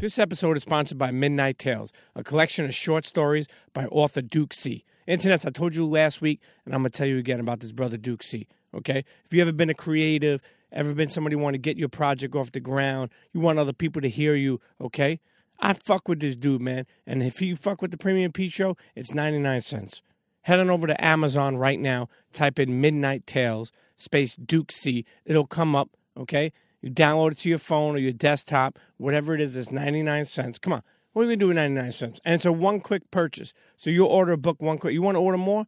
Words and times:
This 0.00 0.18
episode 0.18 0.56
is 0.56 0.62
sponsored 0.62 0.96
by 0.96 1.10
Midnight 1.10 1.58
Tales, 1.58 1.92
a 2.16 2.24
collection 2.24 2.64
of 2.64 2.74
short 2.74 3.04
stories 3.04 3.46
by 3.74 3.84
author 3.84 4.22
Duke 4.22 4.54
C. 4.54 4.86
Internets, 5.06 5.44
I 5.46 5.50
told 5.50 5.76
you 5.76 5.86
last 5.86 6.22
week, 6.22 6.40
and 6.64 6.74
I'm 6.74 6.80
going 6.80 6.90
to 6.90 6.96
tell 6.96 7.06
you 7.06 7.18
again 7.18 7.38
about 7.38 7.60
this 7.60 7.70
brother 7.70 7.98
Duke 7.98 8.22
C. 8.22 8.46
Okay? 8.74 9.04
If 9.26 9.34
you 9.34 9.42
ever 9.42 9.52
been 9.52 9.68
a 9.68 9.74
creative, 9.74 10.40
ever 10.72 10.94
been 10.94 11.10
somebody 11.10 11.36
want 11.36 11.52
to 11.52 11.58
get 11.58 11.76
your 11.76 11.90
project 11.90 12.34
off 12.34 12.50
the 12.50 12.60
ground, 12.60 13.10
you 13.34 13.40
want 13.40 13.58
other 13.58 13.74
people 13.74 14.00
to 14.00 14.08
hear 14.08 14.34
you, 14.34 14.58
okay? 14.80 15.20
I 15.58 15.74
fuck 15.74 16.08
with 16.08 16.20
this 16.20 16.34
dude, 16.34 16.62
man. 16.62 16.86
And 17.06 17.22
if 17.22 17.42
you 17.42 17.54
fuck 17.54 17.82
with 17.82 17.90
the 17.90 17.98
Premium 17.98 18.32
Pete 18.32 18.54
Show, 18.54 18.78
it's 18.96 19.12
99 19.12 19.60
cents. 19.60 20.00
Head 20.44 20.60
on 20.60 20.70
over 20.70 20.86
to 20.86 21.04
Amazon 21.04 21.58
right 21.58 21.78
now, 21.78 22.08
type 22.32 22.58
in 22.58 22.80
Midnight 22.80 23.26
Tales, 23.26 23.70
space 23.98 24.34
Duke 24.34 24.72
C. 24.72 25.04
It'll 25.26 25.46
come 25.46 25.76
up, 25.76 25.90
okay? 26.16 26.52
You 26.80 26.90
download 26.90 27.32
it 27.32 27.38
to 27.38 27.48
your 27.48 27.58
phone 27.58 27.94
or 27.94 27.98
your 27.98 28.12
desktop, 28.12 28.78
whatever 28.96 29.34
it 29.34 29.40
is, 29.40 29.56
it's 29.56 29.70
99 29.70 30.24
cents. 30.24 30.58
Come 30.58 30.72
on. 30.72 30.82
What 31.12 31.22
are 31.22 31.26
we 31.26 31.30
going 31.30 31.38
to 31.40 31.44
do 31.44 31.48
with 31.48 31.56
99 31.56 31.92
cents? 31.92 32.20
And 32.24 32.34
it's 32.36 32.44
a 32.44 32.52
one 32.52 32.80
quick 32.80 33.10
purchase. 33.10 33.52
So 33.76 33.90
you'll 33.90 34.08
order 34.08 34.32
a 34.32 34.38
book 34.38 34.62
one 34.62 34.78
quick. 34.78 34.94
You 34.94 35.02
want 35.02 35.16
to 35.16 35.20
order 35.20 35.38
more? 35.38 35.66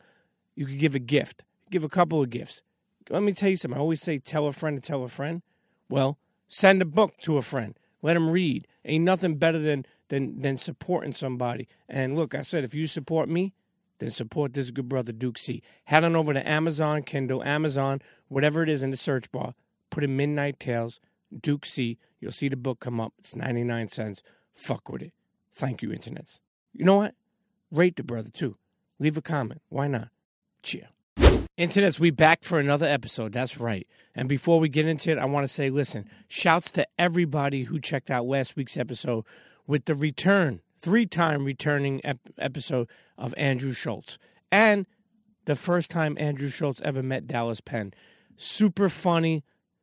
You 0.54 0.66
could 0.66 0.78
give 0.78 0.94
a 0.94 1.00
gift. 1.00 1.44
Give 1.70 1.84
a 1.84 1.88
couple 1.88 2.22
of 2.22 2.30
gifts. 2.30 2.62
Let 3.10 3.22
me 3.22 3.32
tell 3.32 3.50
you 3.50 3.56
something. 3.56 3.76
I 3.76 3.80
always 3.80 4.00
say 4.00 4.18
tell 4.18 4.46
a 4.46 4.52
friend 4.52 4.80
to 4.80 4.86
tell 4.86 5.02
a 5.02 5.08
friend. 5.08 5.42
Well, 5.88 6.18
send 6.48 6.80
a 6.80 6.86
book 6.86 7.18
to 7.22 7.36
a 7.36 7.42
friend. 7.42 7.76
Let 8.00 8.14
them 8.14 8.30
read. 8.30 8.66
Ain't 8.84 9.04
nothing 9.04 9.36
better 9.36 9.58
than 9.58 9.84
than 10.08 10.40
than 10.40 10.56
supporting 10.56 11.12
somebody. 11.12 11.68
And 11.88 12.16
look, 12.16 12.34
I 12.34 12.42
said 12.42 12.64
if 12.64 12.74
you 12.74 12.86
support 12.86 13.28
me, 13.28 13.54
then 13.98 14.10
support 14.10 14.54
this 14.54 14.70
good 14.70 14.88
brother 14.88 15.12
Duke 15.12 15.38
C. 15.38 15.62
Head 15.84 16.04
on 16.04 16.16
over 16.16 16.32
to 16.32 16.48
Amazon, 16.48 17.02
Kindle, 17.02 17.42
Amazon, 17.42 18.00
whatever 18.28 18.62
it 18.62 18.68
is 18.68 18.82
in 18.82 18.90
the 18.90 18.96
search 18.96 19.30
bar 19.32 19.54
put 19.92 20.02
in 20.02 20.16
Midnight 20.16 20.58
Tales, 20.58 21.00
Duke 21.40 21.64
C. 21.64 21.98
You'll 22.18 22.32
see 22.32 22.48
the 22.48 22.56
book 22.56 22.80
come 22.80 23.00
up. 23.00 23.12
It's 23.18 23.36
99 23.36 23.88
cents. 23.88 24.22
Fuck 24.54 24.88
with 24.88 25.02
it. 25.02 25.12
Thank 25.52 25.82
you, 25.82 25.90
internets. 25.90 26.40
You 26.72 26.84
know 26.84 26.96
what? 26.96 27.14
Rate 27.70 27.96
the 27.96 28.02
brother 28.02 28.30
too. 28.30 28.56
Leave 28.98 29.16
a 29.16 29.22
comment. 29.22 29.60
Why 29.68 29.86
not? 29.88 30.08
Cheer. 30.62 30.88
Internets, 31.58 32.00
we 32.00 32.10
back 32.10 32.42
for 32.42 32.58
another 32.58 32.86
episode. 32.86 33.32
That's 33.32 33.58
right. 33.58 33.86
And 34.14 34.28
before 34.28 34.58
we 34.58 34.68
get 34.68 34.86
into 34.86 35.10
it, 35.10 35.18
I 35.18 35.26
want 35.26 35.44
to 35.44 35.52
say, 35.52 35.68
listen, 35.70 36.08
shouts 36.26 36.70
to 36.72 36.86
everybody 36.98 37.64
who 37.64 37.78
checked 37.78 38.10
out 38.10 38.24
last 38.26 38.56
week's 38.56 38.76
episode 38.76 39.24
with 39.66 39.84
the 39.84 39.94
return, 39.94 40.60
three-time 40.78 41.44
returning 41.44 42.00
ep- 42.04 42.18
episode 42.38 42.88
of 43.18 43.34
Andrew 43.36 43.72
Schulz. 43.72 44.18
and 44.50 44.86
the 45.44 45.56
first 45.56 45.90
time 45.90 46.16
Andrew 46.20 46.48
Schulz 46.48 46.80
ever 46.82 47.02
met 47.02 47.26
Dallas 47.26 47.60
Penn. 47.60 47.92
Super 48.36 48.88
funny, 48.88 49.42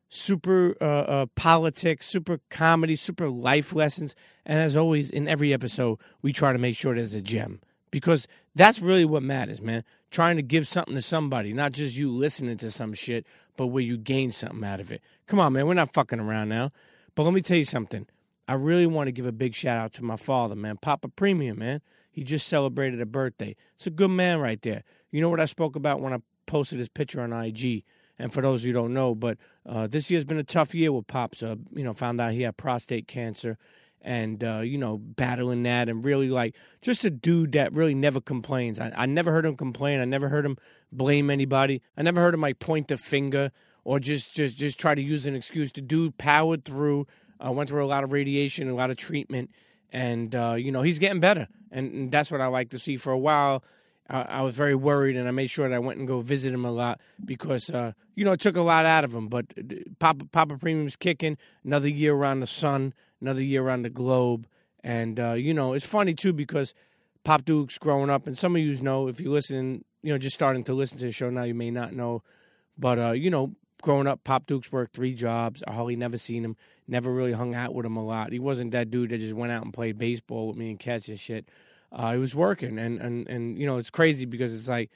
super 0.09 0.75
uh, 0.81 0.85
uh, 0.85 1.25
politics, 1.35 2.07
super 2.07 2.39
comedy, 2.49 2.95
super 2.95 3.29
life 3.29 3.73
lessons. 3.73 4.15
And 4.45 4.59
as 4.59 4.75
always, 4.75 5.09
in 5.09 5.27
every 5.27 5.53
episode, 5.53 5.99
we 6.21 6.33
try 6.33 6.51
to 6.51 6.59
make 6.59 6.75
sure 6.75 6.95
there's 6.95 7.13
a 7.13 7.21
gem 7.21 7.61
because 7.91 8.27
that's 8.55 8.81
really 8.81 9.05
what 9.05 9.23
matters, 9.23 9.61
man. 9.61 9.83
Trying 10.11 10.37
to 10.37 10.41
give 10.41 10.67
something 10.67 10.95
to 10.95 11.01
somebody, 11.01 11.53
not 11.53 11.71
just 11.71 11.95
you 11.95 12.11
listening 12.11 12.57
to 12.57 12.71
some 12.71 12.93
shit, 12.93 13.25
but 13.55 13.67
where 13.67 13.83
you 13.83 13.97
gain 13.97 14.31
something 14.31 14.63
out 14.63 14.79
of 14.79 14.91
it. 14.91 15.01
Come 15.27 15.39
on, 15.39 15.53
man, 15.53 15.67
we're 15.67 15.75
not 15.75 15.93
fucking 15.93 16.19
around 16.19 16.49
now. 16.49 16.71
But 17.15 17.23
let 17.23 17.33
me 17.33 17.41
tell 17.41 17.57
you 17.57 17.65
something. 17.65 18.07
I 18.47 18.53
really 18.53 18.87
want 18.87 19.07
to 19.07 19.11
give 19.11 19.27
a 19.27 19.31
big 19.31 19.53
shout 19.53 19.77
out 19.77 19.93
to 19.93 20.03
my 20.03 20.15
father, 20.15 20.55
man, 20.55 20.77
Papa 20.77 21.09
Premium, 21.09 21.59
man. 21.59 21.81
He 22.11 22.23
just 22.23 22.47
celebrated 22.47 22.99
a 22.99 23.05
birthday. 23.05 23.55
It's 23.75 23.85
a 23.85 23.91
good 23.91 24.09
man 24.09 24.39
right 24.39 24.59
there. 24.61 24.83
You 25.11 25.21
know 25.21 25.29
what 25.29 25.39
I 25.39 25.45
spoke 25.45 25.75
about 25.75 26.01
when 26.01 26.13
I 26.13 26.17
posted 26.47 26.79
his 26.79 26.89
picture 26.89 27.21
on 27.21 27.31
IG? 27.31 27.83
And 28.21 28.33
for 28.33 28.41
those 28.41 28.63
who 28.63 28.73
don't 28.73 28.93
know, 28.93 29.15
but 29.15 29.37
uh, 29.65 29.87
this 29.87 30.11
year's 30.11 30.25
been 30.25 30.37
a 30.37 30.43
tough 30.43 30.75
year 30.75 30.91
with 30.91 31.07
Pops. 31.07 31.41
Uh, 31.41 31.55
you 31.73 31.85
know, 31.85 31.93
found 31.93 32.19
out 32.19 32.33
he 32.33 32.41
had 32.41 32.57
prostate 32.57 33.07
cancer 33.07 33.57
and, 34.01 34.43
uh, 34.43 34.59
you 34.59 34.77
know, 34.77 34.97
battling 34.97 35.63
that 35.63 35.87
and 35.87 36.05
really 36.05 36.29
like 36.29 36.55
just 36.81 37.05
a 37.05 37.09
dude 37.09 37.53
that 37.53 37.73
really 37.73 37.95
never 37.95 38.19
complains. 38.19 38.79
I, 38.79 38.91
I 38.95 39.05
never 39.05 39.31
heard 39.31 39.45
him 39.45 39.55
complain. 39.55 40.01
I 40.01 40.05
never 40.05 40.27
heard 40.27 40.45
him 40.45 40.57
blame 40.91 41.29
anybody. 41.29 41.81
I 41.97 42.01
never 42.01 42.19
heard 42.19 42.33
him 42.33 42.41
like 42.41 42.59
point 42.59 42.89
the 42.89 42.97
finger 42.97 43.51
or 43.85 43.99
just, 43.99 44.35
just, 44.35 44.57
just 44.57 44.77
try 44.77 44.95
to 44.95 45.01
use 45.01 45.25
an 45.25 45.33
excuse. 45.33 45.71
The 45.71 45.81
dude 45.81 46.17
powered 46.17 46.65
through, 46.65 47.07
uh, 47.45 47.51
went 47.51 47.69
through 47.69 47.85
a 47.85 47.87
lot 47.87 48.03
of 48.03 48.11
radiation, 48.11 48.69
a 48.69 48.75
lot 48.75 48.91
of 48.91 48.97
treatment. 48.97 49.49
And, 49.91 50.35
uh, 50.35 50.55
you 50.57 50.71
know, 50.73 50.81
he's 50.81 50.99
getting 50.99 51.21
better. 51.21 51.47
And, 51.71 51.93
and 51.93 52.11
that's 52.11 52.31
what 52.31 52.41
I 52.41 52.47
like 52.47 52.69
to 52.71 52.79
see. 52.79 52.97
For 52.97 53.11
a 53.11 53.17
while, 53.17 53.63
I, 54.09 54.21
I, 54.21 54.41
was 54.41 54.55
very 54.55 54.75
worried, 54.75 55.15
and 55.15 55.27
I 55.27 55.31
made 55.31 55.49
sure 55.49 55.67
that 55.67 55.75
I 55.75 55.79
went 55.79 55.99
and 55.99 56.07
go 56.07 56.19
visit 56.19 56.53
him 56.53 56.65
a 56.65 56.71
lot 56.71 56.99
because 57.23 57.69
uh, 57.69 57.93
you 58.15 58.25
know 58.25 58.31
it 58.31 58.41
took 58.41 58.57
a 58.57 58.61
lot 58.61 58.85
out 58.85 59.03
of 59.03 59.13
him. 59.13 59.27
But 59.27 59.45
uh, 59.57 59.75
Papa 59.99 60.25
Papa 60.25 60.57
Premium's 60.57 60.95
kicking 60.95 61.37
another 61.63 61.87
year 61.87 62.13
around 62.13 62.39
the 62.39 62.47
sun, 62.47 62.93
another 63.21 63.43
year 63.43 63.63
around 63.63 63.83
the 63.83 63.89
globe, 63.89 64.47
and 64.83 65.19
uh, 65.19 65.33
you 65.33 65.53
know 65.53 65.73
it's 65.73 65.85
funny 65.85 66.13
too 66.13 66.33
because 66.33 66.73
Pop 67.23 67.45
Duke's 67.45 67.77
growing 67.77 68.09
up, 68.09 68.25
and 68.25 68.37
some 68.37 68.55
of 68.55 68.61
you 68.61 68.81
know 68.81 69.07
if 69.07 69.19
you 69.19 69.31
listen, 69.31 69.85
you 70.01 70.11
know 70.11 70.17
just 70.17 70.35
starting 70.35 70.63
to 70.63 70.73
listen 70.73 70.97
to 70.97 71.05
the 71.05 71.11
show 71.11 71.29
now, 71.29 71.43
you 71.43 71.55
may 71.55 71.69
not 71.69 71.93
know, 71.93 72.23
but 72.77 72.97
uh, 72.97 73.11
you 73.11 73.29
know 73.29 73.53
growing 73.81 74.07
up, 74.07 74.23
Pop 74.23 74.47
Duke's 74.47 74.71
worked 74.71 74.95
three 74.95 75.13
jobs. 75.13 75.63
I 75.67 75.73
hardly 75.73 75.95
never 75.95 76.17
seen 76.17 76.43
him, 76.43 76.57
never 76.87 77.13
really 77.13 77.33
hung 77.33 77.53
out 77.53 77.73
with 77.75 77.85
him 77.85 77.95
a 77.95 78.03
lot. 78.03 78.31
He 78.31 78.39
wasn't 78.39 78.71
that 78.71 78.89
dude 78.89 79.11
that 79.11 79.19
just 79.19 79.35
went 79.35 79.51
out 79.51 79.63
and 79.63 79.73
played 79.73 79.97
baseball 79.97 80.47
with 80.47 80.57
me 80.57 80.71
and 80.71 80.79
catch 80.79 81.09
and 81.09 81.19
shit 81.19 81.47
uh, 81.91 82.13
he 82.13 82.19
was 82.19 82.35
working, 82.35 82.77
and 82.77 82.99
and 82.99 83.27
and 83.27 83.57
you 83.57 83.65
know 83.65 83.77
it's 83.77 83.89
crazy 83.89 84.25
because 84.25 84.55
it's 84.55 84.69
like 84.69 84.91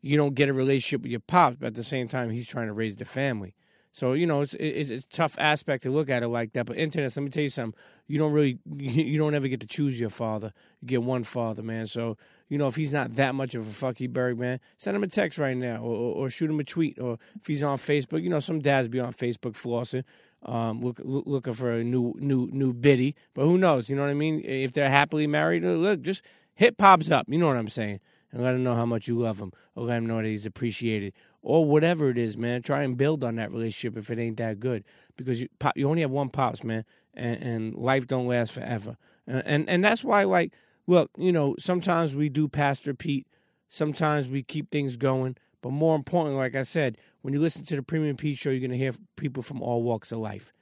you 0.00 0.16
don't 0.16 0.34
get 0.34 0.48
a 0.48 0.52
relationship 0.52 1.02
with 1.02 1.10
your 1.10 1.20
pops, 1.20 1.56
but 1.60 1.66
at 1.66 1.74
the 1.74 1.84
same 1.84 2.08
time 2.08 2.30
he's 2.30 2.46
trying 2.46 2.68
to 2.68 2.72
raise 2.72 2.96
the 2.96 3.04
family. 3.04 3.54
So 3.92 4.12
you 4.12 4.26
know 4.26 4.42
it's 4.42 4.54
it's, 4.54 4.90
it's 4.90 5.04
a 5.04 5.08
tough 5.08 5.36
aspect 5.38 5.82
to 5.82 5.90
look 5.90 6.08
at 6.08 6.22
it 6.22 6.28
like 6.28 6.52
that. 6.52 6.66
But 6.66 6.76
internet, 6.76 7.14
let 7.16 7.22
me 7.22 7.30
tell 7.30 7.42
you 7.42 7.48
something: 7.48 7.78
you 8.06 8.18
don't 8.18 8.32
really 8.32 8.58
you 8.76 9.18
don't 9.18 9.34
ever 9.34 9.48
get 9.48 9.60
to 9.60 9.66
choose 9.66 9.98
your 10.00 10.10
father. 10.10 10.52
You 10.80 10.88
get 10.88 11.02
one 11.02 11.24
father, 11.24 11.62
man. 11.62 11.86
So 11.86 12.16
you 12.48 12.56
know 12.56 12.68
if 12.68 12.76
he's 12.76 12.92
not 12.92 13.14
that 13.14 13.34
much 13.34 13.54
of 13.54 13.66
a 13.66 13.86
fucky 13.86 14.08
berg, 14.08 14.38
man, 14.38 14.60
send 14.76 14.96
him 14.96 15.02
a 15.02 15.08
text 15.08 15.38
right 15.38 15.56
now, 15.56 15.82
or, 15.82 15.94
or, 15.94 16.14
or 16.14 16.30
shoot 16.30 16.48
him 16.48 16.60
a 16.60 16.64
tweet, 16.64 16.98
or 16.98 17.18
if 17.40 17.46
he's 17.46 17.62
on 17.62 17.76
Facebook, 17.76 18.22
you 18.22 18.30
know 18.30 18.40
some 18.40 18.60
dads 18.60 18.88
be 18.88 19.00
on 19.00 19.12
Facebook 19.12 19.52
flossing 19.52 20.04
um, 20.44 20.80
look, 20.80 21.00
look, 21.02 21.24
looking 21.26 21.52
for 21.52 21.72
a 21.72 21.84
new 21.84 22.14
new 22.18 22.48
new 22.52 22.72
biddy. 22.72 23.16
But 23.34 23.44
who 23.44 23.58
knows? 23.58 23.90
You 23.90 23.96
know 23.96 24.02
what 24.02 24.10
I 24.10 24.14
mean? 24.14 24.40
If 24.44 24.72
they're 24.72 24.90
happily 24.90 25.26
married, 25.26 25.64
uh, 25.64 25.68
look, 25.68 26.02
just 26.02 26.22
hit 26.58 26.76
Pops 26.76 27.10
up. 27.10 27.26
You 27.28 27.38
know 27.38 27.46
what 27.46 27.56
I'm 27.56 27.68
saying? 27.68 28.00
And 28.32 28.42
let 28.42 28.56
him 28.56 28.64
know 28.64 28.74
how 28.74 28.84
much 28.84 29.06
you 29.06 29.16
love 29.16 29.38
him, 29.38 29.52
or 29.74 29.84
let 29.86 29.98
him 29.98 30.06
know 30.06 30.16
that 30.16 30.28
he's 30.28 30.44
appreciated, 30.44 31.14
or 31.40 31.64
whatever 31.64 32.10
it 32.10 32.18
is, 32.18 32.36
man. 32.36 32.60
Try 32.62 32.82
and 32.82 32.96
build 32.96 33.24
on 33.24 33.36
that 33.36 33.52
relationship 33.52 33.96
if 33.96 34.10
it 34.10 34.18
ain't 34.18 34.36
that 34.36 34.60
good, 34.60 34.84
because 35.16 35.40
you 35.40 35.48
pop, 35.58 35.78
you 35.78 35.88
only 35.88 36.02
have 36.02 36.10
one 36.10 36.28
pops, 36.28 36.62
man, 36.64 36.84
and, 37.14 37.42
and 37.42 37.74
life 37.74 38.06
don't 38.06 38.26
last 38.26 38.52
forever. 38.52 38.98
And, 39.26 39.42
and 39.46 39.68
and 39.70 39.84
that's 39.84 40.04
why, 40.04 40.24
like, 40.24 40.52
look, 40.86 41.10
you 41.16 41.32
know, 41.32 41.54
sometimes 41.58 42.14
we 42.14 42.28
do 42.28 42.48
Pastor 42.48 42.92
Pete, 42.92 43.26
sometimes 43.68 44.28
we 44.28 44.42
keep 44.42 44.70
things 44.70 44.96
going, 44.98 45.36
but 45.62 45.70
more 45.70 45.96
importantly, 45.96 46.38
like 46.38 46.56
I 46.56 46.64
said, 46.64 46.98
when 47.22 47.32
you 47.32 47.40
listen 47.40 47.64
to 47.66 47.76
the 47.76 47.82
Premium 47.82 48.16
Pete 48.16 48.36
show, 48.36 48.50
you're 48.50 48.68
to 48.68 48.76
hear 48.76 48.92
people 49.16 49.42
from 49.42 49.62
all 49.62 49.82
walks 49.82 50.12
of 50.12 50.18
life. 50.18 50.52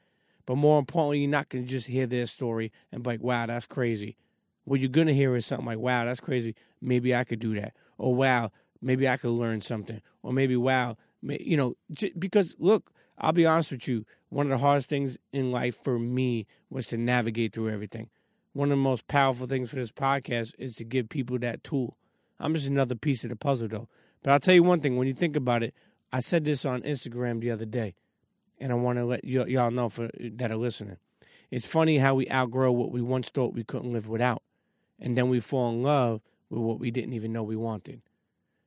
But 0.47 0.55
more 0.55 0.79
importantly, 0.79 1.19
you're 1.19 1.31
not 1.31 1.49
going 1.49 1.65
to 1.65 1.71
just 1.71 1.89
hear 1.89 2.07
their 2.07 2.27
story 2.27 2.71
and 2.93 3.03
be 3.03 3.11
like, 3.11 3.23
wow, 3.23 3.47
that's 3.47 3.67
crazy. 3.67 4.17
What 4.67 4.81
you're 4.81 4.91
going 4.91 5.07
to 5.07 5.15
hear 5.15 5.35
is 5.35 5.47
something 5.47 5.65
like, 5.65 5.79
wow, 5.79 6.05
that's 6.05 6.21
crazy. 6.21 6.55
Maybe 6.83 7.15
I 7.15 7.25
could 7.25 7.39
do 7.39 7.55
that. 7.59 7.73
Or 7.97 8.15
wow, 8.15 8.51
maybe 8.83 9.09
I 9.09 9.17
could 9.17 9.31
learn 9.31 9.63
something. 9.63 10.03
Or 10.23 10.33
maybe, 10.33 10.57
wow, 10.57 10.99
you 11.23 11.57
know, 11.57 11.77
because 12.19 12.55
look, 12.59 12.93
I'll 13.19 13.33
be 13.33 13.47
honest 13.47 13.73
with 13.73 13.89
you. 13.89 14.05
One 14.29 14.47
of 14.47 14.51
the 14.51 14.65
hardest 14.65 14.89
things 14.89 15.17
in 15.33 15.51
life 15.51 15.83
for 15.83 15.99
me 15.99 16.47
was 16.69 16.89
to 16.89 16.97
navigate 16.97 17.55
through 17.55 17.71
everything. 17.71 18.11
One 18.53 18.69
of 18.69 18.79
the 18.79 18.83
most 18.83 19.07
powerful 19.07 19.47
things 19.47 19.71
for 19.71 19.77
this 19.77 19.93
podcast 19.93 20.55
is 20.59 20.75
to 20.77 20.85
give 20.85 21.09
people 21.09 21.39
that 21.39 21.63
tool. 21.63 21.97
I'm 22.39 22.53
just 22.53 22.67
another 22.67 22.95
piece 22.95 23.25
of 23.25 23.31
the 23.31 23.37
puzzle, 23.37 23.69
though. 23.69 23.89
But 24.23 24.33
I'll 24.33 24.41
tell 24.41 24.55
you 24.55 24.63
one 24.63 24.81
thing 24.81 24.97
when 24.97 25.07
you 25.07 25.15
think 25.15 25.37
about 25.37 25.63
it, 25.63 25.75
I 26.13 26.21
said 26.21 26.45
this 26.45 26.65
on 26.65 26.83
Instagram 26.83 27.41
the 27.41 27.51
other 27.51 27.65
day, 27.65 27.95
and 28.59 28.73
I 28.73 28.75
want 28.75 28.99
to 28.99 29.05
let 29.05 29.21
y- 29.25 29.47
y'all 29.47 29.71
know 29.71 29.89
for 29.89 30.11
that 30.19 30.51
are 30.51 30.57
listening. 30.57 30.97
It's 31.51 31.67
funny 31.67 31.99
how 31.99 32.15
we 32.15 32.29
outgrow 32.31 32.73
what 32.73 32.91
we 32.91 33.01
once 33.01 33.29
thought 33.29 33.55
we 33.55 33.65
couldn't 33.65 33.93
live 33.93 34.09
without, 34.09 34.43
and 34.99 35.17
then 35.17 35.29
we 35.29 35.41
fall 35.41 35.71
in 35.71 35.83
love 35.83 36.21
with 36.51 36.61
what 36.61 36.79
we 36.79 36.91
didn't 36.91 37.13
even 37.13 37.33
know 37.33 37.43
we 37.43 37.57
wanted. 37.57 38.03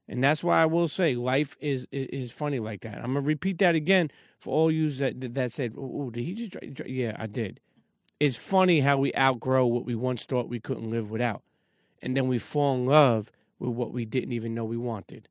And 0.08 0.24
that's 0.24 0.44
why 0.44 0.62
I 0.62 0.66
will 0.66 0.88
say 0.88 1.16
life 1.16 1.56
is 1.60 1.88
is, 1.92 2.32
funny 2.32 2.60
like 2.60 2.82
that. 2.82 2.98
I'm 2.98 3.14
gonna 3.14 3.22
repeat 3.22 3.60
that 3.60 3.76
again 3.76 4.10
for 4.40 4.54
all 4.54 4.72
you 4.72 4.90
that 4.90 5.36
that 5.36 5.52
said, 5.52 5.76
"Oh, 5.78 6.10
did 6.10 6.24
he 6.24 6.34
just?" 6.34 6.54
Try, 6.54 6.70
try? 6.70 6.88
Yeah, 6.88 7.16
I 7.20 7.28
did. 7.28 7.60
It's 8.20 8.36
funny 8.36 8.82
how 8.82 8.98
we 8.98 9.14
outgrow 9.16 9.68
what 9.68 9.86
we 9.86 9.96
once 9.96 10.26
thought 10.26 10.50
we 10.50 10.60
couldn't 10.60 10.90
live 10.90 11.12
without, 11.12 11.44
and 12.02 12.18
then 12.18 12.28
we 12.28 12.40
fall 12.40 12.76
in 12.76 12.86
love 12.86 13.32
with 13.60 13.72
what 13.72 13.94
we 13.94 14.04
didn't 14.04 14.34
even 14.34 14.56
know 14.56 14.66
we 14.66 14.78
wanted. 14.78 15.30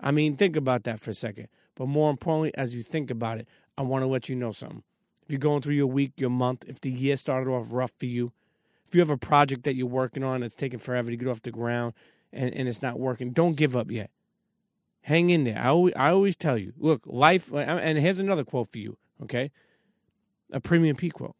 I 0.00 0.10
mean, 0.10 0.36
think 0.36 0.56
about 0.56 0.84
that 0.84 1.00
for 1.00 1.10
a 1.10 1.14
second. 1.14 1.48
But 1.74 1.86
more 1.86 2.10
importantly, 2.10 2.52
as 2.54 2.74
you 2.74 2.82
think 2.82 3.10
about 3.10 3.38
it, 3.38 3.48
I 3.76 3.82
want 3.82 4.02
to 4.02 4.06
let 4.06 4.28
you 4.28 4.36
know 4.36 4.52
something. 4.52 4.82
If 5.22 5.30
you're 5.30 5.38
going 5.38 5.62
through 5.62 5.74
your 5.74 5.86
week, 5.86 6.12
your 6.16 6.30
month, 6.30 6.64
if 6.68 6.80
the 6.80 6.90
year 6.90 7.16
started 7.16 7.50
off 7.50 7.68
rough 7.70 7.92
for 7.98 8.06
you, 8.06 8.32
if 8.86 8.94
you 8.94 9.00
have 9.00 9.10
a 9.10 9.16
project 9.16 9.64
that 9.64 9.74
you're 9.74 9.86
working 9.86 10.22
on 10.24 10.40
that's 10.40 10.54
taking 10.54 10.78
forever 10.78 11.10
to 11.10 11.16
get 11.16 11.28
off 11.28 11.42
the 11.42 11.50
ground 11.50 11.94
and, 12.32 12.54
and 12.54 12.68
it's 12.68 12.82
not 12.82 12.98
working, 12.98 13.32
don't 13.32 13.56
give 13.56 13.76
up 13.76 13.90
yet. 13.90 14.10
Hang 15.02 15.30
in 15.30 15.44
there. 15.44 15.58
I 15.58 15.68
always, 15.68 15.94
I 15.96 16.10
always 16.10 16.36
tell 16.36 16.56
you, 16.56 16.72
look, 16.78 17.02
life, 17.04 17.52
and 17.52 17.98
here's 17.98 18.18
another 18.18 18.44
quote 18.44 18.72
for 18.72 18.78
you, 18.78 18.96
okay? 19.22 19.50
A 20.50 20.60
premium 20.60 20.96
P 20.96 21.10
quote. 21.10 21.36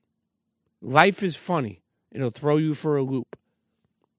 Life 0.82 1.22
is 1.22 1.34
funny 1.36 1.80
It'll 2.14 2.30
throw 2.30 2.56
you 2.56 2.74
for 2.74 2.96
a 2.96 3.02
loop. 3.02 3.36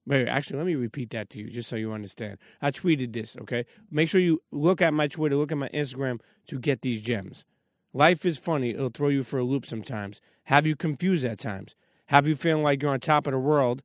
Wait, 0.06 0.27
actually, 0.27 0.57
let 0.57 0.68
me 0.68 0.75
repeat 0.75 1.10
that 1.12 1.30
to 1.31 1.39
you 1.39 1.50
just 1.50 1.68
so 1.68 1.77
you 1.77 1.94
understand. 1.94 2.38
I 2.62 2.69
tweeted 2.69 3.13
this, 3.13 3.36
okay? 3.42 3.66
Make 3.89 4.10
sure 4.10 4.22
you 4.22 4.44
look 4.51 4.81
at 4.81 4.94
my 4.94 5.07
Twitter, 5.07 5.36
look 5.36 5.51
at 5.51 5.57
my 5.57 5.69
Instagram 5.69 6.19
to 6.48 6.60
get 6.60 6.81
these 6.81 7.01
gems. 7.01 7.45
Life 7.92 8.25
is 8.25 8.38
funny. 8.38 8.72
It'll 8.72 8.89
throw 8.89 9.07
you 9.07 9.24
for 9.24 9.39
a 9.39 9.44
loop 9.44 9.66
sometimes. 9.66 10.22
Have 10.44 10.68
you 10.68 10.75
confused 10.75 11.25
at 11.25 11.39
times. 11.39 11.74
Have 12.07 12.27
you 12.27 12.35
feeling 12.35 12.63
like 12.63 12.81
you're 12.81 12.91
on 12.91 12.99
top 12.99 13.27
of 13.27 13.33
the 13.33 13.39
world 13.39 13.81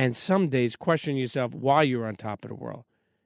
and 0.00 0.16
some 0.16 0.48
days 0.48 0.76
question 0.76 1.16
yourself 1.16 1.54
why 1.54 1.82
you're 1.82 2.06
on 2.06 2.16
top 2.16 2.42
of 2.44 2.48
the 2.48 2.54
world. 2.54 2.84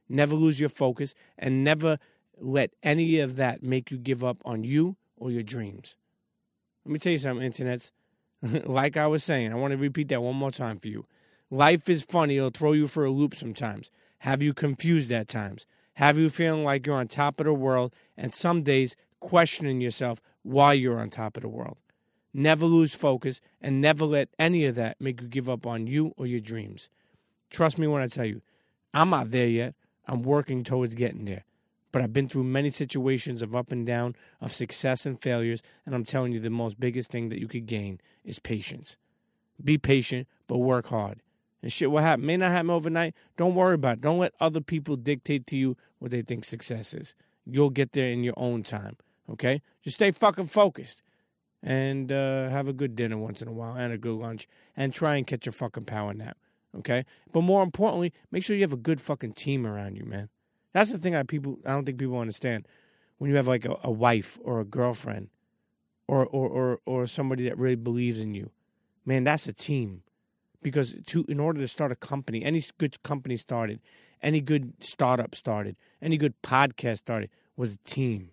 Never 0.09 0.35
lose 0.35 0.59
your 0.59 0.69
focus 0.69 1.15
and 1.39 1.63
never 1.63 1.99
let 2.37 2.73
any 2.83 3.21
of 3.21 3.37
that 3.37 3.63
make 3.63 3.93
you 3.93 3.97
give 3.97 4.25
up 4.25 4.39
on 4.45 4.65
you 4.65 4.97
or 5.17 5.31
your 5.31 5.45
dreams. 5.45 5.97
Let 6.85 6.93
me 6.93 6.99
tell 6.99 7.13
you 7.13 7.19
something, 7.19 7.49
internets. 7.49 7.93
like 8.43 8.97
I 8.97 9.07
was 9.07 9.23
saying, 9.23 9.53
I 9.53 9.55
want 9.55 9.71
to 9.71 9.79
repeat 9.79 10.09
that 10.09 10.23
one 10.23 10.35
more 10.35 10.51
time 10.51 10.79
for 10.81 10.89
you. 10.89 11.07
Life 11.49 11.89
is 11.89 12.03
funny, 12.03 12.39
it'll 12.39 12.51
throw 12.51 12.73
you 12.73 12.89
for 12.89 13.05
a 13.05 13.11
loop 13.11 13.37
sometimes. 13.37 13.93
Have 14.19 14.43
you 14.43 14.53
confused 14.53 15.13
at 15.13 15.29
times? 15.29 15.67
Have 15.95 16.19
you 16.19 16.29
feeling 16.29 16.65
like 16.65 16.87
you're 16.87 16.97
on 16.97 17.07
top 17.07 17.39
of 17.39 17.47
the 17.47 17.55
world 17.55 17.95
and 18.17 18.35
some 18.35 18.65
days 18.65 18.97
questioning 19.21 19.81
yourself 19.81 20.21
why 20.43 20.73
you're 20.73 20.99
on 20.99 21.11
top 21.11 21.37
of 21.37 21.45
the 21.45 21.49
world? 21.49 21.77
Never 22.37 22.67
lose 22.67 22.97
focus 22.97 23.41
and 23.63 23.81
never 23.81 24.05
let 24.05 24.29
any 24.41 24.67
of 24.67 24.75
that 24.75 25.01
make 25.01 25.21
you 25.21 25.29
give 25.29 25.49
up 25.49 25.67
on 25.67 25.87
you 25.87 26.13
or 26.17 26.27
your 26.27 26.41
dreams. 26.41 26.89
Trust 27.49 27.79
me 27.79 27.87
when 27.87 28.03
I 28.03 28.09
tell 28.09 28.25
you, 28.25 28.43
I'm 28.93 29.11
not 29.11 29.31
there 29.31 29.47
yet. 29.47 29.77
I'm 30.09 30.25
working 30.25 30.65
towards 30.65 30.97
getting 30.97 31.27
there. 31.27 31.45
But 31.93 32.03
I've 32.03 32.13
been 32.13 32.29
through 32.29 32.43
many 32.43 32.71
situations 32.71 33.41
of 33.41 33.55
up 33.55 33.71
and 33.71 33.87
down, 33.87 34.17
of 34.41 34.53
success 34.53 35.07
and 35.07 35.23
failures, 35.23 35.63
and 35.87 35.95
I'm 35.95 36.05
telling 36.05 36.33
you 36.33 36.41
the 36.41 36.51
most 36.51 36.81
biggest 36.81 37.13
thing 37.13 37.29
that 37.29 37.39
you 37.39 37.47
could 37.47 37.67
gain 37.67 38.01
is 38.25 38.41
patience. 38.41 38.97
Be 39.63 39.79
patient, 39.79 40.27
but 40.49 40.59
work 40.59 40.89
hard. 40.89 41.21
And 41.63 41.73
shit 41.73 41.93
will 41.93 42.01
happen. 42.01 42.27
May 42.27 42.37
not 42.37 42.51
happen 42.51 42.71
overnight. 42.71 43.15
Don't 43.37 43.55
worry 43.55 43.75
about 43.77 43.99
it. 43.99 44.01
Don't 44.01 44.19
let 44.19 44.35
other 44.41 44.61
people 44.61 44.97
dictate 44.97 45.47
to 45.47 45.57
you 45.57 45.77
what 46.01 46.11
they 46.11 46.23
think 46.23 46.45
success 46.45 46.93
is. 46.93 47.15
You'll 47.47 47.71
get 47.71 47.93
there 47.93 48.11
in 48.11 48.25
your 48.25 48.35
own 48.37 48.65
time. 48.65 48.97
Okay? 49.31 49.63
Just 49.85 49.95
stay 49.95 50.11
fucking 50.11 50.49
focused 50.49 51.01
and 51.65 52.13
uh, 52.13 52.51
have 52.51 52.69
a 52.69 52.75
good 52.75 52.95
dinner 52.95 53.17
once 53.17 53.41
in 53.41 53.49
a 53.49 53.53
while 53.53 53.75
and 53.75 53.91
a 53.91 53.97
good 53.99 54.15
lunch 54.15 54.47
and 54.77 54.93
try 54.93 55.17
and 55.17 55.27
catch 55.27 55.47
a 55.47 55.53
fucking 55.53 55.87
power 55.87 56.13
nap. 56.13 56.37
Okay, 56.77 57.07
but 57.33 57.41
more 57.41 57.63
importantly, 57.63 58.13
make 58.31 58.45
sure 58.45 58.55
you 58.55 58.63
have 58.63 58.73
a 58.73 58.77
good 58.77 59.01
fucking 59.01 59.33
team 59.33 59.67
around 59.67 59.97
you, 59.97 60.05
man. 60.05 60.29
That's 60.73 60.91
the 60.91 60.99
thing 60.99 61.15
I 61.15 61.23
people 61.23 61.59
I 61.65 61.71
don't 61.71 61.87
think 61.87 61.99
people 61.99 62.19
understand. 62.19 62.69
When 63.19 63.31
you 63.31 63.37
have 63.37 63.49
like 63.49 63.65
a, 63.65 63.77
a 63.83 63.91
wife 63.91 64.39
or 64.43 64.61
a 64.61 64.65
girlfriend, 64.65 65.31
or, 66.07 66.27
or 66.27 66.49
or 66.49 66.81
or 66.85 67.07
somebody 67.07 67.49
that 67.49 67.57
really 67.57 67.77
believes 67.77 68.21
in 68.21 68.35
you, 68.35 68.51
man, 69.07 69.25
that's 69.25 69.47
a 69.47 69.53
team. 69.53 70.03
Because 70.63 70.97
to 71.07 71.25
in 71.29 71.41
order 71.41 71.61
to 71.61 71.69
start 71.69 71.93
a 71.93 71.97
company, 71.97 72.45
any 72.45 72.63
good 72.77 73.03
company 73.03 73.37
started, 73.37 73.81
any 74.23 74.41
good 74.41 74.75
startup 74.81 75.35
started, 75.35 75.77
any 76.03 76.17
good 76.17 76.35
podcast 76.43 76.99
started 76.99 77.31
was 77.57 77.75
a 77.75 77.79
team. 77.79 78.31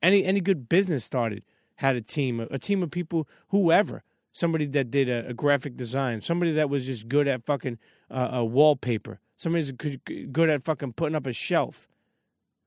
Any 0.00 0.24
any 0.24 0.40
good 0.40 0.68
business 0.68 1.04
started 1.04 1.42
had 1.76 1.96
a 1.96 2.00
team, 2.00 2.40
a, 2.50 2.58
team 2.58 2.82
of 2.82 2.90
people, 2.90 3.28
whoever, 3.48 4.02
somebody 4.32 4.66
that 4.66 4.90
did 4.90 5.08
a, 5.08 5.28
a 5.28 5.34
graphic 5.34 5.76
design, 5.76 6.20
somebody 6.20 6.52
that 6.52 6.68
was 6.70 6.86
just 6.86 7.08
good 7.08 7.28
at 7.28 7.44
fucking 7.44 7.78
uh, 8.10 8.28
a 8.32 8.44
wallpaper, 8.44 9.20
somebody 9.36 9.64
who's 9.64 9.96
good 10.32 10.50
at 10.50 10.64
fucking 10.64 10.92
putting 10.92 11.16
up 11.16 11.26
a 11.26 11.32
shelf, 11.32 11.88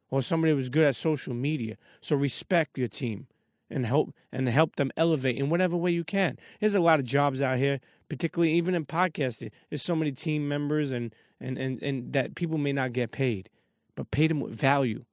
or 0.10 0.22
somebody 0.22 0.52
that 0.52 0.58
was 0.58 0.70
good 0.70 0.86
at 0.86 0.96
social 0.96 1.34
media. 1.34 1.76
So 2.02 2.16
respect 2.16 2.78
your 2.78 2.88
team 2.88 3.28
and 3.70 3.86
help 3.86 4.14
and 4.32 4.48
help 4.50 4.76
them 4.76 4.92
elevate 4.98 5.38
in 5.38 5.50
whatever 5.50 5.78
way 5.78 5.92
you 5.92 6.04
can. 6.04 6.38
There's 6.60 6.76
a 6.76 6.80
lot 6.80 7.00
of 7.00 7.06
jobs 7.06 7.42
out 7.42 7.58
here, 7.58 7.80
particularly 8.10 8.54
even 8.54 8.74
in 8.76 8.86
podcasting. 8.86 9.52
There's 9.70 9.84
so 9.84 9.96
many 9.96 10.12
team 10.12 10.48
members 10.48 10.92
and 10.92 11.14
and 11.40 11.58
and, 11.58 11.82
and 11.82 12.14
that 12.14 12.36
people 12.36 12.58
may 12.58 12.74
not 12.74 12.94
get 12.94 13.12
paid, 13.12 13.50
but 13.96 14.12
pay 14.12 14.28
them 14.28 14.40
with 14.40 14.54
value, 14.54 15.06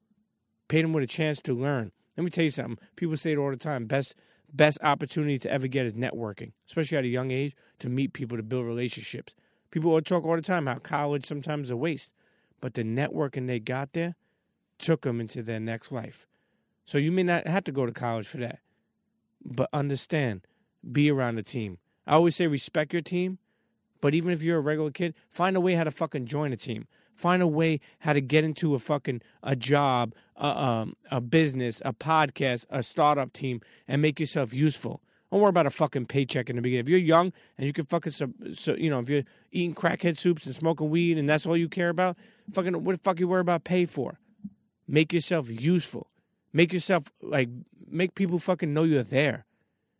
pay 0.69 0.83
them 0.83 0.93
with 0.93 1.05
a 1.05 1.09
chance 1.09 1.41
to 1.43 1.55
learn, 1.55 1.93
let 2.17 2.25
me 2.25 2.31
tell 2.31 2.45
you 2.45 2.51
something. 2.51 2.79
People 2.97 3.17
say 3.17 3.33
it 3.33 3.39
all 3.39 3.51
the 3.51 3.57
time. 3.57 3.87
Best 3.87 4.15
best 4.53 4.79
opportunity 4.83 5.39
to 5.41 5.51
ever 5.51 5.67
get 5.67 5.87
is 5.87 5.95
networking, 5.95 6.53
especially 6.67 6.97
at 6.99 7.05
a 7.05 7.09
young 7.09 7.31
age, 7.31 7.55
to 7.81 7.89
meet 7.89 8.13
people, 8.13 8.37
to 8.37 8.43
build 8.43 8.65
relationships. 8.65 9.35
People 9.71 10.01
talk 10.01 10.25
all 10.25 10.37
the 10.37 10.43
time 10.43 10.67
how 10.67 10.77
college 10.77 11.25
sometimes 11.25 11.69
a 11.69 11.77
waste, 11.77 12.13
but 12.61 12.75
the 12.75 12.85
networking 12.85 13.47
they 13.47 13.59
got 13.59 13.93
there 13.93 14.15
took 14.79 15.03
them 15.03 15.21
into 15.21 15.43
their 15.43 15.61
next 15.61 15.91
life. 15.93 16.27
So 16.87 16.99
you 16.99 17.11
may 17.11 17.25
not 17.25 17.47
have 17.47 17.65
to 17.65 17.73
go 17.73 17.85
to 17.85 17.93
college 17.93 18.27
for 18.27 18.39
that, 18.39 18.61
but 19.45 19.69
understand, 19.73 20.47
be 20.91 21.11
around 21.11 21.35
the 21.35 21.43
team. 21.43 21.79
I 22.07 22.15
always 22.15 22.37
say 22.37 22.47
respect 22.47 22.93
your 22.93 23.03
team, 23.03 23.39
but 24.01 24.15
even 24.15 24.33
if 24.33 24.43
you're 24.43 24.59
a 24.59 24.63
regular 24.63 24.91
kid, 24.93 25.15
find 25.29 25.57
a 25.57 25.61
way 25.61 25.75
how 25.75 25.85
to 25.85 25.91
fucking 25.91 26.27
join 26.27 26.53
a 26.53 26.57
team. 26.57 26.87
Find 27.17 27.43
a 27.43 27.47
way 27.47 27.81
how 28.01 28.13
to 28.13 28.21
get 28.21 28.45
into 28.45 28.75
a 28.75 28.79
fucking 28.79 29.23
a 29.43 29.57
job, 29.57 30.15
a, 30.37 30.47
um, 30.47 30.97
a 31.11 31.21
business, 31.21 31.81
a 31.85 31.93
podcast, 31.93 32.67
a 32.71 32.83
startup 32.83 33.33
team, 33.33 33.63
and 33.89 34.03
make 34.03 34.21
yourself 34.21 34.53
useful. 34.53 35.01
Don't 35.33 35.41
worry 35.41 35.49
about 35.49 35.67
a 35.67 35.71
fucking 35.71 36.07
paycheck 36.07 36.51
in 36.51 36.57
the 36.57 36.63
beginning. 36.63 36.85
If 36.85 36.89
you're 36.89 36.99
young 36.99 37.33
and 37.59 37.67
you 37.67 37.73
can 37.73 37.87
fucking, 37.87 38.13
so, 38.13 38.33
so, 38.53 38.75
you 38.75 38.91
know, 38.91 39.01
if 39.01 39.09
you're 39.09 39.25
eating 39.51 39.75
crackhead 39.75 40.19
soups 40.19 40.47
and 40.47 40.55
smoking 40.55 40.91
weed 40.91 41.19
and 41.19 41.29
that's 41.29 41.47
all 41.47 41.57
you 41.57 41.69
care 41.69 41.89
about, 41.89 42.17
fucking, 42.53 42.85
what 42.85 42.97
the 42.97 43.03
fuck 43.03 43.19
you 43.19 43.27
worry 43.27 43.41
about 43.41 43.65
pay 43.65 43.87
for? 43.87 44.21
Make 44.87 45.13
yourself 45.13 45.49
useful. 45.51 46.11
Make 46.53 46.73
yourself 46.73 47.11
like 47.21 47.49
make 47.89 48.15
people 48.15 48.39
fucking 48.39 48.73
know 48.73 48.85
you're 48.85 49.03
there, 49.03 49.45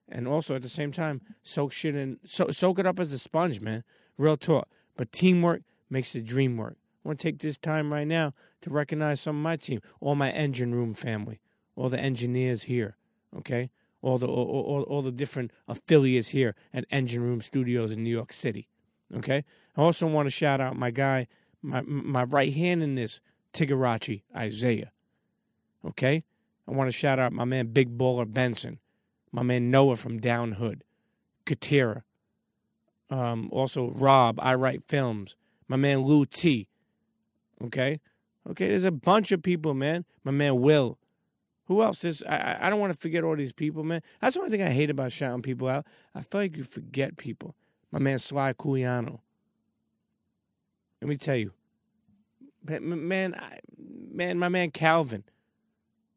and 0.09 0.27
also 0.27 0.55
at 0.55 0.63
the 0.63 0.69
same 0.69 0.91
time 0.91 1.21
soak 1.43 1.73
shit 1.73 1.95
in, 1.95 2.19
so, 2.25 2.51
soak 2.51 2.79
it 2.79 2.87
up 2.87 2.99
as 2.99 3.13
a 3.13 3.19
sponge, 3.19 3.61
man. 3.61 3.85
Real 4.17 4.37
talk. 4.37 4.69
But 4.97 5.13
teamwork 5.13 5.63
makes 5.91 6.13
the 6.13 6.23
dream 6.23 6.57
work. 6.57 6.79
I 7.07 7.09
want 7.09 7.21
to 7.21 7.29
take 7.29 7.39
this 7.39 7.57
time 7.57 7.93
right 7.93 8.07
now 8.07 8.35
to 8.63 8.71
recognize 8.71 9.21
some 9.21 9.37
of 9.37 9.43
my 9.43 9.55
team, 9.55 9.81
all 10.01 10.17
my 10.17 10.29
engine 10.33 10.75
room 10.75 10.93
family, 10.93 11.39
all 11.77 11.89
the 11.89 12.01
engineers 12.01 12.65
here, 12.65 12.97
okay? 13.39 13.71
All 14.03 14.19
the 14.19 14.27
all, 14.27 14.45
all, 14.45 14.83
all 14.83 15.03
the 15.03 15.13
different 15.13 15.53
affiliates 15.69 16.31
here 16.31 16.57
at 16.75 16.85
Engine 16.91 17.23
Room 17.23 17.41
Studios 17.43 17.93
in 17.93 18.03
New 18.03 18.11
York 18.11 18.33
City, 18.33 18.67
okay? 19.19 19.45
I 19.77 19.83
also 19.83 20.09
want 20.09 20.27
to 20.27 20.31
shout 20.31 20.61
out 20.61 20.77
my 20.77 20.91
guy, 20.91 21.29
my 21.63 21.81
my 21.83 22.25
right 22.25 22.53
hand 22.53 22.83
in 22.83 22.97
this, 22.97 23.21
Tigarachi 23.53 24.23
Isaiah, 24.35 24.91
okay? 25.87 26.25
I 26.67 26.73
want 26.73 26.89
to 26.89 26.97
shout 26.97 27.21
out 27.21 27.33
my 27.33 27.45
man 27.45 27.69
Big 27.69 27.97
Baller 27.97 28.27
Benson, 28.29 28.81
my 29.31 29.45
man 29.45 29.71
Noah 29.71 29.95
from 29.95 30.19
Down 30.19 30.53
Hood, 30.53 30.83
Katira, 31.45 32.03
um, 33.11 33.49
also 33.53 33.93
Rob, 33.93 34.41
I 34.43 34.57
Write 34.57 34.83
Films, 34.89 35.37
my 35.69 35.77
man 35.77 36.01
Lou 36.01 36.27
T, 36.27 36.67
Okay, 37.65 38.01
okay. 38.51 38.69
There's 38.69 38.85
a 38.85 38.93
bunch 38.93 39.33
of 39.33 39.43
people, 39.43 39.75
man. 39.75 40.05
My 40.25 40.33
man 40.33 40.61
Will. 40.61 40.99
Who 41.67 41.83
else 41.83 42.05
is? 42.05 42.23
I 42.29 42.59
I 42.61 42.71
don't 42.71 42.81
want 42.81 42.93
to 42.93 42.99
forget 42.99 43.25
all 43.25 43.37
these 43.37 43.53
people, 43.53 43.83
man. 43.83 44.03
That's 44.21 44.35
the 44.35 44.41
only 44.41 44.51
thing 44.51 44.67
I 44.67 44.71
hate 44.71 44.91
about 44.91 45.13
shouting 45.13 45.43
people 45.43 45.69
out. 45.69 45.87
I 46.15 46.23
feel 46.23 46.43
like 46.43 46.57
you 46.57 46.63
forget 46.63 47.17
people. 47.17 47.55
My 47.91 47.99
man 47.99 48.19
Sly 48.19 48.53
Culiano. 48.53 49.21
Let 51.01 51.09
me 51.09 51.17
tell 51.17 51.37
you, 51.37 51.53
man, 52.67 53.35
I, 53.35 53.59
man, 53.79 54.39
my 54.39 54.49
man 54.49 54.71
Calvin, 54.71 55.25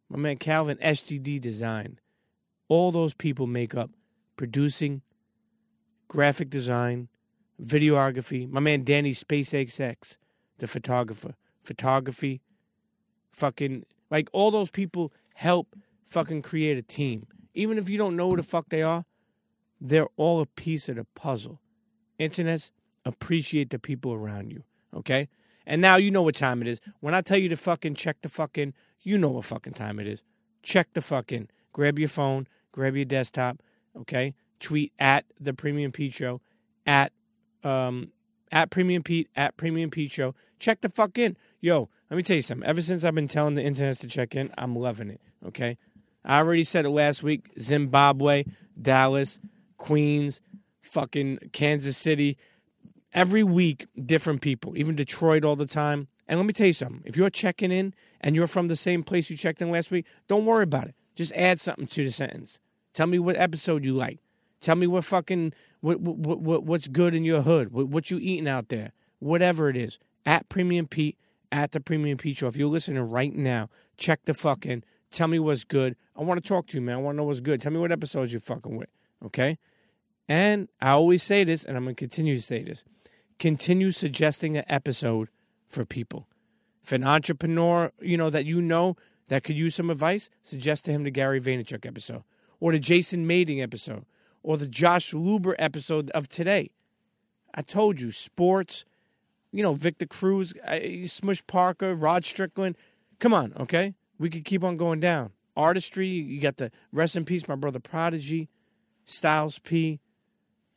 my 0.10 0.18
man 0.18 0.38
Calvin 0.38 0.78
SGD 0.78 1.42
Design. 1.42 2.00
All 2.68 2.92
those 2.92 3.14
people 3.14 3.48
make 3.48 3.76
up 3.76 3.90
producing, 4.38 5.02
graphic 6.08 6.50
design, 6.50 7.10
videography. 7.62 8.50
My 8.50 8.60
man 8.60 8.84
Danny 8.84 9.12
SpaceXX 9.12 10.18
the 10.60 10.68
photographer, 10.68 11.36
photography, 11.64 12.42
fucking 13.32 13.86
like 14.10 14.30
all 14.34 14.52
those 14.52 14.70
people 14.70 15.12
help 15.34 15.76
fucking 16.06 16.42
create 16.42 16.78
a 16.78 16.82
team. 16.82 17.28
Even 17.54 17.78
if 17.78 17.90
you 17.90 17.98
don't 17.98 18.16
know 18.16 18.30
who 18.30 18.38
the 18.38 18.44
fuck 18.44 18.70
they 18.70 18.82
are, 18.82 19.06
they're 19.80 20.08
all 20.18 20.42
a 20.42 20.46
piece 20.46 20.90
of 20.90 20.96
the 20.96 21.06
puzzle. 21.16 21.60
Internets 22.20 22.72
appreciate 23.06 23.70
the 23.70 23.80
people 23.80 24.14
around 24.14 24.52
you, 24.52 24.64
okay? 24.94 25.30
And 25.66 25.82
now 25.82 25.96
you 25.96 26.12
know 26.12 26.22
what 26.22 26.36
time 26.36 26.62
it 26.62 26.68
is. 26.68 26.82
When 27.00 27.14
I 27.14 27.22
tell 27.22 27.38
you 27.38 27.50
to 27.50 27.58
fucking 27.58 27.96
check 27.96 28.22
the 28.22 28.30
fucking, 28.30 28.74
you 29.02 29.18
know 29.18 29.30
what 29.30 29.46
fucking 29.46 29.74
time 29.74 30.00
it 30.00 30.08
is. 30.08 30.24
Check 30.64 30.94
the 30.94 31.02
fucking, 31.02 31.50
grab 31.72 32.00
your 32.00 32.10
phone, 32.10 32.48
grab 32.72 32.96
your 32.96 33.06
desktop, 33.06 33.62
okay? 33.96 34.34
Tweet 34.60 34.92
at 35.00 35.26
the 35.40 35.54
Premium 35.54 35.92
Pete 35.92 36.14
Show, 36.14 36.42
at 36.86 37.14
um, 37.64 38.12
at 38.52 38.70
Premium 38.70 39.04
Pete, 39.04 39.30
at 39.36 39.58
Premium 39.58 39.90
Pete 39.90 40.12
Show. 40.12 40.36
Check 40.60 40.82
the 40.82 40.90
fuck 40.90 41.18
in. 41.18 41.38
Yo, 41.62 41.90
let 42.10 42.18
me 42.18 42.24
tell 42.24 42.36
you 42.36 42.42
something. 42.42 42.68
Ever 42.68 42.82
since 42.82 43.04
I've 43.04 43.16
been 43.16 43.28
telling 43.28 43.56
the 43.56 43.64
internet 43.64 43.98
to 44.00 44.08
check 44.08 44.36
in, 44.36 44.52
I'm 44.58 44.76
loving 44.76 45.10
it. 45.10 45.22
Okay? 45.46 45.78
I 46.26 46.38
already 46.38 46.64
said 46.64 46.86
it 46.86 46.90
last 46.90 47.24
week 47.24 47.50
Zimbabwe, 47.60 48.46
Dallas, 48.80 49.40
Queens, 49.78 50.42
fucking 50.82 51.40
Kansas 51.54 51.98
City. 51.98 52.38
Every 53.14 53.44
week, 53.44 53.88
different 54.06 54.42
people, 54.42 54.78
even 54.78 54.96
Detroit 54.96 55.44
all 55.44 55.56
the 55.56 55.66
time. 55.66 56.08
And 56.28 56.40
let 56.40 56.46
me 56.46 56.54
tell 56.54 56.68
you 56.68 56.74
something. 56.74 57.02
If 57.06 57.18
you're 57.18 57.32
checking 57.32 57.72
in 57.72 57.96
and 58.22 58.36
you're 58.36 58.46
from 58.46 58.68
the 58.68 58.76
same 58.76 59.02
place 59.02 59.32
you 59.32 59.38
checked 59.38 59.62
in 59.62 59.72
last 59.72 59.90
week, 59.90 60.06
don't 60.28 60.46
worry 60.46 60.64
about 60.64 60.88
it. 60.88 60.96
Just 61.16 61.34
add 61.34 61.60
something 61.60 61.88
to 61.88 62.04
the 62.04 62.12
sentence. 62.12 62.60
Tell 62.94 63.08
me 63.08 63.18
what 63.18 63.36
episode 63.36 63.84
you 63.84 63.94
like. 63.96 64.20
Tell 64.62 64.76
me 64.76 64.88
what 64.88 65.06
fucking 65.06 65.54
what 65.82 66.02
what, 66.02 66.40
what 66.40 66.64
what's 66.64 66.88
good 66.88 67.16
in 67.16 67.24
your 67.24 67.42
hood. 67.42 67.72
What, 67.72 67.88
what 67.88 68.12
you 68.12 68.18
eating 68.20 68.48
out 68.48 68.70
there? 68.70 68.92
Whatever 69.20 69.70
it 69.70 69.78
is. 69.78 70.00
At 70.26 70.50
Premium 70.50 70.88
Pete, 70.88 71.18
at 71.52 71.72
the 71.72 71.80
Premium 71.80 72.18
Pete 72.18 72.38
Show. 72.38 72.48
If 72.48 72.58
you're 72.58 72.70
listening 72.70 73.02
right 73.02 73.34
now, 73.34 73.70
check 73.98 74.26
the 74.26 74.34
fucking. 74.34 74.84
Tell 75.12 75.28
me 75.28 75.40
what's 75.40 75.64
good. 75.64 75.96
I 76.16 76.24
want 76.24 76.44
to 76.44 76.48
talk 76.48 76.68
to 76.68 76.78
you, 76.78 76.82
man. 76.82 76.96
I 76.96 77.02
want 77.02 77.16
to 77.16 77.18
know 77.18 77.24
what's 77.24 77.40
good. 77.40 77.62
Tell 77.62 77.72
me 77.72 77.80
what 77.80 77.92
episodes 77.92 78.32
you're 78.32 78.40
fucking 78.40 78.78
with. 78.78 78.90
Okay. 79.26 79.58
And 80.28 80.70
I 80.80 80.92
always 80.92 81.24
say 81.24 81.44
this, 81.44 81.64
and 81.64 81.76
I'm 81.76 81.86
gonna 81.86 81.96
continue 81.96 82.36
to 82.36 82.42
say 82.42 82.64
this. 82.64 82.84
Continue 83.40 83.92
suggesting 83.92 84.58
an 84.58 84.66
episode 84.68 85.30
for 85.68 85.86
people. 85.86 86.28
If 86.84 86.92
an 86.92 87.04
entrepreneur, 87.04 87.92
you 88.02 88.18
know, 88.18 88.30
that 88.30 88.46
you 88.46 88.62
know 88.62 88.96
that 89.30 89.44
could 89.44 89.58
use 89.58 89.76
some 89.76 89.90
advice, 89.90 90.30
suggest 90.44 90.86
to 90.86 90.92
him 90.92 91.04
the 91.04 91.12
Gary 91.12 91.42
Vaynerchuk 91.42 91.86
episode, 91.86 92.24
or 92.60 92.72
the 92.72 92.80
Jason 92.80 93.26
Mayden 93.26 93.60
episode, 93.60 94.06
or 94.50 94.58
the 94.58 94.68
Josh 94.68 95.12
Luber 95.12 95.54
episode 95.60 96.10
of 96.10 96.28
today. 96.28 96.72
I 97.54 97.62
told 97.62 98.02
you, 98.02 98.10
sports, 98.10 98.84
you 99.52 99.62
know, 99.62 99.74
Victor 99.74 100.08
Cruz, 100.08 100.56
uh, 100.68 100.80
Smush 101.06 101.46
Parker, 101.46 101.94
Rod 101.94 102.26
Strickland. 102.26 102.76
Come 103.20 103.32
on, 103.32 103.54
okay? 103.60 103.94
We 104.18 104.28
could 104.28 104.46
keep 104.46 104.64
on 104.64 104.76
going 104.76 105.02
down. 105.02 105.34
Artistry, 105.56 106.08
you 106.08 106.42
got 106.42 106.58
the 106.58 106.72
rest 106.92 107.16
in 107.16 107.26
peace, 107.26 107.48
my 107.48 107.54
brother 107.54 107.80
Prodigy, 107.80 108.50
Styles 109.06 109.60
P, 109.60 110.00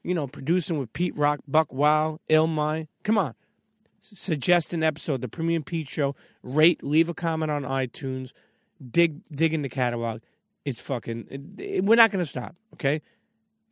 you 0.03 0.13
know, 0.13 0.27
producing 0.27 0.77
with 0.79 0.93
Pete 0.93 1.17
Rock, 1.17 1.41
Buck 1.49 1.73
Wild, 1.73 2.21
Illmind. 2.29 2.89
Come 3.05 3.17
on. 3.17 3.35
Suggest 4.01 4.75
an 4.75 4.83
episode, 4.83 5.23
the 5.23 5.29
Premium 5.29 5.63
Pete 5.63 5.89
Show. 5.89 6.15
Rate, 6.43 6.85
leave 6.85 7.09
a 7.09 7.15
comment 7.15 7.51
on 7.51 7.63
iTunes. 7.63 8.35
Dig, 8.87 9.23
dig 9.35 9.55
in 9.55 9.63
the 9.63 9.71
catalog. 9.71 10.21
It's 10.67 10.83
fucking. 10.83 11.27
It, 11.31 11.41
it, 11.59 11.85
we're 11.87 11.97
not 11.97 12.13
to 12.23 12.29
stop. 12.29 12.55
Okay. 12.75 13.01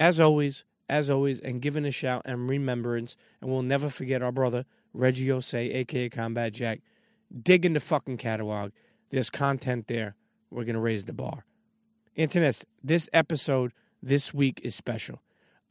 As 0.00 0.19
always, 0.19 0.64
as 0.88 1.11
always, 1.11 1.38
and 1.40 1.61
giving 1.61 1.85
a 1.85 1.90
shout 1.90 2.23
and 2.25 2.49
remembrance, 2.49 3.16
and 3.40 3.50
we'll 3.50 3.61
never 3.61 3.90
forget 3.90 4.23
our 4.23 4.33
brother 4.33 4.64
Reggie 4.95 5.28
Ossé, 5.28 5.73
aka 5.75 6.09
Combat 6.09 6.54
Jack. 6.54 6.80
Dig 7.42 7.66
in 7.66 7.75
the 7.75 7.80
fucking 7.80 8.16
catalog. 8.16 8.73
There's 9.11 9.28
content 9.28 9.88
there. 9.88 10.16
We're 10.50 10.64
gonna 10.64 10.80
raise 10.80 11.04
the 11.04 11.12
bar. 11.12 11.45
Internet. 12.16 12.64
This 12.83 13.11
episode 13.12 13.73
this 14.02 14.33
week 14.33 14.61
is 14.64 14.75
special. 14.75 15.21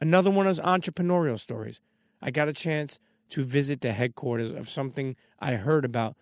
Another 0.00 0.30
one 0.30 0.46
of 0.46 0.56
those 0.56 0.64
entrepreneurial 0.64 1.38
stories. 1.38 1.80
I 2.22 2.30
got 2.30 2.48
a 2.48 2.52
chance 2.52 3.00
to 3.30 3.42
visit 3.42 3.80
the 3.80 3.92
headquarters 3.92 4.52
of 4.52 4.68
something 4.68 5.16
I 5.40 5.54
heard 5.54 5.84
about 5.84 6.16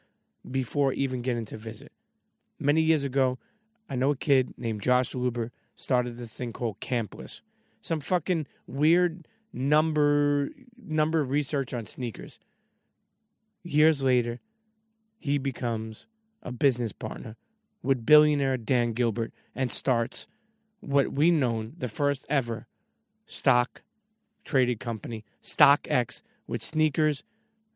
before 0.50 0.93
even 0.95 1.21
getting 1.23 1.45
to 1.47 1.57
visit. 1.59 1.93
Many 2.59 2.81
years 2.81 3.05
ago, 3.05 3.38
I 3.88 3.97
know 3.97 4.11
a 4.12 4.17
kid 4.17 4.55
named 4.57 4.83
Josh 4.83 5.12
Luber 5.12 5.50
started 5.77 6.17
this 6.17 6.35
thing 6.35 6.53
called 6.53 6.81
Campless. 6.81 7.43
Some 7.81 8.01
fucking 8.01 8.47
weird 8.67 9.27
number 9.53 10.51
number 10.77 11.21
of 11.21 11.31
research 11.31 11.73
on 11.73 11.87
sneakers. 11.87 12.39
Years 13.63 14.03
later, 14.03 14.41
he 15.19 15.39
becomes 15.39 16.07
a 16.43 16.53
business 16.53 16.93
partner 16.93 17.37
with 17.83 18.07
billionaire 18.07 18.57
Dan 18.57 18.93
Gilbert 18.93 19.33
and 19.55 19.71
starts 19.71 20.27
what 20.81 21.13
we 21.13 21.31
known 21.31 21.75
the 21.77 21.89
first 21.89 22.25
ever 22.29 22.67
stock 23.27 23.83
traded 24.45 24.81
company, 24.81 25.25
StockX, 25.43 26.23
with 26.47 26.63
sneakers. 26.63 27.23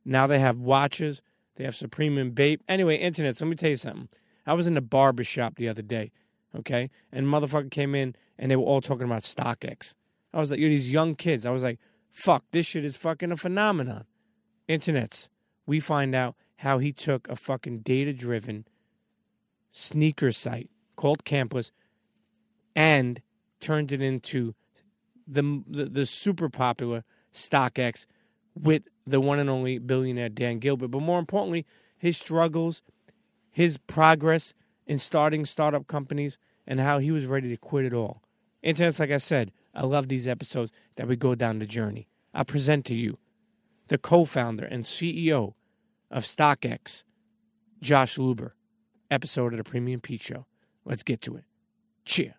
Now 0.05 0.27
they 0.27 0.41
have 0.41 0.59
watches. 0.59 1.23
They 1.57 1.65
have 1.65 1.77
Supreme 1.77 2.17
and 2.17 2.35
Bape. 2.35 2.63
Anyway, 2.67 2.97
internet. 2.97 3.41
Let 3.41 3.49
me 3.49 3.57
tell 3.57 3.71
you 3.71 3.77
something. 3.77 4.09
I 4.47 4.55
was 4.55 4.67
in 4.67 4.77
a 4.77 4.81
barber 4.81 5.23
shop 5.23 5.57
the 5.57 5.69
other 5.69 5.83
day, 5.83 6.11
okay, 6.57 6.91
and 7.13 7.27
motherfucker 7.27 7.71
came 7.71 7.95
in 7.95 8.17
and 8.39 8.51
they 8.51 8.57
were 8.57 8.65
all 8.65 8.81
talking 8.81 9.05
about 9.05 9.23
StockX. 9.23 9.95
I 10.33 10.41
was 10.41 10.51
like, 10.51 10.61
you're 10.61 10.69
these 10.69 10.91
young 10.91 11.15
kids. 11.15 11.45
I 11.45 11.51
was 11.51 11.62
like, 11.62 11.79
fuck, 12.11 12.45
this 12.53 12.67
shit 12.67 12.85
is 12.85 12.97
fucking 12.97 13.33
a 13.33 13.37
phenomenon. 13.37 14.05
Internets. 14.69 15.29
We 15.67 15.81
find 15.81 16.15
out 16.15 16.35
how 16.57 16.79
he 16.79 16.93
took 16.93 17.29
a 17.29 17.37
fucking 17.37 17.81
data 17.81 18.12
driven 18.12 18.67
sneaker 19.71 20.31
site 20.33 20.71
called 20.97 21.25
Campless 21.25 21.71
and 22.75 23.21
turned 23.61 23.93
it 23.93 24.01
into 24.01 24.55
the, 25.27 25.62
the, 25.67 25.85
the 25.87 26.07
super 26.07 26.49
popular 26.49 27.05
StockX 27.33 28.07
with 28.55 28.83
the 29.07 29.21
one 29.21 29.39
and 29.39 29.51
only 29.51 29.79
billionaire 29.79 30.29
Dan 30.29 30.59
Gilbert. 30.59 30.89
But 30.89 31.03
more 31.03 31.19
importantly, 31.19 31.67
his 31.97 32.17
struggles, 32.17 32.83
his 33.51 33.77
progress 33.77 34.55
in 34.87 34.99
starting 34.99 35.45
startup 35.47 35.87
companies, 35.87 36.39
and 36.66 36.81
how 36.81 36.99
he 36.99 37.11
was 37.11 37.26
ready 37.26 37.49
to 37.49 37.57
quit 37.57 37.85
it 37.85 37.95
all. 37.95 38.23
Internets, 38.64 39.00
like 39.00 39.11
I 39.11 39.19
said, 39.19 39.52
I 39.75 39.85
love 39.85 40.09
these 40.09 40.28
episodes 40.28 40.71
that 40.97 41.09
we 41.09 41.16
go 41.16 41.35
down 41.35 41.59
the 41.59 41.66
journey. 41.66 42.09
I 42.33 42.45
present 42.45 42.85
to 42.87 42.95
you 42.95 43.19
the 43.88 43.99
co 43.99 44.25
founder 44.25 44.64
and 44.64 44.85
CEO 44.85 45.54
of 46.11 46.25
StockX, 46.25 47.04
Josh 47.81 48.16
Luber, 48.16 48.52
episode 49.11 49.52
of 49.52 49.59
the 49.59 49.64
Premium 49.64 50.00
Pete 50.00 50.23
Show. 50.23 50.47
Let's 50.85 51.02
get 51.02 51.21
to 51.23 51.37
it. 51.37 51.45
Cheer. 52.04 52.35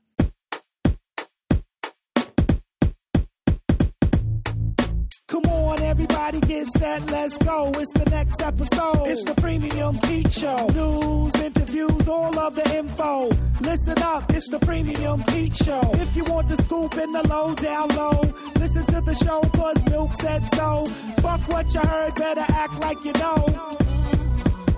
Everybody 5.94 6.40
get 6.40 6.66
set, 6.66 7.12
let's 7.12 7.38
go. 7.38 7.72
It's 7.78 7.94
the 7.94 8.10
next 8.10 8.42
episode. 8.42 9.06
It's 9.06 9.24
the 9.26 9.36
Premium 9.36 10.00
Pete 10.00 10.34
Show. 10.34 10.68
News, 10.70 11.36
interviews, 11.36 12.08
all 12.08 12.40
of 12.40 12.56
the 12.56 12.68
info. 12.76 13.30
Listen 13.62 14.00
up, 14.02 14.34
it's 14.34 14.50
the 14.50 14.58
Premium 14.58 15.24
Pete 15.26 15.56
Show. 15.56 15.82
If 15.94 16.16
you 16.16 16.24
want 16.24 16.48
the 16.50 16.58
scoop 16.64 16.98
in 16.98 17.12
the 17.12 17.22
low, 17.28 17.54
down 17.54 17.90
low, 17.90 18.22
listen 18.56 18.84
to 18.88 19.02
the 19.02 19.14
show, 19.14 19.42
cause 19.54 19.88
Milk 19.88 20.14
said 20.20 20.44
so. 20.56 20.88
Fuck 21.22 21.42
what 21.48 21.72
you 21.76 21.82
heard, 21.82 22.16
better 22.16 22.46
act 22.48 22.82
like 22.82 22.98
you 23.06 23.14
know. 23.14 23.46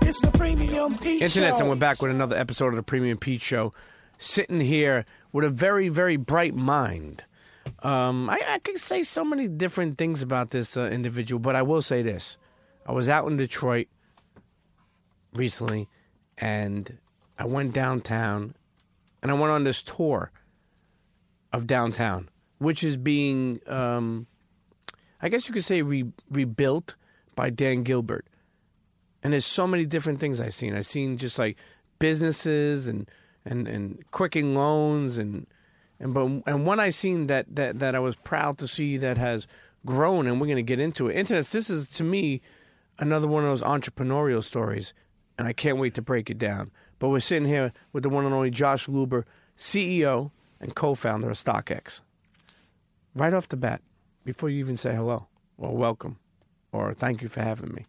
It's 0.02 0.20
the 0.20 0.30
Premium 0.34 0.98
Pete 0.98 1.22
Internet, 1.22 1.54
Show. 1.54 1.60
and 1.60 1.70
we're 1.70 1.76
back 1.76 2.02
with 2.02 2.10
another 2.10 2.36
episode 2.36 2.68
of 2.68 2.76
the 2.76 2.82
Premium 2.82 3.16
Pete 3.16 3.40
Show. 3.40 3.72
Sitting 4.18 4.60
here 4.60 5.06
with 5.32 5.46
a 5.46 5.50
very, 5.50 5.88
very 5.88 6.18
bright 6.18 6.54
mind. 6.54 7.24
Um, 7.82 8.30
I, 8.30 8.40
I 8.48 8.58
could 8.58 8.78
say 8.78 9.02
so 9.02 9.24
many 9.24 9.48
different 9.48 9.98
things 9.98 10.22
about 10.22 10.50
this 10.50 10.76
uh, 10.76 10.82
individual, 10.84 11.38
but 11.38 11.56
I 11.56 11.62
will 11.62 11.82
say 11.82 12.02
this. 12.02 12.36
I 12.86 12.92
was 12.92 13.08
out 13.08 13.28
in 13.28 13.36
Detroit 13.36 13.88
recently, 15.34 15.88
and 16.38 16.98
I 17.38 17.46
went 17.46 17.72
downtown, 17.72 18.54
and 19.22 19.30
I 19.30 19.34
went 19.34 19.52
on 19.52 19.64
this 19.64 19.82
tour 19.82 20.30
of 21.52 21.66
downtown, 21.66 22.28
which 22.58 22.84
is 22.84 22.96
being, 22.96 23.60
um, 23.66 24.26
I 25.20 25.28
guess 25.28 25.48
you 25.48 25.54
could 25.54 25.64
say, 25.64 25.82
re- 25.82 26.12
rebuilt 26.30 26.94
by 27.34 27.50
Dan 27.50 27.82
Gilbert. 27.82 28.26
And 29.22 29.32
there's 29.32 29.46
so 29.46 29.66
many 29.66 29.86
different 29.86 30.20
things 30.20 30.40
I've 30.40 30.54
seen. 30.54 30.74
I've 30.74 30.86
seen 30.86 31.18
just 31.18 31.38
like 31.38 31.56
businesses 31.98 32.88
and 32.88 33.10
and 33.44 33.66
and 33.66 34.10
Quicken 34.10 34.54
loans 34.54 35.18
and 35.18 35.46
and 35.98 36.12
but 36.14 36.24
and 36.46 36.66
one 36.66 36.80
I 36.80 36.90
seen 36.90 37.26
that 37.28 37.46
that 37.56 37.78
that 37.78 37.94
I 37.94 37.98
was 37.98 38.16
proud 38.16 38.58
to 38.58 38.68
see 38.68 38.96
that 38.98 39.18
has 39.18 39.46
grown, 39.84 40.26
and 40.26 40.40
we're 40.40 40.46
going 40.46 40.56
to 40.56 40.62
get 40.62 40.80
into 40.80 41.08
it. 41.08 41.16
Internet. 41.16 41.46
This 41.46 41.70
is 41.70 41.88
to 41.90 42.04
me 42.04 42.42
another 42.98 43.28
one 43.28 43.44
of 43.44 43.50
those 43.50 43.62
entrepreneurial 43.62 44.42
stories, 44.42 44.92
and 45.38 45.48
I 45.48 45.52
can't 45.52 45.78
wait 45.78 45.94
to 45.94 46.02
break 46.02 46.28
it 46.28 46.38
down. 46.38 46.70
But 46.98 47.08
we're 47.08 47.20
sitting 47.20 47.48
here 47.48 47.72
with 47.92 48.02
the 48.02 48.08
one 48.08 48.24
and 48.24 48.34
only 48.34 48.50
Josh 48.50 48.86
Luber, 48.86 49.24
CEO 49.58 50.30
and 50.60 50.74
co-founder 50.74 51.30
of 51.30 51.36
StockX. 51.36 52.00
Right 53.14 53.32
off 53.32 53.48
the 53.48 53.56
bat, 53.56 53.82
before 54.24 54.48
you 54.48 54.58
even 54.58 54.76
say 54.76 54.94
hello 54.94 55.26
or 55.58 55.76
welcome 55.76 56.18
or 56.72 56.92
thank 56.94 57.22
you 57.22 57.28
for 57.28 57.42
having 57.42 57.72
me, 57.72 57.86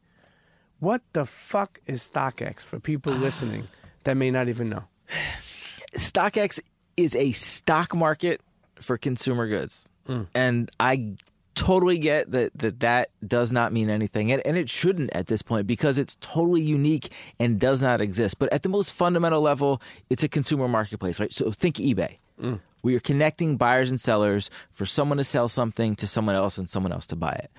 what 0.80 1.02
the 1.14 1.26
fuck 1.26 1.80
is 1.86 2.10
StockX 2.10 2.62
for 2.62 2.80
people 2.80 3.14
listening 3.14 3.66
that 4.04 4.16
may 4.16 4.30
not 4.30 4.48
even 4.48 4.70
know? 4.70 4.84
StockX 5.96 6.60
is 6.98 7.16
a 7.16 7.32
stock 7.32 7.96
market 7.96 8.42
for 8.76 8.98
consumer 8.98 9.48
goods. 9.48 9.90
Hmm. 10.06 10.24
And 10.34 10.72
I 10.80 11.16
totally 11.56 11.98
get 11.98 12.32
that 12.32 12.58
that, 12.60 12.80
that 12.80 13.10
does 13.26 13.52
not 13.52 13.74
mean 13.74 13.90
anything. 13.90 14.32
And, 14.32 14.46
and 14.46 14.58
it 14.58 14.70
shouldn't 14.70 15.10
at 15.14 15.28
this 15.28 15.42
point 15.42 15.68
because 15.68 15.98
it's 15.98 16.16
totally 16.22 16.62
unique 16.62 17.12
and 17.40 17.60
does 17.60 17.82
not 17.82 18.02
exist. 18.02 18.40
But 18.40 18.52
at 18.54 18.64
the 18.64 18.70
most 18.70 18.94
fundamental 18.94 19.42
level, 19.42 19.82
it's 20.10 20.24
a 20.24 20.30
consumer 20.30 20.68
marketplace, 20.68 21.20
right? 21.20 21.34
So 21.34 21.52
think 21.52 21.78
eBay. 21.78 22.18
Hmm. 22.40 22.56
We 22.84 22.96
are 22.96 23.00
connecting 23.00 23.58
buyers 23.58 23.90
and 23.90 24.00
sellers 24.00 24.50
for 24.72 24.86
someone 24.86 25.18
to 25.18 25.24
sell 25.24 25.50
something 25.50 25.96
to 25.98 26.08
someone 26.08 26.36
else 26.36 26.58
and 26.58 26.70
someone 26.70 26.92
else 26.92 27.06
to 27.08 27.16
buy 27.16 27.34
it. 27.34 27.52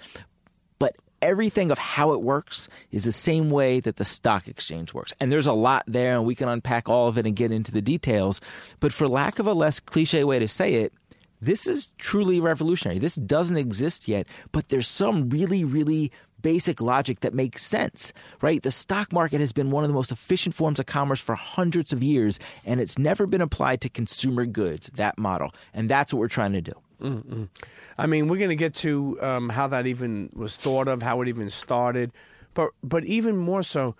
Everything 1.20 1.70
of 1.70 1.78
how 1.78 2.12
it 2.12 2.22
works 2.22 2.68
is 2.92 3.04
the 3.04 3.12
same 3.12 3.50
way 3.50 3.80
that 3.80 3.96
the 3.96 4.04
stock 4.04 4.46
exchange 4.46 4.94
works. 4.94 5.12
And 5.18 5.32
there's 5.32 5.46
a 5.46 5.52
lot 5.52 5.84
there, 5.87 6.14
and 6.14 6.25
we 6.25 6.34
can 6.34 6.48
unpack 6.48 6.88
all 6.88 7.08
of 7.08 7.18
it 7.18 7.26
and 7.26 7.34
get 7.34 7.50
into 7.50 7.72
the 7.72 7.82
details. 7.82 8.40
But 8.80 8.92
for 8.92 9.08
lack 9.08 9.38
of 9.38 9.46
a 9.46 9.52
less 9.52 9.80
cliche 9.80 10.25
way 10.25 10.38
to 10.38 10.48
say 10.48 10.75
it, 10.75 10.92
this 11.40 11.66
is 11.66 11.88
truly 11.98 12.40
revolutionary. 12.40 12.98
This 12.98 13.14
doesn't 13.14 13.56
exist 13.56 14.08
yet, 14.08 14.26
but 14.52 14.68
there's 14.68 14.88
some 14.88 15.28
really, 15.30 15.64
really 15.64 16.10
basic 16.42 16.80
logic 16.80 17.20
that 17.20 17.34
makes 17.34 17.64
sense, 17.64 18.12
right? 18.40 18.62
The 18.62 18.70
stock 18.70 19.12
market 19.12 19.40
has 19.40 19.52
been 19.52 19.70
one 19.70 19.84
of 19.84 19.88
the 19.88 19.94
most 19.94 20.12
efficient 20.12 20.54
forms 20.54 20.78
of 20.78 20.87
commerce 20.87 21.20
for 21.20 21.34
hundreds 21.34 21.92
of 21.92 22.02
years, 22.02 22.38
and 22.64 22.80
it's 22.80 22.98
never 22.98 23.26
been 23.26 23.40
applied 23.40 23.80
to 23.82 23.88
consumer 23.88 24.46
goods, 24.46 24.90
that 24.94 25.18
model. 25.18 25.52
And 25.75 25.88
that's 25.88 26.12
what 26.12 26.20
we're 26.20 26.28
trying 26.28 26.52
to 26.52 26.60
do. 26.60 26.75
I 27.00 28.06
mean, 28.06 28.28
we're 28.28 28.38
going 28.38 28.50
to 28.50 28.56
get 28.56 28.74
to 28.76 29.18
um, 29.22 29.48
how 29.48 29.66
that 29.68 29.86
even 29.86 30.30
was 30.34 30.56
thought 30.56 30.88
of, 30.88 31.02
how 31.02 31.20
it 31.22 31.28
even 31.28 31.50
started, 31.50 32.12
but 32.54 32.70
but 32.82 33.04
even 33.04 33.36
more 33.36 33.62
so, 33.62 33.94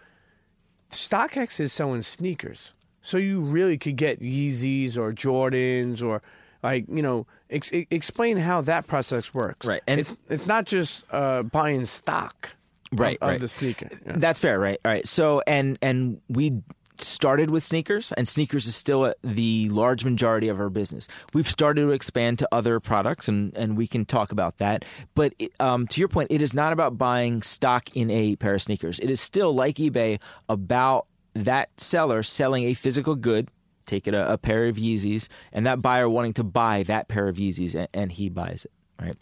StockX 0.91 1.61
is 1.61 1.73
selling 1.73 2.03
sneakers, 2.03 2.75
so 3.03 3.17
you 3.19 3.41
really 3.41 3.79
could 3.79 3.97
get 3.97 4.21
Yeezys 4.21 4.97
or 4.97 5.13
Jordans 5.13 6.03
or 6.03 6.23
like 6.63 6.87
you 6.89 7.03
know 7.03 7.27
ex- 7.51 7.71
explain 7.73 8.37
how 8.37 8.61
that 8.63 8.87
process 8.87 9.33
works. 9.35 9.67
Right, 9.67 9.83
and- 9.87 10.01
it's 10.01 10.17
it's 10.29 10.47
not 10.47 10.65
just 10.65 11.05
uh, 11.13 11.43
buying 11.45 11.85
stock, 11.87 12.51
of- 12.93 12.99
Right, 12.99 13.19
of, 13.21 13.41
the 13.41 13.49
sneaker. 13.49 13.91
Yeah. 14.07 14.13
That's 14.17 14.41
fair, 14.41 14.59
right? 14.59 14.79
All 14.85 14.91
right. 14.91 15.07
So 15.07 15.43
and 15.47 15.79
and 15.83 16.21
we 16.29 16.63
started 17.01 17.51
with 17.51 17.63
sneakers, 17.65 18.13
and 18.13 18.27
sneakers 18.29 18.67
is 18.67 18.75
still 18.77 19.13
the 19.23 19.69
large 19.71 20.05
majority 20.05 20.49
of 20.49 20.59
our 20.61 20.71
business. 20.71 21.09
We've 21.35 21.49
started 21.49 21.83
to 21.83 21.91
expand 21.91 22.39
to 22.41 22.49
other 22.53 22.81
products, 22.81 23.29
and 23.29 23.57
and 23.57 23.77
we 23.77 23.87
can 23.87 24.05
talk 24.05 24.33
about 24.33 24.59
that. 24.59 24.85
But 25.15 25.35
it, 25.39 25.53
um, 25.61 25.87
to 25.89 26.01
your 26.01 26.09
point, 26.09 26.31
it 26.31 26.43
is 26.43 26.55
not 26.55 26.73
about 26.73 26.99
buying 26.99 27.43
stock 27.43 27.95
in 27.97 28.11
a 28.11 28.37
pair 28.37 28.55
of 28.55 28.63
sneakers. 28.63 28.99
It 28.99 29.11
is 29.11 29.21
still 29.21 29.55
like 29.55 29.77
eBay 29.77 30.21
about 30.49 31.07
that 31.35 31.69
seller 31.81 32.23
selling 32.23 32.65
a 32.65 32.75
physical 32.75 33.15
good. 33.15 33.49
Take 33.87 34.07
it 34.07 34.15
a, 34.15 34.33
a 34.33 34.39
pair 34.39 34.67
of 34.67 34.77
Yeezys, 34.77 35.29
and 35.53 35.67
that 35.67 35.81
buyer 35.81 36.09
wanting 36.09 36.35
to 36.35 36.45
buy 36.45 36.83
that 36.85 37.09
pair 37.09 37.29
of 37.29 37.37
Yeezys, 37.37 37.75
and, 37.75 37.89
and 37.95 38.13
he 38.13 38.29
buys 38.29 38.67
it. 38.67 38.73
Right. 39.01 39.17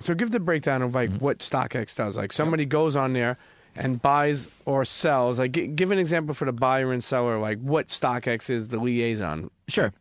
So 0.00 0.12
give 0.14 0.30
the 0.32 0.40
breakdown 0.40 0.82
of 0.82 0.90
Mm-hmm. 0.92 1.12
like 1.12 1.20
what 1.22 1.38
StockX 1.38 1.94
does. 1.94 2.16
Like 2.16 2.32
somebody 2.32 2.64
goes 2.66 2.96
on 2.96 3.12
there 3.12 3.38
and 3.76 4.00
buys 4.00 4.48
or 4.64 4.84
sells. 4.84 5.38
Like 5.38 5.52
gi- 5.52 5.68
give 5.68 5.90
an 5.90 5.98
example 5.98 6.34
for 6.34 6.44
the 6.44 6.52
buyer 6.52 6.92
and 6.92 7.02
seller. 7.02 7.38
Like 7.38 7.60
what 7.60 7.88
StockX 7.88 8.50
is 8.50 8.68
the 8.68 8.78
liaison. 8.78 9.50
Sure. 9.68 9.92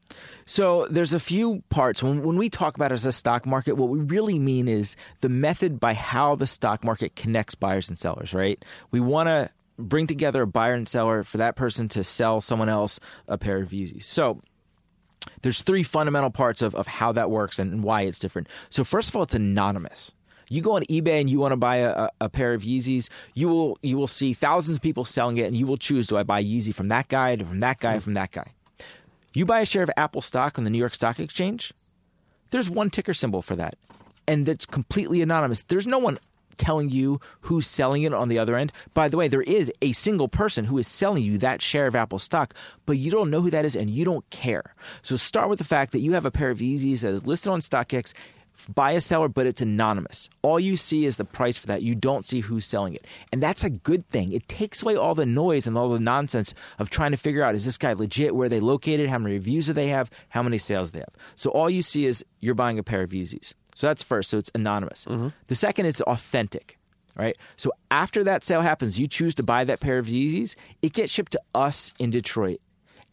So 0.45 0.87
there's 0.89 1.13
a 1.13 1.19
few 1.19 1.63
parts. 1.69 2.03
When, 2.03 2.23
when 2.23 2.37
we 2.37 2.49
talk 2.49 2.75
about 2.75 2.91
as 2.91 3.05
a 3.05 3.11
stock 3.11 3.45
market, 3.45 3.73
what 3.73 3.89
we 3.89 3.99
really 3.99 4.39
mean 4.39 4.67
is 4.67 4.95
the 5.21 5.29
method 5.29 5.79
by 5.79 5.93
how 5.93 6.35
the 6.35 6.47
stock 6.47 6.83
market 6.83 7.15
connects 7.15 7.55
buyers 7.55 7.89
and 7.89 7.97
sellers, 7.97 8.33
right? 8.33 8.63
We 8.91 8.99
want 8.99 9.27
to 9.27 9.49
bring 9.77 10.07
together 10.07 10.43
a 10.43 10.47
buyer 10.47 10.73
and 10.73 10.87
seller 10.87 11.23
for 11.23 11.37
that 11.37 11.55
person 11.55 11.89
to 11.89 12.03
sell 12.03 12.41
someone 12.41 12.69
else 12.69 12.99
a 13.27 13.37
pair 13.37 13.61
of 13.61 13.69
Yeezys. 13.69 14.03
So 14.03 14.41
there's 15.41 15.61
three 15.61 15.83
fundamental 15.83 16.29
parts 16.29 16.61
of, 16.61 16.75
of 16.75 16.87
how 16.87 17.11
that 17.13 17.31
works 17.31 17.59
and 17.59 17.83
why 17.83 18.01
it's 18.01 18.19
different. 18.19 18.47
So 18.69 18.83
first 18.83 19.09
of 19.09 19.15
all, 19.15 19.23
it's 19.23 19.33
anonymous. 19.33 20.13
You 20.53 20.61
go 20.61 20.75
on 20.75 20.83
eBay 20.83 21.19
and 21.19 21.27
you 21.27 21.39
want 21.39 21.51
to 21.51 21.57
buy 21.57 21.77
a, 21.77 22.09
a, 22.21 22.29
pair 22.29 22.53
of 22.53 22.61
Yeezys, 22.61 23.09
you 23.33 23.49
will 23.49 23.79
you 23.81 23.97
will 23.97 24.07
see 24.07 24.33
thousands 24.33 24.77
of 24.77 24.83
people 24.83 25.03
selling 25.03 25.37
it, 25.37 25.47
and 25.47 25.57
you 25.57 25.65
will 25.65 25.77
choose: 25.77 26.05
do 26.05 26.15
I 26.15 26.21
buy 26.21 26.43
Yeezy 26.43 26.73
from 26.75 26.89
that 26.89 27.07
guy, 27.07 27.35
from 27.37 27.59
that 27.61 27.79
guy, 27.79 27.97
from 27.97 28.13
that 28.13 28.31
guy? 28.31 28.53
You 29.33 29.45
buy 29.45 29.61
a 29.61 29.65
share 29.65 29.81
of 29.81 29.89
Apple 29.97 30.21
stock 30.21 30.59
on 30.59 30.63
the 30.63 30.69
New 30.69 30.77
York 30.77 30.93
Stock 30.93 31.19
Exchange. 31.19 31.73
There's 32.51 32.69
one 32.69 32.91
ticker 32.91 33.15
symbol 33.15 33.41
for 33.41 33.55
that, 33.55 33.77
and 34.27 34.45
that's 34.45 34.67
completely 34.67 35.23
anonymous. 35.23 35.63
There's 35.63 35.87
no 35.87 35.97
one 35.97 36.19
telling 36.57 36.91
you 36.91 37.19
who's 37.41 37.65
selling 37.65 38.03
it 38.03 38.13
on 38.13 38.29
the 38.29 38.37
other 38.37 38.55
end. 38.55 38.71
By 38.93 39.09
the 39.09 39.17
way, 39.17 39.27
there 39.27 39.41
is 39.41 39.71
a 39.81 39.91
single 39.93 40.27
person 40.27 40.65
who 40.65 40.77
is 40.77 40.87
selling 40.87 41.23
you 41.23 41.39
that 41.39 41.63
share 41.63 41.87
of 41.87 41.95
Apple 41.95 42.19
stock, 42.19 42.53
but 42.85 42.99
you 42.99 43.09
don't 43.09 43.31
know 43.31 43.41
who 43.41 43.49
that 43.49 43.65
is 43.65 43.75
and 43.75 43.89
you 43.89 44.05
don't 44.05 44.29
care. 44.29 44.75
So 45.01 45.15
start 45.15 45.49
with 45.49 45.57
the 45.57 45.65
fact 45.65 45.93
that 45.93 46.01
you 46.01 46.13
have 46.13 46.25
a 46.25 46.31
pair 46.31 46.51
of 46.51 46.59
Yeezys 46.59 47.01
that 47.01 47.13
is 47.13 47.25
listed 47.25 47.51
on 47.51 47.59
StockX 47.59 48.13
by 48.73 48.91
a 48.91 49.01
seller, 49.01 49.27
but 49.27 49.45
it's 49.45 49.61
anonymous. 49.61 50.29
All 50.41 50.59
you 50.59 50.77
see 50.77 51.05
is 51.05 51.17
the 51.17 51.25
price 51.25 51.57
for 51.57 51.67
that. 51.67 51.81
You 51.81 51.95
don't 51.95 52.25
see 52.25 52.39
who's 52.41 52.65
selling 52.65 52.93
it. 52.93 53.05
And 53.31 53.41
that's 53.41 53.63
a 53.63 53.69
good 53.69 54.07
thing. 54.07 54.31
It 54.31 54.47
takes 54.47 54.81
away 54.81 54.95
all 54.95 55.15
the 55.15 55.25
noise 55.25 55.67
and 55.67 55.77
all 55.77 55.89
the 55.89 55.99
nonsense 55.99 56.53
of 56.79 56.89
trying 56.89 57.11
to 57.11 57.17
figure 57.17 57.43
out 57.43 57.55
is 57.55 57.65
this 57.65 57.77
guy 57.77 57.93
legit, 57.93 58.35
where 58.35 58.45
are 58.45 58.49
they 58.49 58.59
located, 58.59 59.09
how 59.09 59.17
many 59.19 59.35
reviews 59.35 59.67
do 59.67 59.73
they 59.73 59.87
have, 59.87 60.09
how 60.29 60.43
many 60.43 60.57
sales 60.57 60.91
they 60.91 60.99
have. 60.99 61.13
So 61.35 61.49
all 61.51 61.69
you 61.69 61.81
see 61.81 62.05
is 62.05 62.23
you're 62.39 62.55
buying 62.55 62.79
a 62.79 62.83
pair 62.83 63.01
of 63.01 63.09
Yeezys. 63.09 63.53
So 63.75 63.87
that's 63.87 64.03
first. 64.03 64.29
So 64.29 64.37
it's 64.37 64.51
anonymous. 64.55 65.05
Mm-hmm. 65.05 65.29
The 65.47 65.55
second, 65.55 65.85
it's 65.87 66.01
authentic. 66.01 66.77
Right. 67.15 67.37
So 67.57 67.71
after 67.91 68.23
that 68.23 68.43
sale 68.43 68.61
happens, 68.61 68.99
you 68.99 69.07
choose 69.07 69.35
to 69.35 69.43
buy 69.43 69.65
that 69.65 69.79
pair 69.79 69.99
of 69.99 70.07
Yeezys. 70.07 70.55
It 70.81 70.93
gets 70.93 71.11
shipped 71.11 71.33
to 71.33 71.41
us 71.53 71.93
in 71.99 72.09
Detroit, 72.09 72.59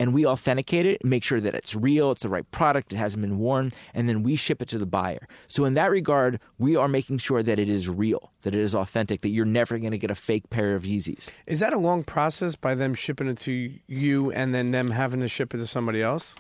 and 0.01 0.15
we 0.15 0.27
authenticate 0.27 0.87
it, 0.87 1.05
make 1.05 1.23
sure 1.23 1.41
that 1.41 1.55
it's 1.55 1.77
real, 1.77 2.11
it's 2.11 2.23
the 2.23 2.29
right 2.31 2.51
product, 2.51 2.93
it 2.93 2.97
hasn't 2.97 3.21
been 3.21 3.39
worn, 3.39 3.71
and 3.93 4.09
then 4.09 4.23
we 4.23 4.35
ship 4.35 4.63
it 4.63 4.69
to 4.69 4.79
the 4.79 4.87
buyer. 4.87 5.29
So 5.47 5.67
in 5.67 5.75
that 5.75 5.91
regard, 5.91 6.41
we 6.59 6.75
are 6.75 6.89
making 6.89 7.19
sure 7.19 7.43
that 7.43 7.59
it 7.59 7.69
is 7.69 7.87
real, 7.87 8.33
that 8.43 8.55
it 8.55 8.61
is 8.63 8.75
authentic, 8.75 9.21
that 9.21 9.29
you're 9.29 9.45
never 9.45 9.79
going 9.79 9.91
to 9.91 9.99
get 9.99 10.11
a 10.11 10.15
fake 10.15 10.49
pair 10.49 10.75
of 10.75 10.85
Yeezys. 10.85 11.29
Is 11.47 11.61
that 11.61 11.75
a 11.75 11.79
long 11.79 12.03
process 12.03 12.57
by 12.57 12.75
them 12.75 12.95
shipping 12.95 13.29
it 13.29 13.39
to 13.41 13.71
you 13.87 14.33
and 14.33 14.55
then 14.55 14.71
them 14.71 14.91
having 14.91 15.21
to 15.21 15.29
ship 15.29 15.55
it 15.55 15.59
to 15.59 15.67
somebody 15.67 16.01
else? 16.01 16.35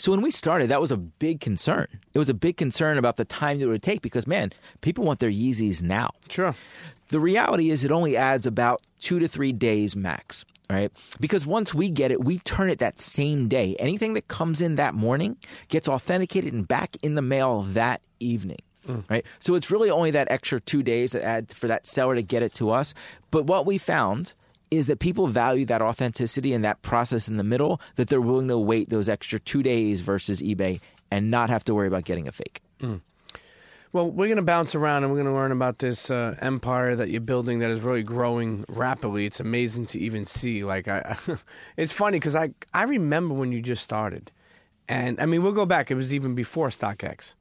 So 0.00 0.12
when 0.12 0.22
we 0.22 0.30
started, 0.30 0.70
that 0.70 0.80
was 0.80 0.90
a 0.90 0.96
big 0.96 1.40
concern. 1.40 1.86
It 2.14 2.18
was 2.18 2.30
a 2.30 2.34
big 2.34 2.56
concern 2.56 2.96
about 2.96 3.16
the 3.16 3.26
time 3.26 3.58
that 3.58 3.66
it 3.66 3.68
would 3.68 3.82
take 3.82 4.00
because 4.00 4.26
man, 4.26 4.50
people 4.80 5.04
want 5.04 5.20
their 5.20 5.30
Yeezys 5.30 5.82
now. 5.82 6.08
Sure. 6.30 6.54
The 7.08 7.20
reality 7.20 7.70
is 7.70 7.84
it 7.84 7.92
only 7.92 8.16
adds 8.16 8.46
about 8.46 8.80
two 8.98 9.18
to 9.18 9.28
three 9.28 9.52
days 9.52 9.94
max, 9.94 10.46
right? 10.70 10.90
Because 11.20 11.44
once 11.44 11.74
we 11.74 11.90
get 11.90 12.10
it, 12.10 12.24
we 12.24 12.38
turn 12.38 12.70
it 12.70 12.78
that 12.78 12.98
same 12.98 13.46
day. 13.46 13.76
Anything 13.78 14.14
that 14.14 14.28
comes 14.28 14.62
in 14.62 14.76
that 14.76 14.94
morning 14.94 15.36
gets 15.68 15.86
authenticated 15.86 16.54
and 16.54 16.66
back 16.66 16.96
in 17.02 17.14
the 17.14 17.22
mail 17.22 17.60
that 17.62 18.00
evening. 18.20 18.60
Mm. 18.88 19.04
Right, 19.10 19.26
so 19.40 19.54
it's 19.54 19.70
really 19.70 19.90
only 19.90 20.12
that 20.12 20.30
extra 20.30 20.58
two 20.58 20.82
days 20.82 21.12
that 21.12 21.22
add 21.22 21.52
for 21.52 21.68
that 21.68 21.86
seller 21.86 22.14
to 22.14 22.22
get 22.22 22.42
it 22.42 22.54
to 22.54 22.70
us. 22.70 22.94
But 23.30 23.44
what 23.44 23.66
we 23.66 23.76
found 23.76 24.32
is 24.70 24.86
that 24.86 24.98
people 25.00 25.26
value 25.26 25.64
that 25.66 25.82
authenticity 25.82 26.52
and 26.54 26.64
that 26.64 26.80
process 26.82 27.28
in 27.28 27.36
the 27.36 27.44
middle. 27.44 27.80
That 27.96 28.08
they're 28.08 28.20
willing 28.20 28.48
to 28.48 28.58
wait 28.58 28.88
those 28.90 29.08
extra 29.08 29.38
two 29.40 29.62
days 29.62 30.00
versus 30.00 30.40
eBay 30.40 30.80
and 31.10 31.30
not 31.30 31.50
have 31.50 31.64
to 31.64 31.74
worry 31.74 31.88
about 31.88 32.04
getting 32.04 32.28
a 32.28 32.32
fake. 32.32 32.62
Well, 33.92 34.08
we're 34.08 34.28
going 34.28 34.36
to 34.36 34.42
bounce 34.42 34.76
around 34.76 35.02
and 35.02 35.12
we're 35.12 35.16
going 35.20 35.32
to 35.32 35.38
learn 35.38 35.50
about 35.50 35.80
this 35.80 36.12
uh, 36.12 36.36
empire 36.38 36.94
that 36.94 37.10
you're 37.10 37.20
building 37.20 37.58
that 37.58 37.70
is 37.70 37.80
really 37.80 38.04
growing 38.04 38.64
rapidly. 38.68 39.26
It's 39.26 39.40
amazing 39.40 39.86
to 39.86 39.98
even 39.98 40.24
see. 40.24 40.62
Like, 40.62 40.86
I, 40.86 41.16
it's 41.76 41.92
funny 41.92 42.18
because 42.20 42.36
I 42.36 42.50
I 42.72 42.84
remember 42.84 43.34
when 43.34 43.50
you 43.50 43.60
just 43.60 43.82
started, 43.82 44.30
and 44.88 45.20
I 45.20 45.26
mean 45.26 45.42
we'll 45.42 45.50
go 45.52 45.66
back. 45.66 45.90
It 45.90 45.96
was 45.96 46.14
even 46.14 46.36
before 46.36 46.68
StockX, 46.68 47.34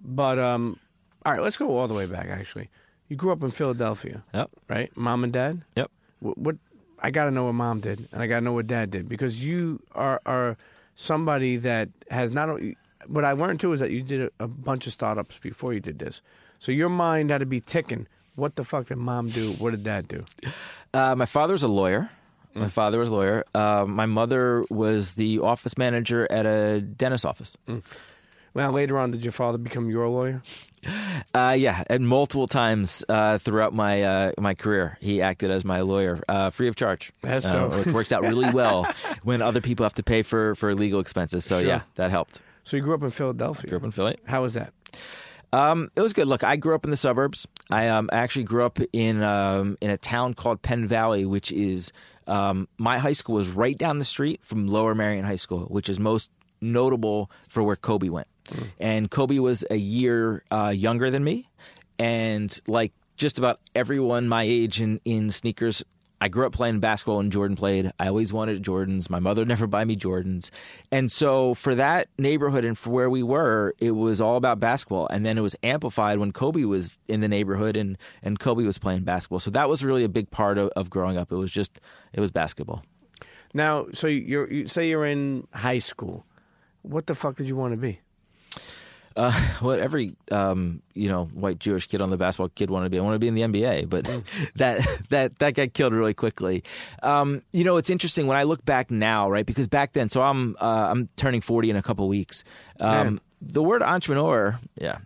but 0.00 0.38
um, 0.38 0.78
all 1.26 1.32
right, 1.32 1.42
let's 1.42 1.56
go 1.56 1.76
all 1.76 1.88
the 1.88 1.94
way 1.94 2.06
back. 2.06 2.28
Actually, 2.28 2.70
you 3.08 3.16
grew 3.16 3.32
up 3.32 3.42
in 3.42 3.50
Philadelphia, 3.50 4.22
Yep. 4.32 4.50
right? 4.68 4.96
Mom 4.96 5.24
and 5.24 5.32
dad. 5.32 5.62
Yep. 5.74 5.90
What, 6.20 6.38
what 6.38 6.56
I 7.00 7.10
got 7.10 7.24
to 7.24 7.30
know 7.30 7.44
what 7.44 7.54
mom 7.54 7.80
did, 7.80 8.08
and 8.12 8.22
I 8.22 8.26
got 8.26 8.36
to 8.36 8.40
know 8.44 8.52
what 8.52 8.66
dad 8.66 8.90
did 8.90 9.08
because 9.08 9.42
you 9.42 9.80
are 9.94 10.20
are 10.26 10.56
somebody 10.94 11.56
that 11.58 11.88
has 12.10 12.30
not. 12.30 12.48
only 12.48 12.76
What 13.06 13.24
I 13.24 13.32
learned 13.32 13.60
too 13.60 13.72
is 13.72 13.80
that 13.80 13.90
you 13.90 14.02
did 14.02 14.22
a, 14.22 14.44
a 14.44 14.48
bunch 14.48 14.86
of 14.86 14.92
startups 14.92 15.38
before 15.38 15.72
you 15.72 15.80
did 15.80 15.98
this, 15.98 16.22
so 16.58 16.72
your 16.72 16.88
mind 16.88 17.30
had 17.30 17.38
to 17.38 17.46
be 17.46 17.60
ticking. 17.60 18.06
What 18.36 18.56
the 18.56 18.64
fuck 18.64 18.86
did 18.86 18.96
mom 18.96 19.28
do? 19.28 19.52
What 19.52 19.70
did 19.72 19.84
dad 19.84 20.08
do? 20.08 20.24
Uh, 20.94 21.14
my 21.16 21.26
father's 21.26 21.62
a 21.62 21.68
lawyer. 21.68 22.10
My 22.54 22.68
father 22.68 22.98
was 22.98 23.08
a 23.08 23.12
lawyer. 23.12 23.44
Uh, 23.54 23.84
my 23.86 24.06
mother 24.06 24.64
was 24.70 25.12
the 25.12 25.38
office 25.38 25.78
manager 25.78 26.26
at 26.32 26.46
a 26.46 26.80
dentist 26.80 27.24
office. 27.24 27.56
Well, 28.52 28.72
later 28.72 28.98
on, 28.98 29.12
did 29.12 29.22
your 29.24 29.32
father 29.32 29.58
become 29.58 29.88
your 29.90 30.08
lawyer? 30.08 30.42
Uh, 31.34 31.54
yeah, 31.58 31.84
and 31.88 32.08
multiple 32.08 32.46
times 32.46 33.04
uh, 33.08 33.38
throughout 33.38 33.72
my 33.74 34.02
uh, 34.02 34.32
my 34.38 34.54
career, 34.54 34.96
he 35.00 35.20
acted 35.22 35.50
as 35.50 35.64
my 35.64 35.82
lawyer, 35.82 36.20
uh, 36.28 36.50
free 36.50 36.66
of 36.68 36.74
charge. 36.74 37.12
That's 37.22 37.44
uh, 37.44 37.52
dope. 37.52 37.74
Which 37.86 37.94
works 37.94 38.12
out 38.12 38.22
really 38.22 38.50
well 38.50 38.86
when 39.22 39.40
other 39.42 39.60
people 39.60 39.84
have 39.84 39.94
to 39.94 40.02
pay 40.02 40.22
for, 40.22 40.54
for 40.56 40.74
legal 40.74 40.98
expenses. 41.00 41.44
So 41.44 41.60
Sure. 41.60 41.68
yeah, 41.68 41.82
that 41.96 42.10
helped. 42.10 42.40
So 42.64 42.76
you 42.76 42.82
grew 42.82 42.94
up 42.94 43.02
in 43.02 43.10
Philadelphia. 43.10 43.68
Grew 43.70 43.78
up 43.78 43.84
in 43.84 43.90
Philly. 43.90 44.16
How 44.24 44.42
was 44.42 44.54
that? 44.54 44.72
Um, 45.52 45.90
it 45.96 46.00
was 46.00 46.12
good. 46.12 46.28
Look, 46.28 46.44
I 46.44 46.56
grew 46.56 46.74
up 46.74 46.84
in 46.84 46.90
the 46.90 46.96
suburbs. 46.96 47.46
I 47.70 47.88
um, 47.88 48.08
actually 48.12 48.44
grew 48.44 48.64
up 48.64 48.78
in 48.92 49.22
um, 49.22 49.76
in 49.80 49.90
a 49.90 49.98
town 49.98 50.34
called 50.34 50.62
Penn 50.62 50.88
Valley, 50.88 51.24
which 51.24 51.52
is 51.52 51.92
um, 52.26 52.68
my 52.78 52.98
high 52.98 53.12
school 53.12 53.34
was 53.36 53.50
right 53.50 53.76
down 53.76 53.98
the 53.98 54.04
street 54.04 54.40
from 54.42 54.66
Lower 54.66 54.94
Merion 54.94 55.24
High 55.24 55.36
School, 55.36 55.66
which 55.66 55.88
is 55.88 56.00
most 56.00 56.30
notable 56.60 57.30
for 57.48 57.62
where 57.62 57.76
Kobe 57.76 58.08
went. 58.08 58.28
And 58.78 59.10
Kobe 59.10 59.38
was 59.38 59.64
a 59.70 59.76
year 59.76 60.44
uh, 60.50 60.68
younger 60.68 61.10
than 61.10 61.24
me, 61.24 61.48
and 61.98 62.58
like 62.66 62.92
just 63.16 63.38
about 63.38 63.60
everyone 63.74 64.28
my 64.28 64.42
age 64.42 64.80
in 64.80 65.00
in 65.04 65.30
sneakers. 65.30 65.84
I 66.22 66.28
grew 66.28 66.44
up 66.44 66.52
playing 66.52 66.80
basketball 66.80 67.16
when 67.16 67.30
Jordan 67.30 67.56
played. 67.56 67.90
I 67.98 68.08
always 68.08 68.30
wanted 68.30 68.62
Jordans. 68.62 69.08
My 69.08 69.20
mother 69.20 69.44
never 69.46 69.66
buy 69.66 69.86
me 69.86 69.96
Jordans. 69.96 70.50
And 70.92 71.10
so 71.10 71.54
for 71.54 71.74
that 71.76 72.08
neighborhood 72.18 72.66
and 72.66 72.76
for 72.76 72.90
where 72.90 73.08
we 73.08 73.22
were, 73.22 73.74
it 73.78 73.92
was 73.92 74.20
all 74.20 74.36
about 74.36 74.60
basketball. 74.60 75.06
And 75.06 75.24
then 75.24 75.38
it 75.38 75.40
was 75.40 75.56
amplified 75.62 76.18
when 76.18 76.30
Kobe 76.32 76.64
was 76.64 76.98
in 77.08 77.20
the 77.20 77.28
neighborhood 77.28 77.74
and, 77.74 77.96
and 78.22 78.38
Kobe 78.38 78.64
was 78.64 78.76
playing 78.76 79.04
basketball. 79.04 79.38
So 79.38 79.50
that 79.52 79.70
was 79.70 79.82
really 79.82 80.04
a 80.04 80.10
big 80.10 80.30
part 80.30 80.58
of, 80.58 80.68
of 80.76 80.90
growing 80.90 81.16
up. 81.16 81.32
It 81.32 81.36
was 81.36 81.50
just, 81.50 81.80
it 82.12 82.20
was 82.20 82.30
basketball. 82.30 82.82
Now, 83.52 83.86
so 83.92 84.06
you're 84.06 84.50
you 84.50 84.68
say 84.68 84.88
you're 84.88 85.04
in 85.04 85.46
high 85.52 85.78
school. 85.78 86.24
What 86.82 87.06
the 87.06 87.14
fuck 87.14 87.36
did 87.36 87.48
you 87.48 87.56
want 87.56 87.72
to 87.72 87.76
be? 87.76 88.00
Uh, 89.16 89.32
what 89.60 89.80
every 89.80 90.14
um, 90.30 90.82
you 90.94 91.08
know 91.08 91.24
white 91.26 91.58
Jewish 91.58 91.86
kid 91.86 92.00
on 92.00 92.10
the 92.10 92.16
basketball 92.16 92.48
kid 92.50 92.70
wanted 92.70 92.86
to 92.86 92.90
be. 92.90 92.98
I 92.98 93.02
wanted 93.02 93.16
to 93.16 93.18
be 93.20 93.28
in 93.28 93.34
the 93.34 93.42
NBA, 93.42 93.88
but 93.88 94.04
that 94.56 94.86
that 95.10 95.38
that 95.40 95.54
got 95.54 95.72
killed 95.74 95.92
really 95.92 96.14
quickly. 96.14 96.62
Um, 97.02 97.42
you 97.52 97.64
know, 97.64 97.76
it's 97.76 97.90
interesting 97.90 98.26
when 98.26 98.36
I 98.36 98.44
look 98.44 98.64
back 98.64 98.90
now, 98.90 99.28
right? 99.30 99.44
Because 99.44 99.68
back 99.68 99.92
then, 99.92 100.08
so 100.10 100.22
I'm 100.22 100.56
uh, 100.60 100.88
I'm 100.90 101.08
turning 101.16 101.40
forty 101.40 101.70
in 101.70 101.76
a 101.76 101.82
couple 101.82 102.06
weeks. 102.08 102.44
Um, 102.78 103.20
the 103.42 103.62
word 103.62 103.82
entrepreneur, 103.82 104.58
yeah, 104.76 104.98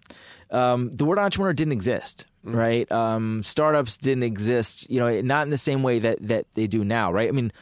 um, 0.50 0.90
the 0.90 1.04
word 1.04 1.18
entrepreneur 1.18 1.52
didn't 1.52 1.72
exist, 1.72 2.26
Mm-hmm. 2.44 2.57
right? 2.57 2.92
Um, 2.92 3.42
startups 3.42 3.96
didn't 3.96 4.24
exist, 4.24 4.90
you 4.90 5.00
know, 5.00 5.20
not 5.22 5.44
in 5.44 5.50
the 5.50 5.57
same 5.57 5.83
way 5.83 5.98
that 6.00 6.18
that 6.28 6.44
they 6.54 6.66
do 6.66 6.85
now, 6.85 7.11
right? 7.11 7.26
I 7.28 7.33
mean, 7.33 7.52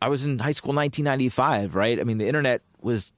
I 0.00 0.08
was 0.08 0.24
in 0.24 0.38
high 0.38 0.52
school 0.52 0.70
in 0.70 0.76
1995, 0.76 1.74
right? 1.74 1.98
I 1.98 2.04
mean, 2.04 2.18
the 2.18 2.28
internet 2.28 2.62
was 2.80 3.10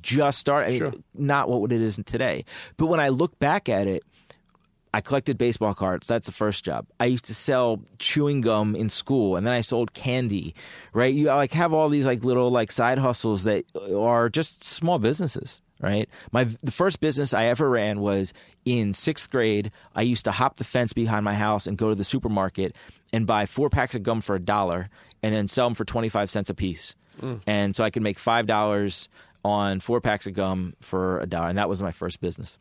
just 0.00 0.38
starting, 0.38 0.78
Sure. 0.78 0.92
not 1.14 1.48
what 1.48 1.72
it 1.72 1.80
is 1.80 1.98
today. 2.06 2.44
But 2.76 2.86
when 2.86 3.00
I 3.00 3.08
look 3.08 3.38
back 3.38 3.68
at 3.68 3.86
it, 3.86 4.04
I 4.94 5.00
collected 5.00 5.38
baseball 5.38 5.74
cards. 5.74 6.06
That's 6.06 6.26
the 6.26 6.32
first 6.32 6.64
job. 6.64 6.86
I 7.00 7.06
used 7.06 7.24
to 7.26 7.34
sell 7.34 7.80
chewing 7.98 8.42
gum 8.42 8.76
in 8.76 8.90
school, 8.90 9.36
and 9.36 9.46
then 9.46 9.54
I 9.54 9.62
sold 9.62 9.94
candy. 9.94 10.54
Right? 10.92 11.14
You 11.14 11.26
like 11.28 11.52
have 11.52 11.72
all 11.72 11.88
these 11.88 12.04
like 12.04 12.24
little 12.24 12.50
like 12.50 12.70
side 12.70 12.98
hustles 12.98 13.44
that 13.44 13.64
are 13.96 14.28
just 14.28 14.62
small 14.62 14.98
businesses. 14.98 15.62
Right? 15.80 16.08
My 16.30 16.44
the 16.44 16.70
first 16.70 17.00
business 17.00 17.32
I 17.34 17.46
ever 17.46 17.68
ran 17.70 18.00
was 18.00 18.34
in 18.66 18.92
sixth 18.92 19.30
grade. 19.30 19.72
I 19.96 20.02
used 20.02 20.26
to 20.26 20.30
hop 20.30 20.56
the 20.58 20.64
fence 20.64 20.92
behind 20.92 21.24
my 21.24 21.34
house 21.34 21.66
and 21.66 21.78
go 21.78 21.88
to 21.88 21.94
the 21.94 22.04
supermarket 22.04 22.76
and 23.14 23.26
buy 23.26 23.46
four 23.46 23.68
packs 23.70 23.94
of 23.94 24.02
gum 24.02 24.20
for 24.20 24.36
a 24.36 24.40
dollar, 24.40 24.90
and 25.22 25.34
then 25.34 25.48
sell 25.48 25.66
them 25.66 25.74
for 25.74 25.86
twenty 25.86 26.10
five 26.10 26.30
cents 26.30 26.50
a 26.50 26.54
piece. 26.54 26.94
Mm. 27.20 27.40
And 27.46 27.74
so 27.74 27.82
I 27.82 27.90
could 27.90 28.02
make 28.02 28.18
five 28.18 28.46
dollars 28.46 29.08
on 29.44 29.80
four 29.80 30.00
packs 30.00 30.26
of 30.26 30.34
gum 30.34 30.74
for 30.80 31.20
a 31.20 31.26
dollar, 31.26 31.48
and 31.48 31.58
that 31.58 31.68
was 31.68 31.82
my 31.82 31.92
first 31.92 32.20
business. 32.20 32.58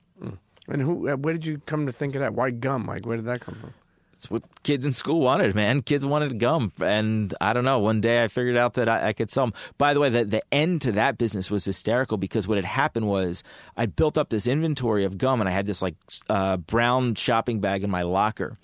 And 0.68 0.82
who? 0.82 1.10
uh, 1.10 1.16
Where 1.16 1.34
did 1.34 1.46
you 1.46 1.60
come 1.66 1.86
to 1.88 1.92
think 1.92 2.16
of 2.16 2.22
that? 2.22 2.34
Why 2.34 2.52
gum? 2.52 2.86
Like, 2.86 3.06
where 3.06 3.18
did 3.18 3.26
that 3.26 3.42
come 3.42 3.56
from? 3.56 3.74
It's 4.14 4.30
what 4.30 4.44
kids 4.62 4.86
in 4.86 4.94
school 4.94 5.20
wanted, 5.20 5.56
man. 5.56 5.82
Kids 5.82 6.06
wanted 6.06 6.38
gum, 6.38 6.72
and 6.80 7.34
I 7.42 7.54
don't 7.54 7.64
know. 7.66 7.80
One 7.80 8.02
day 8.02 8.24
I 8.24 8.28
figured 8.28 8.56
out 8.56 8.76
that 8.76 8.88
I, 8.88 9.08
I 9.08 9.14
could 9.14 9.32
sell 9.32 9.48
them. 9.48 9.54
By 9.80 9.96
the 9.96 10.00
way, 10.00 10.10
the, 10.10 10.24
the 10.24 10.44
end 10.52 10.84
to 10.84 10.92
that 10.92 11.18
business 11.18 11.50
was 11.50 11.66
hysterical 11.66 12.18
because 12.18 12.48
what 12.48 12.58
had 12.60 12.66
happened 12.66 13.08
was 13.08 13.42
I 13.76 13.88
built 13.88 14.20
up 14.20 14.30
this 14.30 14.46
inventory 14.46 15.06
of 15.06 15.18
gum, 15.18 15.42
and 15.42 15.50
I 15.50 15.52
had 15.52 15.66
this 15.66 15.82
like 15.82 15.96
uh, 16.30 16.58
brown 16.58 17.16
shopping 17.16 17.62
bag 17.62 17.84
in 17.84 17.90
my 17.90 18.04
locker, 18.04 18.60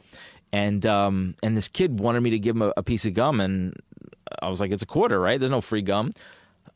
and 0.54 0.86
um, 0.86 1.34
and 1.42 1.58
this 1.58 1.68
kid 1.68 2.00
wanted 2.00 2.22
me 2.22 2.30
to 2.30 2.40
give 2.40 2.56
him 2.56 2.62
a, 2.62 2.74
a 2.78 2.84
piece 2.84 3.08
of 3.08 3.16
gum, 3.16 3.42
and 3.42 3.76
I 4.40 4.50
was 4.50 4.62
like, 4.62 4.70
it's 4.70 4.84
a 4.84 4.88
quarter, 4.88 5.20
right? 5.20 5.40
There's 5.40 5.50
no 5.50 5.62
free 5.62 5.82
gum 5.82 6.12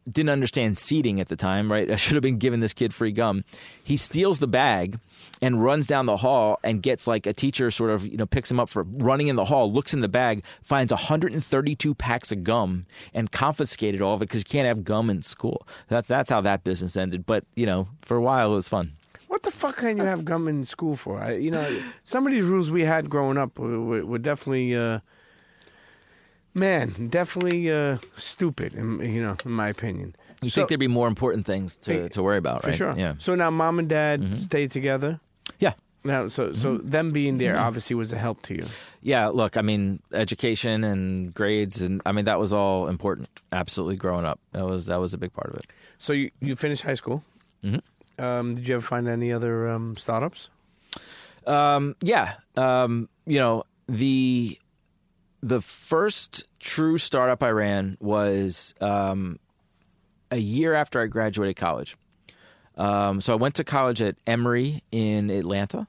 didn't 0.09 0.29
understand 0.29 0.77
seating 0.77 1.19
at 1.19 1.29
the 1.29 1.35
time, 1.35 1.71
right? 1.71 1.89
I 1.89 1.95
should 1.95 2.15
have 2.15 2.23
been 2.23 2.37
giving 2.37 2.59
this 2.59 2.73
kid 2.73 2.93
free 2.93 3.11
gum. 3.11 3.43
He 3.83 3.97
steals 3.97 4.39
the 4.39 4.47
bag 4.47 4.99
and 5.41 5.63
runs 5.63 5.87
down 5.87 6.05
the 6.05 6.17
hall 6.17 6.59
and 6.63 6.81
gets 6.81 7.07
like 7.07 7.25
a 7.25 7.33
teacher 7.33 7.71
sort 7.71 7.91
of, 7.91 8.05
you 8.05 8.17
know, 8.17 8.25
picks 8.25 8.49
him 8.49 8.59
up 8.59 8.69
for 8.69 8.83
running 8.83 9.27
in 9.27 9.35
the 9.35 9.45
hall, 9.45 9.71
looks 9.71 9.93
in 9.93 10.01
the 10.01 10.07
bag, 10.07 10.43
finds 10.61 10.91
132 10.91 11.95
packs 11.95 12.31
of 12.31 12.43
gum 12.43 12.85
and 13.13 13.31
confiscated 13.31 14.01
all 14.01 14.15
of 14.15 14.21
it 14.21 14.25
because 14.25 14.41
you 14.41 14.45
can't 14.45 14.67
have 14.67 14.83
gum 14.83 15.09
in 15.09 15.21
school. 15.21 15.67
That's 15.87 16.07
that's 16.07 16.29
how 16.29 16.41
that 16.41 16.63
business 16.63 16.95
ended. 16.95 17.25
But, 17.25 17.45
you 17.55 17.65
know, 17.65 17.87
for 18.01 18.17
a 18.17 18.21
while 18.21 18.51
it 18.51 18.55
was 18.55 18.69
fun. 18.69 18.93
What 19.27 19.43
the 19.43 19.51
fuck 19.51 19.77
can 19.77 19.97
you 19.97 20.03
have 20.03 20.25
gum 20.25 20.47
in 20.47 20.65
school 20.65 20.95
for? 20.95 21.19
I, 21.19 21.35
you 21.35 21.51
know, 21.51 21.81
some 22.03 22.27
of 22.27 22.33
these 22.33 22.45
rules 22.45 22.69
we 22.69 22.83
had 22.83 23.09
growing 23.09 23.37
up 23.37 23.57
were, 23.57 24.03
were, 24.03 24.19
definitely, 24.19 24.75
uh, 24.75 24.99
man, 26.53 27.07
definitely 27.09 27.71
uh, 27.71 27.97
stupid. 28.15 28.73
In, 28.73 28.99
you 28.99 29.21
know, 29.21 29.35
in 29.45 29.51
my 29.51 29.69
opinion. 29.69 30.15
You 30.41 30.49
So- 30.49 30.61
think 30.61 30.69
there'd 30.69 30.79
be 30.79 30.87
more 30.87 31.07
important 31.07 31.45
things 31.45 31.75
to, 31.77 32.09
to 32.09 32.23
worry 32.23 32.37
about, 32.37 32.61
for 32.63 32.69
right? 32.69 32.77
sure. 32.77 32.93
Yeah. 32.97 33.13
So 33.19 33.35
now 33.35 33.49
mom 33.51 33.77
and 33.79 33.87
dad 33.87 34.35
stay 34.35 34.67
together. 34.67 35.19
Yeah. 35.59 35.73
Now, 36.03 36.27
so 36.29 36.51
so 36.53 36.77
them 36.79 37.11
being 37.11 37.37
there 37.37 37.59
obviously 37.59 37.95
was 37.95 38.11
a 38.11 38.17
help 38.17 38.41
to 38.43 38.55
you. 38.55 38.63
Yeah, 39.03 39.27
look, 39.27 39.55
I 39.55 39.61
mean, 39.61 39.99
education 40.11 40.83
and 40.83 41.31
grades 41.31 41.79
and 41.79 42.01
I 42.07 42.11
mean 42.11 42.25
that 42.25 42.39
was 42.39 42.51
all 42.53 42.87
important. 42.87 43.29
Absolutely 43.51 43.97
growing 43.97 44.25
up. 44.25 44.39
That 44.53 44.65
was 44.65 44.87
that 44.87 44.99
was 44.99 45.13
a 45.13 45.19
big 45.19 45.31
part 45.31 45.51
of 45.51 45.57
it. 45.59 45.67
So 45.99 46.11
you 46.13 46.31
you 46.39 46.55
finished 46.55 46.81
high 46.81 46.95
school. 46.95 47.23
Mm-hmm. 47.63 48.23
Um, 48.23 48.55
did 48.55 48.67
you 48.67 48.73
ever 48.73 48.83
find 48.85 49.07
any 49.07 49.31
other 49.31 49.67
um, 49.69 49.95
startups? 49.95 50.49
Um, 51.45 51.95
yeah. 52.01 52.33
Um, 52.57 53.07
you 53.27 53.37
know, 53.37 53.63
the 53.87 54.57
the 55.41 55.62
first 55.62 56.45
true 56.60 56.97
startup 56.97 57.41
I 57.43 57.49
ran 57.49 57.97
was 57.99 58.73
um, 58.82 59.39
a 60.30 60.38
year 60.38 60.73
after 60.73 61.01
I 61.01 61.08
graduated 61.08 61.56
college. 61.56 61.97
Um, 62.77 63.19
so 63.21 63.34
I 63.34 63.36
went 63.36 63.56
to 63.56 63.63
college 63.63 64.01
at 64.01 64.15
Emory 64.25 64.82
in 64.91 65.30
Atlanta, 65.30 65.88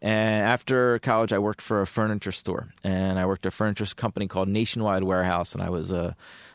and 0.00 0.46
after 0.46 0.98
college, 1.00 1.32
I 1.32 1.38
worked 1.38 1.60
for 1.60 1.80
a 1.80 1.86
furniture 1.86 2.32
store, 2.32 2.72
and 2.84 3.18
I 3.18 3.26
worked 3.26 3.44
at 3.44 3.52
a 3.52 3.56
furniture 3.56 3.84
company 3.96 4.28
called 4.28 4.48
Nationwide 4.48 5.02
Warehouse, 5.02 5.52
and 5.52 5.62
I 5.62 5.68
was 5.68 5.92
uh, 5.92 6.14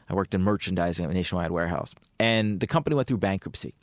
I 0.10 0.14
worked 0.14 0.34
in 0.34 0.42
merchandising 0.42 1.06
at 1.06 1.12
Nationwide 1.12 1.52
Warehouse, 1.52 1.94
and 2.18 2.62
the 2.62 2.68
company 2.68 2.96
went 2.96 3.08
through 3.10 3.18
bankruptcy 3.18 3.74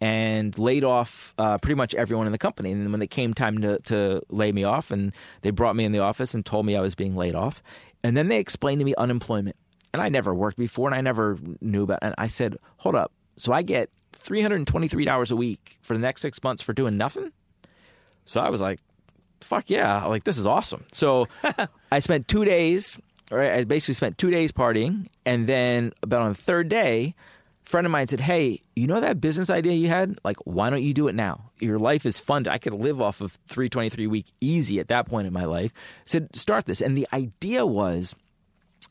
and 0.00 0.58
laid 0.58 0.84
off 0.84 1.34
uh, 1.38 1.58
pretty 1.58 1.76
much 1.76 1.94
everyone 1.94 2.26
in 2.26 2.32
the 2.32 2.38
company. 2.38 2.70
And 2.70 2.82
then 2.82 2.92
when 2.92 3.02
it 3.02 3.10
came 3.10 3.32
time 3.32 3.58
to, 3.62 3.78
to 3.80 4.22
lay 4.28 4.52
me 4.52 4.64
off, 4.64 4.90
and 4.90 5.12
they 5.42 5.50
brought 5.50 5.76
me 5.76 5.84
in 5.84 5.92
the 5.92 6.00
office 6.00 6.34
and 6.34 6.44
told 6.44 6.66
me 6.66 6.76
I 6.76 6.80
was 6.80 6.94
being 6.94 7.16
laid 7.16 7.34
off, 7.34 7.62
and 8.02 8.16
then 8.16 8.28
they 8.28 8.38
explained 8.38 8.80
to 8.80 8.84
me 8.84 8.94
unemployment. 8.96 9.56
And 9.92 10.02
I 10.02 10.08
never 10.10 10.34
worked 10.34 10.58
before, 10.58 10.88
and 10.88 10.94
I 10.94 11.00
never 11.00 11.38
knew 11.62 11.84
about. 11.84 12.00
And 12.02 12.14
I 12.18 12.26
said, 12.26 12.56
"Hold 12.78 12.94
up! 12.94 13.12
So 13.38 13.52
I 13.52 13.62
get 13.62 13.88
three 14.12 14.42
hundred 14.42 14.56
and 14.56 14.66
twenty-three 14.66 15.06
dollars 15.06 15.30
a 15.30 15.36
week 15.36 15.78
for 15.80 15.94
the 15.94 16.00
next 16.00 16.20
six 16.20 16.42
months 16.42 16.62
for 16.62 16.74
doing 16.74 16.98
nothing?" 16.98 17.32
So 18.26 18.40
I 18.40 18.50
was 18.50 18.60
like, 18.60 18.78
"Fuck 19.40 19.70
yeah! 19.70 20.04
Like 20.04 20.24
this 20.24 20.36
is 20.36 20.46
awesome." 20.46 20.84
So 20.92 21.28
I 21.92 22.00
spent 22.00 22.28
two 22.28 22.44
days. 22.44 22.98
Right, 23.30 23.52
I 23.52 23.64
basically 23.64 23.94
spent 23.94 24.18
two 24.18 24.30
days 24.30 24.52
partying, 24.52 25.06
and 25.24 25.48
then 25.48 25.92
about 26.02 26.22
on 26.22 26.28
the 26.28 26.34
third 26.34 26.68
day, 26.68 27.14
friend 27.66 27.86
of 27.86 27.90
mine 27.90 28.06
said, 28.06 28.20
"Hey, 28.20 28.60
you 28.74 28.86
know 28.86 29.00
that 29.00 29.20
business 29.20 29.50
idea 29.50 29.72
you 29.72 29.88
had? 29.88 30.18
Like, 30.24 30.38
why 30.44 30.70
don't 30.70 30.82
you 30.82 30.94
do 30.94 31.08
it 31.08 31.14
now? 31.14 31.50
Your 31.60 31.78
life 31.78 32.06
is 32.06 32.18
fun. 32.18 32.48
I 32.48 32.58
could 32.58 32.72
live 32.72 33.00
off 33.00 33.20
of 33.20 33.38
three 33.46 33.68
twenty 33.68 33.90
three 33.90 34.06
a 34.06 34.08
week 34.08 34.26
easy 34.40 34.80
at 34.80 34.88
that 34.88 35.06
point 35.06 35.26
in 35.26 35.32
my 35.32 35.44
life." 35.44 35.72
I 35.74 36.06
said, 36.06 36.34
"Start 36.34 36.64
this." 36.64 36.80
And 36.80 36.96
the 36.96 37.06
idea 37.12 37.66
was 37.66 38.14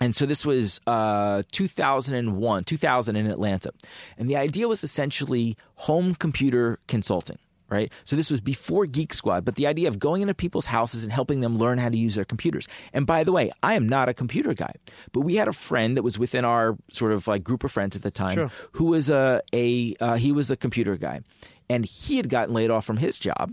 and 0.01 0.15
so 0.15 0.25
this 0.25 0.45
was 0.45 0.79
uh, 0.87 1.43
2001, 1.51 2.63
2000 2.65 3.15
in 3.15 3.27
Atlanta. 3.27 3.71
And 4.17 4.29
the 4.29 4.35
idea 4.35 4.67
was 4.67 4.83
essentially 4.83 5.57
home 5.75 6.15
computer 6.15 6.79
consulting, 6.87 7.37
right? 7.69 7.91
So 8.03 8.15
this 8.15 8.29
was 8.29 8.41
before 8.41 8.85
Geek 8.85 9.13
Squad, 9.13 9.45
but 9.45 9.55
the 9.55 9.67
idea 9.67 9.87
of 9.87 9.99
going 9.99 10.21
into 10.21 10.33
people's 10.33 10.67
houses 10.67 11.03
and 11.03 11.11
helping 11.11 11.41
them 11.41 11.57
learn 11.57 11.77
how 11.77 11.89
to 11.89 11.97
use 11.97 12.15
their 12.15 12.25
computers. 12.25 12.67
And 12.93 13.05
by 13.05 13.23
the 13.23 13.31
way, 13.31 13.51
I 13.63 13.73
am 13.75 13.87
not 13.89 14.09
a 14.09 14.13
computer 14.13 14.53
guy, 14.53 14.73
but 15.11 15.21
we 15.21 15.35
had 15.35 15.47
a 15.47 15.53
friend 15.53 15.97
that 15.97 16.03
was 16.03 16.19
within 16.19 16.45
our 16.45 16.77
sort 16.91 17.11
of 17.11 17.27
like 17.27 17.43
group 17.43 17.63
of 17.63 17.71
friends 17.71 17.95
at 17.95 18.01
the 18.01 18.11
time 18.11 18.33
Sure. 18.35 18.51
who 18.73 18.85
was 18.85 19.09
a, 19.09 19.41
a 19.53 19.95
uh, 19.99 20.15
he 20.15 20.31
was 20.31 20.51
a 20.51 20.55
computer 20.57 20.95
guy 20.97 21.21
and 21.69 21.85
he 21.85 22.17
had 22.17 22.29
gotten 22.29 22.53
laid 22.53 22.69
off 22.69 22.85
from 22.85 22.97
his 22.97 23.17
job 23.17 23.51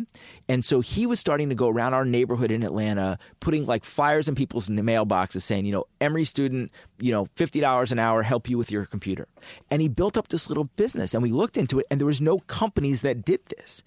and 0.48 0.64
so 0.64 0.80
he 0.80 1.06
was 1.06 1.18
starting 1.20 1.48
to 1.48 1.54
go 1.54 1.68
around 1.68 1.94
our 1.94 2.04
neighborhood 2.04 2.50
in 2.50 2.62
atlanta 2.62 3.18
putting 3.40 3.64
like 3.64 3.84
flyers 3.84 4.28
in 4.28 4.34
people's 4.34 4.68
mailboxes 4.68 5.42
saying 5.42 5.64
you 5.64 5.72
know 5.72 5.84
emory 6.00 6.24
student 6.24 6.70
you 6.98 7.12
know 7.12 7.26
$50 7.36 7.92
an 7.92 7.98
hour 7.98 8.22
help 8.22 8.48
you 8.48 8.58
with 8.58 8.70
your 8.70 8.86
computer 8.86 9.28
and 9.70 9.82
he 9.82 9.88
built 9.88 10.16
up 10.16 10.28
this 10.28 10.48
little 10.48 10.64
business 10.64 11.14
and 11.14 11.22
we 11.22 11.30
looked 11.30 11.56
into 11.56 11.78
it 11.78 11.86
and 11.90 12.00
there 12.00 12.06
was 12.06 12.20
no 12.20 12.38
companies 12.40 13.00
that 13.00 13.24
did 13.24 13.40
this 13.56 13.82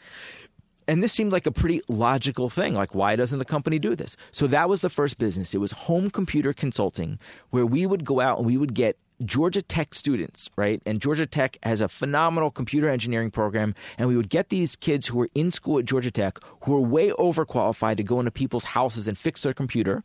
and 0.88 1.02
this 1.02 1.14
seemed 1.14 1.32
like 1.32 1.48
a 1.48 1.52
pretty 1.52 1.82
logical 1.88 2.50
thing. 2.50 2.74
Like, 2.74 2.94
why 2.94 3.16
doesn't 3.16 3.40
the 3.40 3.46
company 3.46 3.80
do 3.80 3.96
this? 3.96 4.16
So 4.32 4.48
that 4.48 4.70
was 4.70 4.82
the 4.82 4.90
first 4.90 5.18
business. 5.18 5.54
It 5.54 5.60
was 5.60 5.72
home 5.72 6.10
computer 6.10 6.54
consulting, 6.54 7.20
where 7.50 7.66
we 7.66 7.86
would 7.86 8.06
go 8.06 8.20
out 8.20 8.38
and 8.38 8.46
we 8.46 8.58
would 8.58 8.74
get 8.74 8.98
Georgia 9.24 9.62
Tech 9.62 9.94
students, 9.94 10.50
right? 10.56 10.82
And 10.86 11.02
Georgia 11.02 11.26
Tech 11.26 11.58
has 11.64 11.80
a 11.82 11.88
phenomenal 11.88 12.52
computer 12.52 12.90
engineering 12.90 13.32
program. 13.32 13.74
And 13.98 14.08
we 14.10 14.18
would 14.18 14.30
get 14.30 14.50
these 14.50 14.76
kids 14.76 15.08
who 15.08 15.18
were 15.20 15.30
in 15.34 15.52
school 15.52 15.80
at 15.80 15.86
Georgia 15.86 16.12
Tech 16.12 16.40
who 16.64 16.74
were 16.74 16.82
way 16.82 17.10
overqualified 17.12 17.98
to 17.98 18.04
go 18.04 18.20
into 18.20 18.32
people's 18.32 18.66
houses 18.66 19.08
and 19.08 19.18
fix 19.18 19.44
their 19.44 19.54
computer. 19.54 20.04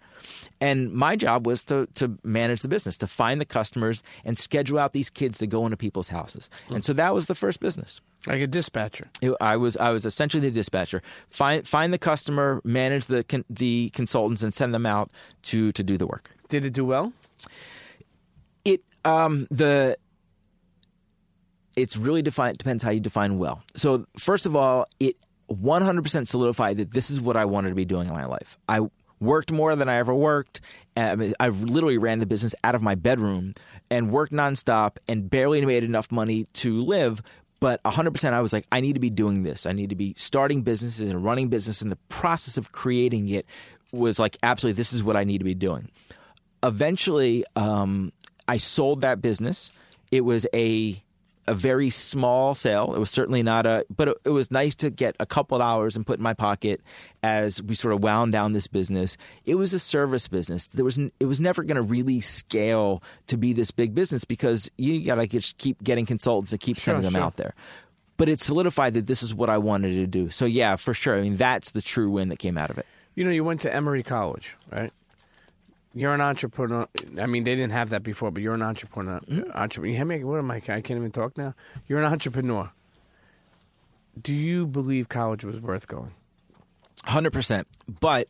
And 0.60 0.92
my 0.92 1.16
job 1.16 1.46
was 1.46 1.64
to, 1.64 1.86
to 1.94 2.18
manage 2.22 2.62
the 2.62 2.68
business, 2.68 2.96
to 2.98 3.06
find 3.06 3.40
the 3.40 3.44
customers 3.44 4.02
and 4.24 4.38
schedule 4.38 4.78
out 4.78 4.92
these 4.92 5.10
kids 5.10 5.38
to 5.38 5.46
go 5.46 5.64
into 5.64 5.76
people's 5.76 6.10
houses. 6.10 6.48
Hmm. 6.68 6.74
And 6.76 6.84
so 6.84 6.92
that 6.92 7.14
was 7.14 7.26
the 7.26 7.34
first 7.34 7.60
business. 7.60 8.00
Like 8.26 8.42
a 8.42 8.46
dispatcher. 8.46 9.08
It- 9.22 9.34
I 9.40 9.56
was 9.56 9.76
I 9.78 9.90
was 9.90 10.04
essentially 10.04 10.42
the 10.42 10.50
dispatcher. 10.50 11.02
Find 11.30 11.66
find 11.66 11.92
the 11.92 11.98
customer, 11.98 12.60
manage 12.64 13.06
the 13.06 13.24
con, 13.24 13.44
the 13.48 13.90
consultants, 13.94 14.42
and 14.42 14.52
send 14.52 14.74
them 14.74 14.84
out 14.84 15.10
to 15.44 15.72
to 15.72 15.82
do 15.82 15.96
the 15.96 16.06
work. 16.06 16.30
Did 16.48 16.64
it 16.66 16.74
do 16.74 16.84
well? 16.84 17.12
Um 19.04 19.46
the 19.50 19.96
it's 21.76 21.96
really 21.96 22.22
defined 22.22 22.58
depends 22.58 22.82
how 22.82 22.90
you 22.90 23.00
define 23.00 23.38
well. 23.38 23.62
So 23.74 24.06
first 24.18 24.46
of 24.46 24.56
all, 24.56 24.86
it 24.98 25.16
100% 25.50 26.28
solidified 26.28 26.76
that 26.76 26.92
this 26.92 27.10
is 27.10 27.20
what 27.20 27.36
I 27.36 27.44
wanted 27.44 27.70
to 27.70 27.74
be 27.74 27.84
doing 27.84 28.08
in 28.08 28.14
my 28.14 28.24
life. 28.24 28.56
I 28.68 28.80
worked 29.20 29.52
more 29.52 29.76
than 29.76 29.88
I 29.88 29.96
ever 29.96 30.14
worked. 30.14 30.60
I, 30.96 31.14
mean, 31.16 31.34
I 31.40 31.48
literally 31.48 31.98
ran 31.98 32.18
the 32.18 32.26
business 32.26 32.54
out 32.64 32.74
of 32.74 32.82
my 32.82 32.94
bedroom 32.94 33.54
and 33.90 34.10
worked 34.10 34.32
nonstop 34.32 34.96
and 35.08 35.28
barely 35.28 35.64
made 35.64 35.84
enough 35.84 36.10
money 36.10 36.46
to 36.54 36.80
live. 36.80 37.20
But 37.60 37.82
100%, 37.82 38.32
I 38.32 38.40
was 38.40 38.52
like, 38.52 38.66
I 38.72 38.80
need 38.80 38.94
to 38.94 39.00
be 39.00 39.10
doing 39.10 39.42
this. 39.42 39.66
I 39.66 39.72
need 39.72 39.90
to 39.90 39.96
be 39.96 40.14
starting 40.16 40.62
businesses 40.62 41.10
and 41.10 41.22
running 41.22 41.48
business. 41.48 41.82
And 41.82 41.92
the 41.92 41.98
process 42.08 42.56
of 42.56 42.72
creating 42.72 43.28
it 43.28 43.44
was 43.92 44.18
like, 44.18 44.38
absolutely, 44.42 44.76
this 44.76 44.92
is 44.92 45.02
what 45.02 45.16
I 45.16 45.24
need 45.24 45.38
to 45.38 45.44
be 45.44 45.54
doing. 45.54 45.90
Eventually, 46.62 47.44
um, 47.56 48.12
I 48.50 48.56
sold 48.56 49.02
that 49.02 49.22
business. 49.22 49.70
It 50.10 50.22
was 50.22 50.44
a 50.52 51.00
a 51.46 51.54
very 51.54 51.88
small 51.88 52.54
sale. 52.54 52.94
It 52.94 52.98
was 52.98 53.10
certainly 53.10 53.42
not 53.42 53.64
a, 53.64 53.86
but 53.94 54.08
it, 54.08 54.16
it 54.24 54.30
was 54.30 54.50
nice 54.50 54.74
to 54.76 54.90
get 54.90 55.14
a 55.20 55.26
couple 55.26 55.56
dollars 55.58 55.94
and 55.96 56.04
put 56.04 56.18
in 56.18 56.22
my 56.22 56.34
pocket 56.34 56.80
as 57.22 57.62
we 57.62 57.74
sort 57.74 57.94
of 57.94 58.02
wound 58.02 58.32
down 58.32 58.52
this 58.52 58.66
business. 58.66 59.16
It 59.46 59.54
was 59.54 59.72
a 59.72 59.78
service 59.78 60.26
business. 60.26 60.66
There 60.66 60.84
was, 60.84 60.98
it 60.98 61.26
was 61.26 61.40
never 61.40 61.62
going 61.62 61.76
to 61.76 61.82
really 61.82 62.20
scale 62.20 63.02
to 63.28 63.36
be 63.36 63.52
this 63.52 63.70
big 63.70 63.94
business 63.94 64.24
because 64.24 64.70
you 64.76 65.04
got 65.04 65.16
to 65.16 65.26
just 65.26 65.58
keep 65.58 65.82
getting 65.82 66.06
consultants 66.06 66.50
to 66.50 66.58
keep 66.58 66.78
sending 66.78 67.02
them 67.02 67.14
sure. 67.14 67.22
out 67.22 67.36
there. 67.36 67.54
But 68.16 68.28
it 68.28 68.40
solidified 68.40 68.94
that 68.94 69.06
this 69.06 69.22
is 69.22 69.32
what 69.32 69.48
I 69.48 69.58
wanted 69.58 69.94
to 69.94 70.06
do. 70.06 70.28
So 70.30 70.44
yeah, 70.44 70.76
for 70.76 70.92
sure. 70.92 71.16
I 71.16 71.22
mean, 71.22 71.36
that's 71.36 71.70
the 71.70 71.82
true 71.82 72.10
win 72.10 72.28
that 72.30 72.38
came 72.38 72.58
out 72.58 72.70
of 72.70 72.78
it. 72.78 72.86
You 73.14 73.24
know, 73.24 73.30
you 73.30 73.44
went 73.44 73.60
to 73.62 73.74
Emory 73.74 74.02
College, 74.02 74.56
right? 74.70 74.92
You're 75.92 76.14
an 76.14 76.20
entrepreneur. 76.20 76.87
I 77.18 77.26
mean, 77.26 77.44
they 77.44 77.57
didn't 77.57 77.72
have 77.72 77.90
that 77.90 78.03
before, 78.03 78.31
but 78.31 78.42
you're 78.42 78.55
an 78.55 78.62
entrepreneur. 78.62 79.20
Entrepreneur. 79.55 79.90
You 79.90 79.96
hear 79.96 80.05
me? 80.05 80.22
What 80.24 80.38
am 80.38 80.50
I? 80.50 80.57
I 80.57 80.61
can't 80.61 80.90
even 80.90 81.11
talk 81.11 81.37
now. 81.37 81.55
You're 81.88 81.98
an 81.98 82.05
entrepreneur. 82.12 82.70
Do 84.20 84.35
you 84.35 84.66
believe 84.66 85.09
college 85.09 85.44
was 85.44 85.61
worth 85.61 85.88
going? 85.88 86.12
Hundred 87.05 87.33
percent. 87.33 87.66
But 88.00 88.29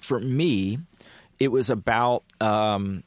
for 0.00 0.20
me, 0.20 0.78
it 1.40 1.48
was 1.48 1.70
about 1.70 2.22
um, 2.40 3.02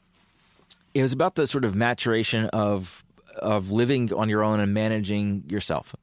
it 0.94 1.02
was 1.02 1.12
about 1.12 1.36
the 1.36 1.46
sort 1.46 1.64
of 1.64 1.74
maturation 1.74 2.46
of 2.46 3.04
of 3.36 3.70
living 3.70 4.12
on 4.12 4.28
your 4.28 4.42
own 4.42 4.60
and 4.60 4.74
managing 4.74 5.44
yourself. 5.48 5.94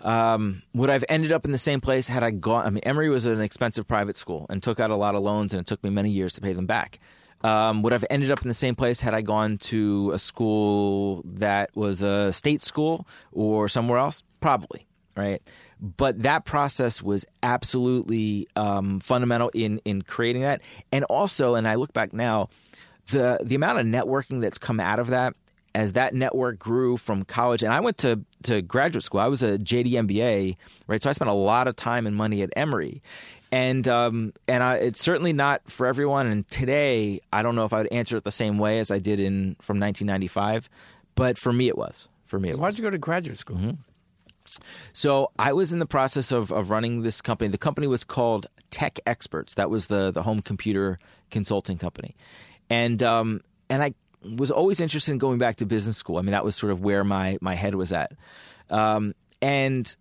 Um, 0.00 0.62
would 0.74 0.90
I've 0.90 1.04
ended 1.08 1.32
up 1.32 1.44
in 1.44 1.52
the 1.52 1.58
same 1.58 1.80
place 1.80 2.08
had 2.08 2.22
I 2.22 2.30
gone? 2.30 2.66
I 2.66 2.70
mean, 2.70 2.82
Emory 2.84 3.10
was 3.10 3.26
an 3.26 3.40
expensive 3.40 3.86
private 3.88 4.16
school 4.16 4.46
and 4.48 4.62
took 4.62 4.80
out 4.80 4.90
a 4.90 4.96
lot 4.96 5.14
of 5.14 5.22
loans, 5.22 5.52
and 5.52 5.60
it 5.60 5.66
took 5.66 5.82
me 5.82 5.90
many 5.90 6.10
years 6.10 6.34
to 6.34 6.40
pay 6.40 6.52
them 6.52 6.66
back. 6.66 7.00
Um, 7.42 7.82
would 7.82 7.92
I've 7.92 8.04
ended 8.10 8.30
up 8.30 8.42
in 8.42 8.48
the 8.48 8.54
same 8.54 8.74
place 8.74 9.00
had 9.00 9.14
I 9.14 9.22
gone 9.22 9.58
to 9.58 10.10
a 10.12 10.18
school 10.18 11.22
that 11.24 11.74
was 11.76 12.02
a 12.02 12.32
state 12.32 12.62
school 12.62 13.06
or 13.32 13.68
somewhere 13.68 13.98
else? 13.98 14.24
Probably, 14.40 14.86
right? 15.16 15.40
But 15.80 16.22
that 16.22 16.44
process 16.44 17.00
was 17.00 17.24
absolutely 17.42 18.48
um, 18.56 18.98
fundamental 19.00 19.50
in 19.54 19.80
in 19.84 20.02
creating 20.02 20.42
that, 20.42 20.62
and 20.92 21.04
also, 21.04 21.54
and 21.54 21.68
I 21.68 21.76
look 21.76 21.92
back 21.92 22.12
now, 22.12 22.48
the 23.10 23.38
the 23.42 23.54
amount 23.54 23.78
of 23.78 23.86
networking 23.86 24.40
that's 24.40 24.58
come 24.58 24.80
out 24.80 24.98
of 24.98 25.08
that 25.08 25.34
as 25.74 25.92
that 25.92 26.14
network 26.14 26.58
grew 26.58 26.96
from 26.96 27.22
college 27.24 27.62
and 27.62 27.72
I 27.72 27.80
went 27.80 27.98
to 27.98 28.20
to 28.44 28.62
graduate 28.62 29.04
school. 29.04 29.20
I 29.20 29.26
was 29.26 29.42
a 29.42 29.58
JD 29.58 29.92
MBA, 29.92 30.56
right? 30.86 31.02
So 31.02 31.10
I 31.10 31.12
spent 31.12 31.30
a 31.30 31.34
lot 31.34 31.68
of 31.68 31.76
time 31.76 32.06
and 32.06 32.16
money 32.16 32.42
at 32.42 32.50
Emory. 32.56 33.02
And 33.50 33.88
um, 33.88 34.34
and 34.46 34.62
I, 34.62 34.76
it's 34.76 35.00
certainly 35.00 35.32
not 35.32 35.70
for 35.70 35.86
everyone. 35.86 36.26
And 36.26 36.48
today, 36.50 37.20
I 37.32 37.42
don't 37.42 37.54
know 37.54 37.64
if 37.64 37.72
I 37.72 37.78
would 37.78 37.92
answer 37.92 38.16
it 38.16 38.24
the 38.24 38.30
same 38.30 38.58
way 38.58 38.78
as 38.78 38.90
I 38.90 38.98
did 38.98 39.20
in 39.20 39.56
from 39.60 39.80
1995, 39.80 40.68
but 41.14 41.38
for 41.38 41.52
me, 41.52 41.68
it 41.68 41.78
was. 41.78 42.08
For 42.26 42.38
me, 42.38 42.50
it 42.50 42.58
why 42.58 42.68
did 42.68 42.78
you 42.78 42.84
go 42.84 42.90
to 42.90 42.98
graduate 42.98 43.38
school? 43.38 43.78
So 44.92 45.30
I 45.38 45.52
was 45.52 45.72
in 45.72 45.78
the 45.78 45.86
process 45.86 46.32
of, 46.32 46.50
of 46.52 46.70
running 46.70 47.02
this 47.02 47.20
company. 47.20 47.48
The 47.48 47.58
company 47.58 47.86
was 47.86 48.04
called 48.04 48.46
Tech 48.70 48.98
Experts. 49.06 49.54
That 49.54 49.70
was 49.70 49.86
the 49.86 50.10
the 50.10 50.22
home 50.22 50.42
computer 50.42 50.98
consulting 51.30 51.78
company, 51.78 52.16
and 52.68 53.02
um, 53.02 53.40
and 53.70 53.82
I 53.82 53.94
was 54.22 54.50
always 54.50 54.80
interested 54.80 55.12
in 55.12 55.18
going 55.18 55.38
back 55.38 55.56
to 55.56 55.66
business 55.66 55.96
school. 55.96 56.18
I 56.18 56.22
mean, 56.22 56.32
that 56.32 56.44
was 56.44 56.56
sort 56.56 56.72
of 56.72 56.82
where 56.82 57.04
my 57.04 57.38
my 57.40 57.54
head 57.54 57.74
was 57.74 57.92
at, 57.92 58.12
um, 58.70 59.14
and. 59.40 59.94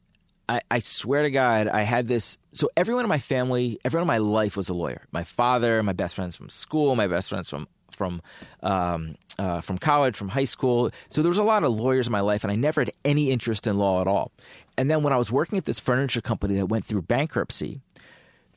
I, 0.49 0.61
I 0.71 0.79
swear 0.79 1.23
to 1.23 1.29
God, 1.29 1.67
I 1.67 1.81
had 1.81 2.07
this. 2.07 2.37
So 2.53 2.69
everyone 2.77 3.03
in 3.03 3.09
my 3.09 3.19
family, 3.19 3.81
everyone 3.83 4.03
in 4.03 4.07
my 4.07 4.19
life 4.19 4.55
was 4.55 4.69
a 4.69 4.73
lawyer. 4.73 5.05
My 5.11 5.25
father, 5.25 5.83
my 5.83 5.91
best 5.91 6.15
friends 6.15 6.37
from 6.37 6.47
school, 6.47 6.95
my 6.95 7.07
best 7.07 7.27
friends 7.27 7.49
from 7.49 7.67
from 7.91 8.21
um, 8.63 9.15
uh, 9.37 9.59
from 9.61 9.77
college, 9.77 10.15
from 10.15 10.29
high 10.29 10.45
school. 10.45 10.91
So 11.09 11.21
there 11.21 11.29
was 11.29 11.37
a 11.37 11.43
lot 11.43 11.63
of 11.63 11.73
lawyers 11.73 12.07
in 12.07 12.11
my 12.11 12.21
life, 12.21 12.43
and 12.43 12.51
I 12.51 12.55
never 12.55 12.81
had 12.81 12.91
any 13.03 13.29
interest 13.31 13.67
in 13.67 13.77
law 13.77 13.99
at 13.99 14.07
all. 14.07 14.31
And 14.77 14.89
then 14.89 15.03
when 15.03 15.11
I 15.11 15.17
was 15.17 15.31
working 15.31 15.57
at 15.57 15.65
this 15.65 15.79
furniture 15.79 16.21
company 16.21 16.55
that 16.55 16.67
went 16.67 16.85
through 16.85 17.01
bankruptcy, 17.01 17.81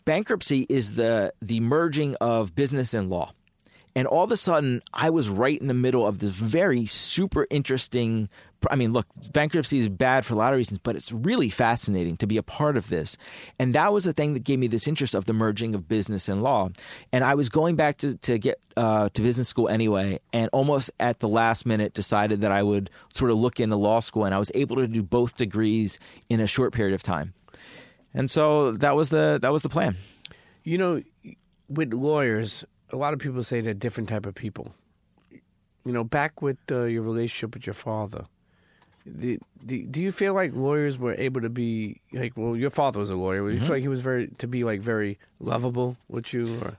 bankruptcy 0.04 0.66
is 0.68 0.92
the 0.92 1.32
the 1.42 1.60
merging 1.60 2.14
of 2.16 2.54
business 2.54 2.94
and 2.94 3.10
law. 3.10 3.32
And 4.00 4.06
all 4.06 4.24
of 4.24 4.32
a 4.32 4.36
sudden, 4.38 4.80
I 4.94 5.10
was 5.10 5.28
right 5.28 5.60
in 5.60 5.66
the 5.66 5.74
middle 5.74 6.06
of 6.06 6.20
this 6.20 6.30
very 6.30 6.86
super 6.86 7.46
interesting. 7.50 8.30
I 8.70 8.74
mean, 8.74 8.94
look, 8.94 9.06
bankruptcy 9.30 9.76
is 9.76 9.90
bad 9.90 10.24
for 10.24 10.32
a 10.32 10.38
lot 10.38 10.54
of 10.54 10.56
reasons, 10.56 10.78
but 10.82 10.96
it's 10.96 11.12
really 11.12 11.50
fascinating 11.50 12.16
to 12.16 12.26
be 12.26 12.38
a 12.38 12.42
part 12.42 12.78
of 12.78 12.88
this. 12.88 13.18
And 13.58 13.74
that 13.74 13.92
was 13.92 14.04
the 14.04 14.14
thing 14.14 14.32
that 14.32 14.42
gave 14.42 14.58
me 14.58 14.68
this 14.68 14.88
interest 14.88 15.14
of 15.14 15.26
the 15.26 15.34
merging 15.34 15.74
of 15.74 15.86
business 15.86 16.30
and 16.30 16.42
law. 16.42 16.70
And 17.12 17.24
I 17.24 17.34
was 17.34 17.50
going 17.50 17.76
back 17.76 17.98
to, 17.98 18.16
to 18.16 18.38
get 18.38 18.58
uh, 18.74 19.10
to 19.10 19.20
business 19.20 19.48
school 19.48 19.68
anyway, 19.68 20.18
and 20.32 20.48
almost 20.54 20.90
at 20.98 21.18
the 21.18 21.28
last 21.28 21.66
minute 21.66 21.92
decided 21.92 22.40
that 22.40 22.52
I 22.52 22.62
would 22.62 22.88
sort 23.12 23.30
of 23.30 23.36
look 23.36 23.60
into 23.60 23.76
law 23.76 24.00
school, 24.00 24.24
and 24.24 24.34
I 24.34 24.38
was 24.38 24.50
able 24.54 24.76
to 24.76 24.86
do 24.86 25.02
both 25.02 25.36
degrees 25.36 25.98
in 26.30 26.40
a 26.40 26.46
short 26.46 26.72
period 26.72 26.94
of 26.94 27.02
time. 27.02 27.34
And 28.14 28.30
so 28.30 28.72
that 28.72 28.96
was 28.96 29.10
the 29.10 29.38
that 29.42 29.52
was 29.52 29.60
the 29.60 29.68
plan. 29.68 29.98
You 30.64 30.78
know, 30.78 31.02
with 31.68 31.92
lawyers, 31.92 32.64
a 32.92 32.96
lot 32.96 33.12
of 33.12 33.18
people 33.20 33.42
say 33.42 33.60
they're 33.60 33.74
different 33.74 34.08
type 34.08 34.26
of 34.26 34.34
people. 34.34 34.74
You 35.84 35.92
know, 35.92 36.04
back 36.04 36.42
with 36.42 36.58
uh, 36.70 36.84
your 36.84 37.02
relationship 37.02 37.54
with 37.54 37.66
your 37.66 37.74
father, 37.74 38.26
the, 39.06 39.38
the, 39.62 39.82
do 39.84 40.02
you 40.02 40.12
feel 40.12 40.34
like 40.34 40.52
lawyers 40.54 40.98
were 40.98 41.14
able 41.14 41.40
to 41.40 41.48
be 41.48 42.00
like? 42.12 42.34
Well, 42.36 42.54
your 42.54 42.68
father 42.70 42.98
was 42.98 43.08
a 43.08 43.16
lawyer. 43.16 43.48
Do 43.48 43.54
you 43.54 43.60
feel 43.60 43.70
like 43.70 43.82
he 43.82 43.88
was 43.88 44.02
very 44.02 44.28
to 44.38 44.46
be 44.46 44.62
like 44.64 44.80
very 44.80 45.18
lovable 45.40 45.96
with 46.08 46.34
you? 46.34 46.54
Or 46.60 46.76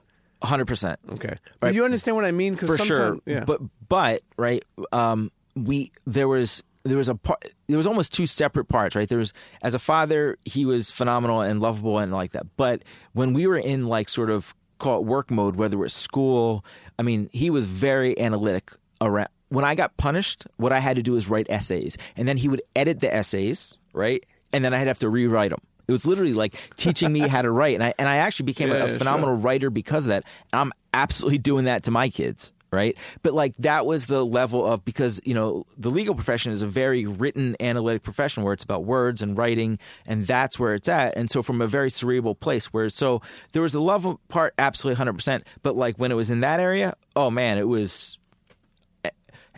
hundred 0.48 0.66
percent. 0.66 1.00
okay, 1.10 1.36
but 1.60 1.68
Right. 1.68 1.76
you 1.76 1.84
understand 1.84 2.16
what 2.16 2.26
I 2.26 2.32
mean? 2.32 2.56
'Cause 2.56 2.70
for 2.70 2.78
sure. 2.78 3.18
Yeah. 3.26 3.44
But 3.46 3.62
but 3.90 4.22
right, 4.38 4.64
um, 4.92 5.32
we 5.56 5.92
there 6.06 6.28
was 6.28 6.62
there 6.84 6.98
was 6.98 7.10
a 7.10 7.16
part 7.16 7.44
there 7.68 7.78
was 7.78 7.88
almost 7.88 8.14
two 8.14 8.26
separate 8.26 8.66
parts 8.66 8.96
right 8.96 9.08
there 9.10 9.20
was 9.20 9.34
as 9.62 9.76
a 9.76 9.80
father 9.80 10.38
he 10.46 10.66
was 10.66 10.90
phenomenal 10.90 11.42
and 11.42 11.60
lovable 11.60 12.00
and 12.00 12.12
like 12.12 12.32
that 12.32 12.48
but 12.58 12.82
when 13.14 13.34
we 13.34 13.46
were 13.46 13.58
in 13.60 13.86
like 13.86 14.10
sort 14.10 14.32
of 14.32 14.56
call 14.82 15.00
it 15.00 15.06
work 15.06 15.30
mode 15.32 15.56
whether 15.56 15.78
it 15.78 15.80
was 15.80 15.94
school. 15.94 16.66
I 17.00 17.04
mean 17.04 17.30
he 17.32 17.50
was 17.50 17.66
very 17.66 18.20
analytic 18.20 18.72
around 19.00 19.30
when 19.50 19.66
i 19.66 19.74
got 19.76 19.96
punished 19.98 20.46
what 20.58 20.72
i 20.72 20.80
had 20.80 20.96
to 20.96 21.04
do 21.04 21.12
was 21.14 21.30
write 21.30 21.48
essays. 21.50 21.98
And 22.18 22.28
then 22.28 22.38
he 22.38 22.48
would 22.48 22.62
edit 22.76 23.00
the 23.00 23.14
essays 23.14 23.78
right? 23.94 24.22
And 24.54 24.64
then 24.66 24.74
i'd 24.74 24.88
have 24.88 25.00
to 25.00 25.10
rewrite 25.10 25.52
them 25.52 25.62
it 25.88 25.92
was 25.92 26.06
literally 26.06 26.34
like 26.34 26.54
teaching 26.78 27.12
me 27.12 27.20
how 27.34 27.42
to 27.42 27.52
write. 27.52 27.76
And 27.76 27.84
i 27.84 27.94
and 28.00 28.08
i 28.08 28.18
actually 28.18 28.46
became 28.46 28.70
Yeah, 28.70 28.86
a, 28.86 28.96
a 28.96 28.98
phenomenal 28.98 29.36
writer 29.36 29.70
because 29.70 30.06
of 30.06 30.10
that. 30.10 30.24
I'm 30.54 30.72
absolutely 30.94 31.40
doing 31.40 31.66
that 31.66 31.84
to 31.84 31.92
my 31.92 32.10
kids 32.10 32.54
right? 32.72 32.98
But 33.22 33.34
like 33.34 33.54
that 33.60 33.86
was 33.86 34.06
the 34.06 34.26
level 34.26 34.66
of 34.66 34.86
because 34.86 35.20
you 35.26 35.34
know 35.34 35.66
the 35.78 35.90
legal 35.90 36.16
profession 36.16 36.52
is 36.52 36.62
a 36.62 36.68
very 36.68 37.06
written 37.06 37.56
analytic 37.60 38.04
profession 38.04 38.44
where 38.44 38.54
it's 38.54 38.64
about 38.64 38.86
words 38.86 39.22
and 39.22 39.38
writing 39.38 39.80
and 40.06 40.26
that's 40.26 40.58
where 40.58 40.74
it's 40.74 40.88
at. 40.88 41.16
And 41.18 41.30
so 41.30 41.44
from 41.44 41.62
a 41.62 41.68
very 41.68 41.92
cerebral 41.92 42.36
place 42.36 42.68
where 42.68 42.90
so 42.90 43.22
there 43.52 43.62
was 43.62 43.74
the 43.74 43.82
love 43.82 44.18
part 44.30 44.54
absolutely 44.58 45.04
100% 45.04 45.44
but 45.64 45.76
like 45.76 45.98
when 45.98 46.12
it 46.12 46.16
was 46.16 46.30
in 46.30 46.42
that 46.42 46.60
area 46.60 46.94
oh 47.16 47.30
man 47.30 47.58
it 47.58 47.68
was 47.68 48.18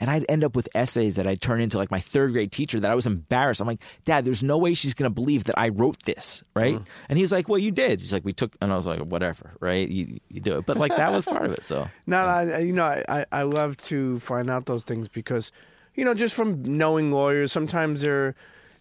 and 0.04 0.12
I'd 0.12 0.26
end 0.28 0.44
up 0.44 0.54
with 0.54 0.68
essays 0.76 1.16
that 1.16 1.26
I'd 1.26 1.40
turn 1.42 1.62
into 1.62 1.78
like 1.78 1.90
my 1.90 2.02
third 2.02 2.34
grade 2.34 2.52
teacher 2.52 2.78
that 2.82 2.92
I 2.92 2.94
was 2.94 3.08
embarrassed. 3.08 3.62
I'm 3.62 3.68
like, 3.68 3.82
Dad, 4.04 4.26
there's 4.26 4.44
no 4.44 4.58
way 4.58 4.74
she's 4.74 4.94
going 4.94 5.10
to 5.10 5.14
believe 5.14 5.46
that 5.46 5.58
I 5.58 5.70
wrote 5.70 6.04
this, 6.04 6.44
right? 6.54 6.78
And 7.08 7.18
he's 7.18 7.32
like, 7.32 7.48
Well, 7.48 7.58
you 7.60 7.72
did. 7.72 8.02
He's 8.02 8.12
like, 8.12 8.26
We 8.26 8.34
took, 8.34 8.54
and 8.60 8.74
I 8.74 8.76
was 8.76 8.86
like, 8.86 9.00
Whatever, 9.00 9.52
right? 9.62 9.88
You, 9.88 10.20
you 10.30 10.42
do 10.42 10.58
it. 10.58 10.66
But 10.66 10.76
like, 10.76 10.94
that 10.98 11.14
was 11.14 11.24
part 11.26 11.46
of 11.46 11.54
it. 11.54 11.64
So, 11.64 11.88
No, 12.06 12.18
I, 12.26 12.60
you 12.60 12.74
know, 12.74 12.84
I- 12.84 13.04
I, 13.08 13.26
I 13.32 13.42
love 13.44 13.78
to 13.78 14.20
find 14.20 14.50
out 14.50 14.66
those 14.66 14.84
things 14.84 15.08
because, 15.08 15.52
you 15.96 16.04
know, 16.04 16.14
just 16.14 16.36
from 16.36 16.62
knowing 16.78 17.12
lawyers, 17.14 17.52
sometimes 17.54 18.02
they're, 18.02 18.36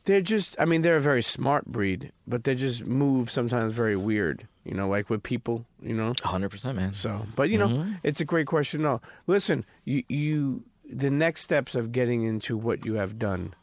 they're 0.07 0.21
just, 0.21 0.57
I 0.59 0.65
mean, 0.65 0.83
they're 0.83 0.97
a 0.97 1.01
very 1.01 1.23
smart 1.23 1.67
breed, 1.67 2.11
but 2.27 2.43
they 2.43 2.57
just 2.57 2.85
move 2.85 3.31
sometimes 3.31 3.73
very 3.73 3.95
weird, 3.95 4.49
you 4.65 4.75
know, 4.75 4.89
like 4.89 5.09
with 5.09 5.23
people, 5.23 5.65
you 5.81 5.95
know. 5.95 6.15
100%, 6.15 6.75
man. 6.75 6.93
So, 6.93 7.25
but 7.37 7.49
you 7.51 7.59
know, 7.59 7.69
Mm-hmm. 7.69 7.93
it's 8.03 8.21
a 8.21 8.25
great 8.25 8.49
question. 8.49 8.83
No, 8.83 9.01
listen, 9.29 9.65
you, 9.85 10.03
you, 10.09 10.65
the 10.93 11.11
next 11.11 11.43
steps 11.43 11.75
of 11.75 11.93
getting 11.93 12.23
into 12.23 12.57
what 12.57 12.85
you 12.85 12.95
have 12.95 13.19
done, 13.19 13.55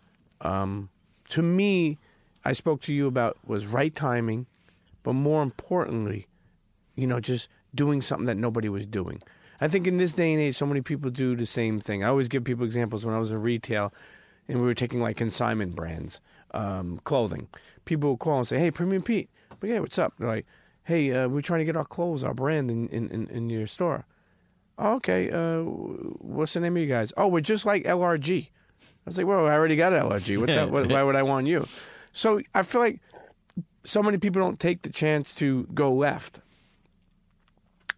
um, 0.41 0.89
to 1.29 1.41
me, 1.41 1.97
I 2.43 2.53
spoke 2.53 2.81
to 2.83 2.93
you 2.93 3.07
about 3.07 3.37
was 3.45 3.67
right 3.67 3.93
timing, 3.93 4.47
but 5.03 5.13
more 5.13 5.43
importantly, 5.43 6.27
you 6.95 7.05
know, 7.05 7.19
just 7.19 7.49
doing 7.75 8.01
something 8.01 8.25
that 8.25 8.37
nobody 8.37 8.67
was 8.67 8.85
doing. 8.87 9.21
I 9.61 9.67
think 9.67 9.87
in 9.87 9.97
this 9.97 10.13
day 10.13 10.33
and 10.33 10.41
age, 10.41 10.55
so 10.55 10.65
many 10.65 10.81
people 10.81 11.11
do 11.11 11.35
the 11.35 11.45
same 11.45 11.79
thing. 11.79 12.03
I 12.03 12.07
always 12.07 12.27
give 12.27 12.43
people 12.43 12.65
examples 12.65 13.05
when 13.05 13.13
I 13.13 13.19
was 13.19 13.31
in 13.31 13.41
retail 13.41 13.93
and 14.47 14.59
we 14.59 14.65
were 14.65 14.73
taking 14.73 15.01
like 15.01 15.17
consignment 15.17 15.75
brands, 15.75 16.21
um, 16.53 16.99
clothing. 17.03 17.47
People 17.85 18.11
would 18.11 18.19
call 18.19 18.39
and 18.39 18.47
say, 18.47 18.57
Hey, 18.57 18.71
Premium 18.71 19.03
Pete, 19.03 19.29
but 19.59 19.69
yeah, 19.69 19.79
what's 19.79 19.99
up? 19.99 20.13
They're 20.17 20.27
like, 20.27 20.45
Hey, 20.83 21.11
uh, 21.11 21.27
we're 21.27 21.41
trying 21.41 21.59
to 21.59 21.65
get 21.65 21.77
our 21.77 21.85
clothes, 21.85 22.23
our 22.23 22.33
brand 22.33 22.71
in, 22.71 22.87
in, 22.87 23.09
in, 23.11 23.27
in 23.27 23.49
your 23.49 23.67
store. 23.67 24.05
Oh, 24.81 24.93
okay, 24.95 25.29
uh, 25.29 25.59
what's 25.63 26.53
the 26.53 26.61
name 26.61 26.77
of 26.77 26.81
you 26.81 26.87
guys? 26.87 27.11
Oh, 27.17 27.27
we're 27.27 27.41
just 27.41 27.65
like 27.65 27.83
LRG. 27.83 28.47
I 28.47 28.49
was 29.05 29.17
like, 29.17 29.27
well, 29.27 29.45
I 29.45 29.51
already 29.51 29.75
got 29.75 29.91
LRG. 29.91 30.37
What 30.37 30.47
the, 30.47 30.67
what, 30.67 30.89
why 30.89 31.03
would 31.03 31.17
I 31.17 31.23
want 31.23 31.47
you? 31.47 31.67
So 32.13 32.41
I 32.55 32.63
feel 32.63 32.79
like 32.81 33.01
so 33.83 34.01
many 34.01 34.17
people 34.17 34.41
don't 34.41 34.59
take 34.59 34.81
the 34.83 34.89
chance 34.89 35.35
to 35.35 35.67
go 35.73 35.93
left. 35.93 36.39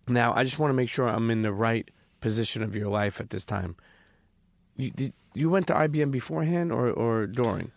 Now, 0.07 0.33
I 0.35 0.43
just 0.43 0.57
want 0.57 0.71
to 0.71 0.73
make 0.73 0.89
sure 0.89 1.07
I'm 1.07 1.29
in 1.29 1.43
the 1.43 1.53
right 1.53 1.89
position 2.19 2.63
of 2.63 2.75
your 2.75 2.89
life 2.89 3.19
at 3.21 3.29
this 3.29 3.43
time. 3.45 3.75
You, 4.75 4.89
did, 4.89 5.13
you 5.35 5.49
went 5.49 5.67
to 5.67 5.73
IBM 5.73 6.11
beforehand 6.11 6.71
or 6.71 6.89
or 6.89 7.27
during 7.27 7.71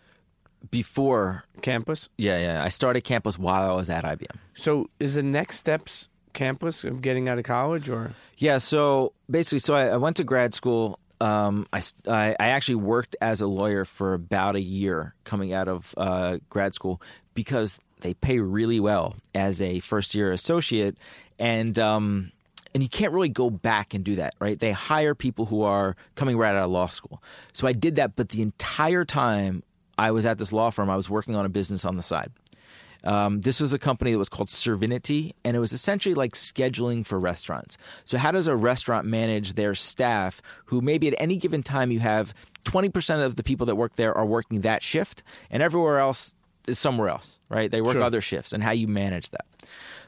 Before, 0.71 1.43
Campless? 1.61 2.09
yeah, 2.17 2.39
yeah, 2.39 2.63
I 2.63 2.69
started 2.69 3.03
Campless 3.03 3.37
while 3.37 3.69
I 3.69 3.75
was 3.75 3.89
at 3.89 4.03
IBM. 4.03 4.37
So 4.55 4.89
is 4.99 5.13
the 5.13 5.23
next 5.23 5.59
steps 5.59 6.07
campus 6.35 6.83
of 6.83 7.01
getting 7.01 7.27
out 7.27 7.39
of 7.39 7.45
college 7.45 7.89
or 7.89 8.11
Yeah, 8.37 8.59
so 8.59 9.13
basically, 9.29 9.59
so 9.59 9.73
I, 9.73 9.87
I 9.87 9.97
went 9.97 10.17
to 10.17 10.23
grad 10.23 10.53
school. 10.53 10.99
Um, 11.21 11.65
I, 11.73 11.81
I- 12.07 12.35
I 12.39 12.47
actually 12.49 12.75
worked 12.75 13.15
as 13.21 13.41
a 13.41 13.47
lawyer 13.47 13.85
for 13.85 14.13
about 14.13 14.55
a 14.55 14.61
year 14.61 15.13
coming 15.23 15.53
out 15.53 15.67
of 15.67 15.93
uh, 15.97 16.37
grad 16.49 16.73
school 16.75 17.01
because 17.33 17.79
they 18.01 18.13
pay 18.13 18.37
really 18.39 18.79
well 18.79 19.15
as 19.33 19.61
a 19.61 19.79
first 19.79 20.13
year 20.13 20.31
associate, 20.31 20.97
and 21.39 21.79
um, 21.79 22.31
and 22.73 22.83
you 22.83 22.89
can't 22.89 23.13
really 23.13 23.29
go 23.29 23.49
back 23.49 23.93
and 23.93 24.03
do 24.03 24.15
that, 24.17 24.35
right? 24.39 24.59
They 24.59 24.71
hire 24.73 25.15
people 25.15 25.45
who 25.45 25.63
are 25.63 25.95
coming 26.15 26.37
right 26.37 26.53
out 26.53 26.63
of 26.65 26.69
law 26.71 26.87
school. 26.89 27.23
So 27.53 27.65
I 27.67 27.71
did 27.73 27.95
that, 27.95 28.15
but 28.17 28.29
the 28.29 28.41
entire 28.41 29.05
time 29.05 29.63
I 29.97 30.11
was 30.11 30.25
at 30.25 30.37
this 30.37 30.51
law 30.51 30.69
firm, 30.71 30.89
I 30.89 30.97
was 30.97 31.09
working 31.09 31.35
on 31.37 31.45
a 31.45 31.49
business 31.49 31.85
on 31.85 31.95
the 31.95 32.03
side. 32.03 32.31
Um, 33.05 33.41
this 33.41 33.59
was 33.59 33.73
a 33.73 33.79
company 33.79 34.11
that 34.11 34.17
was 34.17 34.29
called 34.29 34.49
Servinity, 34.49 35.33
and 35.43 35.55
it 35.55 35.59
was 35.59 35.73
essentially 35.73 36.15
like 36.15 36.33
scheduling 36.33 37.05
for 37.05 37.19
restaurants. 37.19 37.77
So, 38.05 38.17
how 38.17 38.31
does 38.31 38.47
a 38.47 38.55
restaurant 38.55 39.05
manage 39.05 39.53
their 39.53 39.75
staff 39.75 40.41
who 40.65 40.81
maybe 40.81 41.07
at 41.07 41.15
any 41.19 41.37
given 41.37 41.63
time 41.63 41.91
you 41.91 41.99
have 41.99 42.33
20% 42.65 43.23
of 43.25 43.35
the 43.35 43.43
people 43.43 43.65
that 43.67 43.75
work 43.75 43.95
there 43.95 44.15
are 44.17 44.25
working 44.25 44.61
that 44.61 44.81
shift, 44.83 45.23
and 45.51 45.61
everywhere 45.61 45.99
else 45.99 46.33
is 46.67 46.79
somewhere 46.79 47.09
else, 47.09 47.39
right? 47.49 47.69
They 47.69 47.81
work 47.81 47.93
Sure. 47.93 48.01
other 48.01 48.21
shifts, 48.21 48.51
and 48.51 48.63
how 48.63 48.71
you 48.71 48.87
manage 48.87 49.29
that. 49.29 49.45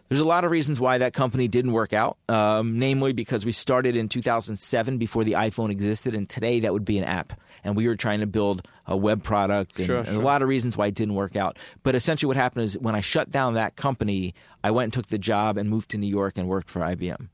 There's 0.09 0.21
a 0.21 0.25
lot 0.25 0.45
of 0.45 0.51
reasons 0.51 0.79
why 0.79 0.99
that 0.99 1.13
company 1.13 1.47
didn't 1.49 1.73
work 1.73 1.91
out, 1.91 2.17
um, 2.29 2.79
namely 2.79 3.11
because 3.11 3.45
we 3.45 3.51
started 3.51 3.97
in 3.97 4.07
2007 4.07 4.97
before 4.97 5.25
the 5.25 5.33
iPhone 5.33 5.69
existed, 5.69 6.15
and 6.15 6.29
today 6.29 6.61
that 6.61 6.71
would 6.71 6.85
be 6.85 6.97
an 6.97 7.03
app. 7.03 7.33
And 7.63 7.75
we 7.75 7.87
were 7.87 7.97
trying 7.97 8.21
to 8.21 8.27
build 8.27 8.65
a 8.85 8.95
web 8.95 9.21
product, 9.21 9.77
and, 9.77 9.85
Sure, 9.85 9.97
and 9.97 10.07
sure. 10.07 10.15
a 10.15 10.23
lot 10.23 10.41
of 10.41 10.47
reasons 10.47 10.77
why 10.77 10.87
it 10.87 10.95
didn't 10.95 11.15
work 11.15 11.35
out. 11.35 11.59
But 11.83 11.93
essentially, 11.95 12.27
what 12.27 12.37
happened 12.37 12.63
is 12.63 12.77
when 12.77 12.95
I 12.95 13.01
shut 13.01 13.31
down 13.31 13.55
that 13.55 13.75
company, 13.75 14.33
I 14.63 14.71
went 14.71 14.85
and 14.85 14.93
took 14.93 15.07
the 15.07 15.17
job 15.17 15.57
and 15.57 15.69
moved 15.69 15.89
to 15.91 15.97
New 15.97 16.07
York 16.07 16.37
and 16.37 16.47
worked 16.47 16.69
for 16.69 16.79
IBM. 16.79 17.27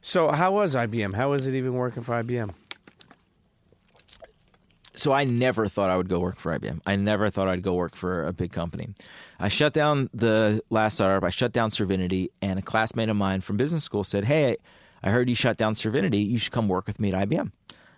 so 0.00 0.30
how 0.30 0.52
was 0.52 0.74
IBM? 0.74 1.14
How 1.14 1.30
was 1.30 1.46
it 1.46 1.54
even 1.54 1.74
working 1.74 2.02
for 2.02 2.14
IBM? 2.22 2.50
So 4.98 5.12
I 5.12 5.24
never 5.24 5.68
thought 5.68 5.90
I 5.90 5.96
would 5.96 6.08
go 6.08 6.18
work 6.18 6.38
for 6.38 6.56
IBM. 6.58 6.80
I 6.86 6.96
never 6.96 7.30
thought 7.30 7.48
I'd 7.48 7.62
go 7.62 7.74
work 7.74 7.94
for 7.94 8.26
a 8.26 8.32
big 8.32 8.52
company. 8.52 8.88
I 9.38 9.48
shut 9.48 9.72
down 9.72 10.10
the 10.12 10.62
last 10.70 10.94
startup. 10.94 11.24
I 11.24 11.30
shut 11.30 11.52
down 11.52 11.70
Servinity, 11.70 12.28
and 12.42 12.58
a 12.58 12.62
classmate 12.62 13.08
of 13.08 13.16
mine 13.16 13.40
from 13.40 13.56
business 13.56 13.84
school 13.84 14.04
said, 14.04 14.24
"Hey, 14.24 14.56
I 15.02 15.10
heard 15.10 15.28
you 15.28 15.34
shut 15.34 15.56
down 15.56 15.74
Servinity. 15.74 16.28
You 16.28 16.38
should 16.38 16.52
come 16.52 16.68
work 16.68 16.86
with 16.86 16.98
me 16.98 17.12
at 17.12 17.28
IBM." 17.28 17.52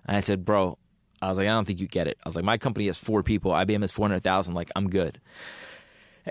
And 0.07 0.17
I 0.17 0.21
said, 0.21 0.45
"Bro." 0.45 0.79
I 1.23 1.29
was 1.29 1.37
like, 1.37 1.49
I 1.49 1.51
don't 1.51 1.67
think 1.67 1.81
you 1.81 1.87
get 1.87 2.07
it. 2.07 2.17
I 2.25 2.29
was 2.31 2.35
like, 2.35 2.47
my 2.47 2.57
company 2.57 2.87
has 2.87 2.97
four 2.97 3.23
people. 3.23 3.53
IBM 3.53 3.83
has 3.83 3.93
400,000. 3.93 4.55
Like, 4.55 4.71
I'm 4.75 4.89
good. 4.89 5.21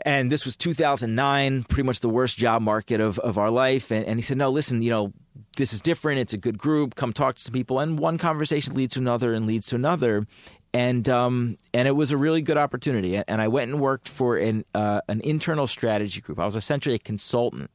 And 0.04 0.32
this 0.32 0.46
was 0.46 0.56
2009, 0.56 1.64
pretty 1.64 1.84
much 1.84 2.00
the 2.00 2.10
worst 2.10 2.38
job 2.38 2.62
market 2.62 3.02
of, 3.02 3.20
of 3.20 3.38
our 3.38 3.50
life. 3.50 3.92
And, 3.92 4.06
and 4.06 4.18
he 4.18 4.22
said, 4.22 4.38
No, 4.38 4.50
listen, 4.50 4.82
you 4.82 4.90
know, 4.90 5.14
this 5.58 5.74
is 5.74 5.82
different. 5.82 6.20
It's 6.20 6.34
a 6.34 6.38
good 6.38 6.58
group. 6.58 6.96
Come 6.96 7.14
talk 7.14 7.36
to 7.36 7.42
some 7.42 7.54
people. 7.54 7.80
And 7.80 8.00
one 8.00 8.18
conversation 8.18 8.76
leads 8.76 8.94
to 8.94 9.00
another 9.00 9.34
and 9.34 9.48
leads 9.48 9.68
to 9.68 9.76
another. 9.76 10.28
And 10.74 11.10
um, 11.10 11.58
and 11.74 11.88
it 11.88 11.94
was 11.94 12.12
a 12.12 12.18
really 12.18 12.42
good 12.42 12.58
opportunity. 12.58 13.18
And 13.18 13.42
I 13.42 13.48
went 13.48 13.72
and 13.72 13.80
worked 13.82 14.08
for 14.08 14.38
an 14.38 14.66
uh, 14.76 15.02
an 15.08 15.22
internal 15.22 15.66
strategy 15.66 16.22
group. 16.22 16.40
I 16.40 16.46
was 16.46 16.56
essentially 16.56 16.96
a 16.96 17.00
consultant. 17.00 17.72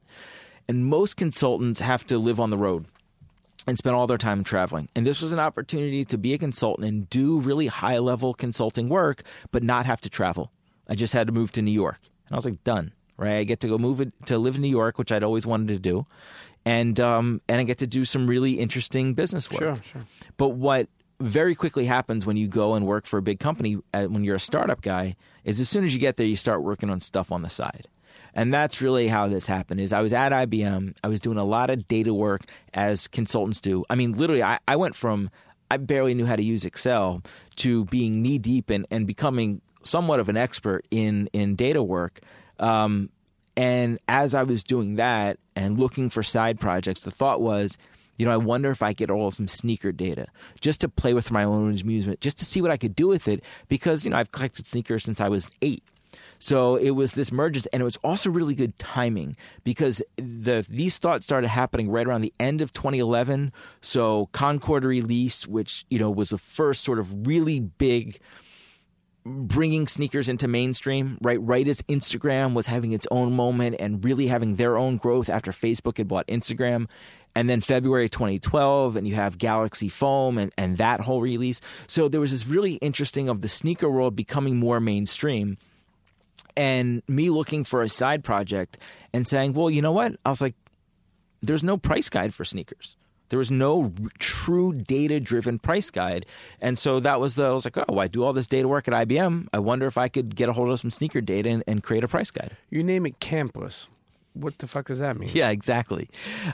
And 0.67 0.85
most 0.85 1.15
consultants 1.15 1.79
have 1.79 2.07
to 2.07 2.17
live 2.17 2.39
on 2.39 2.49
the 2.49 2.57
road 2.57 2.85
and 3.67 3.77
spend 3.77 3.95
all 3.95 4.07
their 4.07 4.17
time 4.17 4.43
traveling. 4.43 4.89
And 4.95 5.05
this 5.05 5.21
was 5.21 5.31
an 5.31 5.39
opportunity 5.39 6.05
to 6.05 6.17
be 6.17 6.33
a 6.33 6.37
consultant 6.37 6.87
and 6.87 7.09
do 7.09 7.39
really 7.39 7.67
high 7.67 7.99
level 7.99 8.33
consulting 8.33 8.89
work, 8.89 9.23
but 9.51 9.61
not 9.61 9.85
have 9.85 10.01
to 10.01 10.09
travel. 10.09 10.51
I 10.87 10.95
just 10.95 11.13
had 11.13 11.27
to 11.27 11.33
move 11.33 11.51
to 11.53 11.61
New 11.61 11.71
York. 11.71 11.99
And 12.27 12.33
I 12.33 12.35
was 12.35 12.45
like, 12.45 12.63
done. 12.63 12.93
Right? 13.17 13.37
I 13.37 13.43
get 13.43 13.61
to 13.61 13.67
go 13.67 13.77
move 13.77 14.01
it, 14.01 14.11
to 14.25 14.37
live 14.37 14.55
in 14.55 14.61
New 14.61 14.67
York, 14.69 14.97
which 14.97 15.11
I'd 15.11 15.23
always 15.23 15.45
wanted 15.45 15.69
to 15.69 15.79
do. 15.79 16.05
And 16.65 16.99
um, 16.99 17.41
and 17.47 17.61
I 17.61 17.63
get 17.63 17.77
to 17.77 17.87
do 17.87 18.05
some 18.05 18.27
really 18.27 18.53
interesting 18.53 19.13
business 19.13 19.49
work. 19.51 19.59
Sure, 19.59 19.79
sure. 19.83 20.05
But 20.35 20.49
what 20.49 20.89
very 21.19 21.55
quickly 21.55 21.85
happens 21.85 22.25
when 22.25 22.37
you 22.37 22.47
go 22.47 22.75
and 22.75 22.85
work 22.85 23.05
for 23.05 23.17
a 23.17 23.21
big 23.21 23.39
company, 23.39 23.77
uh, 23.93 24.05
when 24.05 24.23
you're 24.23 24.35
a 24.35 24.39
startup 24.39 24.81
guy, 24.81 25.15
is 25.43 25.59
as 25.59 25.69
soon 25.69 25.83
as 25.83 25.93
you 25.93 25.99
get 25.99 26.17
there, 26.17 26.27
you 26.27 26.35
start 26.35 26.63
working 26.63 26.89
on 26.89 26.99
stuff 26.99 27.31
on 27.31 27.41
the 27.41 27.49
side. 27.49 27.87
And 28.33 28.53
that's 28.53 28.81
really 28.81 29.07
how 29.07 29.29
this 29.29 29.47
happened. 29.47 29.79
Is 29.79 29.93
I 29.93 30.01
was 30.01 30.11
at 30.11 30.33
IBM, 30.33 30.95
I 31.03 31.07
was 31.07 31.21
doing 31.21 31.37
a 31.37 31.45
lot 31.45 31.69
of 31.69 31.87
data 31.87 32.13
work 32.13 32.41
as 32.73 33.07
consultants 33.07 33.61
do. 33.61 33.85
I 33.89 33.95
mean, 33.95 34.11
literally, 34.11 34.43
I, 34.43 34.59
I 34.67 34.75
went 34.75 34.95
from 34.95 35.29
I 35.71 35.77
barely 35.77 36.13
knew 36.13 36.25
how 36.25 36.35
to 36.35 36.43
use 36.43 36.65
Excel 36.65 37.23
to 37.57 37.85
being 37.85 38.21
knee 38.21 38.37
deep 38.37 38.69
and, 38.69 38.85
and 38.91 39.07
becoming 39.07 39.61
somewhat 39.83 40.19
of 40.19 40.29
an 40.29 40.37
expert 40.37 40.85
in 40.91 41.29
in 41.33 41.55
data 41.55 41.81
work. 41.81 42.19
Um, 42.59 43.09
and 43.57 43.99
as 44.07 44.35
I 44.35 44.43
was 44.43 44.63
doing 44.63 44.95
that 44.95 45.39
and 45.55 45.79
looking 45.79 46.09
for 46.09 46.23
side 46.23 46.59
projects, 46.59 47.01
the 47.01 47.11
thought 47.11 47.41
was, 47.41 47.77
you 48.17 48.25
know, 48.25 48.31
I 48.31 48.37
wonder 48.37 48.71
if 48.71 48.81
I 48.81 48.93
could 48.93 49.11
all 49.11 49.31
some 49.31 49.47
sneaker 49.47 49.91
data 49.91 50.27
just 50.61 50.81
to 50.81 50.89
play 50.89 51.13
with 51.13 51.31
my 51.31 51.43
own 51.43 51.77
amusement, 51.79 52.21
just 52.21 52.37
to 52.39 52.45
see 52.45 52.61
what 52.61 52.71
I 52.71 52.77
could 52.77 52.95
do 52.95 53.07
with 53.07 53.27
it. 53.27 53.43
Because, 53.67 54.05
you 54.05 54.11
know, 54.11 54.17
I've 54.17 54.31
collected 54.31 54.67
sneakers 54.67 55.03
since 55.03 55.19
I 55.19 55.29
was 55.29 55.49
eight. 55.61 55.83
So 56.39 56.75
it 56.75 56.91
was 56.91 57.13
this 57.13 57.31
merges, 57.31 57.65
and 57.67 57.81
it 57.81 57.83
was 57.83 57.97
also 57.97 58.29
really 58.29 58.55
good 58.55 58.77
timing 58.77 59.35
because 59.63 60.01
the 60.17 60.65
these 60.69 60.97
thoughts 60.97 61.25
started 61.25 61.47
happening 61.47 61.89
right 61.89 62.05
around 62.05 62.21
the 62.21 62.33
end 62.39 62.61
of 62.61 62.71
2011. 62.73 63.51
So 63.81 64.29
Concord 64.31 64.85
release, 64.85 65.47
which 65.47 65.85
you 65.89 65.99
know 65.99 66.09
was 66.09 66.29
the 66.29 66.37
first 66.37 66.83
sort 66.83 66.99
of 66.99 67.27
really 67.27 67.59
big 67.59 68.19
bringing 69.25 69.87
sneakers 69.87 70.29
into 70.29 70.47
mainstream, 70.47 71.17
right? 71.21 71.41
Right 71.41 71.67
as 71.67 71.81
Instagram 71.83 72.53
was 72.53 72.67
having 72.67 72.91
its 72.91 73.07
own 73.09 73.33
moment 73.33 73.77
and 73.79 74.03
really 74.05 74.27
having 74.27 74.55
their 74.55 74.77
own 74.77 74.97
growth 74.97 75.29
after 75.29 75.51
Facebook 75.51 75.97
had 75.97 76.07
bought 76.07 76.27
Instagram. 76.27 76.87
And 77.35 77.49
then 77.49 77.59
February 77.59 78.07
2012, 78.07 78.95
and 78.95 79.07
you 79.07 79.15
have 79.15 79.37
Galaxy 79.37 79.89
Foam 79.89 80.37
and, 80.37 80.53
and 80.57 80.77
that 80.77 81.01
whole 81.01 81.21
release. 81.21 81.59
So 81.85 82.07
there 82.07 82.21
was 82.21 82.31
this 82.31 82.47
really 82.47 82.75
interesting 82.75 83.27
of 83.27 83.41
the 83.41 83.49
sneaker 83.49 83.89
world 83.89 84.15
becoming 84.15 84.57
more 84.57 84.79
mainstream 84.79 85.57
and 86.55 87.03
me 87.07 87.29
looking 87.29 87.63
for 87.63 87.81
a 87.81 87.89
side 87.89 88.23
project 88.23 88.77
and 89.13 89.27
saying, 89.27 89.53
well, 89.53 89.69
you 89.69 89.81
know 89.81 89.91
what? 89.91 90.15
I 90.25 90.29
was 90.29 90.41
like, 90.41 90.55
there's 91.41 91.63
no 91.63 91.77
price 91.77 92.09
guide 92.09 92.33
for 92.33 92.45
sneakers. 92.45 92.95
There 93.29 93.39
was 93.39 93.51
no 93.51 93.91
true 94.19 94.73
data 94.73 95.19
driven 95.19 95.57
price 95.59 95.89
guide. 95.89 96.25
And 96.61 96.77
so 96.77 96.99
that 96.99 97.19
was 97.19 97.35
the, 97.35 97.45
I 97.45 97.51
was 97.51 97.65
like, 97.65 97.77
oh, 97.89 97.97
I 97.97 98.07
do 98.07 98.23
all 98.23 98.33
this 98.33 98.47
data 98.47 98.67
work 98.67 98.87
at 98.87 98.93
IBM. 99.07 99.47
I 99.51 99.59
wonder 99.59 99.87
if 99.87 99.97
I 99.97 100.07
could 100.07 100.35
get 100.35 100.47
a 100.47 100.53
hold 100.53 100.69
of 100.69 100.79
some 100.79 100.91
sneaker 100.91 101.21
data 101.21 101.49
and, 101.49 101.63
and 101.65 101.83
create 101.83 102.03
a 102.03 102.07
price 102.07 102.31
guide. 102.31 102.55
You 102.69 102.83
name 102.83 103.05
it 103.05 103.19
campless. 103.19 103.89
What 104.35 104.57
the 104.59 104.67
fuck 104.67 104.87
does 104.87 104.99
that 104.99 105.17
mean? 105.17 105.29
Yeah, 105.33 105.49
exactly. 105.49 106.09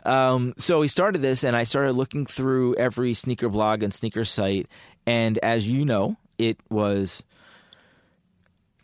Um, 0.06 0.54
so 0.58 0.80
we 0.80 0.88
started 0.88 1.22
this, 1.22 1.44
and 1.44 1.56
I 1.56 1.64
started 1.64 1.94
looking 1.94 2.26
through 2.26 2.76
every 2.76 3.14
sneaker 3.14 3.50
blog 3.50 3.84
and 3.84 3.94
sneaker 3.94 4.24
site. 4.24 4.68
And 5.06 5.38
as 5.40 5.68
you 5.68 5.84
know, 5.84 6.18
it 6.38 6.58
was 6.70 7.24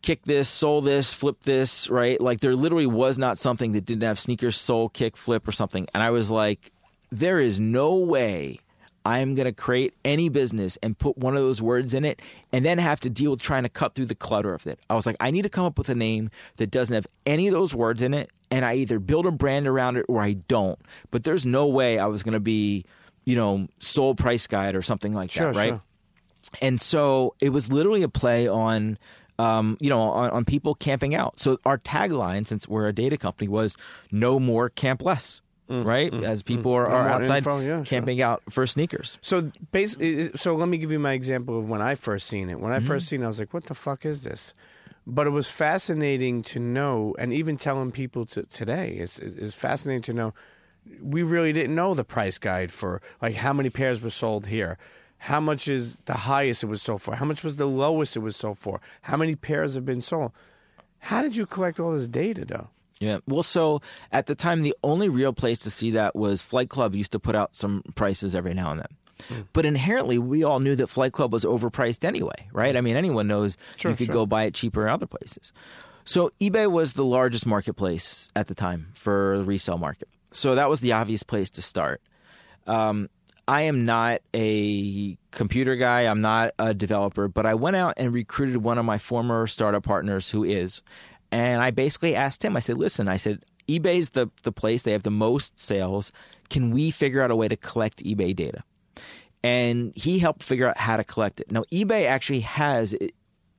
kick 0.02 0.24
this, 0.24 0.50
soul 0.50 0.82
this, 0.82 1.14
flip 1.14 1.44
this, 1.44 1.90
right? 1.90 2.20
Like 2.20 2.40
there 2.40 2.56
literally 2.56 2.88
was 2.88 3.18
not 3.18 3.38
something 3.38 3.74
that 3.74 3.86
didn't 3.86 4.04
have 4.04 4.20
sneakers, 4.20 4.58
sole, 4.58 4.90
kick, 4.90 5.18
flip, 5.18 5.48
or 5.48 5.52
something. 5.52 5.88
And 5.94 6.02
I 6.02 6.10
was 6.12 6.32
like, 6.32 6.72
there 7.12 7.40
is 7.40 7.60
no 7.60 7.96
way 7.96 8.60
I'm 9.08 9.36
going 9.36 9.46
to 9.46 9.54
create 9.54 9.94
any 10.04 10.28
business 10.30 10.78
and 10.84 10.98
put 10.98 11.18
one 11.18 11.36
of 11.36 11.42
those 11.42 11.62
words 11.62 11.94
in 11.94 12.04
it 12.06 12.22
and 12.52 12.66
then 12.66 12.78
have 12.78 13.00
to 13.02 13.10
deal 13.10 13.32
with 13.32 13.40
trying 13.42 13.64
to 13.64 13.70
cut 13.70 13.96
through 13.96 14.06
the 14.08 14.16
clutter 14.16 14.54
of 14.54 14.68
it. 14.68 14.80
I 14.90 14.96
was 14.96 15.06
like, 15.06 15.16
I 15.20 15.32
need 15.32 15.44
to 15.44 15.50
come 15.50 15.66
up 15.66 15.78
with 15.78 15.90
a 15.90 15.96
name 15.96 16.30
that 16.58 16.72
doesn't 16.72 16.94
have 16.94 17.08
any 17.26 17.48
of 17.48 17.54
those 17.54 17.74
words 17.74 18.02
in 18.02 18.14
it. 18.14 18.30
And 18.52 18.66
I 18.66 18.76
either 18.76 19.00
build 19.00 19.26
a 19.26 19.32
brand 19.32 19.68
around 19.68 19.98
it 19.98 20.06
or 20.10 20.22
I 20.22 20.34
don't. 20.34 20.80
But 21.12 21.24
there's 21.24 21.46
no 21.46 21.68
way 21.68 22.00
I 22.00 22.06
was 22.08 22.22
going 22.24 22.34
to 22.34 22.40
be, 22.40 22.86
you 23.26 23.36
know, 23.36 23.68
sole 23.80 24.14
price 24.16 24.46
guide 24.48 24.76
or 24.76 24.82
something 24.82 25.14
like 25.14 25.32
Sure, 25.32 25.54
that, 25.54 25.58
right? 25.58 25.70
sure. 25.70 25.82
and 26.62 26.80
so 26.80 27.34
it 27.40 27.50
was 27.50 27.72
literally 27.72 28.04
a 28.04 28.10
play 28.10 28.48
on 28.48 28.98
um, 29.40 29.78
you 29.80 29.90
know 29.90 30.02
on, 30.02 30.30
on 30.32 30.46
people 30.46 30.74
camping 30.74 31.14
out 31.14 31.40
so 31.40 31.60
our 31.66 31.78
tagline 31.78 32.48
since 32.48 32.68
we're 32.68 32.88
a 32.88 32.94
data 32.94 33.18
company 33.18 33.48
was 33.48 33.76
no 34.12 34.40
more 34.40 34.68
camp 34.70 35.04
less 35.04 35.42
right 35.70 36.14
as 36.14 36.44
people 36.44 36.72
are, 36.74 36.88
Mm, 36.88 36.92
No 36.92 36.98
are 36.98 37.10
outside 37.10 37.38
info, 37.38 37.60
yeah, 37.60 37.84
sure. 37.84 37.84
camping 37.86 38.22
out 38.22 38.42
for 38.50 38.66
sneakers 38.66 39.18
So 39.22 39.52
basically, 39.72 40.32
so 40.36 40.56
let 40.56 40.70
me 40.70 40.78
give 40.78 40.92
you 40.92 41.00
my 41.00 41.14
example 41.14 41.60
of 41.60 41.70
when 41.70 41.82
I 41.82 41.96
first 41.96 42.28
seen 42.28 42.50
it. 42.50 42.60
When 42.60 42.72
I 42.72 42.78
Mm-hmm. 42.78 42.88
first 42.88 43.08
seen 43.08 43.22
it, 43.22 43.26
I 43.26 43.28
was 43.28 43.40
like, 43.40 43.54
"What 43.54 43.66
the 43.66 43.74
fuck 43.76 44.06
is 44.06 44.24
this?" 44.24 44.54
But 45.06 45.26
it 45.28 45.32
was 45.32 45.50
fascinating 45.50 46.44
to 46.44 46.60
know, 46.60 47.16
and 47.18 47.32
even 47.34 47.56
telling 47.58 47.92
people 47.92 48.26
to 48.26 48.44
today, 48.44 48.98
it's, 49.00 49.20
it's 49.20 49.56
fascinating 49.56 50.02
to 50.04 50.14
know. 50.14 50.34
We 51.02 51.24
really 51.24 51.54
didn't 51.54 51.76
know 51.76 51.94
the 51.94 52.04
price 52.04 52.38
guide 52.38 52.72
for 52.72 53.02
like 53.22 53.36
how 53.36 53.54
many 53.54 53.70
pairs 53.70 54.02
were 54.02 54.10
sold 54.10 54.46
here, 54.48 54.78
how 55.18 55.40
much 55.40 55.68
is 55.68 55.96
the 56.06 56.14
highest 56.14 56.64
it 56.64 56.68
was 56.68 56.82
sold 56.82 57.02
for, 57.02 57.16
how 57.16 57.26
much 57.26 57.44
was 57.44 57.56
the 57.58 57.68
lowest 57.68 58.16
it 58.16 58.20
was 58.20 58.36
sold 58.36 58.58
for, 58.58 58.80
how 59.02 59.18
many 59.18 59.36
pairs 59.36 59.76
have 59.76 59.86
been 59.86 60.02
sold. 60.02 60.32
How 61.00 61.22
did 61.22 61.36
you 61.38 61.46
collect 61.46 61.80
all 61.80 61.92
this 61.94 62.08
data, 62.10 62.44
though? 62.46 62.70
Yeah 63.00 63.18
well 63.28 63.44
so 63.44 63.82
at 64.12 64.26
the 64.26 64.36
time 64.36 64.62
the 64.64 64.76
only 64.84 65.10
real 65.10 65.34
place 65.34 65.60
to 65.60 65.70
see 65.70 65.92
that 65.92 66.16
was 66.16 66.42
flight 66.42 66.70
club 66.70 66.96
used 66.96 67.12
to 67.12 67.20
put 67.20 67.36
out 67.36 67.56
some 67.56 67.84
prices 67.96 68.36
every 68.36 68.54
now 68.54 68.72
and 68.72 68.80
then 68.80 68.88
But 69.52 69.66
inherently, 69.66 70.20
we 70.20 70.44
all 70.44 70.60
knew 70.60 70.76
that 70.76 70.88
Flight 70.88 71.12
Club 71.12 71.34
was 71.34 71.44
overpriced 71.44 72.06
anyway, 72.06 72.48
right? 72.54 72.76
I 72.78 72.82
mean, 72.82 72.96
anyone 72.96 73.28
knows 73.28 73.58
Sure, 73.76 73.90
you 73.90 73.98
could 73.98 74.06
sure. 74.06 74.14
go 74.14 74.26
buy 74.28 74.44
it 74.44 74.54
cheaper 74.54 74.86
in 74.86 74.94
other 74.94 75.08
places. 75.08 75.52
So 76.06 76.32
eBay 76.40 76.70
was 76.70 76.94
the 76.94 77.04
largest 77.04 77.48
marketplace 77.48 78.30
at 78.36 78.46
the 78.46 78.54
time 78.54 78.90
for 78.94 79.40
the 79.40 79.44
resale 79.44 79.80
market. 79.80 80.08
So 80.30 80.54
that 80.54 80.70
was 80.70 80.82
the 80.82 80.92
obvious 80.92 81.24
place 81.24 81.50
to 81.52 81.64
start. 81.64 82.00
Um, 82.68 83.10
I 83.48 83.62
am 83.64 83.86
not 83.86 84.22
a 84.36 85.18
computer 85.32 85.76
guy. 85.76 86.02
I'm 86.02 86.22
not 86.22 86.52
a 86.60 86.76
developer, 86.76 87.28
but 87.28 87.48
I 87.48 87.56
went 87.56 87.76
out 87.76 87.96
and 87.98 88.14
recruited 88.14 88.58
one 88.58 88.78
of 88.78 88.86
my 88.86 89.00
former 89.00 89.48
startup 89.48 89.84
partners 89.84 90.30
who 90.30 90.44
is, 90.44 90.84
and 91.32 91.62
I 91.62 91.72
basically 91.72 92.16
asked 92.16 92.44
him. 92.44 92.56
I 92.56 92.60
said, 92.60 92.78
"Listen, 92.78 93.08
I 93.08 93.18
said 93.18 93.44
eBay's 93.68 94.12
the 94.12 94.30
the 94.44 94.52
place. 94.52 94.82
They 94.84 94.92
have 94.94 95.04
the 95.04 95.12
most 95.12 95.60
sales. 95.60 96.12
Can 96.50 96.72
we 96.72 96.92
figure 96.92 97.22
out 97.22 97.32
a 97.32 97.36
way 97.36 97.48
to 97.48 97.58
collect 97.58 98.04
eBay 98.04 98.36
data?" 98.36 98.64
And 99.44 99.94
he 99.96 100.20
helped 100.20 100.44
figure 100.44 100.68
out 100.68 100.78
how 100.78 100.98
to 100.98 101.04
collect 101.04 101.40
it. 101.42 101.52
Now, 101.52 101.64
eBay 101.72 102.06
actually 102.08 102.42
has 102.42 102.96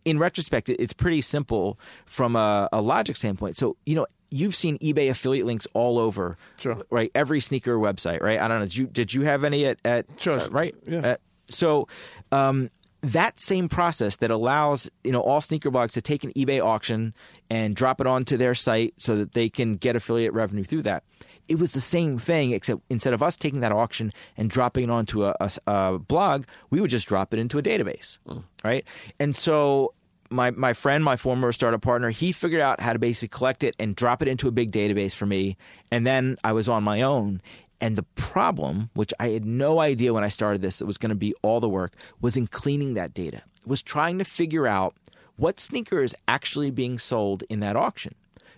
in 0.05 0.19
retrospect, 0.19 0.69
it's 0.71 0.93
pretty 0.95 1.21
simple 1.21 1.79
from 2.07 2.35
a, 2.35 2.69
a 2.73 2.81
logic 2.81 3.15
standpoint. 3.17 3.57
So, 3.59 3.77
you 3.85 3.95
know, 3.95 4.07
you've 4.31 4.57
seen 4.57 4.79
eBay 4.79 5.11
affiliate 5.11 5.45
links 5.45 5.67
all 5.75 5.99
over, 5.99 6.39
Sure. 6.59 6.79
right? 6.91 7.11
Every 7.15 7.41
sneaker 7.41 7.77
website, 7.77 8.23
right? 8.23 8.41
I 8.41 8.49
don't 8.49 8.61
know. 8.61 8.65
Did 8.65 8.77
you 8.77 8.87
did 8.87 9.13
you 9.15 9.23
have 9.23 9.45
any 9.45 9.67
at, 9.67 9.79
at 9.85 10.07
Sure. 10.19 10.41
uh, 10.41 10.49
right? 10.49 10.75
Yeah. 10.87 10.99
Uh, 11.01 11.17
so, 11.51 11.89
um, 12.33 12.71
that 13.01 13.39
same 13.39 13.69
process 13.69 14.17
that 14.17 14.31
allows 14.31 14.91
you 15.05 15.13
know 15.13 15.21
all 15.21 15.41
sneaker 15.41 15.71
blogs 15.71 15.93
to 15.93 16.03
take 16.03 16.25
an 16.25 16.33
eBay 16.33 16.65
auction 16.65 17.15
and 17.49 17.77
drop 17.77 18.01
it 18.01 18.07
onto 18.07 18.37
their 18.37 18.55
site 18.55 18.95
so 18.97 19.17
that 19.17 19.33
they 19.33 19.49
can 19.49 19.75
get 19.75 19.97
affiliate 19.97 20.33
revenue 20.33 20.65
through 20.65 20.83
that. 20.83 21.05
It 21.47 21.59
was 21.59 21.73
the 21.73 21.81
same 21.81 22.19
thing, 22.19 22.53
except 22.53 22.83
instead 22.91 23.15
of 23.15 23.23
us 23.23 23.37
taking 23.37 23.61
that 23.61 23.73
auction 23.73 24.13
and 24.37 24.51
dropping 24.51 24.85
it 24.85 24.91
onto 24.91 25.25
a, 25.25 25.35
a- 25.41 25.51
a 25.67 25.99
blog, 25.99 26.45
we 26.71 26.81
would 26.81 26.91
just 26.91 27.09
drop 27.09 27.33
it 27.33 27.41
into 27.41 27.57
a 27.57 27.63
database, 27.63 28.19
mm. 28.27 28.45
right? 28.63 28.85
And 29.19 29.35
so 29.35 29.95
my 30.31 30.51
my 30.51 30.73
friend, 30.73 31.05
my 31.05 31.17
former 31.17 31.53
startup 31.53 31.83
partner, 31.83 32.11
he 32.11 32.33
figured 32.33 32.61
out 32.61 32.81
how 32.81 32.93
to 32.93 32.99
basically 32.99 33.29
collect 33.29 33.65
it 33.65 33.75
and 33.79 33.97
drop 33.97 34.23
it 34.23 34.29
into 34.29 34.49
a 34.49 34.51
big 34.51 34.73
database 34.73 35.15
for 35.15 35.27
me. 35.27 35.57
And 35.91 36.07
then 36.07 36.37
I 36.45 36.53
was 36.53 36.69
on 36.69 36.85
my 36.85 37.03
own. 37.03 37.41
And 37.81 37.97
the 37.97 38.03
problem, 38.17 38.91
which 38.95 39.15
I 39.21 39.29
had 39.31 39.45
no 39.45 39.79
idea 39.81 40.13
when 40.13 40.25
I 40.25 40.29
started 40.29 40.63
this, 40.63 40.81
it 40.81 40.87
was 40.87 40.99
going 40.99 41.11
to 41.11 41.15
be 41.17 41.35
all 41.43 41.61
the 41.61 41.69
work, 41.69 41.95
was 42.21 42.37
in 42.37 42.47
cleaning 42.49 42.95
that 42.95 43.15
data. 43.15 43.43
Was 43.65 43.83
trying 43.83 44.19
to 44.19 44.25
figure 44.25 44.67
out 44.67 44.95
what 45.37 45.61
sneaker 45.61 46.03
is 46.03 46.17
actually 46.27 46.71
being 46.71 46.99
sold 46.99 47.45
in 47.49 47.61
that 47.61 47.77
auction. 47.77 48.15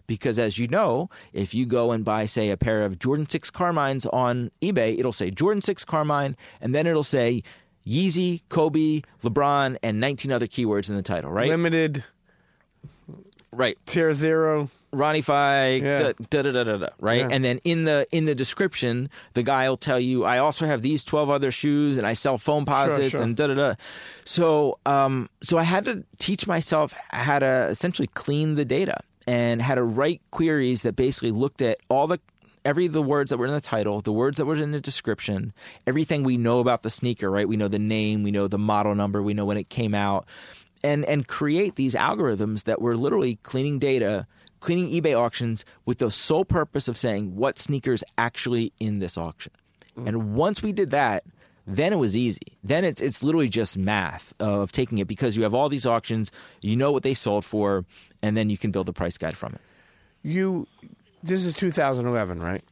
Because 0.06 0.38
as 0.38 0.58
you 0.58 0.66
know, 0.66 1.08
if 1.32 1.54
you 1.54 1.66
go 1.66 1.92
and 1.92 2.04
buy, 2.04 2.26
say, 2.26 2.50
a 2.50 2.56
pair 2.56 2.84
of 2.84 2.98
Jordan 2.98 3.28
6 3.28 3.50
Carmines 3.50 4.06
on 4.06 4.50
eBay, 4.62 4.98
it'll 4.98 5.12
say 5.12 5.30
Jordan 5.30 5.60
6 5.62 5.84
Carmine, 5.84 6.36
and 6.60 6.74
then 6.74 6.86
it'll 6.86 7.02
say 7.02 7.42
Yeezy, 7.86 8.40
Kobe, 8.48 9.02
LeBron, 9.22 9.76
and 9.82 10.00
19 10.00 10.32
other 10.32 10.46
keywords 10.46 10.88
in 10.88 10.96
the 10.96 11.02
title, 11.02 11.30
right? 11.30 11.48
Limited 11.48 12.04
Right. 13.52 13.76
tier 13.86 14.14
zero. 14.14 14.70
Ronnie 14.92 15.22
Fieg, 15.22 15.82
Yeah. 15.82 16.12
da, 16.30 16.42
da, 16.42 16.50
da, 16.52 16.64
da, 16.64 16.76
da, 16.76 16.88
right? 16.98 17.20
Yeah. 17.20 17.28
And 17.30 17.44
then 17.44 17.60
in 17.64 17.84
the 17.84 18.06
in 18.10 18.24
the 18.24 18.34
description, 18.34 19.08
the 19.34 19.42
guy 19.42 19.68
will 19.68 19.76
tell 19.76 20.00
you, 20.00 20.24
I 20.24 20.38
also 20.38 20.66
have 20.66 20.82
these 20.82 21.04
twelve 21.04 21.30
other 21.30 21.50
shoes, 21.50 21.96
and 21.96 22.06
I 22.06 22.14
sell 22.14 22.38
Foamposites, 22.38 23.10
sure. 23.10 23.22
and 23.22 23.36
da 23.36 23.46
da 23.46 23.54
da. 23.54 23.74
So, 24.24 24.78
um, 24.86 25.28
so 25.42 25.58
I 25.58 25.62
had 25.62 25.84
to 25.84 26.04
teach 26.18 26.46
myself 26.46 26.94
how 27.10 27.38
to 27.38 27.68
essentially 27.70 28.08
clean 28.14 28.56
the 28.56 28.64
data 28.64 28.96
and 29.26 29.62
how 29.62 29.74
to 29.76 29.82
write 29.82 30.20
queries 30.32 30.82
that 30.82 30.96
basically 30.96 31.30
looked 31.30 31.62
at 31.62 31.78
all 31.88 32.06
the 32.06 32.18
every 32.64 32.88
the 32.88 33.00
words 33.02 33.30
that 33.30 33.38
were 33.38 33.46
in 33.46 33.52
the 33.54 33.60
title, 33.60 34.00
the 34.00 34.12
words 34.12 34.36
that 34.38 34.44
were 34.44 34.56
in 34.56 34.72
the 34.72 34.80
description, 34.80 35.52
everything 35.86 36.24
we 36.24 36.36
know 36.36 36.58
about 36.60 36.82
the 36.82 36.90
sneaker, 36.90 37.30
right? 37.30 37.48
We 37.48 37.56
know 37.56 37.68
the 37.68 37.78
name, 37.78 38.22
we 38.22 38.30
know 38.32 38.48
the 38.48 38.58
model 38.58 38.94
number, 38.94 39.22
we 39.22 39.34
know 39.34 39.44
when 39.46 39.56
it 39.56 39.68
came 39.68 39.94
out, 39.94 40.26
and 40.82 41.04
and 41.04 41.26
create 41.28 41.76
these 41.76 41.94
algorithms 41.94 42.64
that 42.64 42.80
were 42.82 42.96
literally 42.96 43.36
cleaning 43.44 43.78
data, 43.78 44.26
cleaning 44.60 44.90
eBay 44.90 45.18
auctions 45.18 45.64
with 45.84 45.98
the 45.98 46.10
sole 46.10 46.44
purpose 46.44 46.88
of 46.88 46.96
saying 46.96 47.36
what 47.36 47.58
sneakers 47.58 48.04
actually 48.18 48.72
in 48.78 48.98
this 48.98 49.16
auction. 49.18 49.52
And 50.06 50.34
once 50.34 50.62
we 50.62 50.72
did 50.72 50.90
that, 50.90 51.24
then 51.66 51.92
it 51.92 51.96
was 51.96 52.16
easy. 52.16 52.58
Then 52.64 52.84
it's 52.84 53.00
it's 53.00 53.22
literally 53.22 53.48
just 53.48 53.76
math 53.76 54.32
of 54.40 54.72
taking 54.72 54.98
it 54.98 55.06
because 55.06 55.36
you 55.36 55.42
have 55.42 55.54
all 55.54 55.68
these 55.68 55.86
auctions, 55.86 56.30
you 56.62 56.76
know 56.76 56.90
what 56.90 57.02
they 57.02 57.14
sold 57.14 57.44
for, 57.44 57.84
and 58.22 58.36
then 58.36 58.50
you 58.50 58.58
can 58.58 58.70
build 58.70 58.88
a 58.88 58.92
price 58.92 59.18
guide 59.18 59.36
from 59.36 59.54
it. 59.54 59.60
You. 60.22 60.66
This 61.22 61.44
is 61.44 61.52
2011, 61.54 62.40
right? 62.40 62.64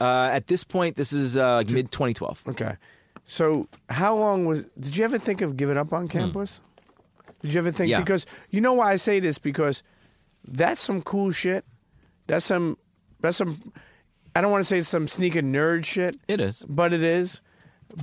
Uh, 0.00 0.28
at 0.32 0.48
this 0.48 0.64
point, 0.64 0.96
this 0.96 1.12
is 1.12 1.38
uh, 1.38 1.62
mid 1.68 1.92
2012. 1.92 2.42
Okay. 2.48 2.76
So 3.24 3.68
how 3.88 4.16
long 4.16 4.46
was? 4.46 4.64
Did 4.78 4.96
you 4.96 5.04
ever 5.04 5.18
think 5.18 5.40
of 5.40 5.56
giving 5.56 5.76
up 5.76 5.92
on 5.92 6.08
Campless? 6.08 6.60
Did 7.42 7.54
you 7.54 7.58
ever 7.58 7.70
think? 7.70 7.86
Hmm. 7.86 7.92
Yeah. 7.92 8.00
Because 8.00 8.26
you 8.50 8.60
know 8.60 8.72
why 8.72 8.92
I 8.92 8.96
say 8.96 9.20
this 9.20 9.38
because 9.38 9.82
that's 10.48 10.80
some 10.80 11.02
cool 11.02 11.30
shit. 11.30 11.64
That's 12.26 12.44
some. 12.44 12.78
That's 13.20 13.36
some. 13.36 13.72
I 14.36 14.40
don't 14.40 14.50
want 14.50 14.62
to 14.62 14.68
say 14.68 14.80
some 14.80 15.06
sneaker 15.08 15.40
nerd 15.42 15.84
shit, 15.84 16.16
It 16.26 16.40
is. 16.40 16.64
but 16.68 16.92
it 16.92 17.02
is. 17.02 17.40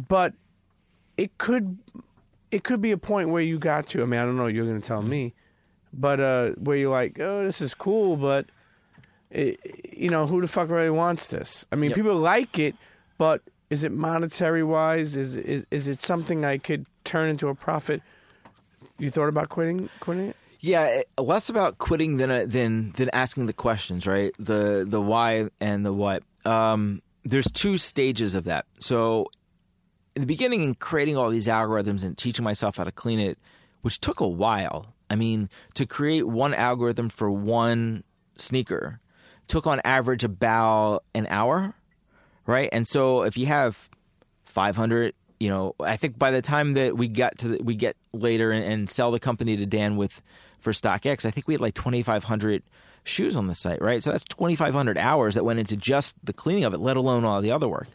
But 0.08 0.34
it 1.18 1.38
could. 1.38 1.78
It 2.52 2.64
could 2.64 2.82
be 2.82 2.92
a 2.92 2.98
point 2.98 3.30
where 3.30 3.42
you 3.42 3.58
got 3.60 3.88
to. 3.88 4.02
I 4.02 4.06
mean, 4.06 4.20
I 4.20 4.26
don't 4.26 4.38
know. 4.38 4.48
You're 4.48 4.66
going 4.66 4.82
to 4.82 4.88
tell 4.88 5.02
me, 5.02 5.34
but 5.94 6.20
uh, 6.20 6.50
where 6.52 6.78
you're 6.78 6.92
like, 6.92 7.20
oh, 7.20 7.44
this 7.46 7.62
is 7.62 7.74
cool, 7.74 8.18
but 8.18 8.46
it, 9.30 9.60
you 9.94 10.10
know, 10.10 10.28
who 10.28 10.42
the 10.42 10.48
fuck 10.48 10.70
really 10.70 10.89
wants 10.89 11.28
this? 11.28 11.66
I 11.72 11.76
mean, 11.78 11.92
Yep. 11.92 11.96
people 11.96 12.16
like 12.18 12.60
it, 12.60 12.76
but 13.18 13.42
is 13.70 13.84
it 13.86 13.92
monetary 13.94 14.64
wise? 14.64 15.16
Is 15.16 15.38
is 15.38 15.66
is 15.72 15.88
it 15.88 16.00
something 16.02 16.44
I 16.44 16.58
could 16.58 16.86
turn 17.06 17.30
into 17.30 17.48
a 17.48 17.56
profit? 17.56 18.02
You 18.98 19.10
thought 19.12 19.28
about 19.30 19.48
quitting 19.50 19.89
quitting 20.02 20.28
it? 20.30 20.36
Yeah, 20.62 21.01
less 21.18 21.49
about 21.49 21.80
quitting 21.80 22.18
than 22.18 22.30
uh, 22.30 22.45
than 22.47 22.91
than 22.91 23.09
asking 23.14 23.47
the 23.47 23.53
questions, 23.53 24.05
right? 24.05 24.32
The 24.38 24.86
the 24.88 25.01
why 25.01 25.49
and 25.59 25.84
the 25.84 25.91
what. 25.91 26.22
Um, 26.45 27.01
there's 27.24 27.49
two 27.51 27.78
stages 27.78 28.36
of 28.36 28.43
that. 28.43 28.66
So, 28.80 29.26
in 30.16 30.22
the 30.22 30.28
beginning, 30.28 30.62
in 30.62 30.76
creating 30.76 31.18
all 31.18 31.32
these 31.32 31.47
algorithms 31.47 32.03
and 32.03 32.16
teaching 32.16 32.43
myself 32.43 32.78
how 32.78 32.84
to 32.84 32.91
clean 32.91 33.20
it, 33.20 33.39
which 33.82 33.99
took 33.99 34.20
a 34.20 34.28
while. 34.28 34.93
I 35.09 35.16
mean, 35.16 35.49
to 35.74 35.86
create 35.86 36.28
one 36.28 36.53
algorithm 36.53 37.09
for 37.09 37.30
one 37.30 38.03
sneaker 38.38 38.99
took 39.47 39.68
on 39.68 39.82
average 39.84 40.24
about 40.24 41.03
an 41.14 41.28
hour, 41.30 41.74
right? 42.45 42.70
And 42.72 42.88
so, 42.88 43.24
if 43.24 43.36
you 43.36 43.47
have 43.47 43.89
500 44.45 45.16
you 45.39 45.49
know 45.49 45.74
i 45.80 45.97
think 45.97 46.20
by 46.20 46.30
the 46.30 46.41
time 46.41 46.74
that 46.74 46.95
we 46.95 47.07
got 47.07 47.36
to 47.39 47.47
the, 47.47 47.64
we 47.64 47.74
get 47.74 47.97
later 48.14 48.51
and, 48.51 48.64
and 48.64 48.89
sell 48.89 49.09
the 49.09 49.20
company 49.20 49.57
to 49.57 49.66
dan 49.66 49.95
with 49.95 50.22
for 50.62 50.72
stockx 50.72 51.26
i 51.26 51.32
think 51.32 51.47
we 51.47 51.53
had 51.53 51.62
like 51.62 51.74
2500 51.74 52.64
shoes 53.03 53.36
on 53.36 53.47
the 53.47 53.55
site 53.55 53.82
right? 53.82 54.03
So 54.03 54.12
that's 54.12 54.24
2500 54.26 54.97
hours 54.97 55.36
that 55.36 55.43
went 55.43 55.59
into 55.59 55.76
just 55.76 56.16
the 56.24 56.34
cleaning 56.34 56.64
of 56.64 56.74
it 56.74 56.80
let 56.80 56.97
alone 56.97 57.26
all 57.26 57.41
the 57.41 57.51
other 57.51 57.68
work. 57.68 57.88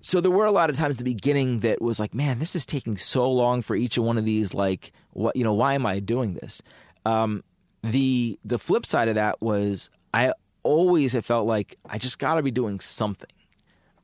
So 0.00 0.20
there 0.20 0.30
were 0.30 0.46
a 0.46 0.52
lot 0.52 0.70
of 0.70 0.76
times 0.76 0.94
at 0.94 0.98
the 0.98 1.04
beginning 1.04 1.60
that 1.60 1.82
was 1.82 1.98
like 2.00 2.14
man 2.14 2.38
this 2.38 2.56
is 2.56 2.66
taking 2.66 2.96
so 2.96 3.30
long 3.30 3.62
for 3.62 3.76
each 3.76 3.98
one 3.98 4.18
of 4.18 4.24
these 4.24 4.54
like 4.54 4.92
what 5.12 5.36
you 5.36 5.44
know 5.44 5.54
why 5.54 5.74
am 5.74 5.86
i 5.86 5.98
doing 5.98 6.34
this? 6.34 6.62
Um, 7.04 7.42
the 7.82 8.38
the 8.44 8.58
flip 8.58 8.84
side 8.84 9.08
of 9.08 9.14
that 9.14 9.40
was 9.40 9.90
i 10.12 10.32
always 10.64 11.12
have 11.12 11.24
felt 11.24 11.46
like 11.46 11.78
i 11.88 11.96
just 11.96 12.18
got 12.18 12.34
to 12.34 12.42
be 12.42 12.50
doing 12.50 12.80
something. 12.80 13.30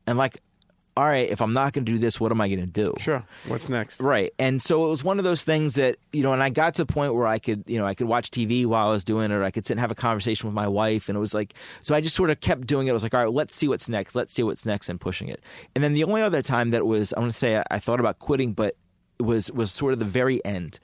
And 0.07 0.17
like 0.17 0.41
all 0.97 1.05
right 1.05 1.29
if 1.29 1.41
i'm 1.41 1.53
not 1.53 1.73
going 1.73 1.85
to 1.85 1.91
do 1.91 1.97
this 1.97 2.19
what 2.19 2.31
am 2.31 2.39
i 2.41 2.47
going 2.47 2.59
to 2.59 2.65
do 2.65 2.93
Sure. 2.99 3.23
What's 3.47 3.69
next? 3.69 3.99
right 3.99 4.33
and 4.39 4.61
so 4.61 4.85
it 4.85 4.89
was 4.89 5.03
one 5.03 5.17
of 5.17 5.25
those 5.25 5.43
things 5.43 5.75
that 5.75 5.97
you 6.13 6.23
know 6.23 6.33
and 6.33 6.41
i 6.41 6.49
got 6.49 6.73
to 6.75 6.85
the 6.85 6.91
point 6.91 7.13
where 7.13 7.27
i 7.27 7.39
could 7.39 7.63
you 7.67 7.77
know 7.77 7.85
i 7.85 7.93
could 7.93 8.07
watch 8.07 8.31
tv 8.31 8.65
while 8.65 8.87
i 8.87 8.91
was 8.91 9.03
doing 9.03 9.31
it 9.31 9.33
or 9.33 9.43
i 9.43 9.51
could 9.51 9.65
sit 9.65 9.73
and 9.73 9.79
have 9.79 9.91
a 9.91 9.95
conversation 9.95 10.47
with 10.47 10.53
my 10.53 10.67
wife 10.67 11.09
and 11.09 11.15
it 11.15 11.19
was 11.19 11.33
like 11.33 11.53
so 11.81 11.93
i 11.95 12.01
just 12.01 12.15
sort 12.15 12.29
of 12.29 12.39
kept 12.39 12.65
doing 12.65 12.87
it 12.87 12.91
i 12.91 12.93
was 12.93 13.03
like 13.03 13.13
all 13.13 13.21
right 13.21 13.31
let's 13.33 13.53
see 13.53 13.67
what's 13.67 13.89
next 13.89 14.15
let's 14.15 14.33
see 14.33 14.43
what's 14.43 14.65
next 14.65 14.89
and 14.89 14.99
pushing 15.01 15.27
it 15.27 15.43
and 15.75 15.83
then 15.83 15.93
the 15.93 16.03
only 16.03 16.21
other 16.21 16.41
time 16.41 16.69
that 16.69 16.85
was 16.85 17.13
I 17.13 17.19
want 17.19 17.31
to 17.31 17.37
say 17.37 17.57
I, 17.57 17.63
I 17.71 17.79
thought 17.79 17.99
about 17.99 18.19
quitting 18.19 18.53
but 18.53 18.75
it 19.19 19.23
was 19.23 19.51
was 19.51 19.71
sort 19.71 19.93
of 19.93 19.99
the 19.99 20.05
very 20.05 20.43
end 20.45 20.79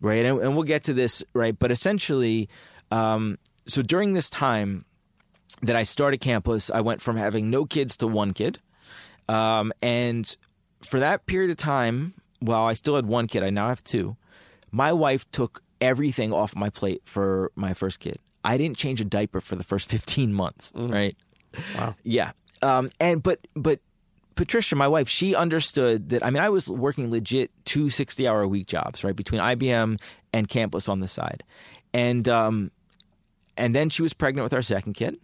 right 0.00 0.24
and, 0.24 0.40
and 0.40 0.54
we'll 0.54 0.64
get 0.64 0.84
to 0.84 0.92
this 0.94 1.22
right 1.34 1.56
but 1.58 1.70
essentially 1.70 2.48
um, 2.90 3.38
so 3.66 3.80
during 3.80 4.12
this 4.12 4.28
time 4.28 4.84
that 5.62 5.76
I 5.76 5.82
started 5.82 6.20
Campless, 6.20 6.70
I 6.70 6.80
went 6.80 7.00
from 7.00 7.16
having 7.16 7.48
no 7.48 7.64
kids 7.64 7.96
to 7.98 8.06
one 8.06 8.32
kid. 8.32 8.58
Um, 9.28 9.72
and 9.82 10.36
for 10.84 11.00
that 11.00 11.26
period 11.26 11.50
of 11.50 11.56
time, 11.56 12.14
while 12.40 12.64
I 12.64 12.72
still 12.72 12.96
had 12.96 13.06
one 13.06 13.26
kid, 13.26 13.42
I 13.42 13.50
now 13.50 13.68
have 13.68 13.82
two. 13.82 14.16
My 14.70 14.92
wife 14.92 15.30
took 15.32 15.62
everything 15.80 16.32
off 16.32 16.56
my 16.56 16.70
plate 16.70 17.02
for 17.04 17.52
my 17.54 17.74
first 17.74 18.00
kid. 18.00 18.18
I 18.44 18.56
didn't 18.56 18.76
change 18.76 19.00
a 19.00 19.04
diaper 19.04 19.40
for 19.40 19.56
the 19.56 19.64
first 19.64 19.88
15 19.90 20.32
months, 20.32 20.72
right? 20.74 21.16
Wow. 21.76 21.94
Yeah. 22.02 22.32
Um, 22.62 22.88
and 23.00 23.22
but 23.22 23.40
but 23.54 23.80
Patricia, 24.34 24.76
my 24.76 24.88
wife, 24.88 25.08
she 25.08 25.34
understood 25.34 26.08
that. 26.10 26.24
I 26.24 26.30
mean, 26.30 26.42
I 26.42 26.48
was 26.48 26.68
working 26.68 27.10
legit 27.10 27.50
two 27.64 27.90
60 27.90 28.26
hour 28.26 28.42
a 28.42 28.48
week 28.48 28.66
jobs, 28.66 29.04
right, 29.04 29.14
between 29.14 29.40
IBM 29.40 30.00
and 30.32 30.48
Campless 30.48 30.88
on 30.88 31.00
the 31.00 31.08
side, 31.08 31.44
and 31.92 32.26
um, 32.28 32.70
and 33.56 33.74
then 33.74 33.90
she 33.90 34.02
was 34.02 34.12
pregnant 34.12 34.44
with 34.44 34.54
our 34.54 34.62
second 34.62 34.94
kid, 34.94 35.18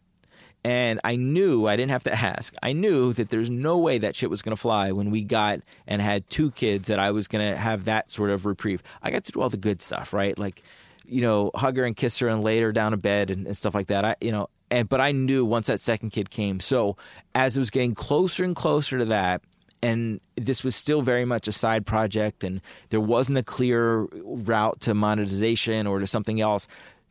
And 0.64 1.00
I 1.04 1.16
knew 1.16 1.66
I 1.66 1.76
didn't 1.76 1.92
have 1.92 2.04
to 2.04 2.12
ask. 2.36 2.54
I 2.62 2.72
knew 2.72 3.12
that 3.14 3.28
there's 3.28 3.50
no 3.50 3.78
way 3.78 3.98
that 3.98 4.16
shit 4.16 4.30
was 4.30 4.42
going 4.42 4.56
to 4.56 4.60
fly 4.60 4.92
when 4.92 5.10
we 5.10 5.22
got 5.22 5.60
and 5.86 6.02
had 6.02 6.28
two 6.30 6.50
kids 6.52 6.88
that 6.88 6.98
I 6.98 7.10
was 7.10 7.28
going 7.28 7.50
to 7.50 7.56
have 7.56 7.84
that 7.84 8.10
sort 8.10 8.30
of 8.30 8.46
reprieve. 8.46 8.82
I 9.02 9.10
got 9.10 9.24
to 9.24 9.32
do 9.32 9.40
all 9.40 9.50
the 9.50 9.56
good 9.56 9.82
stuff, 9.82 10.12
right? 10.12 10.38
Like, 10.38 10.62
you 11.06 11.22
know, 11.22 11.50
hug 11.54 11.76
her 11.76 11.84
and 11.84 11.96
kiss 11.96 12.18
her 12.18 12.28
and 12.28 12.44
lay 12.44 12.60
her 12.60 12.72
down 12.72 12.90
to 12.90 12.96
bed 12.96 13.30
and, 13.30 13.46
and 13.46 13.56
stuff 13.56 13.74
like 13.74 13.86
that. 13.86 14.04
I, 14.04 14.16
you 14.20 14.32
know, 14.32 14.48
and 14.70 14.88
but 14.88 15.00
I 15.00 15.12
knew 15.12 15.44
once 15.44 15.66
that 15.68 15.80
second 15.80 16.10
kid 16.10 16.30
came. 16.30 16.60
So 16.60 16.96
as 17.34 17.56
it 17.56 17.60
was 17.60 17.70
getting 17.70 17.94
closer 17.94 18.44
and 18.44 18.54
closer 18.54 18.98
to 18.98 19.06
that, 19.06 19.42
and 19.82 20.20
this 20.36 20.64
was 20.64 20.74
still 20.74 21.02
very 21.02 21.24
much 21.24 21.46
a 21.46 21.52
side 21.52 21.86
project, 21.86 22.42
and 22.42 22.60
there 22.90 23.00
wasn't 23.00 23.38
a 23.38 23.42
clear 23.42 24.08
route 24.24 24.80
to 24.80 24.94
monetization 24.94 25.86
or 25.86 26.00
to 26.00 26.06
something 26.06 26.40
else. 26.40 26.66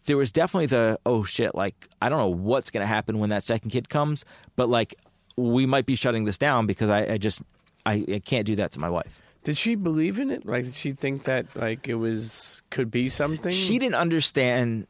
There 0.08 0.18
was 0.18 0.32
definitely 0.32 0.66
the 0.66 1.00
oh 1.06 1.24
shit, 1.24 1.54
like 1.54 1.88
I 2.02 2.10
don't 2.10 2.18
know 2.18 2.28
what's 2.28 2.72
going 2.72 2.82
to 2.82 2.88
happen 2.88 3.20
when 3.20 3.30
that 3.30 3.44
second 3.44 3.70
kid 3.70 3.88
comes, 3.88 4.26
but 4.56 4.70
like 4.70 4.96
we 5.38 5.66
might 5.66 5.86
be 5.86 5.96
shutting 5.96 6.26
this 6.26 6.38
down 6.38 6.66
because 6.66 6.90
I, 6.90 7.14
I 7.14 7.18
just 7.18 7.42
I, 7.86 8.04
I 8.12 8.20
can't 8.20 8.46
do 8.46 8.56
that 8.56 8.72
to 8.72 8.80
my 8.80 8.90
wife. 8.90 9.22
Did 9.44 9.58
she 9.58 9.76
believe 9.76 10.20
in 10.20 10.30
it? 10.30 10.46
Like, 10.46 10.66
did 10.66 10.76
she 10.76 10.92
think 10.92 11.24
that 11.24 11.56
like 11.56 11.88
it 11.88 11.96
was 11.96 12.62
could 12.70 12.92
be 12.92 13.08
something? 13.08 13.52
She 13.52 13.80
didn't 13.80 13.96
understand 13.96 14.88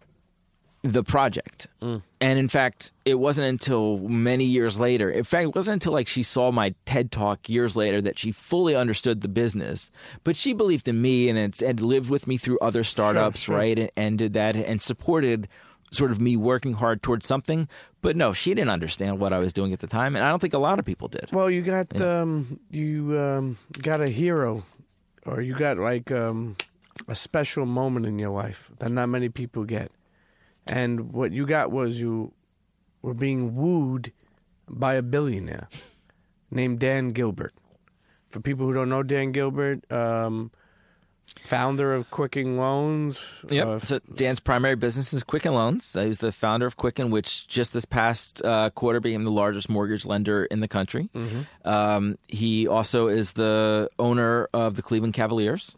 the 0.84 1.04
project. 1.04 1.68
And 1.82 2.04
in 2.40 2.48
fact, 2.48 2.92
it 3.06 3.16
wasn't 3.16 3.48
until 3.48 3.98
many 4.00 4.46
years 4.46 4.80
later. 4.80 5.10
In 5.10 5.24
fact, 5.24 5.44
it 5.44 5.56
wasn't 5.56 5.74
until 5.74 5.94
like 5.94 6.08
she 6.08 6.24
saw 6.24 6.52
my 6.52 6.74
TED 6.86 7.12
talk 7.12 7.50
years 7.50 7.76
later 7.76 8.02
that 8.02 8.18
she 8.18 8.32
fully 8.32 8.76
understood 8.76 9.22
the 9.22 9.28
business. 9.28 9.92
But 10.24 10.36
she 10.36 10.54
believed 10.54 10.88
in 10.88 11.02
me 11.02 11.30
and 11.30 11.38
it's, 11.38 11.62
and 11.62 11.80
lived 11.80 12.10
with 12.10 12.28
me 12.28 12.38
through 12.38 12.60
other 12.60 12.84
startups, 12.84 13.42
sure. 13.42 13.58
right? 13.58 13.78
And, 13.78 13.92
and 13.96 14.18
did 14.18 14.34
that 14.34 14.56
and 14.56 14.82
supported 14.82 15.48
sort 15.92 16.12
of 16.12 16.20
me 16.20 16.36
working 16.36 16.74
hard 16.74 17.02
towards 17.02 17.26
something. 17.26 17.68
But 18.02 18.16
no, 18.16 18.34
she 18.34 18.54
didn't 18.54 18.70
understand 18.70 19.20
what 19.20 19.34
I 19.34 19.40
was 19.40 19.54
doing 19.54 19.74
at 19.74 19.80
the 19.80 19.88
time, 19.88 20.16
and 20.16 20.24
I 20.24 20.30
don't 20.30 20.40
think 20.40 20.54
a 20.54 20.60
lot 20.60 20.80
of 20.80 20.86
people 20.86 21.08
did. 21.08 21.30
Well, 21.32 21.50
you 21.50 21.62
got 21.62 22.00
um, 22.02 22.60
you 22.70 23.20
um, 23.20 23.58
got 23.82 24.02
a 24.02 24.10
hero, 24.10 24.64
or 25.26 25.42
you 25.42 25.56
got 25.58 25.78
like 25.78 26.12
um, 26.12 26.56
a 27.08 27.16
special 27.16 27.66
moment 27.66 28.06
in 28.06 28.20
your 28.20 28.30
life 28.30 28.72
that 28.80 28.92
not 28.92 29.08
many 29.08 29.30
people 29.30 29.64
get, 29.64 29.92
and 30.70 31.14
what 31.14 31.32
you 31.32 31.46
got 31.46 31.72
was 31.72 32.00
you 32.00 32.34
were 33.02 33.14
being 33.14 33.56
wooed 33.56 34.12
by 34.68 34.96
a 34.96 35.02
billionaire 35.02 35.68
named 36.52 36.80
Dan 36.80 37.10
Gilbert. 37.10 37.54
For 38.30 38.40
people 38.40 38.66
who 38.66 38.74
don't 38.74 38.90
know 38.90 39.04
Dan 39.04 39.32
Gilbert, 39.32 39.90
um, 39.92 40.52
founder 41.46 41.94
of 41.94 42.10
Quicken 42.12 42.58
Loans. 42.58 43.24
Yep. 43.50 43.68
uh, 43.68 43.80
so 43.80 44.00
Dan's 44.14 44.40
primary 44.40 44.76
business 44.76 45.14
is 45.14 45.24
Quicken 45.24 45.54
Loans. 45.54 45.94
He 45.94 46.06
was 46.08 46.20
the 46.20 46.32
founder 46.32 46.66
of 46.66 46.78
Quicken, 46.78 47.10
which 47.12 47.48
just 47.48 47.74
this 47.74 47.86
past 47.86 48.44
uh, 48.44 48.70
quarter 48.72 49.00
became 49.00 49.24
the 49.24 49.32
largest 49.32 49.70
mortgage 49.70 50.06
lender 50.06 50.46
in 50.46 50.60
the 50.60 50.68
country. 50.68 51.10
Um, 51.66 52.18
he 52.28 52.68
also 52.68 53.08
is 53.08 53.34
the 53.34 53.90
owner 54.00 54.50
of 54.54 54.76
the 54.76 54.82
Cleveland 54.82 55.14
Cavaliers. 55.14 55.76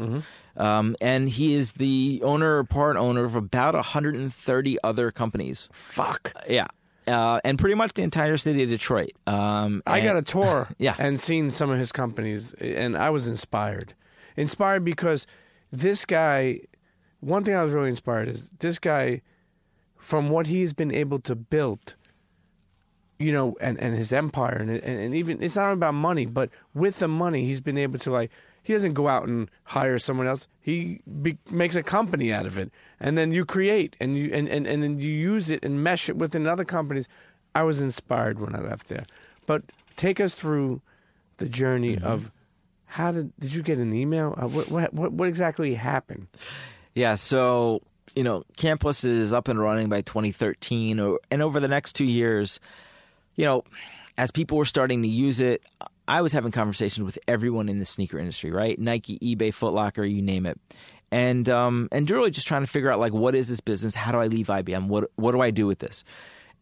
Um, 0.58 0.96
and 1.00 1.30
he 1.30 1.56
is 1.56 1.74
the 1.74 2.22
owner 2.24 2.58
or 2.58 2.64
part 2.66 2.98
owner 2.98 3.24
of 3.24 3.36
about 3.36 3.76
130 3.76 4.78
other 4.84 5.12
companies. 5.12 5.70
fuck. 5.72 6.34
Yeah. 6.50 6.68
Uh, 7.08 7.40
and 7.44 7.58
pretty 7.58 7.74
much 7.76 7.94
the 7.94 8.04
entire 8.04 8.38
city 8.38 8.62
of 8.64 8.70
Detroit. 8.70 9.14
Um, 9.26 9.82
I 9.88 10.00
and- 10.00 10.08
got 10.08 10.18
a 10.18 10.22
tour 10.22 10.68
Yeah. 10.78 10.96
and 11.00 11.20
seen 11.20 11.50
some 11.50 11.70
of 11.72 11.80
his 11.80 11.92
companies, 11.92 12.54
and 12.54 12.96
I 12.98 13.10
was 13.10 13.28
inspired. 13.28 13.94
Inspired 14.38 14.84
because 14.86 15.26
this 15.72 16.06
guy, 16.06 16.62
one 17.20 17.44
thing 17.44 17.56
I 17.56 17.64
was 17.64 17.74
really 17.74 17.90
inspired 17.90 18.28
is 18.28 18.50
this 18.60 18.80
guy, 18.80 19.22
from 19.98 20.30
what 20.30 20.48
he's 20.48 20.74
been 20.74 20.94
able 20.94 21.20
to 21.20 21.36
build, 21.36 21.96
you 23.20 23.34
know, 23.34 23.56
and, 23.60 23.78
and 23.80 23.96
his 23.96 24.14
empire, 24.14 24.56
and, 24.56 24.70
and, 24.70 25.00
and 25.00 25.16
even, 25.16 25.44
it's 25.44 25.56
not 25.56 25.66
only 25.66 25.74
about 25.74 25.94
money, 25.94 26.26
but 26.26 26.50
with 26.74 27.00
the 27.00 27.08
money, 27.08 27.46
he's 27.46 27.62
been 27.62 27.78
able 27.78 28.00
to, 28.00 28.12
like, 28.12 28.32
he 28.64 28.74
doesn't 28.74 28.94
go 28.94 29.08
out 29.08 29.28
and 29.28 29.50
hire 29.64 29.98
someone 29.98 30.28
else. 30.28 30.48
He 30.62 31.02
be, 31.22 31.38
makes 31.50 31.76
a 31.76 31.82
company 31.82 32.32
out 32.32 32.46
of 32.46 32.58
it, 32.58 32.72
and 33.00 33.18
then 33.18 33.32
you 33.32 33.44
create 33.44 33.96
and 34.00 34.16
you 34.16 34.30
and, 34.32 34.48
and, 34.48 34.68
and 34.68 34.84
then 34.84 35.00
you 35.00 35.10
use 35.10 35.50
it 35.50 35.64
and 35.64 35.84
mesh 35.84 36.08
it 36.08 36.18
within 36.18 36.46
other 36.46 36.66
companies. 36.66 37.08
I 37.56 37.64
was 37.64 37.82
inspired 37.82 38.40
when 38.40 38.56
I 38.56 38.60
left 38.60 38.88
there. 38.88 39.06
But 39.48 39.64
take 39.98 40.20
us 40.20 40.36
through 40.36 40.82
the 41.38 41.50
journey 41.50 41.96
mm-hmm. 41.96 42.06
of 42.06 42.32
how 42.90 43.12
did 43.12 43.32
did 43.40 43.54
you 43.54 43.62
get 43.62 43.78
an 43.78 43.94
email? 43.94 44.34
Uh, 44.36 44.48
what, 44.48 44.70
what 44.70 44.94
what 44.94 45.12
what 45.14 45.30
exactly 45.30 45.76
happened? 45.76 46.28
Yeah, 46.96 47.16
so 47.16 47.82
you 48.16 48.24
know, 48.24 48.44
Campless 48.58 49.06
is 49.06 49.32
up 49.32 49.48
and 49.48 49.60
running 49.60 49.88
by 49.88 50.02
2013, 50.02 51.00
or, 51.00 51.20
and 51.30 51.44
over 51.44 51.60
the 51.60 51.68
next 51.68 51.94
two 51.94 52.06
years, 52.06 52.60
you 53.36 53.46
know, 53.46 53.64
as 54.18 54.32
people 54.32 54.58
were 54.58 54.66
starting 54.66 55.04
to 55.04 55.08
use 55.08 55.40
it, 55.40 55.62
I 56.08 56.22
was 56.22 56.34
having 56.34 56.52
conversations 56.52 57.06
with 57.06 57.20
everyone 57.28 57.70
in 57.70 57.78
the 57.78 57.86
sneaker 57.86 58.18
industry, 58.18 58.50
right? 58.50 58.78
Nike, 58.80 59.20
eBay, 59.20 59.50
Footlocker, 59.50 60.12
you 60.12 60.24
name 60.24 60.48
it, 60.48 60.60
and 61.12 61.48
um, 61.48 61.90
and 61.92 62.10
really 62.10 62.32
just 62.32 62.48
trying 62.48 62.64
to 62.64 62.68
figure 62.68 62.92
out 62.92 63.00
like 63.00 63.14
what 63.14 63.36
is 63.36 63.50
this 63.50 63.60
business? 63.60 63.94
How 63.94 64.12
do 64.12 64.18
I 64.18 64.26
leave 64.26 64.48
IBM? 64.48 64.88
What 64.88 65.12
what 65.16 65.34
do 65.34 65.42
I 65.42 65.52
do 65.52 65.68
with 65.68 65.78
this? 65.78 66.04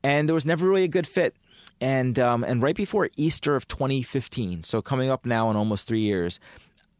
And 0.03 0.27
there 0.27 0.33
was 0.33 0.45
never 0.45 0.67
really 0.67 0.83
a 0.83 0.89
good 0.89 1.07
fit. 1.07 1.35
And 1.79 2.17
um, 2.17 2.43
and 2.43 2.61
right 2.61 2.75
before 2.75 3.09
Easter 3.17 3.55
of 3.55 3.67
2015, 3.67 4.63
so 4.63 4.81
coming 4.81 5.09
up 5.09 5.25
now 5.25 5.49
in 5.51 5.55
almost 5.55 5.87
three 5.87 5.99
years, 5.99 6.39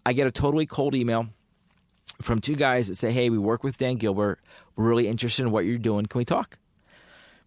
I 0.05 0.13
get 0.13 0.27
a 0.27 0.31
totally 0.31 0.65
cold 0.65 0.93
email 0.93 1.27
from 2.21 2.41
two 2.41 2.55
guys 2.55 2.87
that 2.87 2.95
say, 2.95 3.11
"Hey, 3.11 3.29
we 3.29 3.37
work 3.37 3.63
with 3.63 3.77
Dan 3.77 3.95
Gilbert. 3.95 4.39
We're 4.75 4.87
really 4.87 5.07
interested 5.07 5.43
in 5.43 5.51
what 5.51 5.65
you're 5.65 5.77
doing. 5.77 6.05
Can 6.05 6.19
we 6.19 6.25
talk?" 6.25 6.57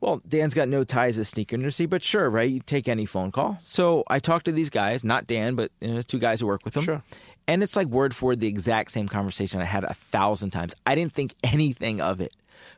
Well, 0.01 0.23
Dan's 0.27 0.55
got 0.55 0.69
no 0.69 0.83
ties 0.83 1.17
to 1.17 1.25
sneaker 1.27 1.57
industry, 1.57 1.85
but 1.85 2.03
sure, 2.03 2.31
right? 2.31 2.49
You 2.49 2.61
take 2.61 2.89
any 2.89 3.05
phone 3.05 3.31
call. 3.31 3.59
So 3.63 4.03
I 4.09 4.19
talked 4.19 4.47
to 4.47 4.53
these 4.53 4.71
guys, 4.71 5.05
not 5.05 5.27
Dan, 5.27 5.57
but 5.57 5.73
you 5.81 5.93
know, 5.93 6.03
two 6.03 6.19
guys 6.19 6.41
who 6.41 6.47
work 6.47 6.63
with 6.65 6.75
him. 6.75 6.85
Sure. 6.85 7.03
And 7.47 7.63
it's 7.63 7.77
like 7.77 7.87
word 7.89 8.15
for 8.15 8.27
word 8.27 8.41
the 8.41 8.49
exact 8.49 8.93
same 8.93 9.09
conversation 9.09 9.61
I 9.61 9.65
had 9.65 9.85
a 9.85 9.93
thousand 9.93 10.51
times. 10.51 10.75
I 10.87 10.95
didn't 10.95 11.13
think 11.13 11.35
anything 11.45 12.01
of 12.01 12.21
it. 12.21 12.33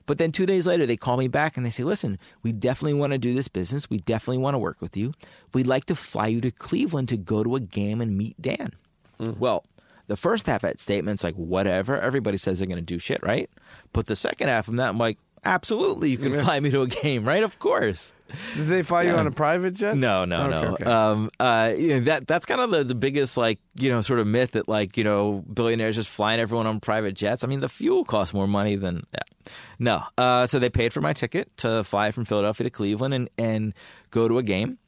But 0.06 0.18
then 0.18 0.32
two 0.32 0.46
days 0.46 0.66
later, 0.66 0.86
they 0.86 0.96
call 0.96 1.16
me 1.16 1.28
back 1.28 1.56
and 1.56 1.64
they 1.64 1.70
say, 1.70 1.84
listen, 1.84 2.18
we 2.42 2.52
definitely 2.52 2.94
want 2.94 3.12
to 3.12 3.18
do 3.18 3.34
this 3.34 3.48
business. 3.48 3.90
We 3.90 3.98
definitely 3.98 4.38
want 4.38 4.54
to 4.54 4.58
work 4.58 4.80
with 4.80 4.96
you. 4.96 5.12
We'd 5.54 5.66
like 5.66 5.84
to 5.86 5.94
fly 5.94 6.28
you 6.28 6.40
to 6.40 6.50
Cleveland 6.50 7.08
to 7.10 7.16
go 7.16 7.42
to 7.44 7.56
a 7.56 7.60
game 7.60 8.00
and 8.00 8.16
meet 8.16 8.40
Dan. 8.40 8.72
Mm. 9.20 9.38
Well, 9.38 9.64
the 10.08 10.16
first 10.16 10.46
half 10.46 10.64
of 10.64 10.70
that 10.70 10.80
statement's 10.80 11.24
like, 11.24 11.34
whatever. 11.36 11.98
Everybody 11.98 12.36
says 12.36 12.58
they're 12.58 12.66
going 12.66 12.76
to 12.76 12.82
do 12.82 12.98
shit, 12.98 13.22
right? 13.22 13.48
But 13.92 14.06
the 14.06 14.16
second 14.16 14.48
half 14.48 14.68
of 14.68 14.76
that, 14.76 14.88
I'm 14.88 14.98
like, 14.98 15.18
absolutely, 15.44 16.10
you 16.10 16.18
can 16.18 16.38
fly 16.38 16.60
me 16.60 16.70
to 16.70 16.82
a 16.82 16.86
game, 16.86 17.24
right? 17.24 17.42
Of 17.42 17.58
course. 17.58 18.12
Did 18.56 18.68
they 18.68 18.82
fly 18.82 19.02
you 19.02 19.14
on 19.14 19.26
a 19.26 19.30
private 19.30 19.74
jet? 19.74 19.94
No, 19.94 20.24
no, 20.24 20.40
Okay, 20.42 20.50
no. 20.50 20.72
okay. 20.74 20.84
Um, 20.86 21.30
uh, 21.38 21.74
you 21.76 21.88
know, 21.88 22.00
that 22.00 22.26
that's 22.26 22.46
kind 22.46 22.62
of 22.62 22.70
the, 22.70 22.82
the 22.82 22.94
biggest 22.94 23.36
like 23.36 23.58
you 23.74 23.90
know 23.90 24.00
sort 24.00 24.20
of 24.20 24.26
myth 24.26 24.52
that 24.52 24.68
like 24.68 24.96
you 24.96 25.04
know 25.04 25.44
billionaires 25.52 25.96
just 25.96 26.08
flying 26.08 26.40
everyone 26.40 26.66
on 26.66 26.80
private 26.80 27.12
jets. 27.12 27.44
I 27.44 27.46
mean, 27.46 27.60
the 27.60 27.68
fuel 27.68 28.04
costs 28.04 28.32
more 28.32 28.46
money 28.46 28.76
than 28.76 29.02
yeah. 29.12 29.52
no. 29.78 30.02
Uh, 30.16 30.46
so 30.46 30.58
they 30.58 30.70
paid 30.70 30.94
for 30.94 31.02
my 31.02 31.12
ticket 31.12 31.54
to 31.58 31.84
fly 31.84 32.10
from 32.10 32.24
Philadelphia 32.24 32.64
to 32.64 32.70
Cleveland 32.70 33.12
and 33.12 33.28
and 33.36 33.74
go 34.10 34.28
to 34.28 34.38
a 34.38 34.42
game, 34.42 34.78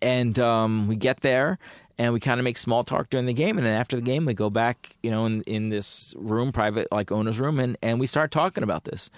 and 0.00 0.38
um, 0.38 0.88
we 0.88 0.96
get 0.96 1.20
there. 1.20 1.58
And 1.98 2.14
we 2.14 2.20
kind 2.20 2.40
of 2.40 2.44
make 2.44 2.56
small 2.56 2.84
talk 2.84 3.10
during 3.10 3.26
the 3.26 3.34
game, 3.34 3.58
and 3.58 3.66
then 3.66 3.74
after 3.74 3.96
the 3.96 4.02
game, 4.02 4.24
we 4.24 4.32
go 4.32 4.48
back, 4.48 4.96
you 5.02 5.10
know, 5.10 5.26
in, 5.26 5.42
in 5.42 5.68
this 5.68 6.14
room, 6.16 6.50
private 6.50 6.88
like 6.90 7.12
owner's 7.12 7.38
room, 7.38 7.60
and, 7.60 7.76
and 7.82 8.00
we 8.00 8.06
start 8.06 8.30
talking 8.30 8.64
about 8.64 8.84
this. 8.84 9.10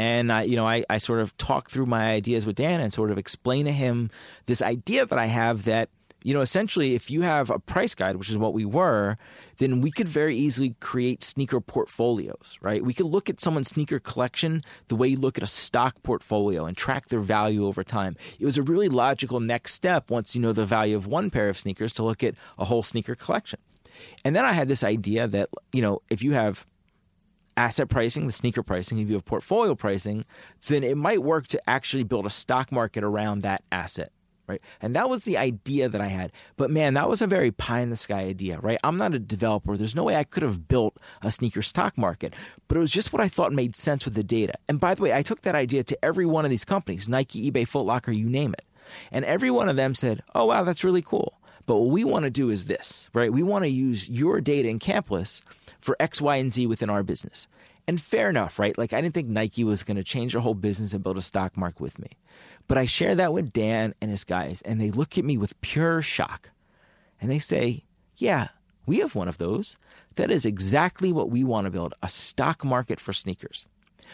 And 0.00 0.32
I, 0.32 0.44
you 0.44 0.56
know, 0.56 0.66
I, 0.66 0.82
I 0.88 0.96
sort 0.96 1.20
of 1.20 1.36
talk 1.36 1.68
through 1.68 1.84
my 1.84 2.12
ideas 2.12 2.46
with 2.46 2.56
Dan 2.56 2.80
and 2.80 2.90
sort 2.90 3.10
of 3.10 3.18
explain 3.18 3.66
to 3.66 3.72
him 3.72 4.08
this 4.46 4.62
idea 4.62 5.04
that 5.04 5.18
I 5.18 5.26
have 5.26 5.64
that, 5.64 5.90
you 6.22 6.32
know, 6.32 6.40
essentially 6.40 6.94
if 6.94 7.10
you 7.10 7.20
have 7.20 7.50
a 7.50 7.58
price 7.58 7.94
guide, 7.94 8.16
which 8.16 8.30
is 8.30 8.38
what 8.38 8.54
we 8.54 8.64
were, 8.64 9.18
then 9.58 9.82
we 9.82 9.90
could 9.90 10.08
very 10.08 10.38
easily 10.38 10.74
create 10.80 11.22
sneaker 11.22 11.60
portfolios, 11.60 12.56
right? 12.62 12.82
We 12.82 12.94
could 12.94 13.08
look 13.08 13.28
at 13.28 13.42
someone's 13.42 13.68
sneaker 13.68 13.98
collection 13.98 14.62
the 14.88 14.96
way 14.96 15.08
you 15.08 15.18
look 15.18 15.36
at 15.36 15.44
a 15.44 15.46
stock 15.46 16.02
portfolio 16.02 16.64
and 16.64 16.78
track 16.78 17.08
their 17.08 17.20
value 17.20 17.66
over 17.66 17.84
time. 17.84 18.16
It 18.38 18.46
was 18.46 18.56
a 18.56 18.62
really 18.62 18.88
logical 18.88 19.38
next 19.38 19.74
step 19.74 20.10
once 20.10 20.34
you 20.34 20.40
know 20.40 20.54
the 20.54 20.64
value 20.64 20.96
of 20.96 21.06
one 21.06 21.28
pair 21.28 21.50
of 21.50 21.58
sneakers 21.58 21.92
to 21.94 22.02
look 22.02 22.24
at 22.24 22.36
a 22.58 22.64
whole 22.64 22.82
sneaker 22.82 23.14
collection. 23.14 23.60
And 24.24 24.34
then 24.34 24.46
I 24.46 24.54
had 24.54 24.68
this 24.68 24.82
idea 24.82 25.28
that, 25.28 25.50
you 25.74 25.82
know, 25.82 26.00
if 26.08 26.22
you 26.22 26.32
have 26.32 26.64
asset 27.56 27.88
pricing, 27.88 28.26
the 28.26 28.32
sneaker 28.32 28.62
pricing, 28.62 28.98
if 28.98 29.08
you 29.08 29.14
have 29.14 29.24
portfolio 29.24 29.74
pricing, 29.74 30.24
then 30.68 30.84
it 30.84 30.96
might 30.96 31.22
work 31.22 31.46
to 31.48 31.70
actually 31.70 32.04
build 32.04 32.26
a 32.26 32.30
stock 32.30 32.72
market 32.72 33.04
around 33.04 33.42
that 33.42 33.62
asset. 33.70 34.12
Right. 34.46 34.60
And 34.80 34.96
that 34.96 35.08
was 35.08 35.22
the 35.22 35.38
idea 35.38 35.88
that 35.88 36.00
I 36.00 36.08
had. 36.08 36.32
But 36.56 36.72
man, 36.72 36.94
that 36.94 37.08
was 37.08 37.22
a 37.22 37.28
very 37.28 37.52
pie 37.52 37.82
in 37.82 37.90
the 37.90 37.96
sky 37.96 38.22
idea, 38.22 38.58
right? 38.58 38.80
I'm 38.82 38.96
not 38.96 39.14
a 39.14 39.20
developer. 39.20 39.76
There's 39.76 39.94
no 39.94 40.02
way 40.02 40.16
I 40.16 40.24
could 40.24 40.42
have 40.42 40.66
built 40.66 40.96
a 41.22 41.30
sneaker 41.30 41.62
stock 41.62 41.96
market. 41.96 42.34
But 42.66 42.76
it 42.76 42.80
was 42.80 42.90
just 42.90 43.12
what 43.12 43.22
I 43.22 43.28
thought 43.28 43.52
made 43.52 43.76
sense 43.76 44.04
with 44.04 44.14
the 44.14 44.24
data. 44.24 44.54
And 44.68 44.80
by 44.80 44.96
the 44.96 45.02
way, 45.02 45.14
I 45.14 45.22
took 45.22 45.42
that 45.42 45.54
idea 45.54 45.84
to 45.84 46.04
every 46.04 46.26
one 46.26 46.44
of 46.44 46.50
these 46.50 46.64
companies 46.64 47.08
Nike, 47.08 47.48
eBay, 47.48 47.64
Foot 47.68 47.86
Locker, 47.86 48.10
you 48.10 48.28
name 48.28 48.52
it. 48.54 48.64
And 49.12 49.24
every 49.24 49.52
one 49.52 49.68
of 49.68 49.76
them 49.76 49.94
said, 49.94 50.22
oh, 50.34 50.46
wow, 50.46 50.64
that's 50.64 50.82
really 50.82 51.02
cool. 51.02 51.39
But 51.70 51.76
what 51.76 51.90
we 51.90 52.02
want 52.02 52.24
to 52.24 52.30
do 52.30 52.50
is 52.50 52.64
this, 52.64 53.08
right? 53.12 53.32
We 53.32 53.44
want 53.44 53.62
to 53.62 53.68
use 53.68 54.08
your 54.08 54.40
data 54.40 54.68
in 54.68 54.80
Campless 54.80 55.40
for 55.80 55.96
X, 56.00 56.20
Y, 56.20 56.34
and 56.34 56.52
Z 56.52 56.66
within 56.66 56.90
our 56.90 57.04
business. 57.04 57.46
And 57.86 58.00
fair 58.00 58.28
enough, 58.28 58.58
right? 58.58 58.76
Like 58.76 58.92
I 58.92 59.00
didn't 59.00 59.14
think 59.14 59.28
Nike 59.28 59.62
was 59.62 59.84
going 59.84 59.96
to 59.96 60.02
change 60.02 60.32
their 60.32 60.40
whole 60.40 60.54
business 60.54 60.92
and 60.92 61.04
build 61.04 61.16
a 61.16 61.22
stock 61.22 61.56
market 61.56 61.80
with 61.80 62.00
me. 62.00 62.08
But 62.66 62.76
I 62.76 62.86
share 62.86 63.14
that 63.14 63.32
with 63.32 63.52
Dan 63.52 63.94
and 64.00 64.10
his 64.10 64.24
guys, 64.24 64.62
and 64.62 64.80
they 64.80 64.90
look 64.90 65.16
at 65.16 65.24
me 65.24 65.38
with 65.38 65.60
pure 65.60 66.02
shock. 66.02 66.50
And 67.20 67.30
they 67.30 67.38
say, 67.38 67.84
Yeah, 68.16 68.48
we 68.84 68.98
have 68.98 69.14
one 69.14 69.28
of 69.28 69.38
those. 69.38 69.76
That 70.16 70.32
is 70.32 70.44
exactly 70.44 71.12
what 71.12 71.30
we 71.30 71.44
want 71.44 71.66
to 71.66 71.70
build 71.70 71.94
a 72.02 72.08
stock 72.08 72.64
market 72.64 72.98
for 72.98 73.12
sneakers. 73.12 73.68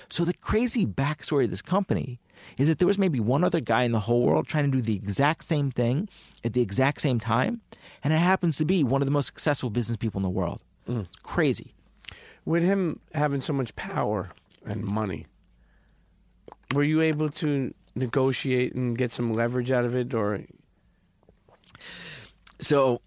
So 0.09 0.25
the 0.25 0.35
crazy 0.35 0.87
backstory 0.87 1.45
of 1.45 1.51
this 1.51 1.63
company 1.63 2.21
is 2.59 2.69
that 2.69 2.79
there 2.79 2.87
was 2.87 2.99
maybe 2.99 3.21
one 3.21 3.45
other 3.45 3.61
guy 3.61 3.83
in 3.83 3.93
the 3.93 4.01
whole 4.01 4.23
world 4.23 4.47
trying 4.47 4.71
to 4.71 4.77
do 4.77 4.83
the 4.83 4.95
exact 4.95 5.45
same 5.45 5.71
thing 5.71 6.09
at 6.45 6.53
the 6.53 6.61
exact 6.61 7.01
same 7.01 7.19
time, 7.19 7.61
and 8.05 8.13
it 8.13 8.19
happens 8.19 8.57
to 8.59 8.65
be 8.65 8.85
one 8.85 9.03
of 9.03 9.07
the 9.07 9.13
most 9.13 9.27
successful 9.27 9.71
business 9.71 9.97
people 9.97 10.19
in 10.19 10.23
the 10.23 10.31
world. 10.31 10.63
It's 10.89 11.09
crazy. 11.23 11.75
With 12.45 12.63
him 12.63 13.01
having 13.13 13.41
so 13.41 13.53
much 13.53 13.75
power 13.75 14.31
and 14.65 14.85
money, 14.85 15.27
were 16.75 16.85
you 16.85 17.01
able 17.01 17.31
to 17.31 17.75
negotiate 17.95 18.75
and 18.75 18.97
get 18.97 19.11
some 19.11 19.35
leverage 19.35 19.71
out 19.71 19.85
of 19.85 19.97
it, 19.97 20.15
or 20.15 20.41
so 22.61 23.01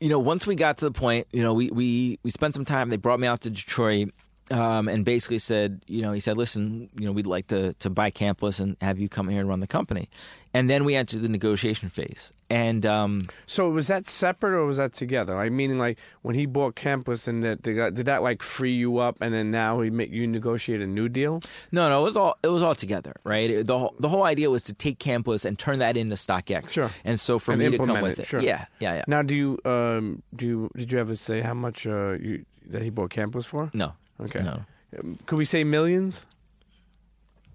you 0.00 0.08
know 0.08 0.18
once 0.18 0.46
we 0.46 0.54
got 0.54 0.78
to 0.78 0.84
the 0.84 0.90
point 0.90 1.26
you 1.32 1.42
know 1.42 1.54
we 1.54 1.70
we 1.70 2.18
we 2.22 2.30
spent 2.30 2.54
some 2.54 2.64
time 2.64 2.88
they 2.88 2.96
brought 2.96 3.20
me 3.20 3.26
out 3.26 3.40
to 3.42 3.50
detroit 3.50 4.10
um, 4.50 4.88
and 4.88 5.04
basically 5.04 5.38
said 5.38 5.82
you 5.86 6.02
know 6.02 6.12
he 6.12 6.20
said 6.20 6.36
listen 6.36 6.88
you 6.98 7.04
know 7.06 7.12
we'd 7.12 7.26
like 7.26 7.46
to 7.48 7.72
to 7.74 7.90
buy 7.90 8.10
Campless 8.10 8.60
and 8.60 8.76
have 8.80 8.98
you 8.98 9.08
come 9.08 9.28
here 9.28 9.40
and 9.40 9.48
run 9.48 9.60
the 9.60 9.66
company 9.66 10.08
and 10.54 10.70
then 10.70 10.84
we 10.84 10.94
entered 10.94 11.22
the 11.22 11.28
negotiation 11.28 11.88
phase 11.90 12.32
and 12.48 12.86
um, 12.86 13.22
so? 13.46 13.68
Was 13.68 13.88
that 13.88 14.06
separate 14.08 14.52
or 14.54 14.64
was 14.66 14.76
that 14.76 14.92
together? 14.92 15.36
I 15.36 15.48
mean, 15.48 15.78
like 15.78 15.98
when 16.22 16.36
he 16.36 16.46
bought 16.46 16.76
Campless, 16.76 17.26
and 17.26 17.42
that 17.42 17.60
got, 17.62 17.94
did 17.94 18.06
that 18.06 18.22
like 18.22 18.40
free 18.40 18.70
you 18.72 18.98
up, 18.98 19.16
and 19.20 19.34
then 19.34 19.50
now 19.50 19.80
he 19.80 19.90
make 19.90 20.12
you 20.12 20.28
negotiate 20.28 20.80
a 20.80 20.86
new 20.86 21.08
deal? 21.08 21.40
no 21.72 21.88
no 21.88 22.02
it 22.02 22.04
was 22.04 22.16
all 22.16 22.38
it 22.44 22.48
was 22.48 22.62
all 22.62 22.76
together 22.76 23.14
right 23.24 23.50
It- 23.50 23.66
the 23.66 23.76
whole, 23.76 23.94
the 23.98 24.08
whole 24.08 24.22
idea 24.22 24.48
was 24.48 24.62
to 24.62 24.72
take 24.72 25.00
Campless 25.00 25.44
and 25.44 25.58
turn 25.58 25.80
that 25.80 25.96
into 25.96 26.14
StockX 26.14 26.68
Sure. 26.70 26.90
and 27.04 27.18
so 27.18 27.40
for 27.40 27.50
And 27.52 27.58
me 27.62 27.70
to 27.72 27.78
come 27.78 28.00
with 28.00 28.20
it, 28.20 28.20
it, 28.20 28.28
sure. 28.28 28.40
yeah 28.40 28.66
yeah 28.78 28.94
yeah 28.94 29.04
Now, 29.08 29.22
do 29.22 29.34
you 29.34 29.58
um 29.64 30.22
do 30.36 30.46
you 30.46 30.70
did 30.76 30.92
you 30.92 31.00
ever 31.00 31.16
say 31.16 31.40
how 31.40 31.52
much 31.54 31.84
uh 31.88 32.12
you 32.12 32.44
that 32.70 32.80
he 32.82 32.90
bought 32.90 33.10
Campless 33.10 33.44
for? 33.44 33.70
no 33.74 33.92
Okay. 34.20 34.42
no 34.42 34.64
Um, 34.98 35.18
Could 35.26 35.38
we 35.38 35.44
say 35.44 35.64
millions? 35.64 36.24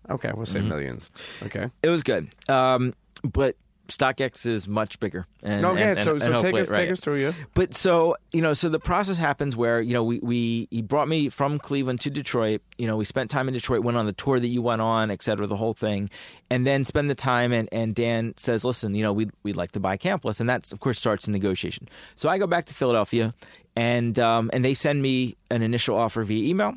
Okay, 0.10 0.32
we'll 0.36 0.46
say 0.46 0.60
Mm-hmm. 0.60 0.70
millions. 0.70 1.12
Okay. 1.44 1.70
it 1.84 1.90
was 1.90 2.04
good 2.04 2.28
um, 2.50 2.94
but 3.24 3.56
StockX 3.92 4.46
is 4.46 4.68
much 4.68 5.00
bigger 5.00 5.26
and, 5.44 5.62
No, 5.62 5.76
yeah. 5.76 5.90
and- 5.92 6.00
So, 6.02 6.14
and 6.14 6.22
so 6.22 6.42
take 6.42 6.56
us, 6.56 6.70
right. 6.70 6.78
take 6.78 6.92
us 6.92 7.00
through 7.00 7.18
you. 7.18 7.34
But 7.54 7.74
so 7.74 8.16
you 8.32 8.42
know, 8.42 8.54
so 8.54 8.70
the 8.70 8.80
process 8.80 9.18
happens 9.18 9.56
where 9.56 9.82
you 9.82 9.94
know 9.94 10.04
we 10.04 10.20
we 10.24 10.68
he 10.72 10.82
brought 10.82 11.08
me 11.08 11.30
from 11.30 11.60
Cleveland 11.60 12.00
to 12.02 12.10
Detroit. 12.10 12.62
You 12.78 12.88
know, 12.88 12.98
we 12.98 13.06
spent 13.06 13.30
time 13.30 13.48
in 13.48 13.54
Detroit, 13.54 13.84
went 13.84 13.98
on 13.98 14.06
the 14.06 14.14
tour 14.14 14.40
that 14.40 14.48
you 14.48 14.62
went 14.62 14.82
on, 14.82 15.12
et 15.12 15.22
cetera, 15.22 15.46
the 15.48 15.58
whole 15.58 15.74
thing, 15.74 16.10
and 16.50 16.66
then 16.66 16.86
spend 16.86 17.10
the 17.10 17.16
time. 17.16 17.52
And, 17.52 17.70
and 17.72 17.94
Dan 17.94 18.34
says, 18.38 18.64
listen, 18.66 18.96
you 18.96 19.04
know, 19.04 19.14
we 19.14 19.30
we'd 19.44 19.56
like 19.56 19.72
to 19.74 19.80
buy 19.80 19.98
Campless, 19.98 20.40
and 20.40 20.50
that 20.50 20.72
of 20.72 20.80
course 20.80 20.98
starts 20.98 21.28
a 21.28 21.32
negotiation. 21.32 21.88
So 22.16 22.30
I 22.30 22.38
go 22.38 22.48
back 22.48 22.66
to 22.68 22.74
Philadelphia, 22.74 23.34
and 23.76 24.18
um, 24.20 24.50
and 24.54 24.64
they 24.66 24.74
send 24.74 25.02
me 25.02 25.36
an 25.50 25.62
initial 25.62 25.96
offer 25.98 26.24
via 26.24 26.48
email, 26.50 26.74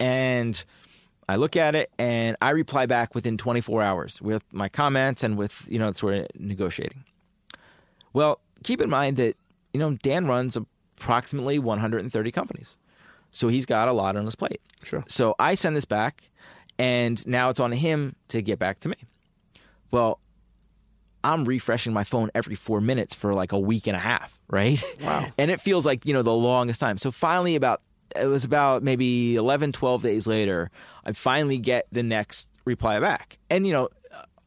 and. 0.00 0.62
I 1.28 1.36
look 1.36 1.56
at 1.56 1.74
it 1.74 1.90
and 1.98 2.36
I 2.40 2.50
reply 2.50 2.86
back 2.86 3.14
within 3.14 3.36
24 3.36 3.82
hours 3.82 4.22
with 4.22 4.42
my 4.52 4.68
comments 4.68 5.22
and 5.22 5.36
with, 5.36 5.66
you 5.68 5.78
know, 5.78 5.92
sort 5.92 6.14
of 6.14 6.26
negotiating. 6.38 7.04
Well, 8.12 8.40
keep 8.62 8.80
in 8.80 8.90
mind 8.90 9.16
that 9.16 9.36
you 9.72 9.80
know 9.80 9.94
Dan 10.02 10.26
runs 10.26 10.56
approximately 10.56 11.58
130 11.58 12.30
companies, 12.32 12.76
so 13.30 13.48
he's 13.48 13.66
got 13.66 13.88
a 13.88 13.92
lot 13.92 14.16
on 14.16 14.24
his 14.24 14.34
plate. 14.34 14.60
Sure. 14.82 15.04
So 15.08 15.34
I 15.38 15.54
send 15.54 15.76
this 15.76 15.84
back, 15.84 16.30
and 16.78 17.24
now 17.26 17.50
it's 17.50 17.60
on 17.60 17.72
him 17.72 18.16
to 18.28 18.42
get 18.42 18.58
back 18.58 18.80
to 18.80 18.88
me. 18.88 18.96
Well, 19.90 20.20
I'm 21.24 21.44
refreshing 21.44 21.92
my 21.92 22.04
phone 22.04 22.30
every 22.34 22.54
four 22.54 22.80
minutes 22.80 23.14
for 23.14 23.34
like 23.34 23.52
a 23.52 23.58
week 23.58 23.86
and 23.86 23.96
a 23.96 24.00
half, 24.00 24.40
right? 24.48 24.82
Wow. 25.02 25.26
and 25.38 25.50
it 25.50 25.60
feels 25.60 25.84
like 25.84 26.06
you 26.06 26.14
know 26.14 26.22
the 26.22 26.32
longest 26.32 26.80
time. 26.80 26.98
So 26.98 27.10
finally, 27.10 27.56
about 27.56 27.82
it 28.16 28.26
was 28.26 28.44
about 28.44 28.82
maybe 28.82 29.36
11, 29.36 29.72
12 29.72 30.02
days 30.02 30.26
later, 30.26 30.70
I 31.04 31.12
finally 31.12 31.58
get 31.58 31.86
the 31.92 32.02
next 32.02 32.48
reply 32.64 33.00
back, 33.00 33.38
and 33.50 33.66
you 33.66 33.72
know, 33.72 33.88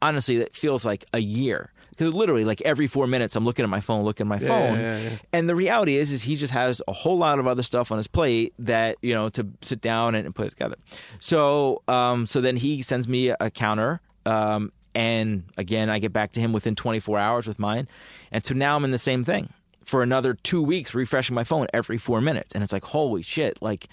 honestly, 0.00 0.36
it 0.38 0.54
feels 0.54 0.84
like 0.84 1.04
a 1.12 1.18
year. 1.18 1.70
Because 1.90 2.14
literally, 2.14 2.44
like 2.44 2.62
every 2.62 2.86
four 2.86 3.06
minutes, 3.06 3.36
I'm 3.36 3.44
looking 3.44 3.64
at 3.64 3.68
my 3.68 3.80
phone, 3.80 4.02
looking 4.02 4.24
at 4.24 4.28
my 4.28 4.38
Yeah, 4.40 4.48
phone, 4.48 4.78
yeah, 4.80 4.98
yeah. 5.02 5.10
and 5.34 5.46
the 5.48 5.54
reality 5.54 5.96
is, 5.96 6.10
is 6.10 6.22
he 6.22 6.36
just 6.36 6.52
has 6.54 6.80
a 6.88 6.92
whole 6.92 7.18
lot 7.18 7.38
of 7.38 7.46
other 7.46 7.62
stuff 7.62 7.92
on 7.92 7.98
his 7.98 8.06
plate 8.06 8.54
that 8.58 8.96
you 9.02 9.14
know 9.14 9.28
to 9.30 9.46
sit 9.60 9.80
down 9.82 10.14
and 10.14 10.34
put 10.34 10.46
it 10.46 10.50
together. 10.50 10.76
So, 11.20 11.82
um, 11.88 12.26
so 12.26 12.40
then 12.40 12.56
he 12.56 12.80
sends 12.82 13.06
me 13.06 13.28
a 13.28 13.50
counter, 13.50 14.00
um, 14.24 14.72
and 14.94 15.44
again, 15.58 15.90
I 15.90 15.98
get 15.98 16.12
back 16.14 16.32
to 16.32 16.40
him 16.40 16.52
within 16.54 16.74
24 16.74 17.18
hours 17.18 17.46
with 17.46 17.58
mine, 17.58 17.86
and 18.32 18.44
so 18.44 18.54
now 18.54 18.74
I'm 18.76 18.84
in 18.84 18.90
the 18.90 18.98
same 18.98 19.22
thing 19.22 19.52
for 19.84 20.02
another 20.02 20.34
two 20.34 20.62
weeks, 20.62 20.94
refreshing 20.94 21.34
my 21.34 21.44
phone 21.44 21.66
every 21.72 21.98
four 21.98 22.20
minutes, 22.20 22.54
and 22.54 22.62
it's 22.62 22.72
like, 22.72 22.84
holy 22.84 23.22
shit, 23.22 23.60
like. 23.60 23.88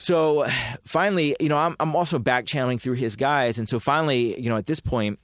So 0.00 0.46
finally, 0.84 1.34
you 1.40 1.48
know, 1.48 1.56
I'm 1.56 1.74
I'm 1.80 1.96
also 1.96 2.20
back 2.20 2.46
channeling 2.46 2.78
through 2.78 2.94
his 2.94 3.16
guys, 3.16 3.58
and 3.58 3.68
so 3.68 3.80
finally, 3.80 4.40
you 4.40 4.48
know, 4.48 4.56
at 4.56 4.66
this 4.66 4.78
point, 4.78 5.18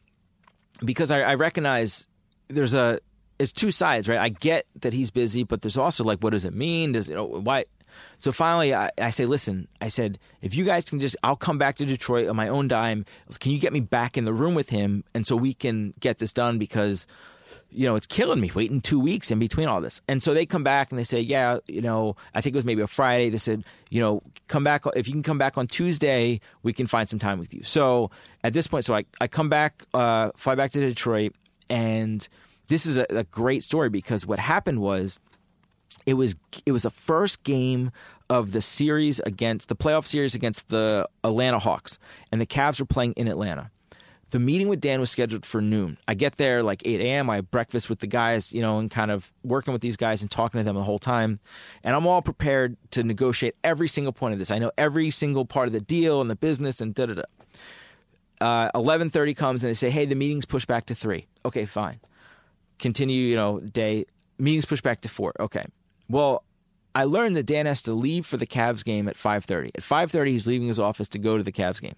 because 0.84 1.12
I, 1.12 1.20
I 1.20 1.34
recognize 1.36 2.08
there's 2.48 2.74
a 2.74 2.98
it's 3.38 3.52
two 3.52 3.70
sides, 3.70 4.08
right? 4.08 4.18
I 4.18 4.28
get 4.28 4.66
that 4.80 4.92
he's 4.92 5.10
busy, 5.10 5.44
but 5.44 5.62
there's 5.62 5.76
also 5.76 6.04
like, 6.04 6.20
what 6.20 6.30
does 6.30 6.44
it 6.44 6.54
mean? 6.54 6.92
Does 6.92 7.08
you 7.08 7.14
know 7.14 7.24
why? 7.24 7.64
So 8.18 8.32
finally, 8.32 8.74
I, 8.74 8.90
I 9.00 9.10
say, 9.10 9.24
listen, 9.24 9.68
I 9.80 9.88
said, 9.88 10.18
if 10.42 10.54
you 10.54 10.64
guys 10.64 10.84
can 10.84 10.98
just, 10.98 11.16
I'll 11.22 11.36
come 11.36 11.58
back 11.58 11.76
to 11.76 11.86
Detroit 11.86 12.28
on 12.28 12.34
my 12.34 12.48
own 12.48 12.66
dime. 12.66 13.04
Can 13.38 13.52
you 13.52 13.60
get 13.60 13.72
me 13.72 13.78
back 13.80 14.16
in 14.16 14.24
the 14.24 14.32
room 14.32 14.54
with 14.54 14.70
him, 14.70 15.04
and 15.14 15.26
so 15.26 15.36
we 15.36 15.54
can 15.54 15.94
get 16.00 16.18
this 16.18 16.32
done 16.32 16.58
because. 16.58 17.06
You 17.74 17.86
know, 17.86 17.96
it's 17.96 18.06
killing 18.06 18.40
me 18.40 18.50
waiting 18.54 18.80
two 18.80 19.00
weeks 19.00 19.30
in 19.30 19.38
between 19.38 19.68
all 19.68 19.80
this. 19.80 20.00
And 20.08 20.22
so 20.22 20.32
they 20.32 20.46
come 20.46 20.62
back 20.62 20.90
and 20.90 20.98
they 20.98 21.04
say, 21.04 21.20
Yeah, 21.20 21.58
you 21.66 21.82
know, 21.82 22.16
I 22.34 22.40
think 22.40 22.54
it 22.54 22.58
was 22.58 22.64
maybe 22.64 22.82
a 22.82 22.86
Friday. 22.86 23.30
They 23.30 23.38
said, 23.38 23.64
You 23.90 24.00
know, 24.00 24.22
come 24.48 24.64
back. 24.64 24.84
If 24.94 25.06
you 25.08 25.12
can 25.12 25.22
come 25.22 25.38
back 25.38 25.58
on 25.58 25.66
Tuesday, 25.66 26.40
we 26.62 26.72
can 26.72 26.86
find 26.86 27.08
some 27.08 27.18
time 27.18 27.38
with 27.38 27.52
you. 27.52 27.62
So 27.62 28.10
at 28.42 28.52
this 28.52 28.66
point, 28.66 28.84
so 28.84 28.94
I, 28.94 29.04
I 29.20 29.26
come 29.28 29.48
back, 29.48 29.84
uh, 29.92 30.30
fly 30.36 30.54
back 30.54 30.70
to 30.72 30.80
Detroit, 30.80 31.34
and 31.68 32.26
this 32.68 32.86
is 32.86 32.98
a, 32.98 33.06
a 33.10 33.24
great 33.24 33.64
story 33.64 33.88
because 33.88 34.26
what 34.26 34.38
happened 34.38 34.80
was 34.80 35.18
it 36.06 36.14
was 36.14 36.34
it 36.66 36.72
was 36.72 36.82
the 36.82 36.90
first 36.90 37.42
game 37.44 37.90
of 38.30 38.52
the 38.52 38.60
series 38.60 39.20
against 39.20 39.68
the 39.68 39.76
playoff 39.76 40.06
series 40.06 40.34
against 40.34 40.68
the 40.68 41.08
Atlanta 41.22 41.58
Hawks, 41.58 41.98
and 42.32 42.40
the 42.40 42.46
Cavs 42.46 42.80
were 42.80 42.86
playing 42.86 43.12
in 43.12 43.28
Atlanta. 43.28 43.70
The 44.34 44.40
meeting 44.40 44.66
with 44.66 44.80
Dan 44.80 44.98
was 44.98 45.12
scheduled 45.12 45.46
for 45.46 45.60
noon. 45.60 45.96
I 46.08 46.14
get 46.14 46.38
there 46.38 46.64
like 46.64 46.82
8 46.84 47.00
a.m. 47.00 47.30
I 47.30 47.40
breakfast 47.40 47.88
with 47.88 48.00
the 48.00 48.08
guys, 48.08 48.52
you 48.52 48.60
know, 48.60 48.80
and 48.80 48.90
kind 48.90 49.12
of 49.12 49.30
working 49.44 49.72
with 49.72 49.80
these 49.80 49.96
guys 49.96 50.22
and 50.22 50.28
talking 50.28 50.58
to 50.58 50.64
them 50.64 50.74
the 50.74 50.82
whole 50.82 50.98
time. 50.98 51.38
And 51.84 51.94
I'm 51.94 52.04
all 52.04 52.20
prepared 52.20 52.76
to 52.90 53.04
negotiate 53.04 53.54
every 53.62 53.86
single 53.86 54.12
point 54.12 54.32
of 54.32 54.40
this. 54.40 54.50
I 54.50 54.58
know 54.58 54.72
every 54.76 55.10
single 55.10 55.44
part 55.44 55.68
of 55.68 55.72
the 55.72 55.80
deal 55.80 56.20
and 56.20 56.28
the 56.28 56.34
business 56.34 56.80
and 56.80 56.92
da 56.92 57.06
da 57.06 57.14
da. 57.14 57.22
Uh, 58.40 58.70
11:30 58.74 59.36
comes 59.36 59.62
and 59.62 59.70
they 59.70 59.74
say, 59.74 59.88
"Hey, 59.88 60.04
the 60.04 60.16
meeting's 60.16 60.46
pushed 60.46 60.66
back 60.66 60.86
to 60.86 60.96
three. 60.96 61.28
Okay, 61.44 61.64
fine. 61.64 62.00
Continue, 62.80 63.28
you 63.28 63.36
know, 63.36 63.60
day 63.60 64.04
meetings 64.36 64.64
pushed 64.64 64.82
back 64.82 65.00
to 65.02 65.08
four. 65.08 65.32
Okay. 65.38 65.64
Well, 66.08 66.42
I 66.92 67.04
learned 67.04 67.36
that 67.36 67.46
Dan 67.46 67.66
has 67.66 67.82
to 67.82 67.92
leave 67.92 68.26
for 68.26 68.36
the 68.36 68.48
Cavs 68.48 68.84
game 68.84 69.06
at 69.06 69.16
5:30. 69.16 69.70
At 69.76 69.84
5:30, 69.84 70.32
he's 70.32 70.48
leaving 70.48 70.66
his 70.66 70.80
office 70.80 71.08
to 71.10 71.20
go 71.20 71.36
to 71.36 71.44
the 71.44 71.52
Cavs 71.52 71.80
game. 71.80 71.94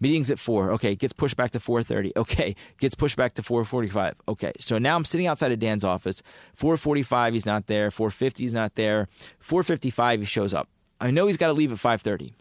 Meetings 0.00 0.30
at 0.30 0.38
four. 0.38 0.70
Okay, 0.72 0.94
gets 0.94 1.12
pushed 1.12 1.36
back 1.36 1.50
to 1.52 1.58
4:30. 1.58 2.12
Okay, 2.16 2.54
gets 2.78 2.94
pushed 2.94 3.16
back 3.16 3.34
to 3.34 3.42
4:45. 3.42 4.14
Okay, 4.28 4.52
so 4.58 4.78
now 4.78 4.96
I'm 4.96 5.04
sitting 5.04 5.26
outside 5.26 5.50
of 5.52 5.58
Dan's 5.58 5.84
office. 5.84 6.22
4:45, 6.56 7.32
he's 7.32 7.46
not 7.46 7.66
there. 7.66 7.90
4:50, 7.90 8.38
he's 8.38 8.54
not 8.54 8.76
there. 8.76 9.08
4:55, 9.40 10.20
he 10.20 10.24
shows 10.24 10.54
up. 10.54 10.68
I 11.00 11.10
know 11.10 11.26
he's 11.26 11.36
got 11.36 11.48
to 11.48 11.52
leave 11.52 11.72
at 11.72 11.78
5:30. 11.78 12.32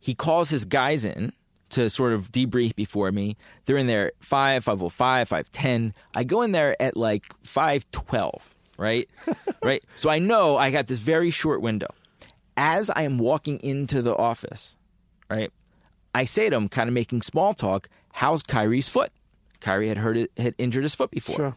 He 0.00 0.14
calls 0.14 0.50
his 0.50 0.64
guys 0.64 1.04
in 1.04 1.32
to 1.70 1.90
sort 1.90 2.12
of 2.12 2.32
debrief 2.32 2.74
before 2.74 3.12
me. 3.12 3.36
They're 3.66 3.76
in 3.76 3.86
there 3.86 4.08
at 4.08 4.14
5, 4.20 4.64
505, 4.64 5.28
510. 5.28 5.94
I 6.14 6.24
go 6.24 6.42
in 6.42 6.52
there 6.52 6.80
at 6.80 6.96
like 6.96 7.24
512, 7.44 8.54
right? 8.78 9.08
right? 9.62 9.84
So 9.96 10.10
I 10.10 10.18
know 10.18 10.56
I 10.56 10.70
got 10.70 10.86
this 10.86 10.98
very 10.98 11.30
short 11.30 11.60
window. 11.60 11.88
As 12.56 12.90
I 12.90 13.02
am 13.02 13.18
walking 13.18 13.60
into 13.60 14.02
the 14.02 14.16
office, 14.16 14.76
right? 15.30 15.52
I 16.18 16.24
say 16.24 16.50
to 16.50 16.56
him, 16.56 16.68
kind 16.68 16.88
of 16.88 16.94
making 16.94 17.22
small 17.22 17.52
talk, 17.52 17.88
how's 18.10 18.42
Kyrie's 18.42 18.88
foot? 18.88 19.12
Kyrie 19.60 19.86
had 19.86 19.98
hurt 19.98 20.16
it, 20.16 20.32
had 20.36 20.52
injured 20.58 20.82
his 20.82 20.92
foot 20.92 21.12
before. 21.12 21.36
Sure. 21.36 21.56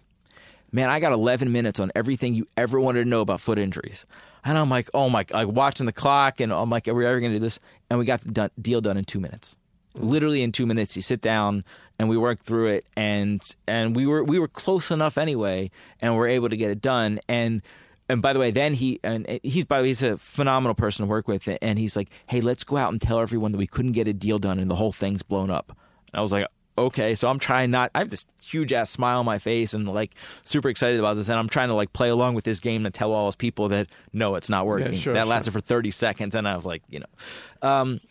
Man, 0.72 0.88
I 0.88 1.00
got 1.00 1.14
11 1.14 1.52
minutes 1.52 1.80
on 1.80 1.92
everything 1.96 2.36
you 2.36 2.48
ever 2.56 2.80
wanted 2.80 3.04
to 3.04 3.10
know 3.10 3.22
about 3.22 3.42
foot 3.42 3.58
injuries. 3.58 4.06
And 4.46 4.60
I'm 4.60 4.70
like, 4.70 4.88
oh 4.94 5.10
my, 5.10 5.26
like 5.32 5.48
watching 5.48 5.88
the 5.88 5.92
clock, 5.92 6.40
and 6.40 6.54
I'm 6.54 6.70
like, 6.70 6.88
are 6.88 6.94
we 6.94 7.08
ever 7.08 7.20
going 7.20 7.32
to 7.32 7.40
do 7.40 7.44
this? 7.44 7.60
And 7.90 7.98
we 7.98 8.06
got 8.06 8.22
the 8.22 8.32
done, 8.32 8.52
deal 8.62 8.82
done 8.82 8.98
in 8.98 9.04
two 9.04 9.20
minutes. 9.20 9.56
Mm. 9.96 10.10
Literally 10.10 10.44
in 10.44 10.52
two 10.52 10.68
minutes, 10.68 10.96
you 10.96 11.02
sit 11.02 11.22
down 11.22 11.64
and 11.98 12.08
we 12.08 12.16
worked 12.16 12.46
through 12.46 12.68
it, 12.68 12.86
and 12.96 13.42
and 13.68 13.96
we 13.96 14.06
were 14.06 14.24
we 14.24 14.38
were 14.38 14.48
close 14.48 14.92
enough 14.92 15.18
anyway, 15.18 15.72
and 16.02 16.16
we're 16.16 16.28
able 16.28 16.50
to 16.50 16.58
get 16.58 16.70
it 16.70 16.82
done. 16.82 17.20
And 17.28 17.64
and 18.12 18.22
by 18.22 18.34
the 18.34 18.40
way, 18.40 18.52
then 18.52 18.74
he 18.74 19.00
and 19.04 19.40
he's 19.42 19.64
by 19.64 19.78
the 19.78 19.84
way 19.84 19.88
he's 19.88 20.04
a 20.04 20.18
phenomenal 20.18 20.76
person 20.76 21.06
to 21.06 21.10
work 21.10 21.28
with, 21.28 21.48
and 21.62 21.80
he's 21.80 21.96
like, 21.96 22.10
hey, 22.28 22.42
let's 22.42 22.64
go 22.64 22.76
out 22.76 22.92
and 22.92 23.02
tell 23.02 23.20
everyone 23.20 23.54
that 23.54 23.58
we 23.58 23.68
couldn't 23.68 23.94
get 23.94 24.08
a 24.08 24.14
deal 24.14 24.38
done, 24.38 24.60
and 24.60 24.70
the 24.70 24.76
whole 24.76 24.92
thing's 24.92 25.24
blown 25.24 25.50
up. 25.50 25.70
And 25.70 26.20
I 26.20 26.22
was 26.22 26.34
like, 26.34 26.46
okay. 26.78 27.16
So 27.16 27.30
I'm 27.30 27.40
trying 27.40 27.72
not. 27.72 27.90
I 27.96 28.00
have 28.00 28.10
this 28.10 28.26
huge 28.44 28.74
ass 28.74 28.90
smile 28.90 29.20
on 29.20 29.26
my 29.26 29.40
face 29.40 29.74
and 29.74 29.88
like 29.88 30.12
super 30.44 30.68
excited 30.68 31.00
about 31.00 31.16
this, 31.16 31.30
and 31.30 31.40
I'm 31.40 31.48
trying 31.48 31.70
to 31.70 31.74
like 31.74 31.94
play 31.94 32.10
along 32.10 32.36
with 32.36 32.44
this 32.44 32.60
game 32.60 32.86
and 32.86 32.94
tell 32.94 33.14
all 33.14 33.28
those 33.28 33.36
people 33.38 33.70
that 33.70 33.88
no, 34.12 34.36
it's 34.36 34.50
not 34.50 34.66
working. 34.66 34.94
sure, 34.94 35.14
that 35.14 35.22
sure. 35.22 35.30
lasted 35.30 35.52
for 35.52 35.62
30 35.62 35.92
seconds, 35.92 36.36
and 36.36 36.48
I 36.48 36.58
was 36.58 36.66
like, 36.66 36.84
you 36.90 37.00
know, 37.00 37.68
um, 37.68 38.02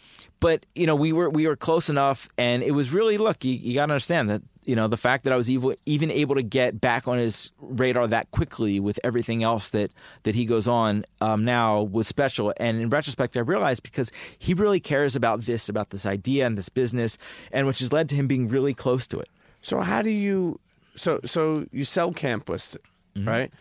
but 0.41 0.65
you 0.75 0.87
know, 0.87 0.97
we 0.97 1.13
were 1.13 1.29
we 1.29 1.47
were 1.47 1.57
close 1.57 1.91
enough, 1.91 2.31
and 2.39 2.63
it 2.63 2.71
was 2.71 2.91
really 2.91 3.19
look. 3.19 3.45
You, 3.45 3.53
you 3.53 3.75
got 3.75 3.87
to 3.87 3.93
understand 3.93 4.31
that 4.31 4.43
you 4.67 4.77
know 4.77 4.89
the 4.89 4.97
fact 4.97 5.25
that 5.25 5.33
I 5.33 5.37
was 5.37 5.51
even 5.51 5.75
even 5.87 6.11
able 6.11 6.35
to 6.35 6.43
get 6.43 6.81
back 6.81 7.09
on 7.09 7.19
his 7.19 7.51
radar 7.61 8.07
that 8.09 8.31
quickly 8.31 8.79
with 8.81 9.01
everything 9.03 9.43
else 9.43 9.71
that 9.71 9.91
that 10.25 10.35
he 10.35 10.45
goes 10.45 10.69
on 10.69 11.05
um, 11.21 11.45
now 11.45 11.83
was 11.83 12.07
special. 12.07 12.53
And 12.59 12.81
in 12.81 12.91
retrospect, 12.91 13.37
I 13.37 13.41
realized 13.41 13.83
because 13.83 14.13
he 14.39 14.53
really 14.55 14.81
cares 14.81 15.17
about 15.17 15.43
this, 15.43 15.69
about 15.69 15.91
this 15.91 16.05
idea 16.07 16.47
and 16.47 16.59
this 16.59 16.69
business, 16.69 17.17
and 17.53 17.67
which 17.67 17.79
has 17.79 17.93
led 17.93 18.09
to 18.11 18.15
him 18.17 18.27
being 18.27 18.49
really 18.49 18.75
close 18.75 19.07
to 19.09 19.19
it. 19.19 19.29
So 19.63 19.81
how 19.81 20.03
do 20.03 20.11
you? 20.11 20.61
So 20.95 21.21
so 21.25 21.65
you 21.73 21.85
sell 21.85 22.13
Campless, 22.13 22.77
Mm-hmm. 23.17 23.29
right? 23.29 23.53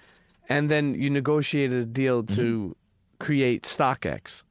And 0.49 0.69
then 0.69 0.95
you 0.95 1.09
negotiated 1.09 1.81
a 1.81 1.85
deal 1.85 2.23
to 2.23 2.41
Mm-hmm. 2.41 2.71
create 3.25 3.63
StockX. 3.63 4.43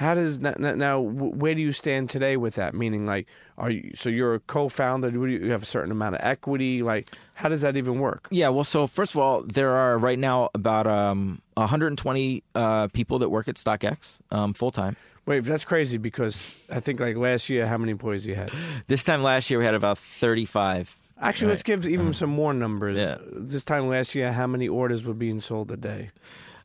How 0.00 0.14
does 0.14 0.40
now, 0.40 0.54
now? 0.56 0.98
Where 0.98 1.54
do 1.54 1.60
you 1.60 1.72
stand 1.72 2.08
today 2.08 2.38
with 2.38 2.54
that? 2.54 2.72
Meaning, 2.72 3.04
like, 3.04 3.26
are 3.58 3.68
you 3.68 3.92
so 3.94 4.08
you're 4.08 4.32
a 4.32 4.40
co-founder? 4.40 5.10
Do 5.10 5.26
you 5.26 5.50
have 5.50 5.62
a 5.62 5.66
certain 5.66 5.92
amount 5.92 6.14
of 6.14 6.22
equity? 6.24 6.82
Like, 6.82 7.14
how 7.34 7.50
does 7.50 7.60
that 7.60 7.76
even 7.76 7.98
work? 7.98 8.26
Yeah, 8.30 8.48
well, 8.48 8.64
so 8.64 8.86
first 8.86 9.14
of 9.14 9.20
all, 9.20 9.42
there 9.42 9.76
are 9.76 9.98
right 9.98 10.18
now 10.18 10.48
about 10.54 10.86
um, 10.86 11.42
120 11.58 12.42
uh, 12.54 12.88
people 12.88 13.18
that 13.18 13.28
work 13.28 13.46
at 13.46 13.56
StockX 13.56 14.20
um, 14.30 14.54
full 14.54 14.70
time. 14.70 14.96
Wait, 15.26 15.40
that's 15.40 15.66
crazy 15.66 15.98
because 15.98 16.56
I 16.70 16.80
think 16.80 16.98
like 16.98 17.16
last 17.16 17.50
year, 17.50 17.66
how 17.66 17.76
many 17.76 17.92
employees 17.92 18.24
you 18.24 18.34
had? 18.34 18.50
This 18.86 19.04
time 19.04 19.22
last 19.22 19.50
year, 19.50 19.58
we 19.58 19.66
had 19.66 19.74
about 19.74 19.98
35. 19.98 20.96
Actually, 21.20 21.50
let's 21.50 21.62
give 21.62 21.86
even 21.86 22.14
some 22.14 22.30
more 22.30 22.54
numbers. 22.54 22.96
Yeah. 22.96 23.18
This 23.32 23.64
time 23.64 23.86
last 23.90 24.14
year, 24.14 24.32
how 24.32 24.46
many 24.46 24.66
orders 24.66 25.04
were 25.04 25.12
being 25.12 25.42
sold 25.42 25.70
a 25.70 25.76
day? 25.76 26.10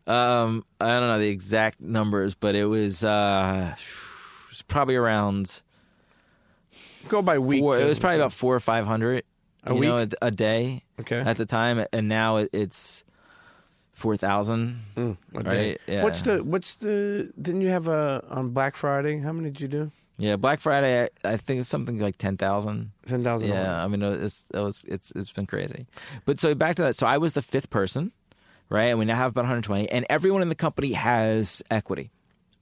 Um, 0.07 0.63
I 0.79 0.87
don't 0.99 1.07
know 1.07 1.19
the 1.19 1.29
exact 1.29 1.81
numbers, 1.81 2.35
but 2.35 2.55
it 2.55 2.65
was 2.65 3.03
uh, 3.03 3.73
it 3.75 4.49
was 4.49 4.61
probably 4.61 4.95
around. 4.95 5.61
Go 7.07 7.21
by 7.21 7.39
week. 7.39 7.61
Four, 7.61 7.79
it 7.79 7.85
was 7.85 7.99
probably 7.99 8.19
about 8.19 8.33
four 8.33 8.55
or 8.55 8.59
five 8.59 8.85
hundred. 8.85 9.23
A 9.63 9.73
you 9.73 9.81
know, 9.81 9.97
week? 9.97 10.13
a, 10.21 10.27
a 10.27 10.31
day 10.31 10.83
Okay. 10.99 11.17
at 11.17 11.37
the 11.37 11.45
time, 11.45 11.83
and 11.91 12.07
now 12.07 12.37
it, 12.37 12.49
it's 12.53 13.03
four 13.93 14.15
thousand. 14.17 14.81
Mm, 14.95 15.17
a 15.35 15.43
day. 15.43 15.69
Right, 15.69 15.81
yeah. 15.87 16.03
What's 16.03 16.21
the 16.21 16.43
what's 16.43 16.75
the? 16.75 17.31
Didn't 17.41 17.61
you 17.61 17.69
have 17.69 17.87
a 17.87 18.23
on 18.29 18.49
Black 18.49 18.75
Friday? 18.75 19.17
How 19.19 19.31
many 19.33 19.49
did 19.49 19.61
you 19.61 19.67
do? 19.67 19.91
Yeah, 20.17 20.37
Black 20.37 20.61
Friday, 20.61 21.03
I, 21.25 21.33
I 21.33 21.37
think 21.37 21.59
it's 21.59 21.69
something 21.69 21.99
like 21.99 22.17
ten 22.17 22.37
thousand. 22.37 22.91
Ten 23.05 23.23
thousand. 23.23 23.49
Yeah, 23.49 23.83
I 23.83 23.87
mean, 23.87 24.01
it's 24.01 24.45
it 24.53 24.59
was 24.59 24.85
it's 24.87 25.11
it's 25.11 25.31
been 25.31 25.45
crazy. 25.47 25.87
But 26.25 26.39
so 26.39 26.53
back 26.55 26.75
to 26.77 26.83
that. 26.83 26.95
So 26.95 27.05
I 27.07 27.17
was 27.17 27.33
the 27.33 27.41
fifth 27.41 27.69
person, 27.69 28.11
right? 28.69 28.85
And 28.85 28.99
we 28.99 29.05
now 29.05 29.15
have 29.15 29.31
about 29.31 29.41
120, 29.41 29.89
and 29.89 30.05
everyone 30.09 30.41
in 30.41 30.49
the 30.49 30.55
company 30.55 30.93
has 30.93 31.63
equity, 31.69 32.11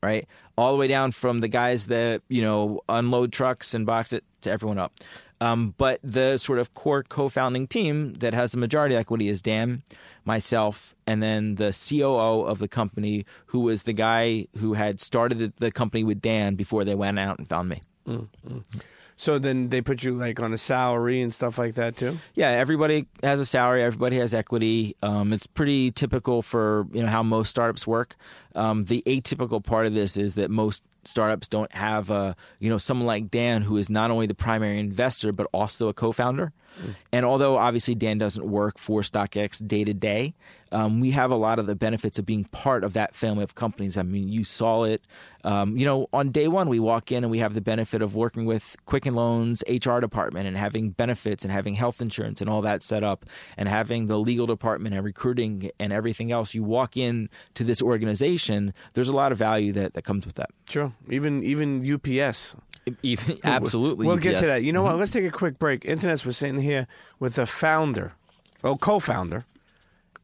right? 0.01 0.27
All 0.57 0.71
the 0.71 0.77
way 0.77 0.87
down 0.87 1.11
from 1.11 1.39
the 1.39 1.47
guys 1.47 1.87
that 1.87 2.21
you 2.29 2.41
know 2.41 2.81
unload 2.89 3.31
trucks 3.31 3.73
and 3.73 3.85
box 3.85 4.13
it 4.13 4.23
to 4.41 4.51
everyone 4.51 4.77
up. 4.77 4.93
Um, 5.41 5.73
but 5.77 5.99
the 6.03 6.37
sort 6.37 6.59
of 6.59 6.73
core 6.73 7.03
co-founding 7.03 7.67
team 7.67 8.13
that 8.15 8.33
has 8.33 8.53
the 8.53 8.57
majority 8.57 8.95
equity 8.95 9.27
is 9.27 9.41
Dan, 9.41 9.83
myself, 10.23 10.95
and 11.05 11.21
then 11.21 11.55
the 11.55 11.73
COO 11.73 12.45
of 12.45 12.59
the 12.59 12.69
company, 12.69 13.25
who 13.47 13.59
was 13.59 13.83
the 13.83 13.91
guy 13.91 14.47
who 14.57 14.73
had 14.73 15.01
started 15.01 15.53
the, 15.57 15.71
company 15.71 16.05
with 16.05 16.21
Dan 16.21 16.55
before 16.55 16.85
they 16.85 16.95
went 16.95 17.19
out 17.19 17.39
and 17.39 17.49
found 17.49 17.67
me. 17.67 17.81
So 19.15 19.39
then 19.39 19.69
they 19.69 19.81
put 19.81 20.03
you 20.03 20.15
like 20.17 20.39
on 20.39 20.53
a 20.53 20.57
salary 20.57 21.21
and 21.21 21.33
stuff 21.33 21.57
like 21.57 21.75
that 21.75 21.95
too. 21.97 22.17
Yeah, 22.33 22.49
everybody 22.49 23.07
has 23.21 23.39
a 23.39 23.45
salary. 23.45 23.83
Everybody 23.83 24.17
has 24.17 24.33
equity. 24.33 24.95
Um, 25.03 25.33
it's 25.33 25.47
pretty 25.47 25.91
typical 25.91 26.41
for 26.41 26.87
you 26.91 27.03
know 27.03 27.09
how 27.09 27.23
most 27.23 27.49
startups 27.49 27.85
work. 27.85 28.15
Um, 28.55 28.85
the 28.85 29.03
atypical 29.05 29.63
part 29.63 29.85
of 29.85 29.93
this 29.93 30.17
is 30.17 30.35
that 30.35 30.49
most 30.49 30.83
startups 31.05 31.47
don't 31.47 31.71
have 31.73 32.09
uh, 32.11 32.33
you 32.59 32.69
know 32.69 32.77
someone 32.77 33.07
like 33.07 33.29
Dan 33.29 33.61
who 33.61 33.77
is 33.77 33.89
not 33.89 34.11
only 34.11 34.25
the 34.25 34.35
primary 34.35 34.79
investor 34.79 35.31
but 35.31 35.47
also 35.53 35.87
a 35.87 35.93
co-founder. 35.93 36.53
And 37.11 37.23
although 37.23 37.57
obviously 37.57 37.93
Dan 37.93 38.17
doesn't 38.17 38.45
work 38.45 38.79
for 38.79 39.01
StockX 39.01 39.65
day 39.65 39.83
to 39.83 39.93
day, 39.93 40.33
um, 40.73 40.99
we 40.99 41.11
have 41.11 41.31
a 41.31 41.35
lot 41.35 41.59
of 41.59 41.67
the 41.67 41.75
benefits 41.75 42.17
of 42.17 42.25
being 42.25 42.45
part 42.45 42.83
of 42.83 42.93
that 42.93 43.15
family 43.15 43.43
of 43.43 43.55
companies. 43.55 43.97
I 43.97 44.01
mean, 44.01 44.27
you 44.27 44.43
saw 44.43 44.83
it. 44.83 45.03
Um, 45.43 45.77
you 45.77 45.85
know, 45.85 46.07
on 46.11 46.31
day 46.31 46.47
one, 46.47 46.67
we 46.67 46.79
walk 46.79 47.11
in 47.11 47.23
and 47.23 47.29
we 47.29 47.39
have 47.39 47.53
the 47.53 47.61
benefit 47.61 48.01
of 48.01 48.15
working 48.15 48.45
with 48.45 48.75
Quicken 48.85 49.13
Loans 49.13 49.63
HR 49.69 49.99
department 49.99 50.47
and 50.47 50.57
having 50.57 50.89
benefits 50.89 51.43
and 51.43 51.51
having 51.51 51.75
health 51.75 52.01
insurance 52.01 52.41
and 52.41 52.49
all 52.49 52.61
that 52.61 52.81
set 52.81 53.03
up, 53.03 53.25
and 53.57 53.69
having 53.69 54.07
the 54.07 54.17
legal 54.17 54.47
department 54.47 54.95
and 54.95 55.03
recruiting 55.05 55.69
and 55.79 55.93
everything 55.93 56.31
else. 56.31 56.53
You 56.53 56.63
walk 56.63 56.97
in 56.97 57.29
to 57.53 57.63
this 57.63 57.81
organization. 57.81 58.73
There's 58.93 59.09
a 59.09 59.13
lot 59.13 59.31
of 59.31 59.37
value 59.37 59.73
that 59.73 59.93
that 59.93 60.03
comes 60.03 60.25
with 60.25 60.35
that. 60.35 60.49
Sure. 60.69 60.91
Even 61.09 61.43
even 61.43 61.93
UPS. 61.93 62.55
Even, 63.01 63.37
absolutely, 63.45 64.07
We'll 64.07 64.17
get 64.17 64.39
to 64.39 64.45
that. 64.45 64.63
You 64.63 64.73
know 64.73 64.81
what? 64.81 64.97
Let's 64.97 65.11
take 65.11 65.23
a 65.23 65.31
quick 65.31 65.57
break. 65.57 65.83
Internets 65.83 66.25
was 66.25 66.35
sitting 66.35 66.59
here 66.59 66.85
with 67.17 67.35
the 67.35 67.45
founder, 67.45 68.11
well, 68.61 68.77
co-founder, 68.77 69.45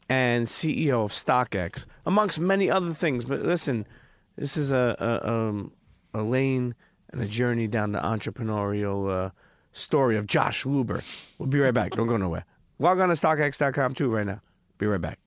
and 0.10 0.48
CEO 0.48 1.06
of 1.06 1.12
StockX, 1.12 1.86
amongst 2.06 2.40
many 2.40 2.70
other 2.70 2.94
things. 2.94 3.26
But 3.26 3.44
listen, 3.44 3.88
this 4.36 4.58
is 4.58 4.72
a 4.72 4.96
a, 5.00 5.30
um, 5.30 5.72
a 6.14 6.22
lane 6.22 6.76
and 7.12 7.22
a 7.22 7.26
journey 7.26 7.68
down 7.68 7.92
the 7.92 8.00
entrepreneurial 8.00 9.28
uh, 9.28 9.30
story 9.72 10.18
of 10.18 10.28
Josh 10.28 10.64
Luber. 10.64 11.04
We'll 11.38 11.48
be 11.48 11.60
right 11.60 11.74
back. 11.74 11.92
Don't 11.92 12.08
go 12.08 12.18
nowhere. 12.18 12.46
Log 12.80 13.00
on 13.00 13.10
to 13.10 13.16
StockX.com 13.16 13.94
too 13.94 14.10
right 14.10 14.26
now. 14.26 14.42
Be 14.78 14.86
right 14.88 15.02
back. 15.02 15.20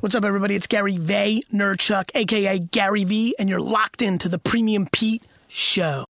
What's 0.00 0.14
up, 0.14 0.24
everybody? 0.24 0.54
It's 0.54 0.66
Gary 0.66 0.96
Vay, 0.96 1.42
Nerdchuck, 1.52 2.10
aka 2.14 2.58
Gary 2.58 3.04
V, 3.04 3.34
and 3.38 3.48
you're 3.48 3.60
locked 3.60 4.00
into 4.00 4.28
the 4.28 4.38
Premium 4.38 4.88
Pete 4.90 5.22
Show. 5.48 6.06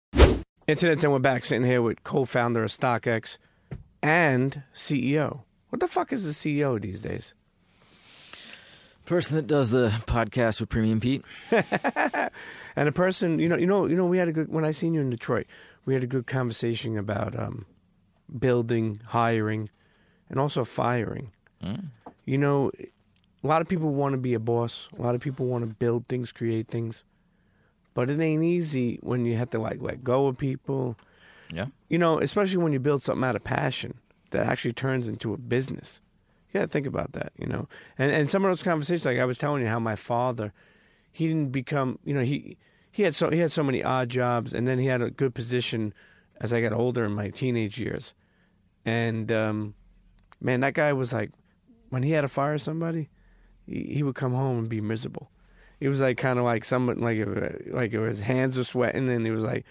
Internets, 0.69 1.05
and 1.05 1.13
we're 1.13 1.21
back 1.21 1.45
sitting 1.45 1.65
here 1.65 1.81
with 1.81 2.03
co-founder 2.03 2.65
of 2.65 2.71
StockX 2.71 3.39
and 4.03 4.65
CEO. 4.75 5.43
What 5.69 5.79
the 5.79 5.87
fuck 5.87 6.13
is 6.13 6.27
a 6.27 6.31
CEO 6.31 6.81
these 6.81 7.01
days? 7.01 7.35
Person 9.07 9.37
that 9.37 9.47
does 9.47 9.71
the 9.71 9.89
podcast 10.07 10.61
with 10.61 10.69
Premium 10.69 11.01
Pete. 11.01 11.25
And 12.77 12.91
a 12.91 12.93
person, 12.93 13.39
you 13.39 13.49
know, 13.49 13.57
you 13.57 13.67
know, 13.67 13.87
you 13.87 13.97
know, 13.97 14.05
we 14.05 14.19
had 14.19 14.29
a 14.29 14.33
good 14.33 14.49
when 14.53 14.65
I 14.65 14.71
seen 14.71 14.93
you 14.93 15.01
in 15.01 15.09
Detroit. 15.09 15.47
We 15.87 15.95
had 15.95 16.05
a 16.05 16.07
good 16.07 16.27
conversation 16.27 16.99
about 16.99 17.39
um, 17.39 17.65
building, 18.39 19.01
hiring, 19.07 19.71
and 20.29 20.39
also 20.39 20.63
firing. 20.63 21.33
You 22.27 22.39
know, 22.39 22.71
a 23.43 23.47
lot 23.47 23.63
of 23.63 23.67
people 23.67 23.93
want 23.95 24.13
to 24.13 24.19
be 24.19 24.35
a 24.35 24.39
boss. 24.39 24.89
A 24.99 25.03
lot 25.03 25.15
of 25.15 25.21
people 25.21 25.47
want 25.47 25.69
to 25.69 25.75
build 25.75 26.07
things, 26.07 26.31
create 26.31 26.69
things, 26.69 27.03
but 27.95 28.11
it 28.11 28.21
ain't 28.21 28.45
easy 28.45 28.99
when 29.03 29.25
you 29.25 29.37
have 29.37 29.51
to 29.51 29.59
like 29.59 29.81
let 29.81 30.05
go 30.05 30.27
of 30.27 30.37
people. 30.37 30.97
Yeah. 31.53 31.67
You 31.89 31.99
know, 31.99 32.21
especially 32.21 32.59
when 32.59 32.73
you 32.73 32.79
build 32.79 33.03
something 33.03 33.25
out 33.25 33.37
of 33.37 33.43
passion 33.43 33.95
that 34.31 34.47
actually 34.47 34.75
turns 34.75 35.09
into 35.09 35.33
a 35.33 35.39
business. 35.39 36.01
You 36.53 36.61
got 36.61 36.67
to 36.67 36.73
think 36.73 36.87
about 36.87 37.13
that, 37.13 37.33
you 37.39 37.47
know. 37.47 37.69
And 37.99 38.11
and 38.13 38.31
some 38.31 38.45
of 38.45 38.51
those 38.51 38.63
conversations, 38.63 39.05
like 39.05 39.19
I 39.19 39.25
was 39.25 39.39
telling 39.39 39.63
you, 39.63 39.69
how 39.69 39.79
my 39.79 39.97
father, 39.97 40.53
he 41.13 41.29
didn't 41.29 41.53
become, 41.53 41.99
you 42.05 42.15
know, 42.15 42.23
he 42.23 42.57
he 42.91 43.03
had 43.03 43.15
so 43.15 43.31
he 43.31 43.39
had 43.39 43.53
so 43.53 43.63
many 43.63 43.83
odd 43.83 44.09
jobs, 44.09 44.55
and 44.55 44.67
then 44.67 44.79
he 44.79 44.87
had 44.87 45.03
a 45.03 45.11
good 45.11 45.35
position 45.35 45.93
as 46.41 46.53
I 46.53 46.61
got 46.61 46.73
older 46.73 47.05
in 47.05 47.13
my 47.13 47.31
teenage 47.31 47.79
years. 47.79 48.15
And 48.85 49.31
um, 49.33 49.75
man, 50.41 50.61
that 50.61 50.75
guy 50.75 50.93
was 50.93 51.13
like, 51.13 51.31
when 51.91 52.03
he 52.03 52.13
had 52.13 52.23
to 52.23 52.29
fire 52.29 52.59
somebody, 52.59 53.09
he, 53.67 53.95
he 53.95 54.03
would 54.03 54.15
come 54.15 54.33
home 54.33 54.59
and 54.59 54.69
be 54.69 54.81
miserable. 54.81 55.31
It 55.81 55.89
was 55.89 56.01
like 56.01 56.17
kind 56.17 56.39
of 56.39 56.45
like 56.45 56.65
someone 56.65 57.01
like 57.01 57.19
if, 57.19 57.73
like 57.73 57.93
his 57.93 58.21
hands 58.21 58.57
were 58.57 58.65
sweating, 58.65 59.11
and 59.11 59.27
he 59.27 59.33
was 59.33 59.45
like, 59.45 59.67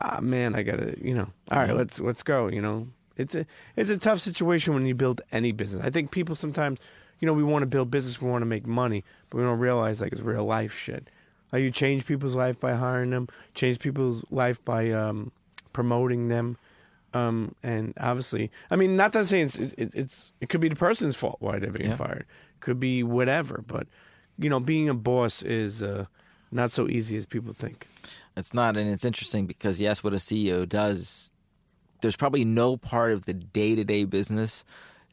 ah 0.00 0.20
man, 0.20 0.54
I 0.54 0.62
gotta, 0.62 0.94
you 1.02 1.14
know, 1.14 1.28
all 1.50 1.58
right, 1.58 1.74
let's 1.74 1.98
let's 1.98 2.22
go, 2.22 2.48
you 2.48 2.60
know. 2.60 2.88
It's 3.20 3.34
a 3.34 3.46
it's 3.76 3.90
a 3.90 3.98
tough 3.98 4.20
situation 4.20 4.74
when 4.74 4.86
you 4.86 4.94
build 4.94 5.20
any 5.32 5.52
business. 5.52 5.80
I 5.84 5.90
think 5.90 6.10
people 6.10 6.34
sometimes, 6.34 6.78
you 7.20 7.26
know, 7.26 7.32
we 7.32 7.44
want 7.44 7.62
to 7.62 7.66
build 7.66 7.90
business, 7.90 8.20
we 8.20 8.30
want 8.30 8.42
to 8.42 8.46
make 8.46 8.66
money, 8.66 9.04
but 9.28 9.38
we 9.38 9.44
don't 9.44 9.58
realize 9.58 10.00
like 10.00 10.12
it's 10.12 10.20
real 10.22 10.44
life 10.44 10.76
shit. 10.76 11.08
Like 11.52 11.62
you 11.62 11.70
change 11.70 12.06
people's 12.06 12.34
life 12.36 12.58
by 12.60 12.74
hiring 12.74 13.10
them, 13.10 13.28
change 13.54 13.78
people's 13.80 14.24
life 14.30 14.64
by 14.64 14.90
um, 14.92 15.32
promoting 15.72 16.28
them, 16.28 16.56
um, 17.12 17.54
and 17.62 17.92
obviously, 17.98 18.50
I 18.70 18.76
mean, 18.76 18.96
not 18.96 19.12
that 19.12 19.18
I'm 19.20 19.26
saying 19.26 19.46
it's, 19.46 19.58
it, 19.58 19.94
it's 19.94 20.32
it 20.40 20.48
could 20.48 20.60
be 20.60 20.68
the 20.68 20.76
person's 20.76 21.16
fault 21.16 21.38
why 21.40 21.58
they're 21.58 21.72
being 21.72 21.90
Yeah. 21.90 21.96
fired, 21.96 22.26
could 22.60 22.78
be 22.78 23.02
whatever, 23.02 23.64
but 23.66 23.86
you 24.38 24.48
know, 24.48 24.60
being 24.60 24.88
a 24.88 24.94
boss 24.94 25.42
is 25.42 25.82
uh, 25.82 26.06
not 26.52 26.70
so 26.70 26.88
easy 26.88 27.16
as 27.16 27.26
people 27.26 27.52
think. 27.52 27.88
It's 28.36 28.54
not, 28.54 28.76
and 28.76 28.88
it's 28.88 29.04
interesting 29.04 29.46
because 29.46 29.80
yes, 29.80 30.04
what 30.04 30.12
a 30.14 30.16
CEO 30.18 30.68
does, 30.68 31.29
there's 32.02 32.16
probably 32.16 32.44
no 32.44 32.76
part 32.76 33.12
of 33.12 33.26
the 33.26 33.34
day 33.34 33.74
to 33.74 33.84
day 33.84 34.04
business 34.04 34.64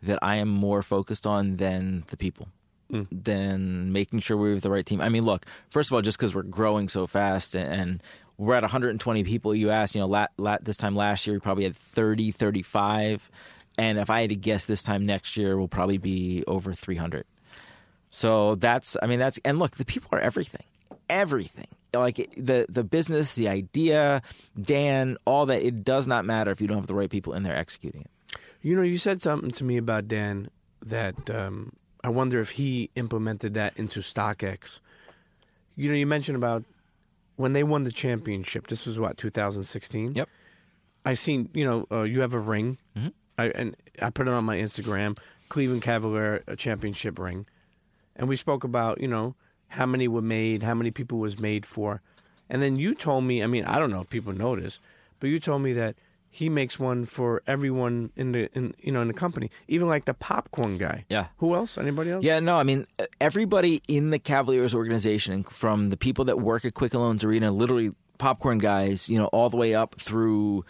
that 0.03 0.19
I 0.21 0.37
am 0.37 0.47
more 0.47 0.81
focused 0.81 1.25
on 1.25 1.57
than 1.57 2.03
the 2.07 2.17
people, 2.17 2.47
hmm. 2.89 3.03
than 3.11 3.91
making 3.91 4.19
sure 4.19 4.37
we 4.37 4.51
have 4.51 4.61
the 4.61 4.71
right 4.71 4.85
team. 4.85 5.01
I 5.01 5.09
mean, 5.09 5.25
look, 5.25 5.45
first 5.69 5.89
of 5.89 5.93
all, 5.93 6.01
just 6.01 6.17
because 6.17 6.35
we're 6.35 6.43
growing 6.43 6.89
so 6.89 7.07
fast 7.07 7.55
and, 7.55 7.73
and 7.73 8.03
we're 8.37 8.55
at 8.55 8.63
120 8.63 9.23
people. 9.23 9.55
You 9.55 9.71
asked, 9.71 9.95
you 9.95 10.01
know, 10.01 10.07
la- 10.07 10.27
la- 10.37 10.59
this 10.61 10.77
time 10.77 10.95
last 10.95 11.25
year 11.25 11.35
we 11.35 11.39
probably 11.39 11.63
had 11.63 11.75
30, 11.75 12.31
35, 12.31 13.31
and 13.77 13.97
if 13.97 14.09
I 14.09 14.21
had 14.21 14.29
to 14.29 14.35
guess, 14.35 14.65
this 14.65 14.83
time 14.83 15.05
next 15.05 15.37
year 15.37 15.57
we'll 15.57 15.67
probably 15.67 15.97
be 15.97 16.43
over 16.47 16.73
300. 16.73 17.25
So 18.11 18.55
that's, 18.55 18.95
I 19.01 19.07
mean, 19.07 19.19
that's, 19.19 19.39
and 19.43 19.59
look, 19.59 19.77
the 19.77 19.85
people 19.85 20.09
are 20.11 20.19
everything, 20.19 20.63
everything. 21.09 21.67
Like 21.93 22.33
the 22.37 22.65
the 22.69 22.83
business, 22.83 23.35
the 23.35 23.47
idea, 23.49 24.21
Dan, 24.59 25.17
all 25.25 25.45
that. 25.47 25.63
It 25.65 25.83
does 25.83 26.05
not 26.07 26.25
matter 26.25 26.51
if 26.51 26.59
you 26.61 26.67
don't 26.67 26.77
have 26.77 26.87
the 26.87 26.93
right 26.95 27.09
people 27.09 27.33
in 27.33 27.43
there 27.43 27.55
executing 27.55 28.01
it. 28.01 28.37
You 28.61 28.75
know, 28.75 28.81
you 28.81 28.97
said 28.97 29.21
something 29.21 29.51
to 29.51 29.63
me 29.63 29.77
about 29.77 30.07
Dan 30.07 30.49
that 30.85 31.29
um, 31.29 31.71
I 32.03 32.09
wonder 32.09 32.39
if 32.41 32.49
he 32.51 32.89
implemented 32.95 33.53
that 33.55 33.77
into 33.77 34.01
StockX. 34.01 34.79
You 35.75 35.89
know, 35.89 35.95
you 35.95 36.05
mentioned 36.05 36.35
about 36.35 36.63
when 37.37 37.53
they 37.53 37.63
won 37.63 37.83
the 37.83 37.91
championship. 37.91 38.67
This 38.67 38.85
was 38.85 38.99
what 38.99 39.17
2016. 39.17 40.13
Yep. 40.15 40.29
I 41.05 41.13
seen. 41.13 41.49
You 41.53 41.65
know, 41.65 41.87
uh, 41.91 42.01
you 42.03 42.19
have 42.21 42.33
a 42.33 42.39
ring, 42.39 42.77
Mhm. 42.97 43.13
I, 43.37 43.45
and 43.45 43.75
I 44.01 44.09
put 44.09 44.27
it 44.27 44.33
on 44.33 44.43
my 44.43 44.57
Instagram. 44.57 45.17
Cleveland 45.49 45.83
Cavalier 45.83 46.43
a 46.47 46.55
championship 46.57 47.17
ring, 47.17 47.45
and 48.17 48.27
we 48.27 48.35
spoke 48.35 48.65
about 48.65 48.99
you 48.99 49.07
know 49.07 49.35
how 49.67 49.85
many 49.85 50.07
were 50.07 50.21
made, 50.21 50.63
how 50.63 50.73
many 50.73 50.91
people 50.91 51.19
was 51.19 51.39
made 51.39 51.65
for, 51.65 52.01
and 52.49 52.61
then 52.61 52.77
you 52.77 52.95
told 52.95 53.23
me. 53.23 53.43
I 53.43 53.47
mean, 53.47 53.65
I 53.65 53.79
don't 53.79 53.91
know 53.91 54.01
if 54.01 54.09
people 54.09 54.33
know 54.33 54.55
this, 54.55 54.79
but 55.19 55.27
you 55.27 55.39
told 55.39 55.61
me 55.61 55.73
that 55.73 55.95
he 56.29 56.49
makes 56.49 56.79
one 56.79 57.05
for 57.05 57.41
everyone 57.47 58.11
in 58.15 58.31
the 58.31 58.49
in 58.53 58.73
you 58.79 58.91
know 58.91 59.01
in 59.01 59.07
the 59.07 59.13
company, 59.13 59.49
even 59.67 59.87
like 59.87 60.05
the 60.05 60.13
popcorn 60.13 60.75
guy. 60.75 61.05
Yeah. 61.09 61.27
Who 61.37 61.55
else? 61.55 61.77
Anybody 61.77 62.11
else? 62.11 62.23
Yeah, 62.23 62.39
no, 62.39 62.57
I 62.57 62.63
mean 62.63 62.85
everybody 63.19 63.81
in 63.87 64.11
the 64.11 64.19
Cavaliers 64.19 64.73
organization, 64.75 65.43
from 65.43 65.89
the 65.89 65.97
people 65.97 66.25
that 66.25 66.39
work 66.39 66.65
at 66.65 66.73
Quicken 66.73 66.99
Loans 66.99 67.23
Arena, 67.23 67.51
literally 67.51 67.91
popcorn 68.17 68.57
guys, 68.57 69.09
you 69.09 69.17
know, 69.17 69.27
all 69.27 69.49
the 69.49 69.57
way 69.57 69.73
up 69.73 69.99
through, 69.99 70.65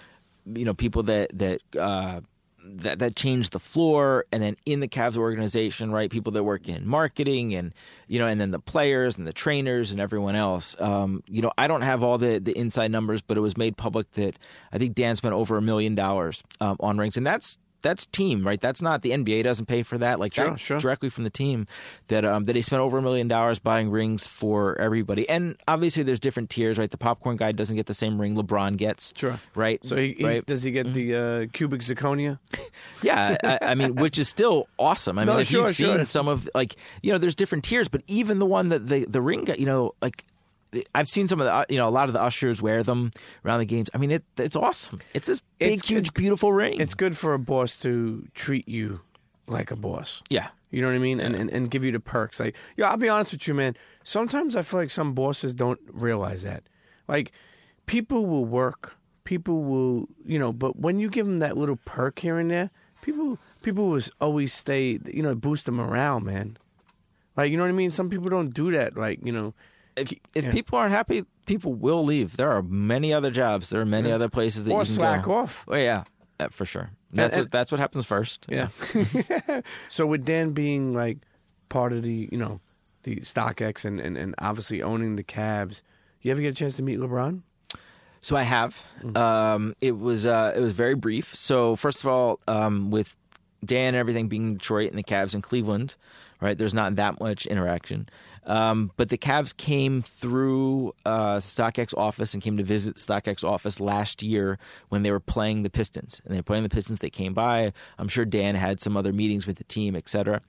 you 0.45 0.65
know, 0.65 0.73
people 0.73 1.03
that 1.03 1.37
that 1.37 1.61
uh, 1.77 2.21
that 2.67 2.99
that 2.99 3.15
change 3.15 3.51
the 3.51 3.59
floor, 3.59 4.25
and 4.31 4.43
then 4.43 4.57
in 4.65 4.79
the 4.79 4.87
Cavs 4.87 5.17
organization, 5.17 5.91
right, 5.91 6.09
people 6.09 6.31
that 6.33 6.43
work 6.43 6.67
in 6.67 6.87
marketing, 6.87 7.53
and 7.53 7.73
you 8.07 8.19
know, 8.19 8.27
and 8.27 8.39
then 8.39 8.51
the 8.51 8.59
players 8.59 9.17
and 9.17 9.25
the 9.25 9.33
trainers 9.33 9.91
and 9.91 9.99
everyone 9.99 10.35
else. 10.35 10.75
Um, 10.79 11.23
you 11.27 11.41
know, 11.41 11.51
I 11.57 11.67
don't 11.67 11.81
have 11.81 12.03
all 12.03 12.17
the 12.17 12.39
the 12.39 12.57
inside 12.57 12.91
numbers, 12.91 13.21
but 13.21 13.37
it 13.37 13.41
was 13.41 13.57
made 13.57 13.77
public 13.77 14.11
that 14.13 14.37
I 14.71 14.77
think 14.77 14.95
Dan 14.95 15.15
spent 15.15 15.33
over 15.33 15.57
a 15.57 15.61
million 15.61 15.95
dollars 15.95 16.43
um, 16.61 16.77
on 16.79 16.97
rings, 16.97 17.17
and 17.17 17.25
that's. 17.25 17.57
That's 17.81 18.05
team, 18.07 18.45
right? 18.45 18.59
That's 18.59 18.81
not 18.81 19.01
the 19.01 19.11
NBA 19.11 19.43
doesn't 19.43 19.67
pay 19.67 19.83
for 19.83 19.97
that. 19.99 20.19
Like 20.19 20.33
Sure, 20.33 20.49
that's 20.49 20.61
sure. 20.61 20.79
directly 20.79 21.09
from 21.09 21.23
the 21.23 21.29
team 21.29 21.65
that 22.07 22.25
um, 22.25 22.45
that 22.45 22.55
he 22.55 22.61
spent 22.61 22.81
over 22.81 22.97
a 22.97 23.01
million 23.01 23.27
dollars 23.27 23.59
buying 23.59 23.89
rings 23.91 24.25
for 24.27 24.79
everybody. 24.81 25.27
And 25.29 25.55
obviously, 25.67 26.03
there's 26.03 26.19
different 26.19 26.49
tiers, 26.49 26.77
right? 26.77 26.89
The 26.89 26.97
popcorn 26.97 27.37
guy 27.37 27.51
doesn't 27.51 27.75
get 27.75 27.85
the 27.85 27.93
same 27.93 28.19
ring 28.19 28.35
LeBron 28.35 28.77
gets, 28.77 29.13
Sure. 29.15 29.39
right? 29.55 29.79
So 29.85 29.95
he, 29.95 30.13
he- 30.17 30.25
right? 30.25 30.45
does 30.45 30.63
he 30.63 30.71
get 30.71 30.91
the 30.93 31.15
uh, 31.15 31.45
cubic 31.53 31.81
zirconia? 31.81 32.39
Yeah, 33.03 33.37
I, 33.43 33.59
I 33.61 33.75
mean, 33.75 33.95
which 33.95 34.17
is 34.17 34.27
still 34.27 34.67
awesome. 34.79 35.19
I 35.19 35.25
mean, 35.25 35.35
No, 35.35 35.39
if 35.41 35.47
sure, 35.49 35.67
you've 35.67 35.75
seen 35.75 36.05
some 36.05 36.27
of 36.27 36.49
like 36.55 36.75
you 37.03 37.11
know, 37.11 37.17
there's 37.19 37.35
different 37.35 37.63
tiers, 37.63 37.87
but 37.87 38.01
even 38.07 38.39
the 38.39 38.45
one 38.45 38.69
that 38.69 38.87
the 38.87 39.05
the 39.05 39.21
ring, 39.21 39.43
guy, 39.45 39.55
you 39.55 39.65
know, 39.65 39.93
like. 40.01 40.23
I've 40.93 41.07
seen 41.07 41.27
some 41.27 41.39
of 41.39 41.45
the, 41.45 41.53
uh, 41.53 41.65
you 41.69 41.77
know, 41.77 41.87
a 41.87 41.91
lot 41.91 42.09
of 42.09 42.13
the 42.13 42.21
ushers 42.21 42.61
wear 42.61 42.83
them 42.83 43.11
around 43.45 43.59
the 43.59 43.65
games. 43.65 43.89
I 43.93 43.97
mean, 43.97 44.11
it, 44.11 44.23
it's 44.37 44.55
awesome. 44.55 44.99
It's 45.13 45.27
this 45.27 45.41
big, 45.59 45.73
It's- 45.73 45.87
huge, 45.89 46.13
beautiful 46.13 46.51
ring. 46.51 46.79
It's 46.79 46.93
good 46.93 47.15
for 47.17 47.33
a 47.33 47.39
boss 47.39 47.77
to 47.79 48.27
treat 48.33 48.67
you 48.67 48.99
like 49.47 49.71
a 49.71 49.75
boss. 49.77 50.21
yeah, 50.29 50.49
You 50.71 50.81
know 50.81 50.89
what 50.89 50.95
I 50.95 50.99
mean? 50.99 51.19
And, 51.21 51.35
and 51.35 51.49
and 51.49 51.71
give 51.71 51.85
you 51.85 51.91
the 51.93 52.01
perks. 52.01 52.37
Like, 52.39 52.55
yeah, 52.75 52.89
I'll 52.89 52.97
be 52.97 53.07
honest 53.07 53.31
with 53.31 53.47
you, 53.47 53.53
man. 53.53 53.75
Sometimes 54.03 54.55
I 54.57 54.61
feel 54.61 54.79
like 54.81 54.91
some 54.91 55.13
bosses 55.13 55.55
don't 55.55 55.79
realize 55.93 56.43
that. 56.43 56.63
Like, 57.07 57.31
people 57.85 58.25
will 58.25 58.43
work, 58.43 58.97
people 59.23 59.63
will, 59.63 60.07
you 60.25 60.37
know, 60.37 60.51
but 60.51 60.77
when 60.77 60.99
you 60.99 61.09
give 61.09 61.25
them 61.25 61.37
that 61.37 61.55
little 61.55 61.77
perk 61.85 62.19
here 62.19 62.37
and 62.39 62.51
there, 62.51 62.69
people 63.01 63.37
people 63.61 63.87
will 63.87 64.01
always 64.19 64.53
stay, 64.53 64.99
you 65.05 65.23
know, 65.23 65.33
boost 65.33 65.65
the 65.65 65.71
morale, 65.71 66.19
man. 66.19 66.57
Like, 67.37 67.49
you 67.51 67.55
know 67.57 67.63
what 67.63 67.69
I 67.69 67.73
mean? 67.73 67.91
Some 67.91 68.09
people 68.09 68.29
don't 68.29 68.53
do 68.53 68.71
that. 68.71 68.97
Like, 68.97 69.19
you 69.23 69.31
know, 69.31 69.53
if, 69.97 70.13
if 70.35 70.45
Yeah. 70.45 70.51
people 70.51 70.77
aren't 70.77 70.93
happy, 70.93 71.25
people 71.45 71.73
will 71.73 72.03
leave. 72.05 72.37
There 72.37 72.51
are 72.51 72.61
many 72.61 73.11
other 73.13 73.31
jobs. 73.31 73.69
There 73.69 73.81
are 73.81 73.85
many 73.85 74.09
Yeah. 74.09 74.15
other 74.15 74.29
places 74.29 74.63
that 74.65 74.71
or 74.71 74.79
you 74.81 74.85
can 74.85 74.93
slack 74.93 75.23
go. 75.23 75.33
off. 75.33 75.65
Oh 75.67 75.75
yeah, 75.75 76.03
for 76.51 76.65
sure. 76.65 76.91
That's 77.11 77.35
and- 77.35 77.43
what 77.45 77.51
that's 77.51 77.71
what 77.71 77.79
happens 77.79 78.05
first. 78.05 78.45
Yeah. 78.49 78.67
so 79.89 80.05
with 80.05 80.25
Dan 80.25 80.51
being 80.51 80.93
like 80.93 81.17
part 81.69 81.93
of 81.93 82.03
the, 82.03 82.29
you 82.31 82.37
know, 82.37 82.59
the 83.03 83.17
StockX 83.17 83.85
and, 83.85 83.99
and, 83.99 84.17
and 84.17 84.35
obviously 84.39 84.81
owning 84.81 85.15
the 85.15 85.23
Cavs, 85.23 85.81
you 86.21 86.31
ever 86.31 86.41
get 86.41 86.49
a 86.49 86.53
chance 86.53 86.75
to 86.77 86.83
meet 86.83 86.99
LeBron? 86.99 87.41
So 88.21 88.35
I 88.35 88.43
have. 88.43 88.81
Um, 89.15 89.75
it 89.79 89.97
was 89.97 90.25
uh, 90.27 90.53
it 90.55 90.59
was 90.59 90.73
very 90.73 90.95
brief. 90.95 91.33
So 91.35 91.75
first 91.75 92.03
of 92.03 92.09
all, 92.09 92.39
um, 92.47 92.89
with 92.91 93.15
Dan 93.63 93.87
and 93.89 93.95
everything 93.97 94.27
being 94.27 94.55
Detroit 94.55 94.89
and 94.89 94.97
the 94.97 95.03
Cavs 95.03 95.33
in 95.33 95.41
Cleveland, 95.41 95.95
right? 96.41 96.57
There's 96.57 96.73
not 96.73 96.95
that 96.97 97.19
much 97.19 97.45
interaction. 97.45 98.09
Um, 98.47 98.91
but 98.95 99.09
the 99.09 99.17
Cavs 99.17 99.55
came 99.55 100.01
through 100.01 100.93
uh, 101.05 101.35
StockX 101.35 101.95
office 101.95 102.33
and 102.33 102.41
came 102.41 102.57
to 102.57 102.63
visit 102.63 102.95
StockX 102.95 103.43
office 103.43 103.79
last 103.79 104.23
year 104.23 104.57
when 104.89 105.03
they 105.03 105.11
were 105.11 105.19
playing 105.19 105.63
the 105.63 105.69
Pistons. 105.69 106.21
And 106.25 106.33
they 106.33 106.39
were 106.39 106.43
playing 106.43 106.63
the 106.63 106.69
Pistons. 106.69 106.99
They 106.99 107.09
came 107.09 107.33
by. 107.33 107.73
I'm 107.99 108.07
sure 108.07 108.25
Dan 108.25 108.55
had 108.55 108.79
some 108.79 108.95
other 108.95 109.11
meetings 109.11 109.45
with 109.45 109.57
the 109.57 109.65
team, 109.65 109.95
etc. 109.95 110.41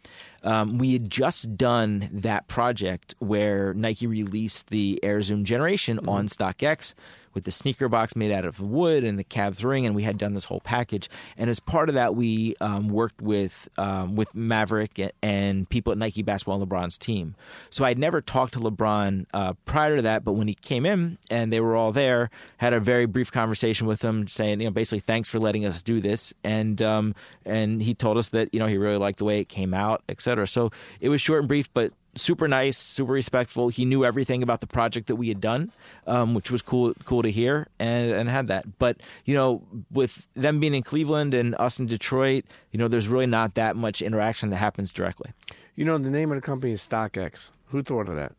Um, 0.45 0.79
we 0.79 0.93
had 0.93 1.11
just 1.11 1.57
done 1.57 2.09
that 2.13 2.47
project 2.47 3.17
where 3.19 3.75
Nike 3.75 4.07
released 4.07 4.71
the 4.71 5.01
Air 5.03 5.21
Zoom 5.21 5.45
Generation 5.45 5.99
on 6.07 6.29
StockX 6.29 6.95
with 7.39 7.45
the 7.45 7.53
sneaker 7.53 7.89
box 7.89 8.17
made 8.17 8.33
out 8.33 8.45
of 8.45 8.61
wood 8.61 9.05
and 9.05 9.17
the 9.17 9.23
Cavs 9.23 9.63
ring, 9.63 9.87
and 9.87 9.95
we 9.95 10.03
had 10.03 10.19
done 10.19 10.35
this 10.35 10.45
whole 10.45 10.59
package. 10.59 11.09
And 11.37 11.49
as 11.49 11.61
part 11.61 11.89
of 11.89 11.95
that, 11.95 12.17
we 12.17 12.57
um, 12.61 12.89
worked 12.89 13.23
with 13.23 13.69
um, 13.79 14.17
with 14.17 14.35
Maverick 14.35 15.01
and, 15.23 15.69
people 15.69 15.93
at 15.93 15.99
Nike 15.99 16.23
Basketball 16.23 16.61
and 16.61 16.69
LeBron's 16.69 16.99
team. 16.99 17.37
So 17.71 17.85
I'd 17.85 17.99
never 17.99 18.21
talked 18.21 18.55
to 18.55 18.59
LeBron 18.59 19.27
uh, 19.33 19.53
prior 19.67 19.97
to 19.97 20.03
that, 20.03 20.25
but 20.25 20.33
when 20.33 20.49
he 20.49 20.55
came 20.55 20.85
in 20.85 21.19
and 21.31 21.53
they 21.53 21.61
were 21.61 21.77
all 21.77 21.93
there, 21.93 22.31
had 22.57 22.73
a 22.73 22.81
very 22.81 23.07
brief 23.07 23.31
conversation 23.31 23.87
with 23.87 24.03
him, 24.03 24.27
saying, 24.27 24.61
you 24.61 24.67
know, 24.67 24.73
basically, 24.73 25.01
thanks 25.01 25.29
for 25.29 25.39
letting 25.39 25.65
us 25.65 25.81
do 25.81 26.01
this, 26.01 26.35
and 26.43 26.83
um, 26.83 27.15
and 27.45 27.81
he 27.83 27.95
told 27.95 28.17
us 28.17 28.31
that 28.31 28.53
you 28.53 28.59
know 28.59 28.67
he 28.67 28.77
really 28.77 28.99
liked 28.99 29.19
the 29.19 29.25
way 29.25 29.39
it 29.39 29.49
came 29.49 29.73
out, 29.75 30.03
etc. 30.09 30.49
So 30.49 30.71
it 31.01 31.09
was 31.09 31.21
short 31.21 31.41
and 31.41 31.49
brief, 31.49 31.73
but 31.73 31.93
super 32.21 32.49
nice, 32.49 32.77
super 32.77 33.13
respectful. 33.13 33.69
He 33.69 33.85
knew 33.85 34.05
everything 34.05 34.43
about 34.43 34.61
the 34.61 34.67
project 34.67 35.07
that 35.07 35.17
we 35.17 35.29
had 35.29 35.41
done, 35.41 35.73
um, 36.07 36.35
which 36.35 36.51
was 36.51 36.63
cool 36.63 36.95
cool 37.05 37.23
to 37.23 37.31
hear, 37.31 37.69
and 37.79 38.11
and 38.11 38.29
had 38.29 38.49
that. 38.49 38.79
But 38.79 38.99
you 39.25 39.35
know, 39.35 39.63
with 39.91 40.27
them 40.35 40.61
being 40.61 40.75
in 40.75 40.83
Cleveland 40.83 41.35
and 41.35 41.55
us 41.57 41.79
in 41.79 41.87
Detroit, 41.87 42.45
you 42.73 42.79
know, 42.79 42.89
there's 42.89 43.09
really 43.09 43.27
not 43.27 43.55
that 43.55 43.77
much 43.77 44.03
interaction 44.03 44.51
that 44.51 44.57
happens 44.57 44.93
directly. 44.93 45.33
You 45.77 45.85
know, 45.85 45.99
the 45.99 46.11
name 46.11 46.31
of 46.33 46.37
the 46.37 46.43
company 46.43 46.73
is 46.73 46.87
StockX. 46.87 47.51
Who 47.67 47.83
thought 47.83 48.09
of 48.09 48.17
that? 48.17 48.33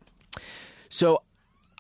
So 0.90 1.22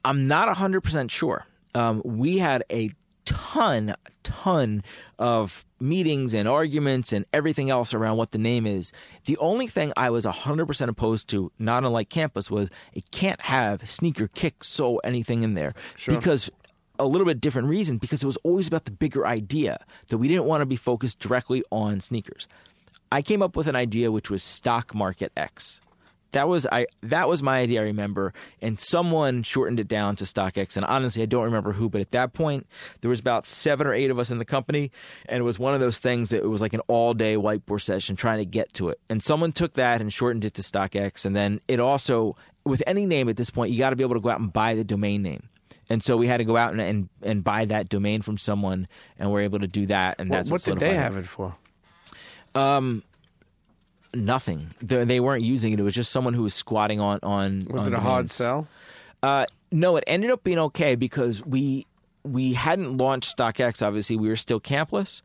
I'm 0.05 0.23
not 0.23 0.55
100% 0.55 1.09
sure. 1.11 1.45
Um, 1.75 2.01
we 2.05 2.37
had 2.37 2.63
a 2.71 2.91
ton, 3.29 3.93
ton 4.23 4.83
of 5.19 5.63
meetings 5.79 6.33
and 6.33 6.47
arguments 6.47 7.13
and 7.13 7.25
everything 7.31 7.69
else 7.69 7.93
around 7.93 8.17
what 8.17 8.31
the 8.31 8.37
name 8.37 8.65
is. 8.65 8.91
The 9.25 9.37
only 9.37 9.67
thing 9.67 9.93
I 9.95 10.09
was 10.09 10.25
100% 10.25 10.87
opposed 10.89 11.29
to, 11.29 11.51
not 11.59 11.83
unlike 11.83 12.09
Campless, 12.09 12.49
was 12.49 12.69
it 12.93 13.09
can't 13.11 13.39
have 13.41 13.87
sneaker 13.87 14.27
kick 14.27 14.63
so 14.63 14.97
anything 14.97 15.43
in 15.43 15.53
there. 15.53 15.73
Sure. 15.95 16.15
Because 16.15 16.49
a 16.97 17.05
little 17.05 17.25
bit 17.25 17.39
different 17.39 17.67
reason 17.69 17.97
because 17.97 18.23
it 18.23 18.25
was 18.25 18.37
always 18.37 18.67
about 18.67 18.85
the 18.85 18.91
bigger 18.91 19.25
idea 19.25 19.85
that 20.07 20.17
we 20.17 20.27
didn't 20.27 20.45
want 20.45 20.61
to 20.61 20.65
be 20.65 20.75
focused 20.75 21.19
directly 21.19 21.63
on 21.71 22.01
sneakers. 22.01 22.47
I 23.11 23.21
came 23.21 23.41
up 23.41 23.55
with 23.55 23.67
an 23.67 23.75
idea 23.75 24.11
which 24.11 24.29
was 24.29 24.43
stock 24.43 24.93
market 24.93 25.31
X. 25.37 25.79
That 26.31 26.47
was 26.47 26.67
I 26.67 26.85
that 27.01 27.27
was 27.27 27.41
my 27.41 27.59
idea 27.59 27.81
I 27.81 27.85
remember 27.85 28.33
and 28.61 28.79
someone 28.79 29.43
shortened 29.43 29.79
it 29.79 29.87
down 29.87 30.15
to 30.17 30.25
StockX 30.25 30.75
and 30.75 30.85
honestly 30.85 31.23
I 31.23 31.25
don't 31.25 31.43
remember 31.43 31.71
who 31.73 31.89
but 31.89 32.01
at 32.01 32.11
that 32.11 32.33
point 32.33 32.67
there 33.01 33.09
was 33.09 33.19
about 33.19 33.45
7 33.45 33.87
or 33.87 33.93
8 33.93 34.11
of 34.11 34.19
us 34.19 34.29
in 34.29 34.37
the 34.37 34.45
company 34.45 34.91
and 35.27 35.39
it 35.39 35.43
was 35.43 35.57
one 35.57 35.73
of 35.73 35.79
those 35.79 35.99
things 35.99 36.29
that 36.29 36.43
it 36.43 36.47
was 36.47 36.61
like 36.61 36.73
an 36.73 36.81
all-day 36.87 37.35
whiteboard 37.35 37.81
session 37.81 38.15
trying 38.15 38.37
to 38.37 38.45
get 38.45 38.73
to 38.73 38.89
it. 38.89 38.99
And 39.09 39.23
someone 39.23 39.51
took 39.51 39.73
that 39.73 40.01
and 40.01 40.13
shortened 40.13 40.45
it 40.45 40.53
to 40.55 40.61
StockX 40.61 41.25
and 41.25 41.35
then 41.35 41.61
it 41.67 41.79
also 41.79 42.35
with 42.63 42.83
any 42.85 43.05
name 43.05 43.27
at 43.29 43.37
this 43.37 43.49
point 43.49 43.71
you 43.71 43.79
got 43.79 43.89
to 43.89 43.95
be 43.95 44.03
able 44.03 44.15
to 44.15 44.21
go 44.21 44.29
out 44.29 44.39
and 44.39 44.53
buy 44.53 44.75
the 44.75 44.83
domain 44.83 45.23
name. 45.23 45.49
And 45.89 46.03
so 46.03 46.15
we 46.17 46.27
had 46.27 46.37
to 46.37 46.45
go 46.45 46.55
out 46.55 46.71
and, 46.71 46.79
and, 46.79 47.09
and 47.23 47.43
buy 47.43 47.65
that 47.65 47.89
domain 47.89 48.21
from 48.21 48.37
someone, 48.37 48.87
and 49.17 49.31
we're 49.31 49.41
able 49.41 49.57
to 49.59 49.67
do 49.67 49.87
that. 49.87 50.17
And 50.19 50.29
What, 50.29 50.35
that's 50.37 50.51
what 50.51 50.61
did 50.61 50.79
they 50.79 50.93
have 50.93 51.17
it 51.17 51.25
for? 51.25 51.55
Um, 52.53 53.03
Nothing. 54.13 54.71
They, 54.81 55.03
they 55.03 55.19
weren't 55.19 55.43
using 55.43 55.73
it. 55.73 55.79
It 55.79 55.83
was 55.83 55.95
just 55.95 56.11
someone 56.11 56.33
who 56.33 56.43
was 56.43 56.53
squatting 56.53 56.99
on 56.99 57.19
on. 57.23 57.61
Was 57.69 57.87
on 57.87 57.93
it 57.93 57.97
a 57.97 57.99
hard 57.99 58.31
sell? 58.31 58.67
Uh, 59.21 59.45
no, 59.71 59.97
it 59.97 60.03
ended 60.07 60.31
up 60.31 60.43
being 60.43 60.59
okay 60.59 60.95
because 60.95 61.45
we 61.45 61.85
we 62.23 62.53
hadn't 62.53 62.97
launched 62.97 63.37
StockX. 63.37 63.85
Obviously, 63.85 64.15
we 64.15 64.27
were 64.27 64.35
still 64.35 64.59
campless, 64.59 65.21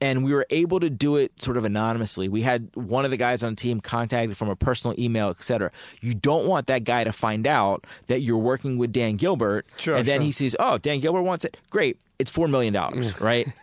and 0.00 0.24
we 0.24 0.32
were 0.34 0.46
able 0.50 0.78
to 0.80 0.90
do 0.90 1.16
it 1.16 1.32
sort 1.40 1.56
of 1.56 1.64
anonymously. 1.64 2.28
We 2.28 2.42
had 2.42 2.68
one 2.74 3.04
of 3.06 3.10
the 3.10 3.16
guys 3.16 3.42
on 3.42 3.52
the 3.52 3.56
team 3.56 3.80
contacted 3.80 4.36
from 4.36 4.50
a 4.50 4.56
personal 4.56 4.98
email, 5.00 5.30
etc. 5.30 5.70
You 6.02 6.12
don't 6.14 6.46
want 6.46 6.66
that 6.66 6.84
guy 6.84 7.04
to 7.04 7.12
find 7.12 7.46
out 7.46 7.86
that 8.08 8.20
you're 8.20 8.36
working 8.36 8.76
with 8.76 8.92
Dan 8.92 9.16
Gilbert, 9.16 9.66
Sure, 9.78 9.96
and 9.96 10.06
then 10.06 10.20
sure. 10.20 10.26
he 10.26 10.32
sees, 10.32 10.54
oh, 10.58 10.76
Dan 10.78 11.00
Gilbert 11.00 11.22
wants 11.22 11.44
it. 11.46 11.56
Great, 11.70 11.98
it's 12.18 12.30
four 12.30 12.46
million 12.48 12.74
dollars, 12.74 13.18
right? 13.20 13.48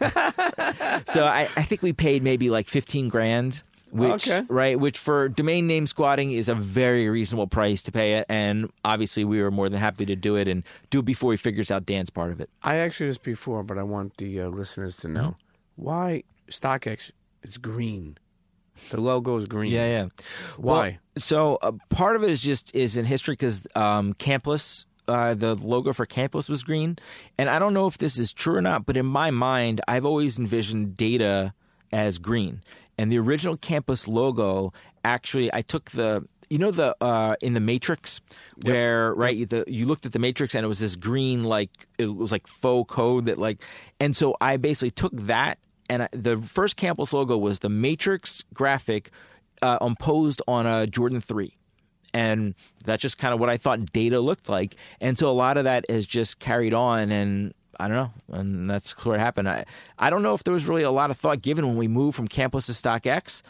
so 1.08 1.26
I, 1.26 1.50
I 1.56 1.64
think 1.64 1.82
we 1.82 1.94
paid 1.94 2.24
maybe 2.24 2.50
like 2.50 2.68
fifteen 2.68 3.10
grand. 3.10 3.62
Which 3.92 4.28
Okay. 4.28 4.46
right, 4.50 4.80
which 4.80 4.98
for 4.98 5.30
domain 5.30 5.68
name 5.68 5.88
squatting 5.88 6.32
is 6.32 6.50
a 6.50 6.56
very 6.56 7.08
reasonable 7.08 7.48
price 7.48 7.82
to 7.84 7.92
pay 7.92 8.16
it, 8.16 8.26
and 8.28 8.70
obviously 8.84 9.24
we 9.24 9.42
were 9.42 9.52
more 9.52 9.70
than 9.70 9.80
happy 9.80 10.06
to 10.08 10.16
do 10.16 10.36
it 10.36 10.48
and 10.48 10.64
do 10.90 11.00
it 11.00 11.06
before 11.06 11.32
he 11.32 11.38
figures 11.38 11.72
out 11.72 11.86
Dan's 11.86 12.10
part 12.10 12.32
of 12.32 12.42
it. 12.42 12.50
I 12.64 12.78
actually 12.78 13.08
this 13.08 13.18
before, 13.18 13.64
but 13.64 13.78
I 13.78 13.84
want 13.84 14.18
the 14.18 14.42
uh, 14.42 14.48
listeners 14.50 14.98
to 14.98 15.08
know 15.08 15.38
why 15.76 16.24
StockX 16.50 17.12
is 17.44 17.58
green. 17.58 18.18
The 18.90 19.00
logo 19.00 19.38
is 19.38 19.48
green. 19.48 19.72
Yeah, 19.72 19.86
yeah. 19.86 20.06
Why? 20.58 20.74
Well, 20.90 20.92
so 21.18 21.56
uh, 21.62 21.72
part 21.90 22.18
of 22.18 22.24
it 22.24 22.30
is 22.30 22.42
just 22.42 22.76
is 22.76 22.98
in 22.98 23.06
history 23.06 23.34
because 23.34 23.66
um, 23.76 24.14
Campless, 24.16 24.86
uh, 25.08 25.34
the 25.34 25.56
logo 25.56 25.94
for 25.94 26.06
Campless 26.06 26.50
was 26.50 26.64
green, 26.64 26.98
and 27.38 27.50
I 27.50 27.60
don't 27.60 27.74
know 27.74 27.88
if 27.88 27.98
this 27.98 28.20
is 28.20 28.34
true 28.34 28.56
or 28.56 28.62
not, 28.62 28.86
but 28.86 28.98
in 28.98 29.06
my 29.06 29.32
mind, 29.32 29.80
I've 29.88 30.06
always 30.06 30.38
envisioned 30.38 30.98
data 30.98 31.54
as 31.94 32.18
green, 32.18 32.62
and 32.98 33.12
the 33.12 33.20
original 33.20 33.58
Campless 33.58 34.08
logo 34.08 34.74
actually, 35.04 35.54
I 35.54 35.62
took 35.62 35.92
the. 35.92 36.28
You 36.48 36.60
know 36.60 36.70
the 36.70 36.96
uh, 37.02 37.36
in 37.42 37.56
the 37.56 37.60
Matrix 37.60 38.22
where 38.66 39.16
right 39.16 39.50
the 39.50 39.64
you 39.66 39.88
looked 39.88 40.06
at 40.06 40.12
the 40.12 40.20
Matrix 40.20 40.54
and 40.54 40.64
it 40.64 40.68
was 40.68 40.78
this 40.78 40.96
green 40.96 41.44
like 41.44 41.72
it 41.98 42.06
was 42.06 42.32
like 42.32 42.46
faux 42.46 42.88
code 42.88 43.26
that 43.26 43.40
like 43.40 43.64
and 44.00 44.16
so 44.16 44.38
I 44.40 44.58
basically 44.58 44.92
took 44.92 45.12
that 45.14 45.58
and 45.90 46.04
I, 46.04 46.10
the 46.12 46.38
first 46.38 46.78
Campless 46.78 47.14
logo 47.14 47.38
was 47.38 47.60
the 47.60 47.70
Matrix 47.70 48.44
graphic 48.54 49.10
uh, 49.62 49.78
imposed 49.82 50.42
on 50.48 50.66
a 50.66 50.88
Jordan 50.88 51.22
3. 51.22 51.56
And 52.14 52.56
that's 52.84 53.02
just 53.02 53.18
kind 53.18 53.34
of 53.34 53.40
what 53.40 53.50
I 53.50 53.58
thought 53.58 53.92
data 53.92 54.20
looked 54.20 54.48
like. 54.48 54.76
And 55.02 55.18
so 55.18 55.30
a 55.30 55.34
lot 55.34 55.58
of 55.58 55.66
that 55.66 55.90
has 55.90 56.06
just 56.06 56.40
carried 56.40 56.74
on 56.74 57.12
and 57.12 57.54
I 57.80 57.88
don't 57.88 57.98
know. 57.98 58.12
And 58.38 58.70
that's 58.70 58.92
what 59.06 59.20
happened. 59.20 59.50
I, 59.50 59.66
I 60.00 60.10
don't 60.10 60.24
know 60.24 60.34
if 60.34 60.44
there 60.44 60.54
was 60.54 60.66
really 60.66 60.84
a 60.84 60.92
lot 60.92 61.12
of 61.12 61.18
thought 61.18 61.42
given 61.42 61.66
when 61.68 61.76
we 61.78 61.88
moved 61.88 62.16
from 62.16 62.28
Campless 62.28 62.66
to 62.68 62.72
StockX, 62.72 63.42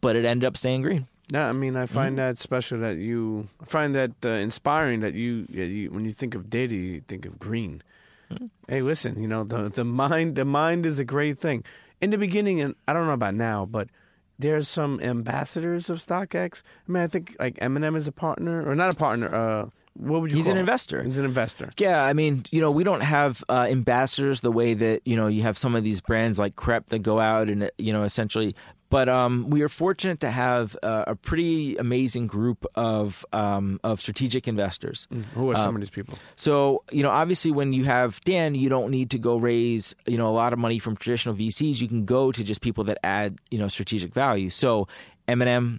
but 0.00 0.16
it 0.16 0.24
ended 0.24 0.46
up 0.46 0.56
staying 0.56 0.82
green. 0.82 1.06
No, 1.32 1.48
I 1.48 1.52
mean 1.52 1.76
I 1.76 1.84
Mm-hmm. 1.84 1.94
find 1.94 2.18
that 2.18 2.38
special 2.38 2.80
that 2.80 2.96
you 2.98 3.48
I 3.60 3.64
find 3.64 3.94
that 3.94 4.10
uh, 4.24 4.30
inspiring 4.30 5.00
that 5.00 5.14
you, 5.14 5.46
yeah, 5.48 5.64
you 5.64 5.90
when 5.90 6.04
you 6.04 6.12
think 6.12 6.34
of 6.34 6.50
data 6.50 6.74
you 6.74 7.00
think 7.08 7.24
of 7.24 7.38
green. 7.38 7.82
Mm-hmm. 8.30 8.46
Hey, 8.68 8.82
listen, 8.82 9.20
you 9.20 9.28
know 9.28 9.44
the 9.44 9.68
the 9.70 9.84
mind 9.84 10.36
the 10.36 10.44
mind 10.44 10.84
is 10.84 10.98
a 10.98 11.04
great 11.04 11.38
thing. 11.38 11.64
In 12.00 12.10
the 12.10 12.18
beginning, 12.18 12.60
and 12.60 12.74
I 12.88 12.92
don't 12.92 13.06
know 13.06 13.12
about 13.12 13.34
now, 13.34 13.64
but 13.64 13.88
there's 14.38 14.66
some 14.68 15.00
ambassadors 15.00 15.88
of 15.88 15.98
StockX. 16.04 16.62
I 16.88 16.92
mean, 16.92 17.02
I 17.02 17.06
think 17.06 17.36
like 17.38 17.56
Eminem 17.60 17.96
is 17.96 18.08
a 18.08 18.12
partner 18.12 18.68
or 18.68 18.74
not 18.74 18.92
a 18.92 18.96
partner. 18.96 19.32
Uh, 19.34 19.66
what 19.94 20.20
would 20.22 20.30
you? 20.32 20.38
He's 20.38 20.46
an 20.46 20.52
him? 20.52 20.60
investor. 20.60 21.02
He's 21.02 21.18
an 21.18 21.24
investor. 21.24 21.70
Yeah, 21.78 22.02
I 22.02 22.12
mean, 22.12 22.44
you 22.50 22.60
know, 22.60 22.70
we 22.70 22.84
don't 22.84 23.02
have 23.02 23.44
uh, 23.48 23.66
ambassadors 23.70 24.40
the 24.40 24.50
way 24.52 24.74
that 24.74 25.02
you 25.04 25.16
know 25.16 25.26
you 25.26 25.42
have 25.42 25.56
some 25.58 25.74
of 25.74 25.84
these 25.84 26.00
brands 26.00 26.38
like 26.38 26.56
Crep 26.56 26.86
that 26.86 27.00
go 27.00 27.20
out 27.20 27.48
and 27.48 27.70
you 27.78 27.92
know 27.92 28.02
essentially. 28.02 28.54
But 28.88 29.08
um, 29.08 29.48
we 29.48 29.62
are 29.62 29.70
fortunate 29.70 30.20
to 30.20 30.30
have 30.30 30.76
uh, 30.82 31.04
a 31.06 31.16
pretty 31.16 31.76
amazing 31.78 32.26
group 32.26 32.66
of 32.74 33.24
um, 33.32 33.80
of 33.82 34.02
strategic 34.02 34.46
investors. 34.46 35.08
Who 35.34 35.50
are 35.50 35.56
Um, 35.56 35.62
some 35.62 35.74
of 35.76 35.80
these 35.80 35.88
people? 35.88 36.18
So, 36.36 36.84
you 36.92 37.02
know, 37.02 37.08
obviously 37.08 37.52
when 37.52 37.72
you 37.72 37.84
have 37.86 38.20
Dan, 38.20 38.54
you 38.54 38.68
don't 38.68 38.90
need 38.90 39.08
to 39.12 39.18
go 39.18 39.38
raise, 39.38 39.94
you 40.06 40.18
know, 40.18 40.28
a 40.28 40.36
lot 40.36 40.52
of 40.52 40.58
money 40.58 40.78
from 40.78 40.96
traditional 40.96 41.34
VCs. 41.34 41.80
You 41.80 41.88
can 41.88 42.04
go 42.04 42.32
to 42.32 42.44
just 42.44 42.60
people 42.60 42.84
that 42.84 42.98
add, 43.02 43.38
you 43.50 43.56
know, 43.58 43.68
strategic 43.68 44.12
value. 44.12 44.50
So, 44.50 44.88
Eminem, 45.26 45.78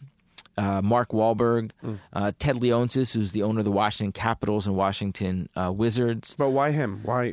uh, 0.57 0.81
Mark 0.81 1.09
Wahlberg, 1.09 1.71
uh, 2.13 2.31
Ted 2.39 2.57
Leonsis, 2.57 3.13
who's 3.13 3.31
the 3.31 3.43
owner 3.43 3.59
of 3.59 3.65
the 3.65 3.71
Washington 3.71 4.11
Capitals 4.11 4.67
and 4.67 4.75
Washington 4.75 5.49
uh, 5.55 5.71
Wizards. 5.71 6.35
But 6.37 6.49
why 6.49 6.71
him? 6.71 7.01
Why? 7.03 7.31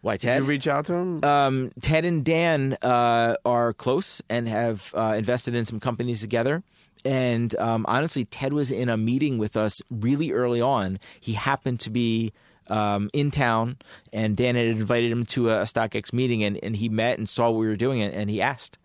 Why 0.00 0.14
Did 0.14 0.20
Ted? 0.22 0.42
you 0.42 0.48
reach 0.48 0.68
out 0.68 0.86
to 0.86 0.94
him? 0.94 1.24
um, 1.24 1.72
Ted 1.80 2.04
and 2.04 2.24
Dan 2.24 2.76
uh, 2.82 3.34
are 3.44 3.72
close 3.72 4.22
and 4.28 4.48
have 4.48 4.92
uh, 4.96 5.14
invested 5.16 5.54
in 5.54 5.64
some 5.64 5.80
companies 5.80 6.20
together. 6.20 6.62
And 7.04 7.54
um, 7.58 7.84
honestly, 7.88 8.24
Ted 8.24 8.52
was 8.52 8.70
in 8.70 8.88
a 8.88 8.96
meeting 8.96 9.38
with 9.38 9.56
us 9.56 9.80
really 9.90 10.32
early 10.32 10.60
on. 10.60 10.98
He 11.20 11.32
happened 11.32 11.80
to 11.80 11.90
be 11.90 12.32
um, 12.68 13.08
in 13.12 13.30
town, 13.30 13.76
and 14.12 14.36
Dan 14.36 14.54
had 14.56 14.66
invited 14.66 15.10
him 15.10 15.24
to 15.26 15.50
a, 15.50 15.62
StockX 15.62 16.12
meeting, 16.12 16.42
and, 16.44 16.58
and 16.62 16.76
he 16.76 16.88
met 16.88 17.16
and 17.18 17.28
saw 17.28 17.50
what 17.50 17.58
we 17.60 17.66
were 17.66 17.76
doing, 17.76 18.02
and, 18.02 18.12
and 18.12 18.28
he 18.28 18.42
asked. 18.42 18.78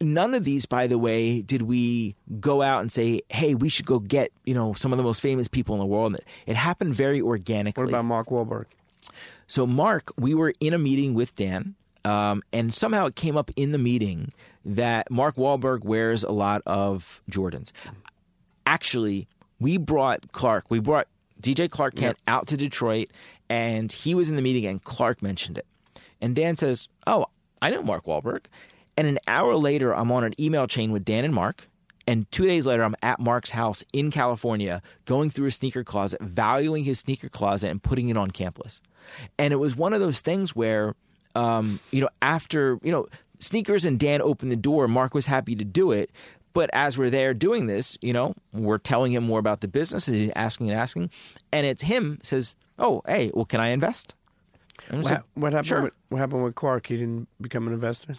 None 0.00 0.34
of 0.34 0.44
these, 0.44 0.64
by 0.64 0.86
the 0.86 0.98
way, 0.98 1.40
did 1.42 1.62
we 1.62 2.14
go 2.40 2.62
out 2.62 2.82
and 2.82 2.92
say, 2.92 3.20
"Hey, 3.30 3.54
we 3.54 3.68
should 3.68 3.86
go 3.86 3.98
get 3.98 4.30
you 4.44 4.54
know 4.54 4.72
some 4.72 4.92
of 4.92 4.96
the 4.96 5.02
most 5.02 5.20
famous 5.20 5.48
people 5.48 5.74
in 5.74 5.80
the 5.80 5.86
world." 5.86 6.16
It 6.46 6.54
happened 6.56 6.94
very 6.94 7.20
organically. 7.20 7.82
what 7.82 7.88
about 7.88 8.04
Mark 8.04 8.28
Wahlberg? 8.28 8.66
So, 9.48 9.66
Mark, 9.66 10.12
we 10.16 10.34
were 10.34 10.52
in 10.60 10.72
a 10.72 10.78
meeting 10.78 11.14
with 11.14 11.34
Dan, 11.34 11.74
um, 12.04 12.42
and 12.52 12.72
somehow 12.72 13.06
it 13.06 13.16
came 13.16 13.36
up 13.36 13.50
in 13.56 13.72
the 13.72 13.78
meeting 13.78 14.32
that 14.64 15.10
Mark 15.10 15.36
Wahlberg 15.36 15.84
wears 15.84 16.22
a 16.22 16.30
lot 16.32 16.62
of 16.66 17.20
Jordans. 17.30 17.72
Actually, 18.66 19.26
we 19.58 19.78
brought 19.78 20.30
Clark, 20.32 20.66
we 20.68 20.78
brought 20.78 21.08
DJ 21.40 21.70
Clark 21.70 21.94
Kent 21.96 22.18
out 22.26 22.46
to 22.48 22.56
Detroit, 22.56 23.10
and 23.48 23.90
he 23.90 24.14
was 24.14 24.28
in 24.28 24.36
the 24.36 24.42
meeting, 24.42 24.66
and 24.66 24.82
Clark 24.84 25.22
mentioned 25.22 25.58
it. 25.58 25.66
And 26.20 26.34
Dan 26.36 26.56
says, 26.56 26.88
Oh, 27.06 27.26
I 27.62 27.70
know 27.70 27.82
Mark 27.82 28.04
Wahlberg. 28.04 28.42
And 28.98 29.06
an 29.06 29.18
hour 29.28 29.54
later, 29.54 29.94
I'm 29.94 30.10
on 30.10 30.24
an 30.24 30.32
email 30.40 30.66
chain 30.66 30.90
with 30.90 31.04
Dan 31.04 31.24
and 31.24 31.32
Mark. 31.32 31.68
And 32.08 32.28
two 32.32 32.46
days 32.46 32.66
later, 32.66 32.82
I'm 32.82 32.96
at 33.02 33.20
Mark's 33.20 33.50
house 33.50 33.84
in 33.92 34.10
California, 34.10 34.82
going 35.04 35.30
through 35.30 35.44
his 35.44 35.54
sneaker 35.56 35.84
closet, 35.84 36.20
valuing 36.20 36.82
his 36.82 36.98
sneaker 36.98 37.28
closet, 37.28 37.70
and 37.70 37.82
putting 37.82 38.08
it 38.08 38.16
on 38.16 38.30
Campless. 38.32 38.80
And 39.38 39.52
it 39.52 39.56
was 39.58 39.76
one 39.76 39.92
of 39.92 40.00
those 40.00 40.20
things 40.20 40.56
where, 40.56 40.96
um, 41.36 41.78
you 41.92 42.00
know, 42.00 42.08
after, 42.22 42.78
you 42.82 42.90
know, 42.90 43.06
sneakers 43.40 43.84
and 43.84 44.00
Dan 44.00 44.20
opened 44.20 44.50
the 44.50 44.56
door, 44.56 44.88
Mark 44.88 45.14
was 45.14 45.26
happy 45.26 45.54
to 45.54 45.64
do 45.64 45.92
it. 45.92 46.10
But 46.54 46.70
as 46.72 46.98
we're 46.98 47.10
there 47.10 47.34
doing 47.34 47.66
this, 47.66 47.96
you 48.00 48.12
know, 48.12 48.34
we're 48.52 48.78
telling 48.78 49.12
him 49.12 49.22
more 49.22 49.38
about 49.38 49.60
the 49.60 49.68
business 49.68 50.08
and 50.08 50.16
he's 50.16 50.32
asking 50.34 50.70
and 50.70 50.80
asking. 50.80 51.10
And 51.52 51.66
it's 51.66 51.82
him 51.82 52.18
says, 52.24 52.56
Oh, 52.80 53.02
hey, 53.06 53.30
well, 53.34 53.44
can 53.44 53.60
I 53.60 53.68
invest? 53.68 54.14
And 54.88 54.94
I 54.94 54.96
was 54.96 55.04
What, 55.04 55.12
like, 55.12 55.22
what 55.34 55.52
happened? 55.52 55.66
sure. 55.68 55.82
With, 55.82 55.92
what 56.08 56.18
happened 56.18 56.42
with 56.42 56.54
Clark? 56.54 56.86
He 56.86 56.96
didn't 56.96 57.28
become 57.40 57.66
an 57.68 57.74
investor. 57.74 58.12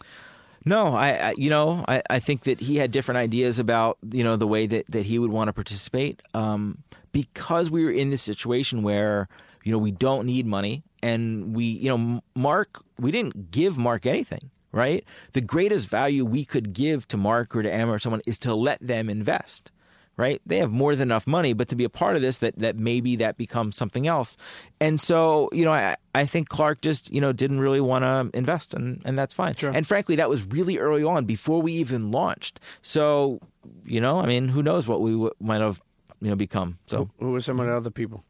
No, 0.65 0.95
I, 0.95 1.29
I 1.29 1.33
you 1.37 1.49
know 1.49 1.83
I, 1.87 2.01
I 2.09 2.19
think 2.19 2.43
that 2.43 2.59
he 2.59 2.77
had 2.77 2.91
different 2.91 3.17
ideas 3.17 3.59
about 3.59 3.97
you 4.11 4.23
know 4.23 4.35
the 4.35 4.47
way 4.47 4.67
that, 4.67 4.85
that 4.89 5.05
he 5.05 5.19
would 5.19 5.31
want 5.31 5.47
to 5.47 5.53
participate 5.53 6.21
um, 6.33 6.83
because 7.11 7.71
we 7.71 7.83
were 7.83 7.91
in 7.91 8.09
this 8.09 8.21
situation 8.21 8.83
where 8.83 9.27
you 9.63 9.71
know 9.71 9.77
we 9.77 9.91
don't 9.91 10.25
need 10.25 10.45
money 10.45 10.83
and 11.01 11.55
we 11.55 11.65
you 11.65 11.89
know 11.89 12.21
Mark 12.35 12.83
we 12.97 13.11
didn't 13.11 13.51
give 13.51 13.77
Mark 13.77 14.05
anything 14.05 14.51
right? 14.71 15.03
The 15.33 15.41
greatest 15.41 15.89
value 15.89 16.23
we 16.23 16.45
could 16.45 16.73
give 16.73 17.07
to 17.07 17.17
Mark 17.17 17.55
or 17.55 17.63
to 17.63 17.71
Emma 17.71 17.93
or 17.93 17.99
someone 17.99 18.21
is 18.25 18.37
to 18.39 18.53
let 18.53 18.79
them 18.79 19.09
invest 19.09 19.71
right 20.19 20.41
they 20.45 20.57
have 20.57 20.69
more 20.69 20.95
than 20.95 21.07
enough 21.07 21.25
money 21.25 21.53
but 21.53 21.67
to 21.69 21.75
be 21.75 21.83
a 21.83 21.89
part 21.89 22.15
of 22.15 22.21
this 22.21 22.37
that 22.39 22.57
that 22.59 22.75
maybe 22.77 23.15
that 23.15 23.37
becomes 23.37 23.75
something 23.75 24.05
else 24.05 24.37
and 24.79 24.99
so 24.99 25.49
you 25.53 25.63
know 25.65 25.71
I 25.71 25.95
I 26.13 26.25
think 26.25 26.49
Clark 26.49 26.81
just 26.81 27.11
you 27.11 27.21
know 27.21 27.31
didn't 27.31 27.59
really 27.61 27.81
want 27.81 28.03
to 28.03 28.37
invest 28.37 28.73
and 28.73 29.01
and 29.05 29.17
that's 29.17 29.33
fine 29.33 29.53
Sure. 29.55 29.71
and 29.73 29.87
frankly 29.87 30.15
that 30.17 30.29
was 30.29 30.45
really 30.45 30.77
early 30.77 31.03
on 31.03 31.25
before 31.25 31.61
we 31.61 31.73
even 31.73 32.11
launched 32.11 32.59
so 32.81 33.39
you 33.85 34.01
know 34.01 34.19
I 34.19 34.25
mean 34.27 34.49
who 34.49 34.61
knows 34.61 34.87
what 34.87 35.01
we 35.01 35.11
w- 35.11 35.31
might 35.39 35.61
have 35.61 35.81
you 36.21 36.29
know 36.29 36.35
become 36.35 36.77
so 36.87 37.09
Who 37.19 37.31
were 37.31 37.39
some 37.39 37.59
of 37.61 37.65
the 37.67 37.73
other 37.75 37.89
people? 37.91 38.23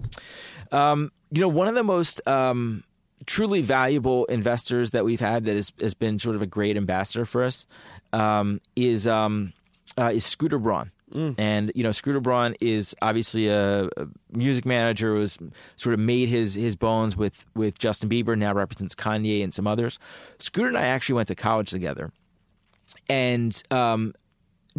um, 0.71 1.11
you 1.31 1.41
know, 1.41 1.47
one 1.47 1.67
of 1.67 1.75
the 1.75 1.83
most 1.83 2.21
um, 2.27 2.83
truly 3.25 3.61
valuable 3.61 4.25
investors 4.25 4.91
that 4.91 5.03
we've 5.05 5.19
had 5.19 5.45
that 5.45 5.55
has, 5.55 5.71
has 5.81 5.93
been 5.93 6.19
sort 6.19 6.35
of 6.35 6.41
a 6.41 6.45
great 6.47 6.77
ambassador 6.77 7.25
for 7.25 7.43
us 7.43 7.65
um, 8.13 8.61
is 8.75 9.07
um, 9.07 9.53
uh, 9.97 10.11
is 10.13 10.25
Scooter 10.25 10.59
Braun. 10.59 10.91
And 11.37 11.71
you 11.75 11.83
know, 11.83 11.91
Scooter 11.91 12.19
Braun 12.19 12.55
is 12.61 12.95
obviously 13.01 13.47
a, 13.47 13.85
a 13.97 14.07
music 14.31 14.65
manager 14.65 15.15
who's 15.15 15.37
sort 15.75 15.93
of 15.93 15.99
made 15.99 16.29
his 16.29 16.53
his 16.53 16.75
bones 16.75 17.17
with 17.17 17.45
with 17.55 17.79
Justin 17.79 18.09
Bieber. 18.09 18.37
Now 18.37 18.53
represents 18.53 18.95
Kanye 18.95 19.43
and 19.43 19.53
some 19.53 19.67
others. 19.67 19.99
Scooter 20.37 20.67
and 20.67 20.77
I 20.77 20.85
actually 20.85 21.15
went 21.15 21.27
to 21.29 21.35
college 21.35 21.69
together, 21.69 22.11
and 23.09 23.61
um, 23.71 24.13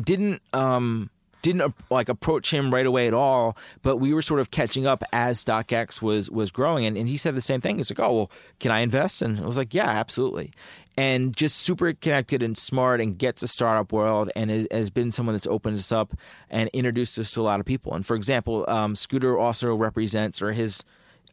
didn't 0.00 0.42
um 0.52 1.10
didn't 1.42 1.74
like 1.90 2.08
approach 2.08 2.52
him 2.52 2.72
right 2.72 2.86
away 2.86 3.06
at 3.06 3.14
all 3.14 3.56
but 3.82 3.96
we 3.96 4.12
were 4.12 4.22
sort 4.22 4.40
of 4.40 4.50
catching 4.50 4.86
up 4.86 5.02
as 5.12 5.42
StockX 5.44 6.00
was 6.02 6.30
was 6.30 6.50
growing. 6.50 6.86
And, 6.86 6.96
and 6.96 7.08
he 7.08 7.16
said 7.16 7.34
the 7.34 7.42
same 7.42 7.60
thing. 7.60 7.78
He's 7.78 7.90
like 7.90 8.00
oh 8.00 8.14
well 8.14 8.30
can 8.58 8.70
I 8.70 8.80
invest? 8.80 9.22
And 9.22 9.40
I 9.40 9.46
was 9.46 9.56
like 9.56 9.74
yeah 9.74 9.88
absolutely. 9.88 10.52
And 10.96 11.34
just 11.34 11.58
super 11.58 11.92
connected 11.94 12.42
and 12.42 12.58
smart 12.58 13.00
and 13.00 13.16
gets 13.16 13.42
a 13.42 13.48
startup 13.48 13.90
world 13.92 14.30
and 14.36 14.50
has, 14.50 14.66
has 14.70 14.90
been 14.90 15.10
someone 15.10 15.34
that's 15.34 15.46
opened 15.46 15.78
us 15.78 15.92
up 15.92 16.14
and 16.50 16.68
introduced 16.72 17.18
us 17.18 17.30
to 17.32 17.40
a 17.40 17.42
lot 17.42 17.60
of 17.60 17.66
people. 17.66 17.94
And 17.94 18.04
for 18.04 18.16
example 18.16 18.68
um, 18.68 18.94
Scooter 18.94 19.38
also 19.38 19.74
represents 19.74 20.42
or 20.42 20.52
his 20.52 20.84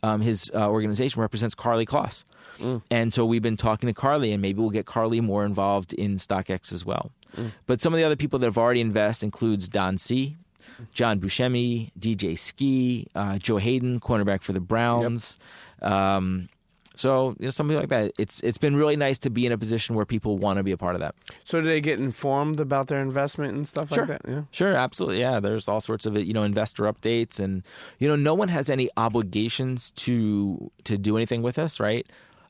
um, 0.03 0.21
his 0.21 0.51
uh, 0.53 0.69
organization 0.69 1.21
represents 1.21 1.55
Karlie 1.55 1.85
Kloss. 1.85 2.23
And 2.89 3.13
so 3.13 3.25
we've 3.25 3.41
been 3.41 3.57
talking 3.57 3.87
to 3.87 3.93
Carly, 3.93 4.31
and 4.33 4.41
maybe 4.41 4.59
we'll 4.59 4.71
get 4.71 4.85
Carly 4.87 5.21
more 5.21 5.45
involved 5.45 5.93
in 5.93 6.17
StockX 6.17 6.73
as 6.73 6.83
well. 6.85 7.11
But 7.67 7.81
some 7.81 7.93
of 7.93 7.99
the 7.99 8.03
other 8.03 8.15
people 8.15 8.39
that 8.39 8.47
have 8.47 8.57
already 8.57 8.81
invested 8.81 9.25
includes 9.27 9.67
Don 9.69 9.97
C., 9.97 10.37
John 10.93 11.19
Buscemi, 11.19 11.91
DJ 11.99 12.37
Ski, 12.37 13.07
uh, 13.15 13.37
Joe 13.37 13.57
Haden, 13.57 13.99
cornerback 13.99 14.41
for 14.41 14.53
the 14.53 14.59
Browns. 14.59 15.37
Um, 15.81 16.49
so 16.97 17.35
you 17.39 17.45
know 17.45 17.49
something 17.51 17.77
like 17.77 17.89
that. 17.89 18.11
It's 18.17 18.39
it's 18.41 18.57
been 18.57 18.75
really 18.75 18.95
nice 18.95 19.17
to 19.19 19.29
be 19.29 19.45
in 19.45 19.51
a 19.51 19.57
position 19.57 19.95
where 19.95 20.05
people 20.05 20.37
want 20.37 20.57
to 20.57 20.63
be 20.63 20.71
a 20.71 20.77
part 20.77 20.95
of 20.95 21.01
that. 21.01 21.15
So 21.43 21.61
do 21.61 21.67
they 21.67 21.79
get 21.81 21.99
informed 21.99 22.59
about 22.59 22.87
their 22.87 23.01
investment 23.01 23.55
and 23.55 23.67
stuff 23.67 23.89
Sure. 23.89 24.05
like 24.05 24.21
that? 24.23 24.29
Yeah. 24.29 24.41
Sure, 24.51 24.73
absolutely. 24.75 25.19
Yeah, 25.19 25.39
there's 25.39 25.67
all 25.67 25.79
sorts 25.81 26.05
of 26.05 26.15
you 26.17 26.33
know 26.33 26.43
investor 26.43 26.83
updates, 26.83 27.39
and 27.39 27.63
you 27.99 28.07
know 28.07 28.15
no 28.15 28.33
one 28.33 28.49
has 28.49 28.69
any 28.69 28.89
obligations 28.97 29.91
to 29.91 30.71
to 30.83 30.97
do 30.97 31.15
anything 31.17 31.41
with 31.41 31.57
us, 31.59 31.79
right? 31.79 32.05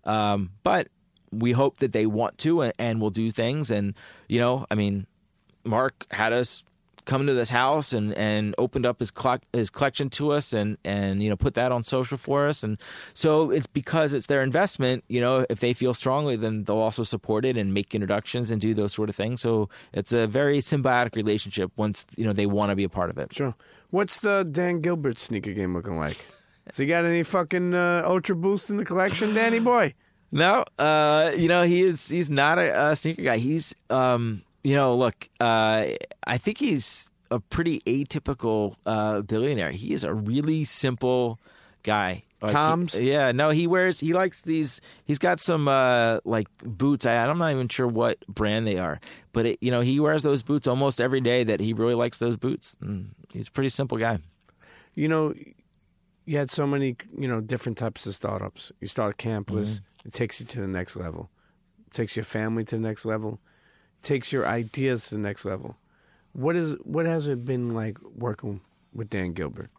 Um, 0.05 0.51
but 0.63 0.87
we 1.31 1.51
hope 1.51 1.79
that 1.79 1.91
they 1.91 2.05
want 2.05 2.37
to, 2.39 2.61
and, 2.61 2.73
and 2.79 3.01
will 3.01 3.09
do 3.09 3.31
things. 3.31 3.69
And 3.69 3.93
you 4.29 4.39
know, 4.39 4.65
I 4.71 4.75
mean, 4.75 5.05
Mark 5.65 6.05
had 6.11 6.31
us 6.33 6.63
come 7.07 7.25
to 7.25 7.33
this 7.33 7.49
house 7.49 7.93
and, 7.93 8.13
and 8.13 8.53
opened 8.59 8.85
up 8.85 8.99
his 8.99 9.09
clock, 9.09 9.41
his 9.53 9.71
collection 9.71 10.09
to 10.11 10.31
us, 10.31 10.53
and 10.53 10.77
and 10.85 11.23
you 11.23 11.29
know 11.29 11.35
put 11.35 11.55
that 11.55 11.71
on 11.71 11.83
social 11.83 12.17
for 12.17 12.47
us. 12.47 12.61
And 12.61 12.77
so 13.15 13.49
it's 13.49 13.65
because 13.65 14.13
it's 14.13 14.27
their 14.27 14.43
investment. 14.43 15.03
You 15.07 15.21
know, 15.21 15.45
if 15.49 15.59
they 15.59 15.73
feel 15.73 15.95
strongly, 15.95 16.35
then 16.35 16.65
they'll 16.65 16.77
also 16.77 17.03
support 17.03 17.45
it 17.45 17.57
and 17.57 17.73
make 17.73 17.95
introductions 17.95 18.51
and 18.51 18.61
do 18.61 18.75
those 18.75 18.93
sort 18.93 19.09
of 19.09 19.15
things. 19.15 19.41
So 19.41 19.69
it's 19.93 20.11
a 20.11 20.27
very 20.27 20.59
symbiotic 20.59 21.15
relationship 21.15 21.71
once 21.77 22.05
you 22.15 22.25
know 22.25 22.33
they 22.33 22.45
want 22.45 22.69
to 22.69 22.75
be 22.75 22.83
a 22.83 22.89
part 22.89 23.09
of 23.09 23.17
it. 23.17 23.33
Sure. 23.33 23.55
What's 23.89 24.19
the 24.19 24.47
Dan 24.49 24.81
Gilbert 24.81 25.17
sneaker 25.17 25.53
game 25.53 25.73
looking 25.73 25.97
like? 25.97 26.17
Has 26.67 26.75
he 26.75 26.85
got 26.85 27.05
any 27.05 27.23
fucking 27.23 27.73
uh, 27.73 28.03
Ultra 28.05 28.35
Boost 28.35 28.69
in 28.69 28.75
the 28.75 28.83
collection, 28.85 29.33
Danny 29.33 29.59
boy? 29.59 29.93
No, 30.29 30.65
uh, 30.77 31.31
you 31.37 31.47
know 31.47 31.61
he 31.61 31.81
is. 31.83 32.09
He's 32.09 32.29
not 32.29 32.59
a, 32.59 32.89
a 32.89 32.95
sneaker 32.97 33.21
guy. 33.21 33.37
He's, 33.37 33.73
um, 33.89 34.43
you 34.63 34.75
know, 34.75 34.95
look. 34.95 35.29
Uh, 35.39 35.87
I 36.25 36.37
think 36.37 36.57
he's 36.59 37.09
a 37.31 37.39
pretty 37.39 37.81
atypical 37.81 38.75
uh, 38.85 39.21
billionaire. 39.21 39.71
He 39.71 39.93
is 39.93 40.03
a 40.03 40.13
really 40.13 40.63
simple 40.63 41.39
guy. 41.83 42.23
Like, 42.41 42.51
he- 42.51 42.53
Toms? 42.55 42.99
yeah, 42.99 43.31
no, 43.31 43.49
he 43.49 43.65
wears. 43.65 43.99
He 43.99 44.13
likes 44.13 44.41
these. 44.41 44.79
He's 45.05 45.17
got 45.17 45.39
some 45.39 45.67
uh, 45.67 46.19
like 46.23 46.47
boots. 46.63 47.05
I, 47.05 47.15
I'm 47.25 47.37
not 47.39 47.51
even 47.51 47.67
sure 47.67 47.87
what 47.87 48.19
brand 48.27 48.67
they 48.67 48.77
are, 48.77 48.99
but 49.33 49.45
it, 49.47 49.57
you 49.61 49.71
know, 49.71 49.81
he 49.81 49.99
wears 49.99 50.21
those 50.23 50.43
boots 50.43 50.67
almost 50.67 51.01
every 51.01 51.21
day. 51.21 51.43
That 51.43 51.59
he 51.59 51.73
really 51.73 51.95
likes 51.95 52.19
those 52.19 52.37
boots. 52.37 52.77
Mm, 52.83 53.07
he's 53.33 53.47
a 53.47 53.51
pretty 53.51 53.69
simple 53.69 53.97
guy. 53.97 54.19
You 54.93 55.07
know, 55.07 55.33
you 56.25 56.37
had 56.37 56.51
so 56.51 56.67
many, 56.67 56.95
you 57.17 57.27
know, 57.27 57.41
different 57.41 57.77
types 57.77 58.05
of 58.05 58.13
startups. 58.13 58.71
You 58.81 58.87
start 58.87 59.17
Campless, 59.17 59.81
it 60.05 60.13
takes 60.13 60.39
you 60.39 60.45
to 60.47 60.61
the 60.61 60.67
next 60.67 60.95
level. 60.95 61.29
It 61.87 61.93
takes 61.93 62.15
your 62.15 62.25
family 62.25 62.63
to 62.65 62.75
the 62.75 62.81
next 62.81 63.03
level. 63.05 63.39
Takes 64.07 64.31
your 64.31 64.47
ideas 64.47 65.09
to 65.09 65.15
the 65.15 65.19
next 65.19 65.43
level. 65.43 65.75
What 66.31 66.55
is 66.55 66.75
what 66.83 67.05
has 67.05 67.27
it 67.27 67.43
been 67.43 67.73
like 67.73 67.97
working 68.15 68.61
with 68.93 69.09
Dan 69.09 69.33
Gilbert? 69.33 69.69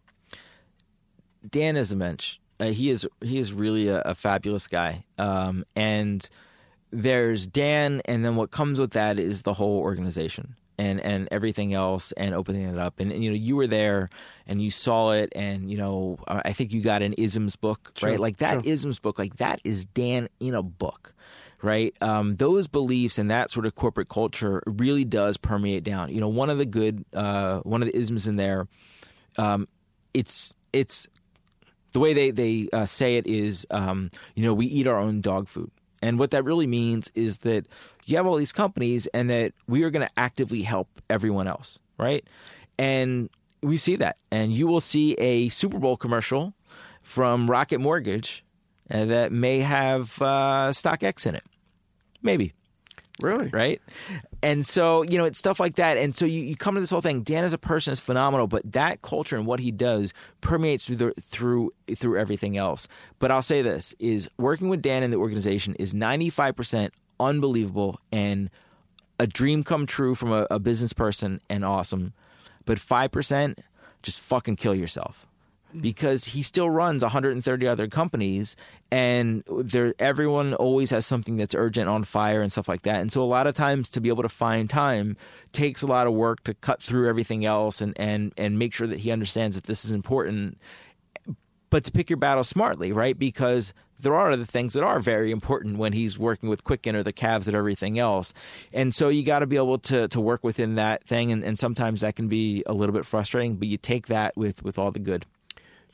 Dan 1.48 1.78
is 1.78 1.92
a 1.92 1.96
mensch. 1.96 2.36
Uh, 2.60 2.66
he 2.66 2.90
is 2.90 3.08
he 3.22 3.38
is 3.38 3.54
really 3.54 3.88
a, 3.88 4.02
a 4.02 4.14
fabulous 4.14 4.66
guy. 4.66 5.06
Um, 5.16 5.64
and 5.74 6.28
there's 6.90 7.46
Dan, 7.46 8.02
and 8.04 8.22
then 8.22 8.36
what 8.36 8.50
comes 8.50 8.78
with 8.78 8.90
that 8.90 9.18
is 9.18 9.42
the 9.42 9.54
whole 9.54 9.78
organization 9.78 10.56
and 10.76 11.00
and 11.00 11.28
everything 11.30 11.72
else, 11.72 12.12
and 12.12 12.34
opening 12.34 12.68
it 12.68 12.78
up. 12.78 13.00
And, 13.00 13.10
and, 13.10 13.24
you 13.24 13.30
know, 13.30 13.36
you 13.36 13.56
were 13.56 13.66
there, 13.66 14.10
and 14.46 14.60
you 14.60 14.70
saw 14.70 15.12
it, 15.12 15.32
and 15.34 15.70
you 15.70 15.78
know, 15.78 16.18
uh, 16.26 16.42
I 16.44 16.52
think 16.52 16.74
you 16.74 16.82
got 16.82 17.00
an 17.00 17.14
isms 17.14 17.56
book, 17.56 17.92
Sure, 17.96 18.10
right? 18.10 18.20
Like 18.20 18.36
that 18.38 18.64
sure. 18.64 18.72
isms 18.72 18.98
book, 18.98 19.18
like 19.18 19.36
that 19.36 19.60
is 19.64 19.86
Dan 19.86 20.28
in 20.38 20.54
a 20.54 20.62
book. 20.62 21.14
Right, 21.60 21.92
um, 22.00 22.36
those 22.36 22.68
beliefs 22.68 23.18
and 23.18 23.32
that 23.32 23.50
sort 23.50 23.66
of 23.66 23.74
corporate 23.74 24.08
culture 24.08 24.62
really 24.64 25.04
does 25.04 25.36
permeate 25.36 25.82
down. 25.82 26.14
You 26.14 26.20
know, 26.20 26.28
one 26.28 26.50
of 26.50 26.58
the 26.58 26.64
good, 26.64 27.04
uh, 27.12 27.58
one 27.60 27.82
of 27.82 27.88
the 27.88 27.96
isms 27.96 28.28
in 28.28 28.36
there, 28.36 28.68
um, 29.38 29.66
it's 30.14 30.54
it's 30.72 31.08
the 31.92 31.98
way 31.98 32.14
they 32.14 32.30
they 32.30 32.68
uh, 32.72 32.84
say 32.86 33.16
it 33.16 33.26
is, 33.26 33.66
um, 33.72 34.12
you 34.36 34.44
know, 34.44 34.54
we 34.54 34.66
eat 34.66 34.86
our 34.86 35.00
own 35.00 35.20
dog 35.20 35.48
food, 35.48 35.72
and 36.00 36.16
what 36.16 36.30
that 36.30 36.44
really 36.44 36.68
means 36.68 37.10
is 37.16 37.38
that 37.38 37.66
you 38.06 38.16
have 38.16 38.26
all 38.26 38.36
these 38.36 38.52
companies, 38.52 39.08
and 39.08 39.28
that 39.28 39.52
we 39.66 39.82
are 39.82 39.90
going 39.90 40.06
to 40.06 40.12
actively 40.16 40.62
help 40.62 40.88
everyone 41.10 41.48
else, 41.48 41.80
right? 41.98 42.24
And 42.78 43.30
we 43.64 43.78
see 43.78 43.96
that, 43.96 44.16
and 44.30 44.52
you 44.52 44.68
will 44.68 44.80
see 44.80 45.14
a 45.14 45.48
Super 45.48 45.80
Bowl 45.80 45.96
commercial 45.96 46.54
from 47.02 47.50
Rocket 47.50 47.80
Mortgage 47.80 48.44
that 48.88 49.32
may 49.32 49.60
have 49.60 50.20
uh, 50.20 50.70
StockX 50.72 51.26
in 51.26 51.34
it, 51.34 51.44
maybe 52.22 52.54
Really? 53.20 53.48
right? 53.48 53.80
And 54.42 54.64
so, 54.64 55.02
you 55.02 55.18
know, 55.18 55.24
it's 55.24 55.38
stuff 55.38 55.58
like 55.58 55.76
that. 55.76 55.96
And 55.96 56.14
so 56.14 56.24
you, 56.24 56.40
you 56.40 56.56
come 56.56 56.74
to 56.74 56.80
this 56.80 56.90
whole 56.90 57.00
thing. 57.00 57.22
Dan 57.22 57.44
as 57.44 57.52
a 57.52 57.58
person 57.58 57.92
is 57.92 58.00
phenomenal, 58.00 58.46
but 58.46 58.70
that 58.72 59.02
culture 59.02 59.36
and 59.36 59.46
what 59.46 59.60
he 59.60 59.70
does 59.70 60.14
permeates 60.40 60.84
through 60.84 60.96
the, 60.96 61.12
through 61.20 61.72
through 61.96 62.18
everything 62.18 62.56
else. 62.56 62.86
But 63.18 63.30
I'll 63.30 63.42
say 63.42 63.62
this 63.62 63.94
is 63.98 64.28
working 64.38 64.68
with 64.68 64.82
Dan 64.82 65.02
in 65.02 65.10
the 65.10 65.16
organization 65.16 65.74
is 65.76 65.92
95% 65.92 66.90
unbelievable 67.18 68.00
and 68.12 68.50
a 69.18 69.26
dream 69.26 69.64
come 69.64 69.86
true 69.86 70.14
from 70.14 70.32
a, 70.32 70.46
a 70.50 70.60
business 70.60 70.92
person 70.92 71.40
and 71.50 71.64
awesome. 71.64 72.12
But 72.64 72.78
5% 72.78 73.58
just 74.02 74.20
fucking 74.20 74.56
kill 74.56 74.74
yourself 74.76 75.26
Mm-hmm. 75.68 75.80
because 75.80 76.24
he 76.24 76.42
still 76.42 76.70
runs 76.70 77.02
130 77.02 77.68
other 77.68 77.88
companies 77.88 78.56
and 78.90 79.44
there 79.50 79.94
everyone 79.98 80.54
always 80.54 80.88
has 80.92 81.04
something 81.04 81.36
that's 81.36 81.54
urgent 81.54 81.90
on 81.90 82.04
fire 82.04 82.40
and 82.40 82.50
stuff 82.50 82.68
like 82.68 82.84
that 82.84 83.02
and 83.02 83.12
so 83.12 83.22
a 83.22 83.24
lot 83.24 83.46
of 83.46 83.54
times 83.54 83.90
to 83.90 84.00
be 84.00 84.08
able 84.08 84.22
to 84.22 84.30
find 84.30 84.70
time 84.70 85.14
takes 85.52 85.82
a 85.82 85.86
lot 85.86 86.06
of 86.06 86.14
work 86.14 86.42
to 86.44 86.54
cut 86.54 86.82
through 86.82 87.06
everything 87.06 87.44
else 87.44 87.82
and 87.82 87.92
and 88.00 88.32
and 88.38 88.58
make 88.58 88.72
sure 88.72 88.86
that 88.86 89.00
he 89.00 89.10
understands 89.10 89.56
that 89.56 89.64
this 89.64 89.84
is 89.84 89.90
important 89.92 90.56
but 91.70 91.84
to 91.84 91.92
pick 91.92 92.08
your 92.08 92.16
battle 92.16 92.44
smartly, 92.44 92.92
right? 92.92 93.18
Because 93.18 93.74
there 94.00 94.14
are 94.14 94.30
other 94.30 94.44
things 94.44 94.74
that 94.74 94.84
are 94.84 95.00
very 95.00 95.30
important 95.30 95.76
when 95.76 95.92
he's 95.92 96.18
working 96.18 96.48
with 96.48 96.64
Quicken 96.64 96.94
or 96.94 97.02
the 97.02 97.12
Cavs 97.12 97.46
and 97.46 97.56
everything 97.56 97.98
else. 97.98 98.32
And 98.72 98.94
so 98.94 99.08
you 99.08 99.24
got 99.24 99.40
to 99.40 99.46
be 99.46 99.56
able 99.56 99.78
to 99.80 100.08
to 100.08 100.20
work 100.20 100.44
within 100.44 100.76
that 100.76 101.04
thing. 101.04 101.32
And, 101.32 101.42
and 101.42 101.58
sometimes 101.58 102.00
that 102.00 102.16
can 102.16 102.28
be 102.28 102.62
a 102.66 102.72
little 102.72 102.94
bit 102.94 103.04
frustrating, 103.04 103.56
but 103.56 103.68
you 103.68 103.76
take 103.76 104.06
that 104.06 104.36
with, 104.36 104.62
with 104.62 104.78
all 104.78 104.90
the 104.90 104.98
good. 104.98 105.26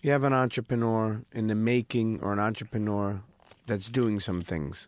You 0.05 0.11
have 0.11 0.25
an 0.25 0.35
entrepreneur 0.35 1.23
in 1.33 1.47
the 1.47 1.55
making 1.55 2.21
or 2.21 2.35
an 2.35 2.39
entrepreneur 2.39 3.23
that's 3.67 3.89
doing 3.89 4.21
some 4.21 4.43
things. 4.43 4.87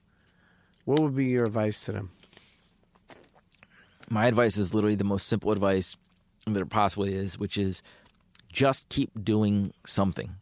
What 0.84 1.00
would 1.00 1.16
be 1.16 1.24
your 1.24 1.46
advice 1.46 1.80
to 1.86 1.92
them? 1.92 2.10
My 4.10 4.26
advice 4.26 4.58
is 4.58 4.74
literally 4.74 4.94
the 4.94 5.04
most 5.04 5.26
simple 5.26 5.52
advice 5.52 5.96
that 6.44 6.52
there 6.52 6.66
possibly 6.66 7.14
is, 7.14 7.38
which 7.38 7.56
is 7.56 7.82
just 8.52 8.90
keep 8.90 9.10
doing 9.24 9.72
something. 9.86 10.34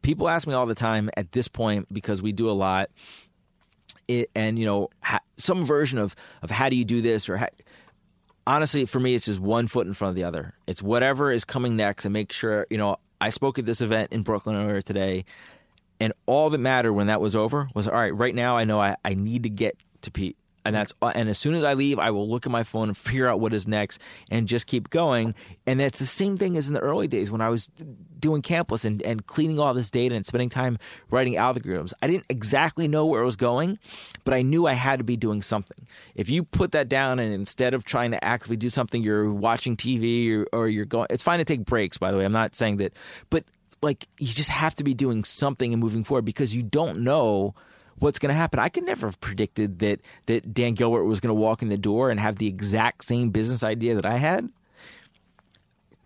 People 0.00 0.30
ask 0.30 0.48
me 0.48 0.54
all 0.54 0.64
the 0.64 0.74
time 0.74 1.10
at 1.18 1.32
this 1.32 1.46
point 1.46 1.86
because 1.92 2.22
we 2.22 2.32
do 2.32 2.48
a 2.48 2.52
lot, 2.52 2.88
it, 4.08 4.30
and 4.34 4.58
you 4.58 4.64
know, 4.64 4.88
ha, 5.02 5.18
some 5.36 5.62
version 5.62 5.98
of 5.98 6.16
of 6.40 6.50
how 6.50 6.70
do 6.70 6.76
you 6.76 6.86
do 6.86 7.02
this 7.02 7.28
or 7.28 7.36
honestly, 8.46 8.86
for 8.86 8.98
me, 8.98 9.14
it's 9.14 9.26
just 9.26 9.40
one 9.40 9.66
foot 9.66 9.86
in 9.86 9.92
front 9.92 10.10
of 10.10 10.16
the 10.16 10.24
other. 10.24 10.54
It's 10.66 10.80
whatever 10.80 11.30
is 11.30 11.44
coming 11.44 11.76
next, 11.76 12.06
and 12.06 12.14
make 12.14 12.32
sure 12.32 12.66
you 12.70 12.78
know. 12.78 12.96
I 13.20 13.30
spoke 13.30 13.58
at 13.58 13.66
this 13.66 13.80
event 13.80 14.12
in 14.12 14.22
Brooklyn 14.22 14.56
earlier 14.56 14.82
today, 14.82 15.24
and 16.00 16.12
all 16.26 16.50
that 16.50 16.58
mattered 16.58 16.92
when 16.92 17.06
that 17.06 17.20
was 17.20 17.34
over 17.36 17.68
was 17.74 17.88
all 17.88 17.94
right. 17.94 18.14
Right 18.14 18.34
now, 18.34 18.56
I 18.56 18.64
know 18.64 18.80
I, 18.80 18.96
I 19.04 19.14
need 19.14 19.44
to 19.44 19.50
get 19.50 19.76
to 20.02 20.10
Pete, 20.10 20.36
and 20.64 20.74
that's 20.74 20.92
uh, 21.02 21.12
and 21.14 21.28
as 21.28 21.38
soon 21.38 21.54
as 21.54 21.64
I 21.64 21.74
leave, 21.74 21.98
I 21.98 22.10
will 22.10 22.28
look 22.28 22.46
at 22.46 22.52
my 22.52 22.62
phone 22.62 22.88
and 22.88 22.96
figure 22.96 23.26
out 23.26 23.40
what 23.40 23.54
is 23.54 23.66
next, 23.66 24.00
and 24.30 24.48
just 24.48 24.66
keep 24.66 24.90
going. 24.90 25.34
And 25.66 25.80
that's 25.80 25.98
the 25.98 26.06
same 26.06 26.36
thing 26.36 26.56
as 26.56 26.68
in 26.68 26.74
the 26.74 26.80
early 26.80 27.08
days 27.08 27.30
when 27.30 27.40
I 27.40 27.48
was 27.48 27.68
doing 28.18 28.42
Campless 28.42 28.84
and, 28.84 29.02
and 29.02 29.26
cleaning 29.26 29.58
all 29.58 29.74
this 29.74 29.90
data 29.90 30.14
and 30.14 30.24
spending 30.24 30.48
time 30.48 30.78
writing 31.10 31.34
algorithms. 31.34 31.92
I 32.00 32.06
didn't 32.06 32.24
exactly 32.30 32.88
know 32.88 33.04
where 33.04 33.20
it 33.20 33.26
was 33.26 33.36
going, 33.36 33.78
but 34.24 34.32
I 34.32 34.42
knew 34.42 34.66
I 34.66 34.72
had 34.72 34.98
to 34.98 35.04
be 35.04 35.16
doing 35.16 35.42
something. 35.42 35.86
If 36.14 36.30
you 36.30 36.42
put 36.42 36.72
that 36.72 36.88
down 36.88 37.18
and 37.18 37.34
instead 37.34 37.74
of 37.74 37.84
trying 37.84 38.12
to 38.12 38.24
actively 38.24 38.56
do 38.56 38.70
something, 38.70 39.02
you're 39.02 39.30
watching 39.30 39.76
TV 39.76 40.32
or, 40.32 40.46
or 40.52 40.68
you're 40.68 40.86
going, 40.86 41.08
it's 41.10 41.22
fine 41.22 41.38
to 41.38 41.44
take 41.44 41.66
breaks, 41.66 41.98
by 41.98 42.10
the 42.10 42.18
way. 42.18 42.24
I'm 42.24 42.32
not 42.32 42.56
saying 42.56 42.78
that, 42.78 42.94
but 43.28 43.44
like 43.82 44.08
you 44.18 44.28
just 44.28 44.50
have 44.50 44.74
to 44.76 44.84
be 44.84 44.94
doing 44.94 45.24
something 45.24 45.72
and 45.72 45.80
moving 45.80 46.04
forward 46.04 46.24
because 46.24 46.54
you 46.54 46.62
don't 46.62 47.00
know 47.00 47.54
what's 47.98 48.18
going 48.18 48.30
to 48.30 48.34
happen. 48.34 48.58
I 48.58 48.68
could 48.68 48.84
never 48.84 49.06
have 49.06 49.20
predicted 49.20 49.78
that 49.80 50.00
that 50.26 50.52
Dan 50.52 50.74
Gilbert 50.74 51.04
was 51.04 51.20
going 51.20 51.34
to 51.34 51.40
walk 51.40 51.62
in 51.62 51.68
the 51.68 51.78
door 51.78 52.10
and 52.10 52.20
have 52.20 52.36
the 52.36 52.46
exact 52.46 53.04
same 53.04 53.30
business 53.30 53.62
idea 53.62 53.94
that 53.94 54.06
I 54.06 54.16
had. 54.16 54.48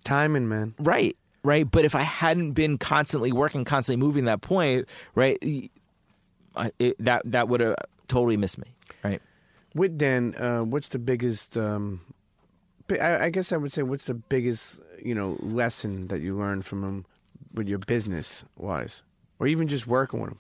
Timing, 0.04 0.48
man. 0.48 0.74
Right, 0.78 1.16
right. 1.42 1.70
But 1.70 1.84
if 1.84 1.94
I 1.94 2.02
hadn't 2.02 2.52
been 2.52 2.78
constantly 2.78 3.32
working, 3.32 3.64
constantly 3.64 4.04
moving 4.04 4.24
that 4.24 4.40
point, 4.40 4.88
right, 5.14 5.38
it, 5.42 6.96
that 6.98 7.22
that 7.24 7.48
would 7.48 7.60
have 7.60 7.76
totally 8.06 8.36
missed 8.36 8.58
me. 8.58 8.68
Right. 9.02 9.20
With 9.74 9.98
Dan, 9.98 10.34
uh, 10.36 10.64
what's 10.64 10.88
the 10.88 10.98
biggest? 10.98 11.56
Um, 11.56 12.00
I, 12.90 13.26
I 13.26 13.30
guess 13.30 13.52
I 13.52 13.56
would 13.58 13.72
say, 13.72 13.82
what's 13.82 14.06
the 14.06 14.14
biggest, 14.14 14.80
you 15.02 15.14
know, 15.14 15.36
lesson 15.40 16.08
that 16.08 16.20
you 16.20 16.36
learned 16.36 16.64
from 16.64 16.82
him 16.82 17.04
with 17.52 17.68
your 17.68 17.78
business 17.78 18.44
wise? 18.56 19.02
or 19.38 19.46
even 19.46 19.68
just 19.68 19.86
working 19.86 20.20
with 20.20 20.30
them? 20.30 20.38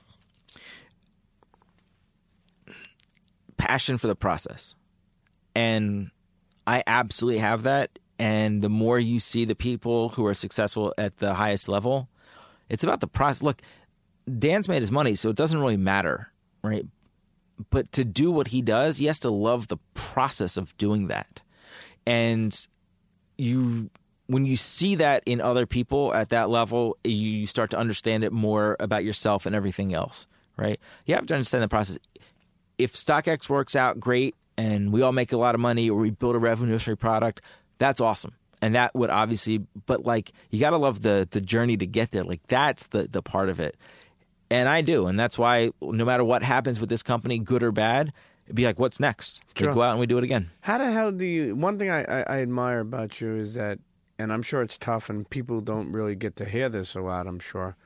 Passion 3.58 3.98
for 3.98 4.06
the 4.06 4.16
process. 4.16 4.74
And 5.54 6.10
I 6.66 6.82
absolutely 6.86 7.40
have 7.40 7.64
that. 7.64 7.98
And 8.18 8.62
the 8.62 8.68
more 8.68 8.98
you 8.98 9.20
see 9.20 9.44
the 9.44 9.54
people 9.54 10.10
who 10.10 10.26
are 10.26 10.34
successful 10.34 10.92
at 10.98 11.18
the 11.18 11.34
highest 11.34 11.68
level, 11.68 12.08
it's 12.68 12.82
about 12.82 13.00
the 13.00 13.06
process. 13.06 13.42
Look, 13.42 13.62
Dan's 14.38 14.68
made 14.68 14.80
his 14.80 14.90
money, 14.90 15.14
so 15.14 15.30
it 15.30 15.36
doesn't 15.36 15.60
really 15.60 15.76
matter, 15.76 16.32
right? 16.62 16.86
But 17.70 17.92
to 17.92 18.04
do 18.04 18.30
what 18.30 18.48
he 18.48 18.62
does, 18.62 18.96
he 18.96 19.06
has 19.06 19.18
to 19.20 19.30
love 19.30 19.68
the 19.68 19.78
process 19.94 20.56
of 20.56 20.76
doing 20.78 21.08
that. 21.08 21.42
And 22.06 22.66
you 23.36 23.90
when 24.28 24.44
you 24.44 24.56
see 24.56 24.94
that 24.96 25.22
in 25.24 25.40
other 25.40 25.66
people 25.66 26.14
at 26.14 26.28
that 26.28 26.50
level, 26.50 26.98
you 27.02 27.46
start 27.46 27.70
to 27.70 27.78
understand 27.78 28.22
it 28.24 28.32
more 28.32 28.76
about 28.78 29.02
yourself 29.02 29.46
and 29.46 29.56
everything 29.56 29.94
else, 29.94 30.26
right? 30.58 30.78
You 31.06 31.14
have 31.14 31.26
to 31.26 31.34
understand 31.34 31.62
the 31.62 31.68
process 31.68 31.98
if 32.78 32.94
StockX 32.94 33.48
works 33.48 33.76
out 33.76 34.00
great 34.00 34.34
and 34.56 34.92
we 34.92 35.02
all 35.02 35.12
make 35.12 35.32
a 35.32 35.36
lot 35.36 35.54
of 35.54 35.60
money 35.60 35.90
or 35.90 35.98
we 35.98 36.10
build 36.10 36.36
a 36.36 36.38
revolutionary 36.38 36.96
product, 36.96 37.42
that's 37.78 38.00
awesome. 38.00 38.32
And 38.60 38.74
that 38.74 38.94
would 38.94 39.10
obviously, 39.10 39.58
but 39.86 40.04
like 40.04 40.32
you 40.50 40.58
got 40.58 40.70
to 40.70 40.78
love 40.78 41.02
the 41.02 41.28
the 41.30 41.40
journey 41.40 41.76
to 41.76 41.86
get 41.86 42.10
there. 42.10 42.24
Like 42.24 42.40
that's 42.48 42.88
the 42.88 43.08
the 43.08 43.22
part 43.22 43.48
of 43.48 43.60
it. 43.60 43.76
And 44.50 44.68
I 44.68 44.80
do, 44.80 45.06
and 45.06 45.18
that's 45.18 45.38
why 45.38 45.70
no 45.82 46.04
matter 46.04 46.24
what 46.24 46.42
happens 46.42 46.80
with 46.80 46.88
this 46.88 47.02
company, 47.02 47.38
good 47.38 47.62
or 47.62 47.70
bad, 47.70 48.12
it'd 48.46 48.56
be 48.56 48.64
like, 48.64 48.78
what's 48.78 48.98
next? 48.98 49.42
Sure. 49.54 49.68
We 49.68 49.74
go 49.74 49.82
out 49.82 49.90
and 49.90 50.00
we 50.00 50.06
do 50.06 50.16
it 50.16 50.24
again. 50.24 50.50
How 50.60 50.78
the 50.78 50.90
hell 50.90 51.12
do 51.12 51.26
you? 51.26 51.54
One 51.54 51.78
thing 51.78 51.90
I, 51.90 52.02
I, 52.02 52.20
I 52.22 52.40
admire 52.40 52.80
about 52.80 53.20
you 53.20 53.36
is 53.36 53.54
that, 53.54 53.78
and 54.18 54.32
I'm 54.32 54.42
sure 54.42 54.62
it's 54.62 54.78
tough, 54.78 55.10
and 55.10 55.28
people 55.28 55.60
don't 55.60 55.92
really 55.92 56.14
get 56.14 56.36
to 56.36 56.46
hear 56.46 56.68
this 56.70 56.94
a 56.94 57.00
lot. 57.00 57.26
I'm 57.26 57.38
sure, 57.38 57.76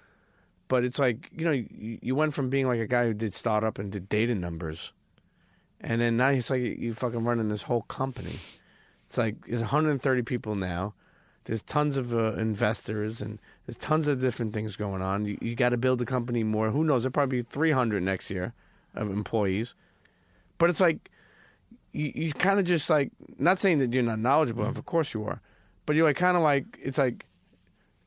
but 0.73 0.85
it's 0.85 0.99
like 0.99 1.29
you 1.37 1.45
know, 1.45 1.51
you, 1.51 1.99
you 2.01 2.15
went 2.15 2.33
from 2.33 2.49
being 2.49 2.67
like 2.67 2.81
a 2.81 2.87
guy 2.87 3.05
who 3.05 3.13
did 3.13 3.35
startup 3.35 3.79
and 3.79 3.93
did 3.93 4.09
data 4.09 4.35
numbers, 4.35 4.91
and 5.83 6.01
then 6.01 6.17
now 6.17 6.31
he's 6.31 6.49
like 6.49 6.63
you 6.63 6.95
fucking 6.95 7.23
running 7.25 7.51
this 7.51 7.61
whole 7.61 7.83
company. 7.83 8.33
It's 9.07 9.19
like 9.19 9.37
there's 9.47 9.61
130 9.61 10.23
people 10.23 10.55
now. 10.55 10.95
There's 11.45 11.61
tons 11.61 11.99
of 11.99 12.15
uh, 12.15 12.33
investors 12.37 13.21
and 13.21 13.39
there's 13.67 13.77
tons 13.77 14.09
of 14.09 14.23
different 14.23 14.55
things 14.55 14.75
going 14.77 15.03
on. 15.03 15.27
You, 15.27 15.37
you 15.43 15.55
got 15.55 15.71
to 15.71 15.77
build 15.77 15.99
the 15.99 16.07
company 16.07 16.43
more. 16.43 16.71
Who 16.71 16.85
knows? 16.85 17.03
There'll 17.03 17.13
probably 17.13 17.43
be 17.43 17.47
300 17.51 18.03
next 18.03 18.31
year 18.31 18.55
of 18.95 19.11
employees. 19.11 19.75
But 20.57 20.71
it's 20.71 20.81
like 20.81 21.11
you, 21.93 22.13
you 22.15 22.33
kind 22.33 22.59
of 22.59 22.65
just 22.65 22.89
like 22.89 23.13
not 23.39 23.59
saying 23.59 23.79
that 23.81 23.93
you're 23.93 24.03
not 24.03 24.21
knowledgeable. 24.21 24.65
Of 24.65 24.83
course 24.87 25.13
you 25.13 25.23
are, 25.27 25.43
but 25.85 25.97
you're 25.97 26.07
like 26.07 26.17
kind 26.17 26.39
of 26.39 26.43
like 26.43 26.65
it's 26.83 26.97
like 26.97 27.27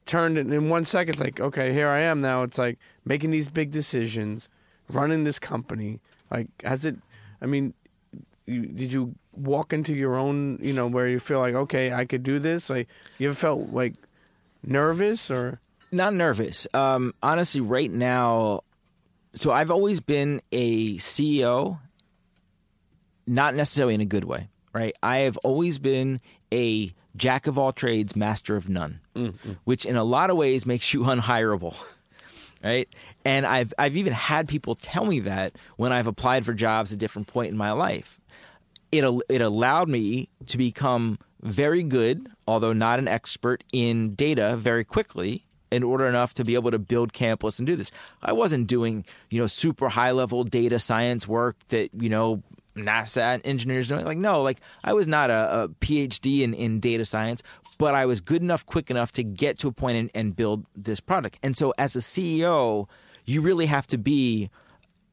turned 0.06 0.38
in, 0.38 0.52
in 0.52 0.70
one 0.70 0.86
second. 0.86 1.16
It's 1.16 1.22
like 1.22 1.40
okay, 1.40 1.74
here 1.74 1.90
I 1.90 2.02
am 2.02 2.22
now. 2.22 2.44
It's 2.44 2.58
like 2.58 2.80
making 3.06 3.32
these 3.32 3.50
big 3.50 3.72
decisions, 3.72 4.50
running 4.90 5.24
this 5.24 5.40
company. 5.40 6.00
Like 6.32 6.48
has 6.64 6.86
it? 6.86 6.96
I 7.42 7.46
mean, 7.46 7.74
you, 8.46 8.66
did 8.66 8.92
you 8.92 9.16
walk 9.34 9.74
into 9.74 9.94
your 9.94 10.16
own? 10.16 10.60
You 10.62 10.74
know, 10.74 10.88
where 10.88 11.08
you 11.08 11.20
feel 11.20 11.40
like 11.40 11.56
okay, 11.56 11.94
I 11.94 12.06
could 12.06 12.24
do 12.24 12.40
this. 12.40 12.70
Like 12.70 12.88
you 13.18 13.28
ever 13.28 13.36
felt 13.36 13.70
like 13.72 13.94
nervous 14.64 15.30
or? 15.32 15.60
Not 15.92 16.14
nervous. 16.14 16.68
Um, 16.74 17.14
honestly, 17.24 17.62
right 17.62 17.92
now, 17.92 18.62
so 19.34 19.52
I've 19.52 19.72
always 19.72 20.00
been 20.00 20.42
a 20.52 20.96
CEO, 20.96 21.80
not 23.28 23.56
necessarily 23.56 23.94
in 23.96 24.02
a 24.02 24.06
good 24.06 24.24
way, 24.24 24.50
right? 24.74 24.94
I 25.02 25.20
have 25.20 25.38
always 25.38 25.78
been 25.78 26.20
a 26.52 26.94
jack 27.16 27.48
of 27.48 27.58
all 27.58 27.72
trades, 27.72 28.16
master 28.16 28.56
of 28.56 28.70
none, 28.70 29.00
mm, 29.16 29.32
mm. 29.32 29.58
which 29.64 29.86
in 29.86 29.96
a 29.96 30.04
lot 30.04 30.30
of 30.30 30.38
ways 30.38 30.66
makes 30.66 30.94
you 30.94 31.02
unhireable. 31.06 31.76
Right, 32.64 32.90
and 33.24 33.46
I've 33.46 33.74
I've 33.78 33.96
even 33.96 34.14
had 34.14 34.48
people 34.48 34.74
tell 34.74 35.06
me 35.06 35.20
that 35.22 35.56
when 35.78 35.94
I've 35.94 36.08
applied 36.08 36.46
for 36.46 36.54
jobs 36.54 36.92
at 36.92 36.98
different 36.98 37.28
point 37.28 37.52
in 37.52 37.58
my 37.58 37.72
life, 37.72 38.20
it 38.92 39.04
it 39.30 39.42
allowed 39.42 39.88
me 39.88 40.30
to 40.48 40.58
become 40.58 41.20
very 41.44 41.84
good, 41.84 42.28
although 42.48 42.74
not 42.74 42.98
an 42.98 43.08
expert 43.08 43.64
in 43.72 44.16
data, 44.16 44.58
very 44.58 44.84
quickly 44.84 45.46
in 45.72 45.84
order 45.84 46.08
enough 46.08 46.34
to 46.36 46.44
be 46.44 46.56
able 46.56 46.72
to 46.72 46.80
build 46.80 47.14
Campless 47.14 47.60
and 47.60 47.68
do 47.68 47.76
this. 47.76 47.92
I 48.22 48.32
wasn't 48.32 48.68
doing 48.68 49.06
you 49.30 49.40
know 49.40 49.48
super 49.48 49.90
high 49.90 50.12
level 50.12 50.44
data 50.44 50.80
science 50.80 51.28
work 51.28 51.56
that 51.70 51.90
you 51.94 52.10
know 52.10 52.42
NASA 52.76 53.42
engineers 53.44 53.88
doing. 53.88 54.06
Like 54.06 54.18
no, 54.18 54.42
like 54.42 54.60
I 54.84 54.94
was 54.94 55.08
not 55.08 55.30
a, 55.30 55.64
a 55.64 55.70
PhD 55.70 56.42
in 56.42 56.54
in 56.54 56.80
data 56.80 57.06
science, 57.06 57.42
but 57.78 57.96
I 57.96 58.06
was 58.06 58.22
good 58.22 58.42
enough, 58.42 58.66
quick 58.66 58.90
enough 58.90 59.12
to 59.14 59.24
get 59.24 59.60
to 59.60 59.68
a 59.68 59.72
point 59.72 59.98
and, 59.98 60.12
and 60.14 60.36
build 60.36 60.66
this 60.76 61.00
product. 61.00 61.40
And 61.44 61.58
so 61.58 61.74
as 61.78 61.96
a 61.96 62.00
CEO, 62.00 62.88
you 63.26 63.42
really 63.42 63.66
have 63.66 63.88
to 63.88 63.98
be 63.98 64.50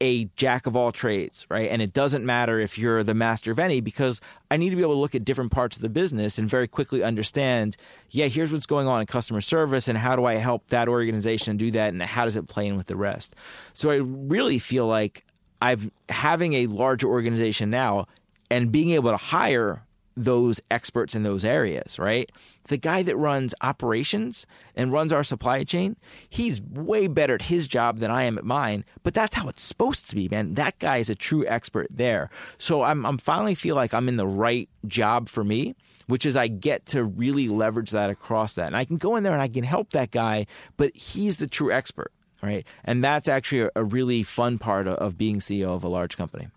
a 0.03 0.25
jack 0.35 0.67
of 0.67 0.77
all 0.77 0.91
trades, 0.91 1.47
right? 1.49 1.71
And 1.71 1.81
it 1.81 1.93
doesn't 1.93 2.27
matter 2.27 2.59
if 2.59 2.77
you're 2.77 3.05
the 3.05 3.15
master 3.15 3.53
of 3.53 3.61
any 3.61 3.81
because 3.81 4.21
I 4.51 4.57
need 4.57 4.71
to 4.71 4.77
be 4.77 4.83
able 4.83 4.95
to 4.95 5.01
look 5.01 5.15
at 5.15 5.25
different 5.25 5.53
parts 5.53 5.77
of 5.77 5.83
the 5.83 5.89
business 5.89 6.39
and 6.39 6.51
very 6.51 6.67
quickly 6.67 7.05
understand, 7.05 7.77
yeah, 8.11 8.27
here's 8.27 8.51
what's 8.51 8.67
going 8.67 8.89
on 8.89 9.01
in 9.01 9.07
customer 9.07 9.41
service 9.41 9.87
and 9.87 9.97
how 9.97 10.17
do 10.17 10.25
I 10.25 10.35
help 10.35 10.67
that 10.71 10.89
organization 10.89 11.57
do 11.57 11.71
that 11.71 11.91
and 11.91 12.03
how 12.03 12.25
does 12.25 12.35
it 12.35 12.49
play 12.49 12.67
in 12.67 12.77
with 12.77 12.89
the 12.89 12.97
rest. 12.97 13.37
So 13.75 13.91
I 13.91 13.97
really 14.03 14.59
feel 14.59 14.89
like 14.89 15.25
I've 15.63 15.91
having 16.09 16.55
a 16.55 16.67
larger 16.67 17.09
organization 17.09 17.71
now 17.71 18.07
and 18.51 18.73
being 18.73 18.91
able 18.91 19.13
to 19.13 19.17
hire 19.17 19.85
those 20.17 20.61
experts 20.71 21.15
in 21.15 21.23
those 21.23 21.45
areas, 21.45 21.99
right? 21.99 22.31
The 22.69 22.77
guy 22.77 23.03
that 23.05 23.17
runs 23.17 23.55
operations 23.61 24.45
and 24.77 24.93
runs 24.93 25.13
our 25.13 25.25
supply 25.25 25.65
chain, 25.65 25.97
he's 26.29 26.61
way 26.61 27.07
better 27.07 27.35
at 27.37 27.43
his 27.43 27.67
job 27.67 27.99
than 27.99 28.11
I 28.11 28.25
am 28.25 28.39
at 28.39 28.45
mine, 28.45 28.85
but 29.05 29.15
that's 29.15 29.37
how 29.37 29.49
it's 29.49 29.63
supposed 29.63 30.11
to 30.11 30.17
be, 30.17 30.29
man. 30.29 30.55
That 30.55 30.79
guy 30.81 30.99
is 30.99 31.09
a 31.09 31.15
true 31.15 31.47
expert 31.47 31.87
there. 31.91 32.29
So 32.59 32.83
I'm 32.83 33.07
I'm 33.07 33.19
finally 33.19 33.55
feel 33.55 33.77
like 33.77 33.95
I'm 33.95 34.09
in 34.09 34.17
the 34.17 34.27
right 34.27 34.69
job 34.87 35.29
for 35.29 35.45
me, 35.45 35.75
which 36.09 36.27
is 36.27 36.37
I 36.37 36.49
get 36.49 36.87
to 36.87 37.05
really 37.05 37.49
leverage 37.49 37.93
that 37.93 38.11
across 38.11 38.55
that. 38.55 38.67
And 38.67 38.77
I 38.77 38.85
can 38.85 38.97
go 38.97 39.17
in 39.17 39.23
there 39.23 39.33
and 39.33 39.43
I 39.43 39.49
can 39.49 39.65
help 39.65 39.91
that 39.91 40.11
guy, 40.11 40.47
but 40.77 40.95
he's 40.95 41.39
the 41.39 41.47
true 41.47 41.73
expert, 41.73 42.13
right? 42.43 42.67
And 42.85 43.03
that's 43.05 43.29
actually 43.29 43.63
a, 43.63 43.71
a 43.77 43.85
really 43.85 44.23
fun 44.23 44.59
part 44.59 44.87
of, 44.89 44.95
of 44.95 45.17
being 45.19 45.39
CEO 45.41 45.69
of 45.69 45.85
a 45.85 45.89
large 45.89 46.17
company. 46.17 46.49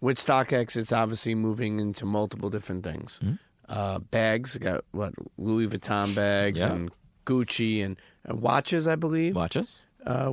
with 0.00 0.18
StockX, 0.18 0.76
it's 0.76 0.92
obviously 0.92 1.34
moving 1.34 1.80
into 1.80 2.04
multiple 2.04 2.50
different 2.50 2.84
things. 2.84 3.20
Uh, 3.68 3.98
bags, 3.98 4.58
got 4.58 4.84
what 4.92 5.14
Louis 5.38 5.66
Vuitton 5.68 6.14
bags 6.14 6.60
Yeah. 6.60 6.72
and 6.72 6.90
Gucci 7.26 7.82
and, 7.84 7.98
and 8.24 8.40
watches, 8.42 8.86
I 8.86 8.94
believe. 8.96 9.34
Watches. 9.34 9.82
Uh, 10.06 10.32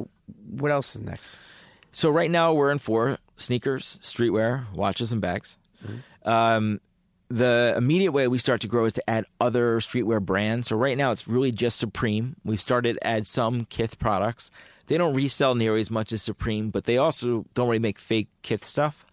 what 0.50 0.72
else 0.72 0.96
is 0.96 1.02
next? 1.02 1.38
So 1.94 2.10
right 2.10 2.30
now 2.30 2.54
we're 2.54 2.72
in 2.72 2.78
four 2.80 3.18
sneakers, 3.38 3.98
streetwear, 4.02 4.72
watches, 4.74 5.12
and 5.14 5.22
bags. 5.22 5.58
Um, 6.26 6.80
the 7.32 7.74
immediate 7.78 8.12
way 8.12 8.28
we 8.28 8.38
start 8.38 8.62
to 8.62 8.68
grow 8.68 8.86
is 8.86 8.94
to 8.94 9.10
add 9.10 9.26
other 9.40 9.80
streetwear 9.80 10.22
brands. 10.22 10.68
So 10.68 10.76
right 10.76 10.98
now 10.98 11.12
it's 11.12 11.28
really 11.28 11.52
just 11.52 11.80
Supreme. 11.80 12.36
We've 12.44 12.62
started 12.62 12.94
to 12.96 13.08
add 13.08 13.28
some 13.28 13.66
Kith 13.66 14.00
products. 14.00 14.52
They 14.88 14.98
don't 14.98 15.14
resell 15.14 15.56
nearly 15.56 15.80
as 15.82 15.90
much 15.90 16.12
as 16.12 16.22
Supreme, 16.22 16.70
but 16.70 16.84
they 16.84 16.98
also 16.98 17.46
don't 17.54 17.68
really 17.68 17.80
make 17.80 17.98
fake 17.98 18.28
Kith 18.42 18.66
stuff. 18.66 19.06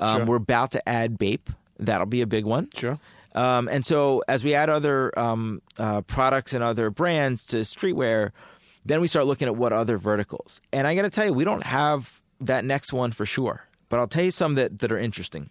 Um, 0.00 0.18
Sure. 0.18 0.26
We're 0.26 0.36
about 0.36 0.72
to 0.72 0.88
add 0.88 1.18
Bape. 1.18 1.50
That'll 1.78 2.06
be 2.06 2.22
a 2.22 2.26
big 2.26 2.44
one. 2.44 2.68
Sure. 2.74 2.98
Um, 3.34 3.68
and 3.68 3.86
so 3.86 4.22
as 4.28 4.44
we 4.44 4.54
add 4.54 4.68
other 4.68 5.16
um, 5.18 5.62
uh, 5.78 6.02
products 6.02 6.52
and 6.52 6.62
other 6.62 6.90
brands 6.90 7.44
to 7.46 7.58
streetwear, 7.58 8.32
then 8.84 9.00
we 9.00 9.08
start 9.08 9.26
looking 9.26 9.48
at 9.48 9.56
what 9.56 9.72
other 9.72 9.96
verticals. 9.96 10.60
And 10.72 10.86
I 10.86 10.94
got 10.94 11.02
to 11.02 11.10
tell 11.10 11.26
you, 11.26 11.32
we 11.32 11.44
don't 11.44 11.62
have 11.62 12.20
that 12.40 12.64
next 12.64 12.92
one 12.92 13.12
for 13.12 13.24
sure. 13.24 13.64
But 13.88 14.00
I'll 14.00 14.08
tell 14.08 14.24
you 14.24 14.30
some 14.30 14.54
that, 14.56 14.80
that 14.80 14.90
are 14.90 14.98
interesting. 14.98 15.50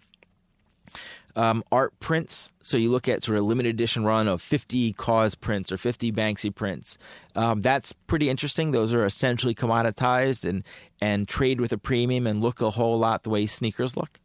Um, 1.34 1.64
art 1.72 1.98
prints. 1.98 2.52
So 2.60 2.76
you 2.76 2.90
look 2.90 3.08
at 3.08 3.22
sort 3.22 3.38
of 3.38 3.44
limited 3.44 3.70
edition 3.70 4.04
run 4.04 4.28
of 4.28 4.42
50 4.42 4.92
KAWS 4.92 5.34
prints 5.34 5.72
or 5.72 5.78
50 5.78 6.12
Banksy 6.12 6.54
prints. 6.54 6.98
Um, 7.34 7.62
that's 7.62 7.92
pretty 8.06 8.28
interesting. 8.28 8.72
Those 8.72 8.92
are 8.92 9.06
essentially 9.06 9.54
commoditized 9.54 10.46
and 10.46 10.62
and 11.00 11.26
trade 11.26 11.58
with 11.58 11.72
a 11.72 11.78
premium 11.78 12.26
and 12.26 12.42
look 12.42 12.60
a 12.60 12.70
whole 12.70 12.98
lot 12.98 13.22
the 13.22 13.30
way 13.30 13.46
sneakers 13.46 13.96
look 13.96 14.20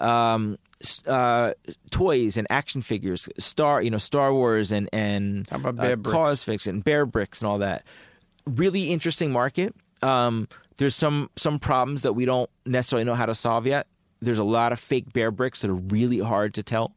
um, 0.00 0.58
uh, 1.06 1.52
toys 1.90 2.36
and 2.36 2.46
action 2.50 2.82
figures, 2.82 3.28
Star, 3.38 3.82
you 3.82 3.90
know, 3.90 3.98
Star 3.98 4.32
Wars 4.32 4.72
and 4.72 4.88
and 4.92 5.46
How 5.48 5.56
about 5.56 5.76
Bear 5.76 5.92
uh, 5.92 5.96
Bricks? 5.96 6.14
KAWS 6.14 6.44
fiction, 6.44 6.82
Bearbricks, 6.82 7.40
and 7.40 7.48
all 7.48 7.58
that. 7.58 7.84
Really 8.46 8.90
interesting 8.90 9.30
market. 9.30 9.74
Um, 10.02 10.48
there's 10.78 10.96
some 10.96 11.30
some 11.36 11.58
problems 11.58 12.02
that 12.02 12.14
we 12.14 12.24
don't 12.24 12.50
necessarily 12.64 13.04
know 13.04 13.14
how 13.14 13.26
to 13.26 13.34
solve 13.34 13.66
yet. 13.66 13.86
There's 14.20 14.38
a 14.38 14.44
lot 14.44 14.72
of 14.72 14.80
fake 14.80 15.12
Bearbricks 15.12 15.60
that 15.60 15.70
are 15.70 15.74
really 15.74 16.20
hard 16.20 16.54
to 16.54 16.62
tell. 16.62 16.94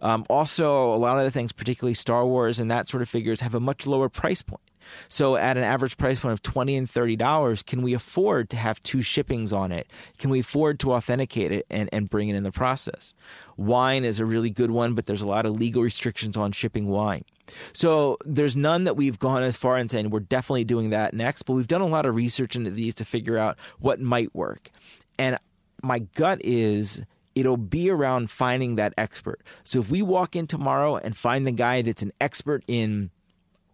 Um, 0.00 0.24
also, 0.28 0.94
a 0.94 0.96
lot 0.96 1.18
of 1.18 1.24
the 1.24 1.30
things, 1.30 1.50
particularly 1.52 1.94
Star 1.94 2.24
Wars 2.24 2.60
and 2.60 2.70
that 2.70 2.88
sort 2.88 3.02
of 3.02 3.08
figures, 3.08 3.40
have 3.40 3.54
a 3.54 3.60
much 3.60 3.86
lower 3.86 4.08
price 4.08 4.42
point. 4.42 4.62
So, 5.08 5.36
at 5.36 5.56
an 5.56 5.64
average 5.64 5.98
price 5.98 6.20
point 6.20 6.32
of 6.32 6.42
twenty 6.42 6.76
and 6.76 6.88
thirty 6.88 7.16
dollars, 7.16 7.62
can 7.62 7.82
we 7.82 7.94
afford 7.94 8.48
to 8.50 8.56
have 8.56 8.80
two 8.82 9.02
shippings 9.02 9.52
on 9.52 9.72
it? 9.72 9.88
Can 10.18 10.30
we 10.30 10.40
afford 10.40 10.78
to 10.80 10.92
authenticate 10.92 11.52
it 11.52 11.66
and, 11.68 11.88
and 11.92 12.08
bring 12.08 12.28
it 12.28 12.36
in 12.36 12.44
the 12.44 12.52
process? 12.52 13.12
Wine 13.56 14.04
is 14.04 14.20
a 14.20 14.24
really 14.24 14.50
good 14.50 14.70
one, 14.70 14.94
but 14.94 15.06
there's 15.06 15.22
a 15.22 15.26
lot 15.26 15.46
of 15.46 15.58
legal 15.58 15.82
restrictions 15.82 16.36
on 16.36 16.52
shipping 16.52 16.86
wine. 16.88 17.24
So 17.72 18.18
there's 18.24 18.56
none 18.56 18.84
that 18.84 18.96
we've 18.96 19.18
gone 19.18 19.42
as 19.42 19.56
far 19.56 19.76
and 19.76 19.90
saying 19.90 20.10
we're 20.10 20.20
definitely 20.20 20.64
doing 20.64 20.90
that 20.90 21.12
next, 21.14 21.42
but 21.42 21.54
we've 21.54 21.66
done 21.66 21.80
a 21.80 21.86
lot 21.86 22.06
of 22.06 22.14
research 22.14 22.56
into 22.56 22.70
these 22.70 22.94
to 22.96 23.04
figure 23.04 23.36
out 23.38 23.58
what 23.80 24.00
might 24.00 24.34
work. 24.34 24.70
And 25.18 25.38
my 25.82 26.00
gut 26.00 26.40
is 26.44 27.02
it'll 27.34 27.56
be 27.56 27.88
around 27.90 28.30
finding 28.30 28.76
that 28.76 28.92
expert. 28.98 29.40
So 29.64 29.78
if 29.78 29.90
we 29.90 30.02
walk 30.02 30.34
in 30.34 30.46
tomorrow 30.46 30.96
and 30.96 31.16
find 31.16 31.46
the 31.46 31.52
guy 31.52 31.82
that's 31.82 32.02
an 32.02 32.12
expert 32.20 32.64
in, 32.66 33.10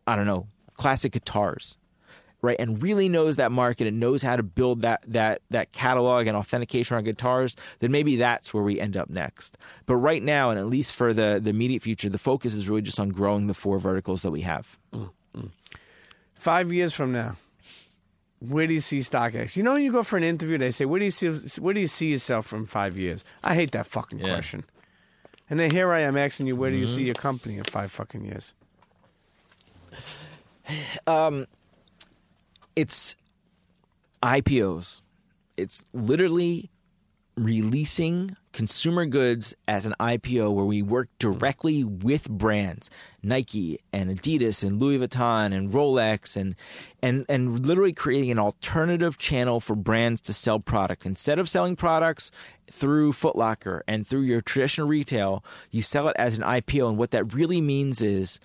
I 0.06 0.16
don't 0.16 0.26
know, 0.26 0.48
classic 0.74 1.12
guitars, 1.12 1.78
right, 2.42 2.56
and 2.58 2.82
really 2.82 3.08
knows 3.08 3.36
that 3.36 3.50
market 3.50 3.86
and 3.86 3.98
knows 3.98 4.22
how 4.22 4.36
to 4.36 4.42
build 4.42 4.82
that 4.82 5.02
that 5.06 5.40
that 5.50 5.72
catalog 5.72 6.26
and 6.26 6.36
authentication 6.36 6.96
on 6.96 7.04
guitars, 7.04 7.56
then 7.78 7.90
maybe 7.90 8.16
that's 8.16 8.52
where 8.52 8.62
we 8.62 8.78
end 8.78 8.96
up 8.96 9.08
next. 9.08 9.56
But 9.86 9.96
right 9.96 10.22
now, 10.22 10.50
and 10.50 10.58
at 10.58 10.66
least 10.66 10.92
for 10.92 11.14
the 11.14 11.40
the 11.42 11.50
immediate 11.50 11.82
future, 11.82 12.10
the 12.10 12.18
focus 12.18 12.52
is 12.54 12.68
really 12.68 12.82
just 12.82 13.00
on 13.00 13.08
growing 13.08 13.46
the 13.46 13.54
four 13.54 13.78
verticals 13.78 14.22
that 14.22 14.30
we 14.30 14.42
have. 14.42 14.78
Mm, 14.92 15.10
mm. 15.34 15.50
Five 16.34 16.72
years 16.72 16.92
from 16.92 17.12
now, 17.12 17.36
where 18.48 18.66
do 18.66 18.74
you 18.74 18.80
see 18.80 18.98
StockX? 18.98 19.56
You 19.56 19.62
know, 19.62 19.74
when 19.74 19.82
you 19.82 19.92
go 19.92 20.02
for 20.02 20.16
an 20.16 20.24
interview, 20.24 20.58
they 20.58 20.70
say, 20.70 20.84
"Where 20.84 20.98
do 20.98 21.04
you 21.04 21.10
see 21.10 21.28
where 21.60 21.74
do 21.74 21.80
you 21.80 21.86
see 21.86 22.08
yourself 22.12 22.46
from 22.46 22.66
five 22.66 22.96
years?" 22.98 23.24
I 23.42 23.54
hate 23.54 23.72
that 23.72 23.86
fucking 23.86 24.18
Yeah. 24.18 24.30
question. 24.34 24.64
And 25.50 25.60
then 25.60 25.70
here 25.70 25.92
I 25.92 26.00
am 26.00 26.16
asking 26.16 26.46
you, 26.46 26.56
where 26.56 26.70
do 26.70 26.76
you 26.76 26.86
Mm-hmm. 26.86 26.96
see 26.96 27.02
your 27.04 27.14
company 27.14 27.58
in 27.58 27.64
five 27.64 27.90
fucking 27.92 28.24
years? 28.24 28.54
Um, 31.06 31.46
it's 32.74 33.16
IPOs. 34.22 35.02
It's 35.58 35.84
literally 35.92 36.70
releasing 37.36 38.36
consumer 38.54 39.04
goods 39.04 39.54
as 39.66 39.84
an 39.84 39.94
IPO 39.98 40.54
where 40.54 40.64
we 40.64 40.80
work 40.80 41.08
directly 41.18 41.82
with 41.82 42.30
brands, 42.30 42.88
Nike 43.20 43.80
and 43.92 44.08
Adidas 44.08 44.62
and 44.62 44.80
Louis 44.80 44.98
Vuitton 44.98 45.52
and 45.52 45.72
Rolex 45.72 46.36
and 46.36 46.54
and 47.02 47.26
and 47.28 47.66
literally 47.66 47.92
creating 47.92 48.30
an 48.30 48.38
alternative 48.38 49.18
channel 49.18 49.60
for 49.60 49.74
brands 49.74 50.20
to 50.22 50.32
sell 50.32 50.60
product. 50.60 51.04
Instead 51.04 51.38
of 51.38 51.48
selling 51.48 51.74
products 51.74 52.30
through 52.70 53.12
Foot 53.12 53.36
Locker 53.36 53.82
and 53.88 54.06
through 54.06 54.22
your 54.22 54.40
traditional 54.40 54.86
retail, 54.86 55.44
you 55.70 55.82
sell 55.82 56.08
it 56.08 56.16
as 56.16 56.36
an 56.36 56.42
IPO 56.42 56.88
and 56.88 56.96
what 56.96 57.10
that 57.10 57.34
really 57.34 57.60
means 57.60 58.00
is 58.00 58.38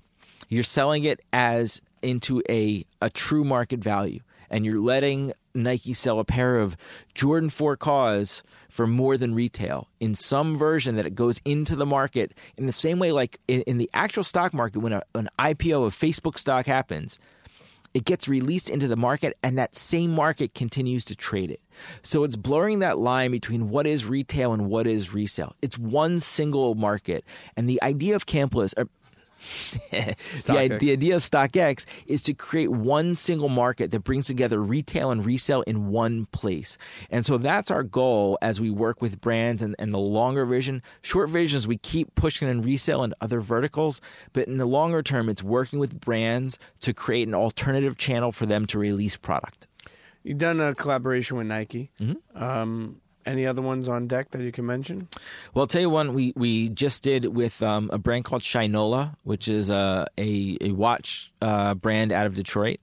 you're 0.49 0.63
selling 0.63 1.03
it 1.03 1.21
as 1.31 1.81
into 2.01 2.41
a 2.49 2.83
a 2.99 3.11
true 3.11 3.43
market 3.43 3.79
value 3.79 4.21
and 4.49 4.65
you're 4.65 4.81
letting 4.81 5.33
Nike 5.53 5.93
sell 5.93 6.19
a 6.19 6.25
pair 6.25 6.59
of 6.59 6.77
Jordan 7.13 7.49
4 7.49 7.77
KAWS 7.77 8.43
for 8.69 8.87
more 8.87 9.17
than 9.17 9.33
retail 9.33 9.89
in 9.99 10.15
some 10.15 10.57
version 10.57 10.95
that 10.95 11.05
it 11.05 11.15
goes 11.15 11.41
into 11.43 11.75
the 11.75 11.85
market 11.85 12.33
in 12.57 12.65
the 12.65 12.71
same 12.71 12.99
way 12.99 13.11
like 13.11 13.39
in, 13.47 13.61
in 13.61 13.77
the 13.77 13.89
actual 13.93 14.23
stock 14.23 14.53
market 14.53 14.79
when 14.79 14.93
a, 14.93 15.01
an 15.15 15.27
IPO 15.39 15.85
of 15.85 15.95
Facebook 15.95 16.37
stock 16.37 16.65
happens 16.65 17.19
it 17.93 18.05
gets 18.05 18.27
released 18.27 18.69
into 18.69 18.87
the 18.87 18.95
market 18.95 19.37
and 19.41 19.57
that 19.57 19.75
same 19.75 20.11
market 20.11 20.53
continues 20.53 21.03
to 21.05 21.15
trade 21.15 21.49
it. 21.49 21.61
So 22.03 22.23
it's 22.23 22.35
blurring 22.35 22.79
that 22.79 22.99
line 22.99 23.31
between 23.31 23.69
what 23.69 23.87
is 23.87 24.05
retail 24.05 24.53
and 24.53 24.69
what 24.69 24.85
is 24.85 25.13
resale. 25.13 25.55
It's 25.61 25.77
one 25.77 26.19
single 26.19 26.75
market. 26.75 27.25
And 27.55 27.67
the 27.67 27.81
idea 27.81 28.15
of 28.15 28.25
Campless, 28.25 28.73
or 28.77 28.87
the, 29.91 30.77
the 30.79 30.91
idea 30.91 31.15
of 31.15 31.23
StockX 31.23 31.85
is 32.05 32.21
to 32.23 32.33
create 32.33 32.69
one 32.69 33.15
single 33.15 33.49
market 33.49 33.91
that 33.91 34.01
brings 34.01 34.27
together 34.27 34.61
retail 34.61 35.11
and 35.11 35.25
resale 35.25 35.61
in 35.63 35.89
one 35.89 36.25
place. 36.27 36.77
And 37.09 37.25
so 37.25 37.37
that's 37.37 37.71
our 37.71 37.83
goal 37.83 38.37
as 38.41 38.59
we 38.59 38.69
work 38.69 39.01
with 39.01 39.21
brands 39.21 39.61
and, 39.61 39.75
and 39.79 39.93
the 39.93 39.97
longer 39.97 40.45
vision. 40.45 40.81
Short 41.01 41.29
visions, 41.29 41.67
we 41.67 41.77
keep 41.77 42.13
pushing 42.15 42.47
in 42.47 42.61
resale 42.61 43.03
and 43.03 43.13
other 43.21 43.41
verticals, 43.41 44.01
but 44.33 44.47
in 44.47 44.57
the 44.57 44.65
longer 44.65 45.01
term, 45.01 45.29
it's 45.29 45.43
working 45.43 45.79
with 45.79 45.99
brands 45.99 46.57
to 46.81 46.93
create 46.93 47.27
an 47.27 47.35
alternative 47.35 47.97
channel 47.97 48.31
for 48.31 48.45
them 48.45 48.65
to 48.67 48.79
release 48.79 49.15
product. 49.17 49.67
You've 50.23 50.37
done 50.37 50.59
a 50.59 50.75
collaboration 50.75 51.37
with 51.37 51.47
Nike. 51.47 51.91
Mm-hmm. 51.99 52.43
Um, 52.43 53.01
any 53.25 53.45
other 53.45 53.61
ones 53.61 53.87
on 53.87 54.07
deck 54.07 54.31
that 54.31 54.41
you 54.41 54.51
can 54.51 54.65
mention? 54.65 55.07
Well, 55.53 55.63
I'll 55.63 55.67
tell 55.67 55.81
you 55.81 55.89
one 55.89 56.13
we, 56.13 56.33
we 56.35 56.69
just 56.69 57.03
did 57.03 57.25
with 57.25 57.61
um, 57.61 57.89
a 57.93 57.97
brand 57.97 58.25
called 58.25 58.41
Shinola, 58.41 59.15
which 59.23 59.47
is 59.47 59.69
a, 59.69 60.07
a, 60.17 60.57
a 60.61 60.71
watch 60.71 61.31
uh, 61.41 61.73
brand 61.75 62.11
out 62.11 62.25
of 62.25 62.35
Detroit. 62.35 62.79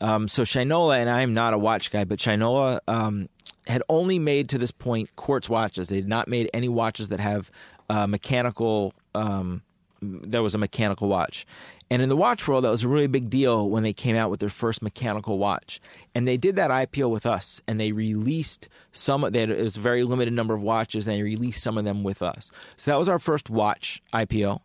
Um, 0.00 0.28
so 0.28 0.42
Shinola, 0.42 0.96
and 0.96 1.10
I'm 1.10 1.34
not 1.34 1.52
a 1.52 1.58
watch 1.58 1.90
guy, 1.90 2.04
but 2.04 2.18
Shinola 2.18 2.80
um, 2.88 3.28
had 3.66 3.82
only 3.88 4.18
made 4.18 4.48
to 4.50 4.58
this 4.58 4.70
point 4.70 5.14
quartz 5.16 5.48
watches. 5.48 5.88
They 5.88 5.96
had 5.96 6.08
not 6.08 6.28
made 6.28 6.48
any 6.54 6.68
watches 6.68 7.08
that 7.08 7.20
have 7.20 7.50
uh, 7.88 8.06
mechanical. 8.06 8.94
Um, 9.14 9.62
that 10.02 10.42
was 10.42 10.54
a 10.54 10.58
mechanical 10.58 11.08
watch. 11.08 11.46
And 11.90 12.00
in 12.00 12.08
the 12.08 12.16
watch 12.16 12.46
world, 12.46 12.64
that 12.64 12.70
was 12.70 12.84
a 12.84 12.88
really 12.88 13.08
big 13.08 13.28
deal 13.30 13.68
when 13.68 13.82
they 13.82 13.92
came 13.92 14.14
out 14.14 14.30
with 14.30 14.38
their 14.38 14.48
first 14.48 14.80
mechanical 14.80 15.38
watch. 15.38 15.80
And 16.14 16.26
they 16.26 16.36
did 16.36 16.54
that 16.56 16.70
IPO 16.70 17.10
with 17.10 17.26
us, 17.26 17.60
and 17.66 17.80
they 17.80 17.90
released 17.90 18.68
some. 18.92 19.28
They 19.30 19.40
had, 19.40 19.50
it 19.50 19.62
was 19.62 19.76
a 19.76 19.80
very 19.80 20.04
limited 20.04 20.32
number 20.32 20.54
of 20.54 20.62
watches, 20.62 21.08
and 21.08 21.16
they 21.16 21.22
released 21.22 21.62
some 21.62 21.76
of 21.76 21.84
them 21.84 22.04
with 22.04 22.22
us. 22.22 22.50
So 22.76 22.92
that 22.92 22.98
was 22.98 23.08
our 23.08 23.18
first 23.18 23.50
watch 23.50 24.00
IPO. 24.14 24.60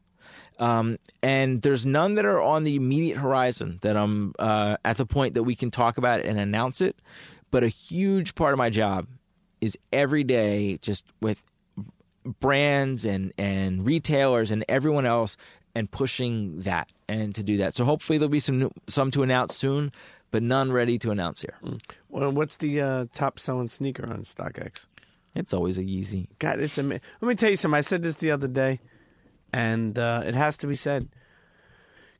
Um, 0.59 0.97
and 1.21 1.61
there's 1.63 1.85
none 1.85 2.15
that 2.15 2.25
are 2.25 2.41
on 2.41 2.63
the 2.63 2.75
immediate 2.75 3.17
horizon 3.17 3.79
that 3.81 3.97
I'm 3.97 4.33
uh, 4.39 4.77
at 4.85 4.97
the 4.97 5.05
point 5.05 5.33
that 5.33 5.43
we 5.43 5.55
can 5.55 5.71
talk 5.71 5.97
about 5.97 6.21
and 6.21 6.39
announce 6.39 6.79
it. 6.79 6.95
But 7.51 7.63
a 7.63 7.67
huge 7.67 8.35
part 8.35 8.53
of 8.53 8.57
my 8.57 8.69
job 8.69 9.07
is 9.61 9.77
every 9.91 10.23
day 10.23 10.77
just 10.77 11.05
with 11.21 11.41
brands 12.39 13.05
and 13.05 13.33
and 13.37 13.85
retailers 13.85 14.51
and 14.51 14.65
everyone 14.67 15.05
else 15.05 15.37
and 15.75 15.89
pushing 15.91 16.61
that 16.61 16.89
and 17.07 17.35
to 17.35 17.43
do 17.43 17.57
that. 17.57 17.73
So 17.73 17.85
hopefully 17.85 18.17
there'll 18.17 18.29
be 18.29 18.39
some 18.39 18.59
new, 18.59 18.71
some 18.87 19.11
to 19.11 19.23
announce 19.23 19.55
soon, 19.55 19.91
but 20.31 20.41
none 20.41 20.71
ready 20.71 20.97
to 20.99 21.11
announce 21.11 21.41
here. 21.41 21.55
Well, 22.09 22.31
what's 22.31 22.57
the 22.57 22.81
uh, 22.81 23.05
top 23.13 23.39
selling 23.39 23.69
sneaker 23.69 24.07
on 24.07 24.23
StockX? 24.23 24.87
It's 25.35 25.53
always 25.53 25.77
a 25.77 25.83
Yeezy. 25.83 26.27
God, 26.39 26.61
it's 26.61 26.77
amazing. 26.77 27.01
Let 27.19 27.27
me 27.27 27.35
tell 27.35 27.49
you 27.49 27.57
something. 27.57 27.77
I 27.77 27.81
said 27.81 28.01
this 28.01 28.15
the 28.15 28.31
other 28.31 28.47
day, 28.47 28.79
and 29.51 29.99
uh, 29.99 30.23
it 30.25 30.33
has 30.33 30.55
to 30.57 30.67
be 30.67 30.75
said. 30.75 31.09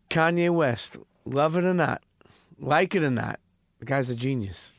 Kanye 0.10 0.50
West, 0.50 0.98
love 1.26 1.58
it 1.58 1.64
or 1.64 1.74
not, 1.74 2.04
like 2.60 2.94
it 2.94 3.04
or 3.04 3.10
not, 3.10 3.40
the 3.80 3.86
guy's 3.86 4.10
a 4.10 4.16
genius. 4.16 4.72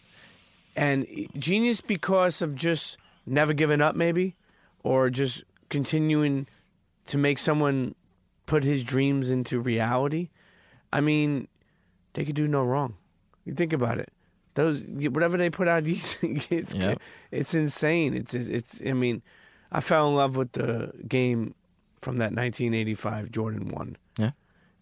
And 0.76 1.06
genius 1.38 1.80
because 1.80 2.42
of 2.42 2.54
just 2.54 2.98
never 3.24 3.54
giving 3.54 3.80
up, 3.80 3.96
maybe, 3.96 4.36
or 4.86 5.10
just 5.10 5.42
continuing 5.68 6.46
to 7.06 7.18
make 7.18 7.38
someone 7.38 7.94
put 8.46 8.62
his 8.62 8.84
dreams 8.84 9.30
into 9.30 9.58
reality. 9.60 10.28
I 10.92 11.00
mean, 11.00 11.48
they 12.14 12.24
could 12.24 12.36
do 12.36 12.46
no 12.46 12.62
wrong. 12.62 12.94
You 13.44 13.54
think 13.54 13.72
about 13.72 13.98
it. 13.98 14.12
Those 14.54 14.82
whatever 15.10 15.36
they 15.36 15.50
put 15.50 15.68
out, 15.68 15.82
it's 15.86 16.22
Yep. 16.74 17.00
it's 17.30 17.54
insane. 17.54 18.14
It's 18.14 18.32
it's. 18.34 18.80
I 18.86 18.92
mean, 18.92 19.22
I 19.72 19.80
fell 19.80 20.08
in 20.08 20.14
love 20.14 20.36
with 20.36 20.52
the 20.52 20.92
game 21.08 21.54
from 22.00 22.18
that 22.18 22.32
1985 22.32 23.30
Jordan 23.32 23.68
one, 23.68 23.96
Yeah. 24.18 24.30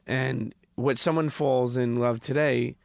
and 0.07 0.55
what 0.77 0.99
someone 0.99 1.29
falls 1.31 1.77
in 1.77 1.97
love 1.97 2.21
today 2.21 2.77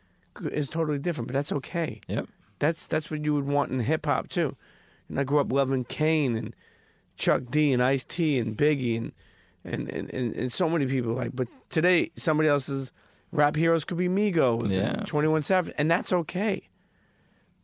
is 0.51 0.67
totally 0.67 0.99
different. 0.99 1.27
But 1.27 1.33
that's 1.33 1.51
okay. 1.51 1.99
Yep. 2.07 2.27
That's 2.59 2.87
that's 2.87 3.11
what 3.11 3.23
you 3.25 3.33
would 3.35 3.47
want 3.47 3.71
in 3.71 3.79
hip 3.81 4.05
hop 4.05 4.29
too. 4.29 4.55
And 5.09 5.19
I 5.19 5.23
grew 5.25 5.39
up 5.39 5.51
loving 5.51 5.83
Kane 5.85 6.35
and 6.35 6.55
Chuck 7.19 7.43
D 7.51 7.71
and 7.73 7.83
Ice 7.83 8.03
T 8.03 8.39
and 8.39 8.57
Biggie 8.57 8.97
and 8.97 9.11
and, 9.63 9.89
and, 9.89 10.09
and, 10.13 10.35
and 10.35 10.51
so 10.51 10.67
many 10.69 10.87
people 10.87 11.13
like. 11.13 11.35
But 11.35 11.47
today, 11.69 12.11
somebody 12.15 12.49
else's 12.49 12.91
rap 13.31 13.55
heroes 13.55 13.85
could 13.85 13.97
be 13.97 14.07
Migos 14.09 14.71
Yeah. 14.71 14.91
and 14.93 15.07
Twenty 15.07 15.27
One 15.27 15.43
Savage, 15.43 15.75
and 15.77 15.91
that's 15.91 16.11
okay. 16.11 16.67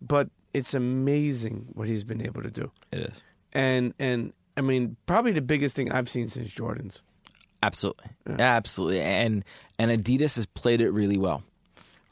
But 0.01 0.29
it's 0.53 0.73
amazing 0.73 1.67
what 1.73 1.87
he's 1.87 2.03
been 2.03 2.21
able 2.21 2.43
to 2.43 2.51
do. 2.51 2.71
It 2.91 2.99
is. 2.99 3.23
And 3.53 3.93
and 3.97 4.33
I 4.57 4.61
mean, 4.61 4.97
probably 5.05 5.31
the 5.31 5.41
biggest 5.41 5.75
thing 5.75 5.91
I've 5.91 6.09
seen 6.09 6.27
since 6.27 6.51
Jordan's. 6.51 7.01
Absolutely, 7.63 8.05
absolutely, 8.27 9.01
and 9.01 9.43
and 9.79 9.89
Adidas 9.89 10.35
has 10.35 10.45
played 10.45 10.81
it 10.81 10.91
really 10.91 11.17
well, 11.17 11.43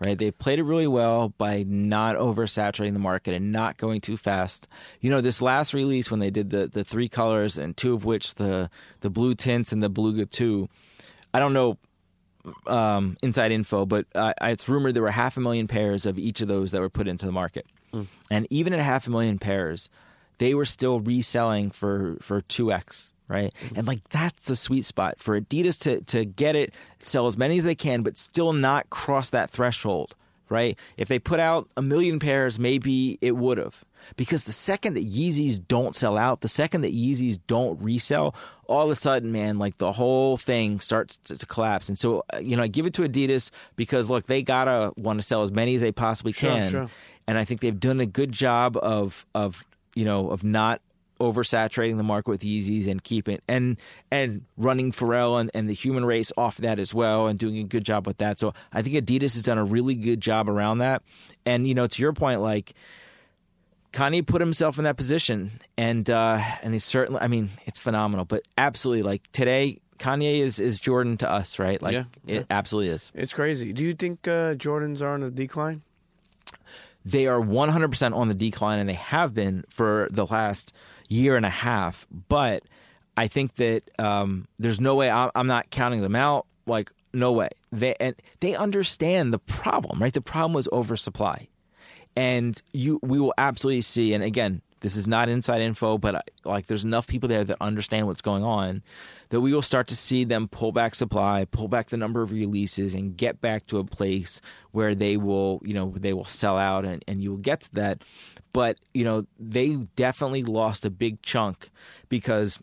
right? 0.03 0.17
They 0.17 0.31
played 0.31 0.59
it 0.59 0.63
really 0.63 0.87
well 0.87 1.29
by 1.29 1.63
not 1.67 2.15
oversaturating 2.15 2.93
the 2.93 2.99
market 2.99 3.33
and 3.33 3.51
not 3.51 3.77
going 3.77 4.01
too 4.01 4.17
fast. 4.17 4.67
You 4.99 5.09
know, 5.09 5.21
this 5.21 5.41
last 5.41 5.73
release 5.73 6.11
when 6.11 6.19
they 6.19 6.29
did 6.29 6.49
the 6.49 6.67
the 6.67 6.83
three 6.83 7.09
colors 7.09 7.57
and 7.57 7.75
two 7.75 7.93
of 7.93 8.05
which 8.05 8.35
the 8.35 8.69
the 9.01 9.09
blue 9.09 9.35
tints 9.35 9.71
and 9.71 9.81
the 9.81 9.89
Beluga 9.89 10.25
two, 10.25 10.69
I 11.33 11.39
don't 11.39 11.53
know 11.53 11.77
um, 12.67 13.17
inside 13.23 13.51
info, 13.51 13.85
but 13.85 14.05
uh, 14.13 14.33
it's 14.41 14.67
rumored 14.67 14.93
there 14.93 15.03
were 15.03 15.11
half 15.11 15.37
a 15.37 15.39
million 15.39 15.67
pairs 15.67 16.05
of 16.05 16.19
each 16.19 16.41
of 16.41 16.47
those 16.47 16.71
that 16.71 16.81
were 16.81 16.89
put 16.89 17.07
into 17.07 17.25
the 17.25 17.31
market, 17.31 17.65
and 18.29 18.47
even 18.49 18.73
at 18.73 18.79
half 18.79 19.07
a 19.07 19.09
million 19.09 19.39
pairs, 19.39 19.89
they 20.43 20.53
were 20.53 20.65
still 20.65 20.99
reselling 20.99 21.71
for 21.71 22.17
for 22.21 22.41
two 22.41 22.71
x. 22.71 23.11
Right, 23.29 23.53
and 23.75 23.87
like 23.87 24.07
that's 24.09 24.45
the 24.45 24.55
sweet 24.55 24.85
spot 24.85 25.15
for 25.17 25.39
Adidas 25.39 25.79
to 25.83 26.01
to 26.01 26.25
get 26.25 26.55
it, 26.55 26.73
sell 26.99 27.25
as 27.25 27.37
many 27.37 27.57
as 27.57 27.63
they 27.63 27.73
can, 27.73 28.03
but 28.03 28.17
still 28.17 28.51
not 28.53 28.89
cross 28.89 29.29
that 29.31 29.49
threshold. 29.49 30.13
Right, 30.49 30.77
if 30.97 31.07
they 31.07 31.17
put 31.19 31.39
out 31.39 31.69
a 31.77 31.81
million 31.81 32.19
pairs, 32.19 32.59
maybe 32.59 33.17
it 33.21 33.31
would 33.37 33.57
have. 33.57 33.83
because 34.17 34.43
the 34.43 34.51
second 34.51 34.93
that 34.95 35.09
Yeezys 35.09 35.57
don't 35.67 35.95
sell 35.95 36.15
out, 36.17 36.41
the 36.41 36.49
second 36.49 36.81
that 36.81 36.93
Yeezys 36.93 37.39
don't 37.47 37.81
resell, 37.81 38.35
all 38.67 38.83
of 38.83 38.91
a 38.91 38.95
sudden, 38.95 39.31
man, 39.31 39.57
like 39.57 39.77
the 39.77 39.93
whole 39.93 40.35
thing 40.37 40.79
starts 40.81 41.17
to, 41.25 41.37
to 41.37 41.45
collapse. 41.47 41.87
And 41.89 41.97
so, 41.97 42.23
uh, 42.33 42.39
you 42.39 42.55
know, 42.57 42.63
I 42.63 42.67
give 42.67 42.85
it 42.85 42.93
to 42.95 43.01
Adidas 43.03 43.49
because 43.77 44.09
look, 44.11 44.27
they 44.27 44.43
gotta 44.43 44.91
want 44.97 45.19
to 45.21 45.25
sell 45.25 45.41
as 45.41 45.51
many 45.51 45.73
as 45.75 45.81
they 45.81 45.93
possibly 45.93 46.33
Sure, 46.33 46.49
can, 46.51 46.71
sure. 46.71 46.89
and 47.25 47.37
I 47.39 47.45
think 47.45 47.61
they've 47.61 47.79
done 47.79 48.01
a 48.01 48.05
good 48.05 48.31
job 48.33 48.77
of 48.77 49.25
of 49.33 49.63
you 49.95 50.05
know 50.05 50.29
of 50.29 50.43
not 50.43 50.81
oversaturating 51.19 51.97
the 51.97 52.03
market 52.03 52.29
with 52.29 52.41
Yeezys 52.41 52.87
and 52.87 53.03
keeping 53.03 53.39
and 53.47 53.77
and 54.11 54.43
running 54.57 54.91
Pharrell 54.91 55.39
and, 55.39 55.49
and 55.53 55.69
the 55.69 55.73
human 55.73 56.05
race 56.05 56.31
off 56.37 56.57
that 56.57 56.79
as 56.79 56.93
well 56.93 57.27
and 57.27 57.39
doing 57.39 57.57
a 57.57 57.63
good 57.63 57.85
job 57.85 58.07
with 58.07 58.17
that. 58.17 58.39
So 58.39 58.53
I 58.71 58.81
think 58.81 58.95
Adidas 58.95 59.33
has 59.33 59.43
done 59.43 59.57
a 59.57 59.63
really 59.63 59.95
good 59.95 60.21
job 60.21 60.49
around 60.49 60.79
that. 60.79 61.03
And 61.45 61.67
you 61.67 61.75
know, 61.75 61.87
to 61.87 62.01
your 62.01 62.13
point, 62.13 62.41
like 62.41 62.73
Kanye 63.93 64.25
put 64.25 64.41
himself 64.41 64.77
in 64.77 64.85
that 64.85 64.97
position 64.97 65.51
and 65.77 66.09
uh 66.09 66.41
and 66.61 66.73
he's 66.73 66.85
certainly 66.85 67.21
I 67.21 67.27
mean, 67.27 67.49
it's 67.65 67.79
phenomenal. 67.79 68.25
But 68.25 68.43
absolutely 68.57 69.03
like 69.03 69.21
today 69.31 69.79
Kanye 69.99 70.39
is 70.39 70.59
is 70.59 70.79
Jordan 70.79 71.17
to 71.17 71.31
us, 71.31 71.59
right? 71.59 71.81
Like 71.81 71.93
Yeah, 71.93 72.05
it 72.27 72.47
absolutely 72.49 72.91
is. 72.91 73.11
It's 73.13 73.33
crazy. 73.33 73.71
Do 73.71 73.85
you 73.85 73.93
think 73.93 74.27
uh, 74.27 74.55
Jordans 74.55 75.01
are 75.01 75.13
on 75.13 75.23
a 75.23 75.29
decline? 75.29 75.83
They 77.05 77.27
are 77.27 77.39
100% 77.39 78.15
on 78.15 78.27
the 78.27 78.33
decline 78.33 78.79
and 78.79 78.89
they 78.89 78.93
have 78.93 79.33
been 79.33 79.65
for 79.69 80.07
the 80.11 80.25
last 80.25 80.73
year 81.09 81.35
and 81.35 81.45
a 81.45 81.49
half. 81.49 82.05
But 82.29 82.63
i 83.15 83.27
think 83.27 83.55
that 83.55 83.83
um, 83.99 84.47
there's 84.57 84.79
no 84.79 84.95
way 84.95 85.11
I- 85.11 85.29
i'm 85.35 85.45
not 85.47 85.69
counting 85.69 86.01
them 86.01 86.15
out. 86.15 86.47
Like 86.65 86.91
no 87.13 87.31
way. 87.31 87.49
They 87.71 87.93
and 87.99 88.15
they 88.39 88.55
understand 88.55 89.33
the 89.33 89.39
problem 89.39 90.01
right? 90.01 90.13
The 90.13 90.21
problem 90.21 90.53
was 90.53 90.67
oversupply. 90.71 91.47
And 92.15 92.59
you 92.73 92.99
we 93.03 93.19
will 93.19 93.33
absolutely 93.37 93.81
see 93.81 94.13
and 94.13 94.23
again 94.23 94.61
this 94.83 94.95
is 94.95 95.07
not 95.07 95.27
inside 95.27 95.61
info 95.61 95.97
but 95.97 96.13
uh, 96.15 96.21
like 96.45 96.67
there's 96.67 96.83
enough 96.83 97.07
people 97.07 97.27
there 97.27 97.43
that 97.43 97.57
understand 97.59 98.05
what's 98.05 98.21
going 98.21 98.43
on 98.43 98.83
that 99.29 99.41
we 99.41 99.51
will 99.51 99.63
start 99.63 99.87
to 99.87 99.95
see 99.95 100.23
them 100.23 100.47
pull 100.47 100.71
back 100.71 100.93
supply 100.93 101.45
pull 101.49 101.67
back 101.67 101.87
the 101.87 101.97
number 101.97 102.21
of 102.21 102.31
releases 102.31 102.93
and 102.93 103.17
get 103.17 103.41
back 103.41 103.65
to 103.65 103.79
a 103.79 103.83
place 103.83 104.39
where 104.71 104.93
they 104.93 105.17
will 105.17 105.61
you 105.63 105.73
know 105.73 105.93
they 105.97 106.13
will 106.13 106.25
sell 106.25 106.57
out 106.57 106.85
and, 106.85 107.03
and 107.07 107.21
you 107.23 107.31
will 107.31 107.37
get 107.37 107.61
to 107.61 107.73
that. 107.73 108.03
But 108.51 108.77
you 108.93 109.03
know 109.03 109.25
they 109.39 109.69
definitely 109.95 110.43
lost 110.43 110.85
a 110.85 110.89
big 110.89 111.21
chunk 111.21 111.69
because 112.09 112.59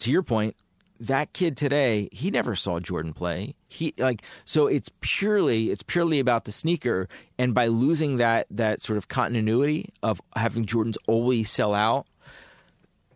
to 0.00 0.10
your 0.10 0.22
point, 0.22 0.56
that 1.00 1.32
kid 1.32 1.56
today, 1.56 2.08
he 2.12 2.30
never 2.30 2.56
saw 2.56 2.80
Jordan 2.80 3.12
play. 3.12 3.54
He 3.68 3.94
like 3.98 4.22
so 4.44 4.66
it's 4.66 4.90
purely 5.00 5.70
it's 5.70 5.82
purely 5.82 6.18
about 6.18 6.44
the 6.44 6.52
sneaker 6.52 7.08
and 7.38 7.54
by 7.54 7.66
losing 7.66 8.16
that 8.16 8.46
that 8.50 8.80
sort 8.80 8.96
of 8.96 9.08
continuity 9.08 9.92
of 10.02 10.20
having 10.36 10.64
Jordans 10.64 10.96
always 11.06 11.50
sell 11.50 11.74
out, 11.74 12.06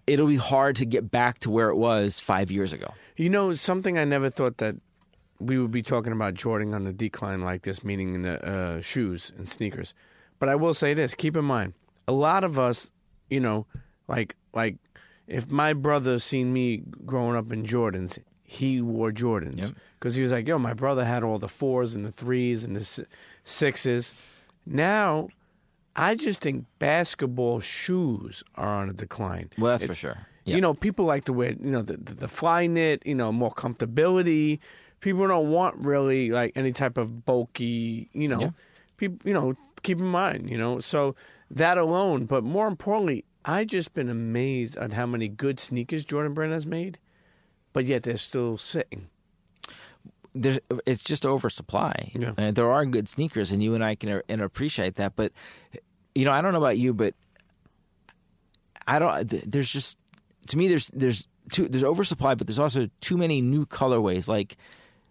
it'll 0.06 0.26
be 0.26 0.36
hard 0.36 0.76
to 0.76 0.84
get 0.84 1.10
back 1.10 1.38
to 1.40 1.50
where 1.50 1.68
it 1.68 1.76
was 1.76 2.18
5 2.20 2.50
years 2.50 2.72
ago. 2.72 2.92
You 3.16 3.30
know, 3.30 3.54
something 3.54 3.98
I 3.98 4.04
never 4.04 4.30
thought 4.30 4.58
that 4.58 4.76
we 5.38 5.58
would 5.58 5.70
be 5.70 5.82
talking 5.82 6.12
about 6.12 6.34
Jordan 6.34 6.74
on 6.74 6.84
the 6.84 6.92
decline 6.92 7.40
like 7.40 7.62
this, 7.62 7.82
meaning 7.82 8.14
in 8.14 8.22
the 8.22 8.46
uh, 8.46 8.80
shoes 8.80 9.32
and 9.36 9.48
sneakers. 9.48 9.94
But 10.38 10.48
I 10.48 10.54
will 10.54 10.74
say 10.74 10.94
this: 10.94 11.14
keep 11.14 11.36
in 11.36 11.44
mind, 11.44 11.74
a 12.06 12.12
lot 12.12 12.44
of 12.44 12.58
us, 12.58 12.90
you 13.28 13.40
know, 13.40 13.66
like 14.08 14.36
like 14.52 14.76
if 15.30 15.50
my 15.50 15.72
brother 15.72 16.18
seen 16.18 16.52
me 16.52 16.82
growing 17.06 17.36
up 17.36 17.52
in 17.52 17.64
Jordans, 17.64 18.18
he 18.42 18.80
wore 18.82 19.12
Jordans 19.12 19.56
Yep. 19.58 19.70
because 19.98 20.14
he 20.16 20.22
was 20.22 20.32
like, 20.32 20.46
"Yo, 20.48 20.58
my 20.58 20.74
brother 20.74 21.04
had 21.04 21.22
all 21.22 21.38
the 21.38 21.48
fours 21.48 21.94
and 21.94 22.04
the 22.04 22.12
threes 22.12 22.64
and 22.64 22.74
the 22.76 22.84
si- 22.84 23.04
sixes." 23.44 24.12
Now, 24.66 25.28
I 25.96 26.14
just 26.14 26.40
think 26.42 26.66
basketball 26.78 27.60
shoes 27.60 28.42
are 28.56 28.68
on 28.68 28.90
a 28.90 28.92
decline. 28.92 29.50
Well, 29.58 29.72
that's 29.72 29.82
for 29.84 29.92
It's- 29.92 29.98
sure. 29.98 30.18
You 30.44 30.60
know, 30.60 30.74
people 30.74 31.04
like 31.04 31.26
to 31.26 31.32
wear, 31.32 31.50
you 31.50 31.70
know, 31.70 31.82
the, 31.82 31.96
the, 31.96 32.14
the 32.14 32.28
fly 32.28 32.66
knit, 32.66 33.02
you 33.06 33.14
know, 33.14 33.30
more 33.30 33.52
comfortability. 33.52 34.58
People 35.00 35.28
don't 35.28 35.50
want 35.52 35.76
really 35.76 36.30
like 36.30 36.52
any 36.56 36.72
type 36.72 36.98
of 36.98 37.24
bulky, 37.24 38.08
you 38.12 38.26
know, 38.26 38.40
Yeah. 38.40 38.50
people, 38.96 39.18
you 39.24 39.32
know, 39.34 39.54
keep 39.84 39.98
in 40.00 40.06
mind, 40.06 40.50
you 40.50 40.58
know, 40.58 40.80
so 40.80 41.14
that 41.52 41.78
alone. 41.78 42.24
But 42.24 42.42
more 42.42 42.66
importantly, 42.66 43.24
I 43.44 43.64
just 43.64 43.94
been 43.94 44.08
amazed 44.08 44.76
at 44.76 44.92
how 44.92 45.06
many 45.06 45.28
good 45.28 45.58
sneakers 45.60 46.04
Jordan 46.04 46.34
Brand 46.34 46.52
has 46.52 46.66
made, 46.66 46.98
but 47.72 47.86
yet 47.86 48.02
they're 48.02 48.16
still 48.16 48.58
sitting. 48.58 49.08
there's 50.34 50.58
it's 50.86 51.04
just 51.04 51.24
oversupply. 51.26 52.12
Yeah. 52.14 52.32
And 52.36 52.54
there 52.54 52.70
are 52.70 52.84
good 52.86 53.08
sneakers, 53.08 53.52
and 53.52 53.62
you 53.62 53.74
and 53.74 53.84
I 53.84 53.94
can 53.94 54.10
uh, 54.10 54.20
and 54.28 54.40
appreciate 54.40 54.96
that. 54.96 55.16
But 55.16 55.32
you 56.14 56.24
know, 56.24 56.32
I 56.32 56.42
don't 56.42 56.52
know 56.52 56.58
about 56.58 56.78
you, 56.78 56.92
but 56.92 57.14
I 58.86 58.98
don't. 58.98 59.28
There's 59.50 59.70
just 59.70 59.96
to 60.48 60.56
me, 60.56 60.68
there's 60.68 60.88
there's 60.88 61.26
too 61.50 61.68
there's 61.68 61.84
oversupply, 61.84 62.34
but 62.34 62.46
there's 62.46 62.58
also 62.58 62.88
too 63.00 63.16
many 63.16 63.40
new 63.40 63.66
colorways. 63.66 64.28
Like 64.28 64.56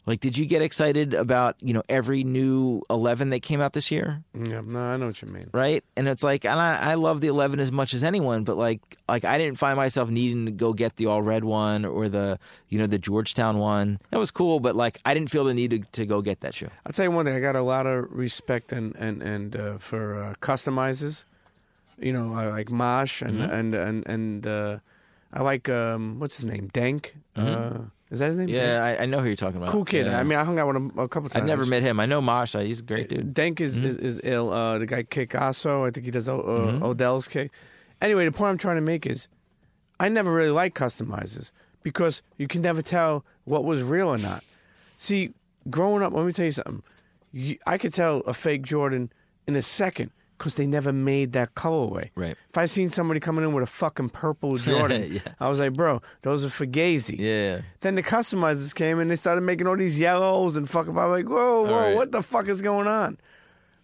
like, 0.09 0.19
did 0.19 0.37
you 0.37 0.45
get 0.45 0.61
excited 0.61 1.13
about 1.13 1.55
you 1.61 1.73
know 1.73 1.83
every 1.87 2.23
new 2.23 2.81
eleven 2.89 3.29
that 3.29 3.41
came 3.41 3.61
out 3.61 3.73
this 3.73 3.91
year? 3.91 4.23
Yeah, 4.33 4.61
no, 4.65 4.79
I 4.81 4.97
know 4.97 5.07
what 5.07 5.21
you 5.21 5.27
mean. 5.27 5.49
right? 5.53 5.83
And 5.95 6.07
it's 6.07 6.23
like, 6.23 6.43
and 6.45 6.59
I, 6.59 6.91
I 6.91 6.93
love 6.95 7.21
the 7.21 7.27
eleven 7.27 7.59
as 7.59 7.71
much 7.71 7.93
as 7.93 8.03
anyone, 8.03 8.43
but 8.43 8.57
like, 8.57 8.81
like 9.07 9.23
I 9.23 9.37
didn't 9.37 9.57
find 9.59 9.77
myself 9.77 10.09
needing 10.09 10.45
to 10.47 10.51
go 10.51 10.73
get 10.73 10.95
the 10.97 11.05
all 11.05 11.21
red 11.21 11.43
one 11.43 11.85
or 11.85 12.09
the, 12.09 12.39
you 12.69 12.79
know, 12.79 12.87
the 12.87 12.97
Georgetown 12.97 13.59
one. 13.59 13.99
That 14.11 14.17
was 14.17 14.31
cool, 14.31 14.59
but 14.59 14.75
like, 14.75 14.99
I 15.05 15.13
didn't 15.13 15.29
feel 15.29 15.45
the 15.45 15.53
need 15.53 15.71
to, 15.71 15.79
to 15.99 16.05
go 16.05 16.21
get 16.21 16.41
that 16.41 16.53
shoe. 16.55 16.69
I'll 16.85 16.91
tell 16.93 17.05
you 17.05 17.11
one 17.11 17.25
thing. 17.25 17.35
I 17.35 17.39
got 17.39 17.55
a 17.55 17.61
lot 17.61 17.85
of 17.85 18.11
respect 18.11 18.71
and 18.73 18.95
and 18.97 19.21
and 19.21 19.55
uh, 19.55 19.77
for 19.77 20.23
uh, 20.23 20.33
customizers. 20.41 21.23
You 22.01 22.13
know, 22.13 22.33
I 22.33 22.47
like 22.47 22.69
Mache 22.71 23.21
and 23.21 23.39
Mm-hmm. 23.39 23.53
and 23.53 23.75
and 23.75 24.07
and 24.07 24.47
uh, 24.47 24.77
I 25.33 25.41
like 25.43 25.69
um, 25.69 26.19
what's 26.19 26.37
his 26.37 26.45
name, 26.45 26.69
Dank. 26.73 27.15
Uh, 27.35 27.79
is 28.11 28.19
that 28.19 28.29
his 28.29 28.37
name? 28.37 28.47
Mm-hmm. 28.47 28.55
Yeah, 28.55 28.83
I, 28.83 29.03
I 29.03 29.05
know 29.05 29.19
who 29.19 29.27
you're 29.27 29.35
talking 29.35 29.57
about. 29.57 29.71
cool 29.71 29.85
kid. 29.85 30.07
Yeah. 30.07 30.19
I 30.19 30.23
mean, 30.23 30.37
I 30.37 30.43
hung 30.43 30.57
out 30.57 30.67
with 30.67 30.77
him 30.77 30.91
a 30.97 31.07
couple 31.07 31.29
times. 31.29 31.41
I've 31.41 31.47
never 31.47 31.65
met 31.65 31.83
him. 31.83 31.99
I 31.99 32.05
know 32.05 32.21
Mache. 32.21 32.53
He's 32.53 32.79
a 32.79 32.83
great 32.83 33.09
dude. 33.09 33.33
Dank 33.33 33.61
is, 33.61 33.77
is, 33.77 33.97
is 33.97 34.21
ill. 34.23 34.51
Uh, 34.51 34.79
the 34.79 34.85
guy 34.87 35.03
kick 35.03 35.35
Asso. 35.35 35.85
I 35.85 35.91
think 35.91 36.05
he 36.05 36.11
does 36.11 36.27
uh, 36.27 36.33
Odell's 36.33 37.27
kick. 37.27 37.51
Anyway, 38.01 38.25
the 38.25 38.31
point 38.31 38.51
I'm 38.51 38.57
trying 38.57 38.77
to 38.77 38.81
make 38.81 39.05
is, 39.05 39.27
I 39.99 40.09
never 40.09 40.33
really 40.33 40.51
liked 40.51 40.77
customizers 40.77 41.51
because 41.83 42.21
you 42.37 42.47
can 42.47 42.61
never 42.61 42.81
tell 42.81 43.25
what 43.43 43.63
was 43.63 43.83
real 43.83 44.07
or 44.07 44.17
not. 44.17 44.43
See, 44.97 45.33
growing 45.69 46.01
up, 46.01 46.13
let 46.13 46.25
me 46.25 46.33
tell 46.33 46.45
you 46.45 46.51
something. 46.51 46.81
You, 47.31 47.57
I 47.67 47.77
could 47.77 47.93
tell 47.93 48.19
a 48.21 48.33
fake 48.33 48.63
Jordan 48.63 49.11
in 49.45 49.55
a 49.55 49.61
second 49.61 50.11
because 50.39 50.55
they 50.55 50.65
never 50.65 50.91
made 50.91 51.33
that 51.33 51.53
colorway. 51.53 52.09
Right. 52.15 52.35
If 52.49 52.57
I 52.57 52.65
seen 52.65 52.89
somebody 52.89 53.19
coming 53.19 53.43
in 53.43 53.53
with 53.53 53.63
a 53.63 53.67
fucking 53.67 54.09
purple 54.09 54.55
Jordan, 54.57 55.11
Yeah. 55.11 55.33
I 55.39 55.49
was 55.49 55.59
like, 55.59 55.73
bro, 55.73 56.01
those 56.21 56.43
are 56.43 56.47
Fugazi. 56.47 57.19
Yeah. 57.19 57.61
Then 57.81 57.95
the 57.95 58.01
customizers 58.03 58.73
came 58.73 58.99
and 58.99 59.11
they 59.11 59.15
started 59.15 59.41
making 59.41 59.67
all 59.67 59.77
these 59.77 59.99
yellows 59.99 60.57
and 60.57 60.67
fucking. 60.67 60.97
I'm 60.97 61.11
like, 61.11 61.27
whoa, 61.27 61.63
whoa, 61.63 61.87
right. 61.87 61.95
what 61.95 62.11
the 62.11 62.23
fuck 62.23 62.47
is 62.47 62.61
going 62.61 62.87
on? 62.87 63.19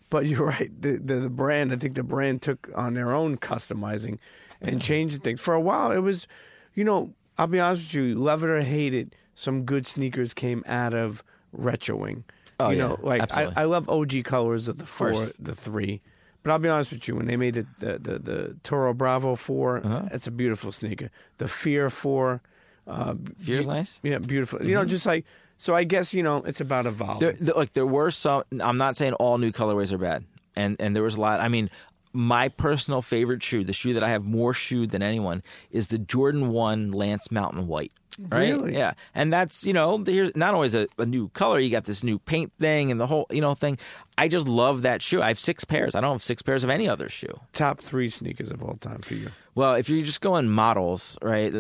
But 0.10 0.26
you're 0.28 0.48
right. 0.48 0.72
The, 0.82 0.98
the 0.98 1.16
the 1.16 1.30
brand, 1.30 1.74
I 1.74 1.76
think 1.76 1.96
the 1.96 2.04
brand 2.04 2.42
took 2.42 2.72
on 2.74 2.94
their 2.96 3.14
own 3.14 3.38
customizing 3.38 4.18
and 4.62 4.82
changed 4.82 5.24
things. 5.24 5.42
For 5.42 5.54
a 5.54 5.62
while, 5.62 5.92
it 5.92 6.00
was, 6.00 6.28
you 6.74 6.84
know, 6.84 7.14
I'll 7.38 7.48
be 7.48 7.60
honest 7.60 7.84
with 7.88 7.96
you, 7.96 8.16
love 8.16 8.44
it 8.44 8.50
or 8.50 8.62
hate 8.62 8.94
it, 8.94 9.14
some 9.36 9.64
good 9.64 9.86
sneakers 9.86 10.34
came 10.34 10.64
out 10.66 10.94
of 10.94 11.22
retroing. 11.56 12.24
Oh, 12.60 12.70
you 12.70 12.78
yeah, 12.78 12.88
know, 12.88 13.00
like 13.04 13.36
I. 13.36 13.52
I 13.56 13.64
love 13.66 13.90
OG 13.90 14.24
colors 14.24 14.70
of 14.70 14.78
the 14.78 14.86
four, 14.86 15.12
course. 15.12 15.34
the 15.38 15.54
three. 15.54 16.02
But 16.46 16.52
I'll 16.52 16.60
be 16.60 16.70
honest 16.70 16.92
with 16.92 17.08
you, 17.08 17.16
when 17.16 17.26
they 17.26 17.38
made 17.38 17.58
it 17.58 17.66
the 17.80 17.98
the, 17.98 18.20
the 18.20 18.56
Toro 18.64 18.94
Bravo 18.94 19.34
4 19.36 19.78
Uh-huh. 19.78 20.02
it's 20.12 20.28
a 20.28 20.32
beautiful 20.32 20.72
sneaker. 20.72 21.10
The 21.40 21.48
Fear 21.48 21.90
four, 21.90 22.42
uh, 22.88 23.16
Fear's 23.40 23.66
nice. 23.68 24.00
yeah, 24.04 24.20
beautiful. 24.20 24.64
You 24.64 24.76
know, 24.76 24.86
just 24.86 25.08
like 25.08 25.26
so. 25.58 25.74
I 25.76 25.84
guess 25.86 26.14
you 26.14 26.22
know 26.22 26.44
it's 26.46 26.62
about 26.62 26.86
evolving. 26.86 27.20
There, 27.20 27.34
there, 27.34 27.56
like 27.56 27.74
there 27.74 27.88
were 27.88 28.12
some. 28.12 28.44
I'm 28.62 28.78
not 28.78 28.96
saying 28.96 29.14
all 29.14 29.40
new 29.40 29.52
colorways 29.52 29.92
are 29.92 29.98
bad, 29.98 30.24
and 30.56 30.76
and 30.80 30.96
there 30.96 31.02
was 31.02 31.16
a 31.18 31.22
lot. 31.22 31.40
I 31.40 31.48
mean, 31.48 31.68
my 32.14 32.50
personal 32.50 33.02
favorite 33.02 33.42
shoe, 33.42 33.64
the 33.64 33.74
shoe 33.74 33.94
that 33.94 34.04
I 34.04 34.10
have 34.10 34.24
more 34.24 34.54
shoe 34.54 34.86
than 34.86 35.02
anyone, 35.02 35.42
is 35.72 35.88
the 35.88 35.98
Jordan 35.98 36.50
One 36.50 36.92
Lance 36.92 37.32
Mountain 37.32 37.66
White. 37.66 37.92
Right? 38.18 38.50
Really? 38.50 38.74
Yeah, 38.74 38.94
and 39.14 39.32
that's 39.32 39.66
you 39.66 39.74
know 39.74 40.04
here's 40.06 40.36
not 40.36 40.54
always 40.54 40.74
a, 40.74 40.88
a 40.98 41.06
new 41.06 41.30
color. 41.30 41.60
You 41.60 41.70
got 41.70 41.86
this 41.86 42.04
new 42.04 42.20
paint 42.20 42.54
thing 42.60 42.92
and 42.92 43.00
the 43.00 43.08
whole 43.08 43.28
you 43.30 43.42
know 43.42 43.54
thing. 43.54 43.78
I 44.18 44.28
just 44.28 44.48
love 44.48 44.84
that 44.84 45.02
shoe. 45.02 45.22
I 45.22 45.28
have 45.28 45.40
six 45.40 45.66
pairs. 45.66 45.96
I 45.96 46.02
don't 46.02 46.14
have 46.14 46.24
six 46.24 46.42
pairs 46.42 46.64
of 46.64 46.70
any 46.70 46.88
other 46.88 47.10
shoe. 47.10 47.40
Top 47.52 47.82
three 47.82 48.10
sneakers 48.10 48.52
of 48.52 48.64
all 48.64 48.78
time 48.78 49.00
for 49.00 49.16
you. 49.16 49.30
Well, 49.56 49.76
if 49.76 49.90
you're 49.90 50.02
just 50.02 50.22
going 50.22 50.50
models, 50.50 51.18
right? 51.22 51.54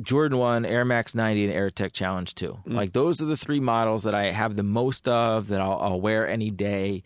Jordan 0.00 0.38
1, 0.38 0.64
Air 0.64 0.84
Max 0.84 1.14
90, 1.14 1.46
and 1.46 1.52
Air 1.52 1.70
Tech 1.70 1.92
Challenge 1.92 2.32
2. 2.34 2.46
Mm. 2.68 2.74
Like, 2.74 2.92
those 2.92 3.20
are 3.20 3.24
the 3.24 3.36
three 3.36 3.58
models 3.58 4.04
that 4.04 4.14
I 4.14 4.30
have 4.30 4.54
the 4.54 4.62
most 4.62 5.08
of 5.08 5.48
that 5.48 5.60
I'll, 5.60 5.78
I'll 5.80 6.00
wear 6.00 6.28
any 6.28 6.50
day 6.50 7.02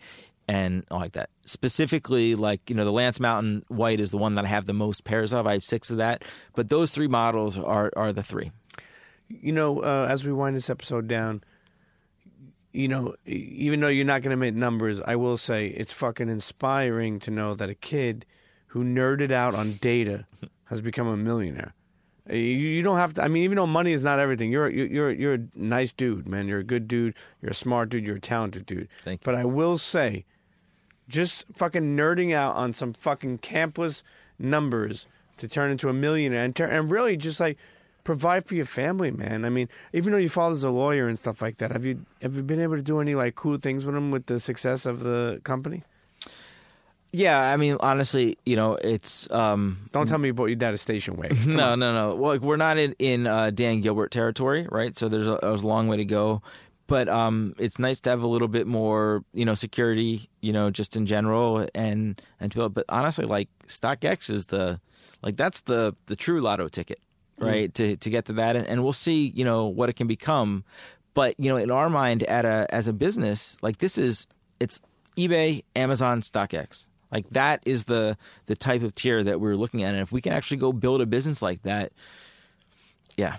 and 0.47 0.85
I 0.91 0.95
like 0.95 1.13
that. 1.13 1.29
Specifically, 1.45 2.35
like, 2.35 2.69
you 2.69 2.75
know, 2.75 2.85
the 2.85 2.91
Lance 2.91 3.19
Mountain 3.19 3.63
White 3.67 3.99
is 3.99 4.11
the 4.11 4.17
one 4.17 4.35
that 4.35 4.45
I 4.45 4.47
have 4.47 4.65
the 4.65 4.73
most 4.73 5.03
pairs 5.03 5.33
of. 5.33 5.47
I 5.47 5.53
have 5.53 5.63
six 5.63 5.89
of 5.89 5.97
that. 5.97 6.23
But 6.55 6.69
those 6.69 6.91
three 6.91 7.07
models 7.07 7.57
are, 7.57 7.91
are 7.95 8.11
the 8.11 8.23
three. 8.23 8.51
You 9.29 9.53
know, 9.53 9.81
uh, 9.81 10.07
as 10.09 10.25
we 10.25 10.33
wind 10.33 10.55
this 10.55 10.69
episode 10.69 11.07
down, 11.07 11.43
you 12.73 12.87
know, 12.87 13.15
even 13.25 13.79
though 13.79 13.87
you're 13.87 14.05
not 14.05 14.21
going 14.21 14.31
to 14.31 14.37
make 14.37 14.55
numbers, 14.55 14.99
I 15.05 15.15
will 15.15 15.37
say 15.37 15.67
it's 15.67 15.93
fucking 15.93 16.29
inspiring 16.29 17.19
to 17.19 17.31
know 17.31 17.53
that 17.55 17.69
a 17.69 17.75
kid 17.75 18.25
who 18.67 18.83
nerded 18.83 19.31
out 19.31 19.55
on 19.55 19.73
data 19.73 20.25
has 20.65 20.81
become 20.81 21.07
a 21.07 21.17
millionaire. 21.17 21.73
Uh, 22.29 22.35
You, 22.35 22.81
don't 22.83 22.97
have 22.97 23.13
to. 23.15 23.23
I 23.23 23.27
mean, 23.27 23.43
even 23.43 23.57
though 23.57 23.67
money 23.67 23.93
is 23.93 24.03
not 24.03 24.19
everything, 24.19 24.51
you're 24.51 24.69
you're 24.69 24.87
you're 24.87 25.11
you're 25.11 25.33
a 25.33 25.39
nice 25.55 25.91
dude, 25.91 26.27
man. 26.27 26.47
You're 26.47 26.59
a 26.59 26.63
good 26.63 26.87
dude. 26.87 27.15
You're 27.41 27.51
a 27.51 27.55
smart 27.55 27.89
dude. 27.89 28.05
You're 28.05 28.17
a 28.17 28.21
talented 28.21 28.65
dude. 28.65 28.87
Thank 29.03 29.21
you. 29.21 29.25
But 29.25 29.35
I 29.35 29.45
will 29.45 29.77
say, 29.77 30.25
just 31.11 31.45
fucking 31.53 31.95
nerding 31.95 32.33
out 32.33 32.55
on 32.55 32.73
some 32.73 32.93
fucking 32.93 33.39
campless 33.39 34.03
numbers 34.39 35.05
to 35.37 35.47
turn 35.47 35.71
into 35.71 35.89
a 35.89 35.93
millionaire 35.93 36.43
and, 36.43 36.55
turn, 36.55 36.71
and 36.71 36.89
really 36.91 37.17
just 37.17 37.39
like 37.39 37.57
provide 38.03 38.45
for 38.45 38.55
your 38.55 38.65
family, 38.65 39.11
man. 39.11 39.45
I 39.45 39.49
mean, 39.49 39.69
even 39.93 40.11
though 40.13 40.19
your 40.19 40.29
father's 40.29 40.63
a 40.63 40.69
lawyer 40.69 41.07
and 41.07 41.19
stuff 41.19 41.41
like 41.41 41.57
that, 41.57 41.71
have 41.71 41.85
you 41.85 42.05
have 42.21 42.35
you 42.35 42.43
been 42.43 42.59
able 42.59 42.75
to 42.75 42.81
do 42.81 42.99
any 42.99 43.15
like 43.15 43.35
cool 43.35 43.57
things 43.57 43.85
with 43.85 43.95
him 43.95 44.11
with 44.11 44.25
the 44.25 44.39
success 44.39 44.85
of 44.85 45.01
the 45.01 45.41
company? 45.43 45.83
Yeah, 47.13 47.37
I 47.37 47.57
mean, 47.57 47.75
honestly, 47.81 48.37
you 48.45 48.55
know, 48.55 48.75
it's 48.75 49.29
um, 49.31 49.89
Don't 49.91 50.07
tell 50.07 50.17
me 50.17 50.29
you 50.29 50.33
bought 50.33 50.45
your 50.45 50.55
dad 50.55 50.73
a 50.73 50.77
station 50.77 51.17
wagon. 51.17 51.37
no, 51.55 51.75
no, 51.75 51.93
no. 51.93 52.15
Well, 52.15 52.31
like, 52.31 52.41
we're 52.41 52.55
not 52.55 52.77
in 52.77 52.95
in 52.99 53.27
uh, 53.27 53.49
Dan 53.49 53.81
Gilbert 53.81 54.11
territory, 54.11 54.65
right? 54.71 54.95
So 54.95 55.09
there's 55.09 55.27
a, 55.27 55.37
there's 55.41 55.63
a 55.63 55.67
long 55.67 55.87
way 55.87 55.97
to 55.97 56.05
go. 56.05 56.41
But 56.91 57.07
um, 57.07 57.55
it's 57.57 57.79
nice 57.79 58.01
to 58.01 58.09
have 58.09 58.21
a 58.21 58.27
little 58.27 58.49
bit 58.49 58.67
more, 58.67 59.23
you 59.33 59.45
know, 59.45 59.53
security, 59.53 60.29
you 60.41 60.51
know, 60.51 60.69
just 60.69 60.97
in 60.97 61.05
general, 61.05 61.65
and 61.73 62.21
and 62.37 62.51
to 62.51 62.57
be 62.57 62.61
able, 62.61 62.67
but 62.67 62.83
honestly, 62.89 63.25
like 63.25 63.47
StockX 63.67 64.29
is 64.29 64.47
the, 64.47 64.81
like 65.23 65.37
that's 65.37 65.61
the 65.61 65.95
the 66.07 66.17
true 66.17 66.41
lotto 66.41 66.67
ticket, 66.67 66.99
right? 67.37 67.73
To 67.75 67.95
to 67.95 68.09
get 68.09 68.25
to 68.25 68.33
that, 68.33 68.57
and, 68.57 68.67
and 68.67 68.83
we'll 68.83 68.91
see, 68.91 69.31
you 69.33 69.45
know, 69.45 69.67
what 69.67 69.87
it 69.87 69.93
can 69.93 70.07
become. 70.07 70.65
But 71.13 71.39
you 71.39 71.49
know, 71.49 71.55
in 71.55 71.71
our 71.71 71.89
mind, 71.89 72.23
at 72.23 72.43
a 72.43 72.67
as 72.69 72.89
a 72.89 72.93
business, 72.93 73.55
like 73.61 73.77
this 73.77 73.97
is 73.97 74.27
it's 74.59 74.81
eBay, 75.15 75.63
Amazon, 75.77 76.19
StockX. 76.19 76.89
Like 77.09 77.29
that 77.29 77.63
is 77.65 77.85
the 77.85 78.17
the 78.47 78.55
type 78.57 78.83
of 78.83 78.95
tier 78.95 79.23
that 79.23 79.39
we're 79.39 79.55
looking 79.55 79.83
at, 79.83 79.93
and 79.93 80.01
if 80.01 80.11
we 80.11 80.19
can 80.19 80.33
actually 80.33 80.57
go 80.57 80.73
build 80.73 80.99
a 80.99 81.05
business 81.05 81.41
like 81.41 81.61
that, 81.63 81.93
yeah, 83.15 83.37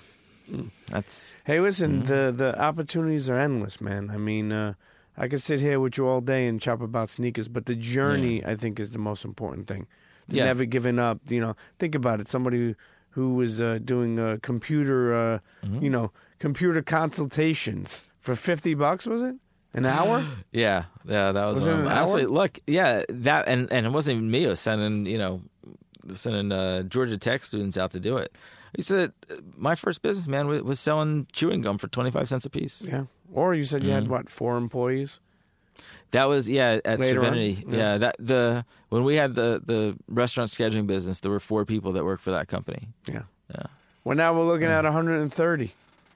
that's 0.89 1.31
Hey, 1.45 1.61
listen, 1.61 2.05
the 2.05 2.33
the 2.37 2.59
opportunities 2.61 3.29
are 3.31 3.39
endless, 3.39 3.81
man. 3.81 4.11
I 4.11 4.17
mean, 4.17 4.53
uh, 4.53 4.75
I 5.17 5.29
could 5.29 5.43
sit 5.43 5.61
here 5.61 5.79
with 5.81 5.97
you 5.99 6.07
all 6.09 6.21
day 6.21 6.47
and 6.47 6.61
chop 6.61 6.81
about 6.81 7.11
sneakers, 7.11 7.49
but 7.49 7.67
the 7.67 7.75
journey, 7.75 8.45
I 8.45 8.57
think, 8.57 8.81
is 8.81 8.93
the 8.93 8.99
most 8.99 9.25
important 9.25 9.67
thing. 9.67 9.87
Yeah. 10.29 10.45
never 10.45 10.65
giving 10.65 10.99
up. 10.99 11.19
You 11.29 11.41
know, 11.41 11.57
think 11.79 11.95
about 11.95 12.21
it. 12.21 12.29
Somebody 12.29 12.75
who, 13.11 13.35
was 13.35 13.61
uh, 13.61 13.79
doing 13.85 14.19
uh, 14.19 14.39
computer, 14.41 15.15
uh, 15.15 15.39
you 15.81 15.91
know, 15.91 16.13
computer 16.39 16.81
consultations 16.83 18.03
for 18.21 18.35
fifty 18.37 18.75
bucks, 18.75 19.05
was 19.07 19.23
it 19.23 19.35
an 19.75 19.85
hour? 19.99 20.25
yeah, 20.53 20.85
yeah. 21.05 21.33
That 21.33 21.45
was, 21.45 21.59
Was 21.59 21.67
it 21.67 21.73
an 21.73 21.85
them. 21.85 21.89
honestly. 21.89 22.23
hour? 22.23 22.29
Look, 22.29 22.61
yeah, 22.67 23.03
that 23.09 23.49
and 23.49 23.71
and 23.73 23.85
it 23.87 23.91
wasn't 23.93 24.17
even 24.17 24.31
me. 24.31 24.45
It 24.45 24.49
was 24.49 24.61
sending 24.61 25.07
you 25.07 25.19
know 25.19 25.43
sending 26.15 26.51
uh, 26.53 26.83
Georgia 26.85 27.19
Tech 27.19 27.45
students 27.45 27.77
out 27.77 27.91
to 27.93 28.01
do 28.01 28.17
it. 28.17 28.35
He 28.75 28.83
said 28.83 29.13
my 29.57 29.75
first 29.75 30.03
business 30.03 30.27
man 30.27 30.47
was, 30.47 30.63
was 30.63 30.81
selling 30.81 31.27
chewing 31.33 31.61
gum 31.61 31.79
for 31.79 31.89
twenty 31.89 32.11
five 32.11 32.29
cents 32.29 32.45
a 32.45 32.51
piece. 32.51 32.83
yeah. 32.83 33.05
Or 33.33 33.55
you 33.55 33.65
said 33.65 33.83
you 33.83 33.91
had 33.91 34.05
mm-hmm. 34.05 34.13
what 34.13 34.31
four 34.31 34.57
employees? 34.57 35.21
That 36.11 36.25
was 36.25 36.49
yeah 36.49 36.81
at 36.85 37.01
Later? 37.01 37.21
Serenity. 37.21 37.65
Yeah. 37.67 37.77
Yeah. 37.77 37.99
that 37.99 38.17
the 38.19 38.65
when 38.89 39.05
we 39.05 39.17
had 39.17 39.35
the 39.35 39.61
the 39.65 39.97
restaurant 40.09 40.51
scheduling 40.51 40.87
business, 40.87 41.21
there 41.21 41.31
were 41.31 41.41
four 41.41 41.65
people 41.65 41.93
that 41.93 42.05
worked 42.05 42.23
for 42.23 42.31
that 42.33 42.49
company. 42.49 42.89
Yeah. 43.07 43.23
Yeah. 43.55 43.65
Well, 44.05 44.17
now 44.17 44.35
we're 44.35 44.47
looking 44.47 44.67
at 44.69 44.83
mm. 44.83 44.93
130. 44.93 45.73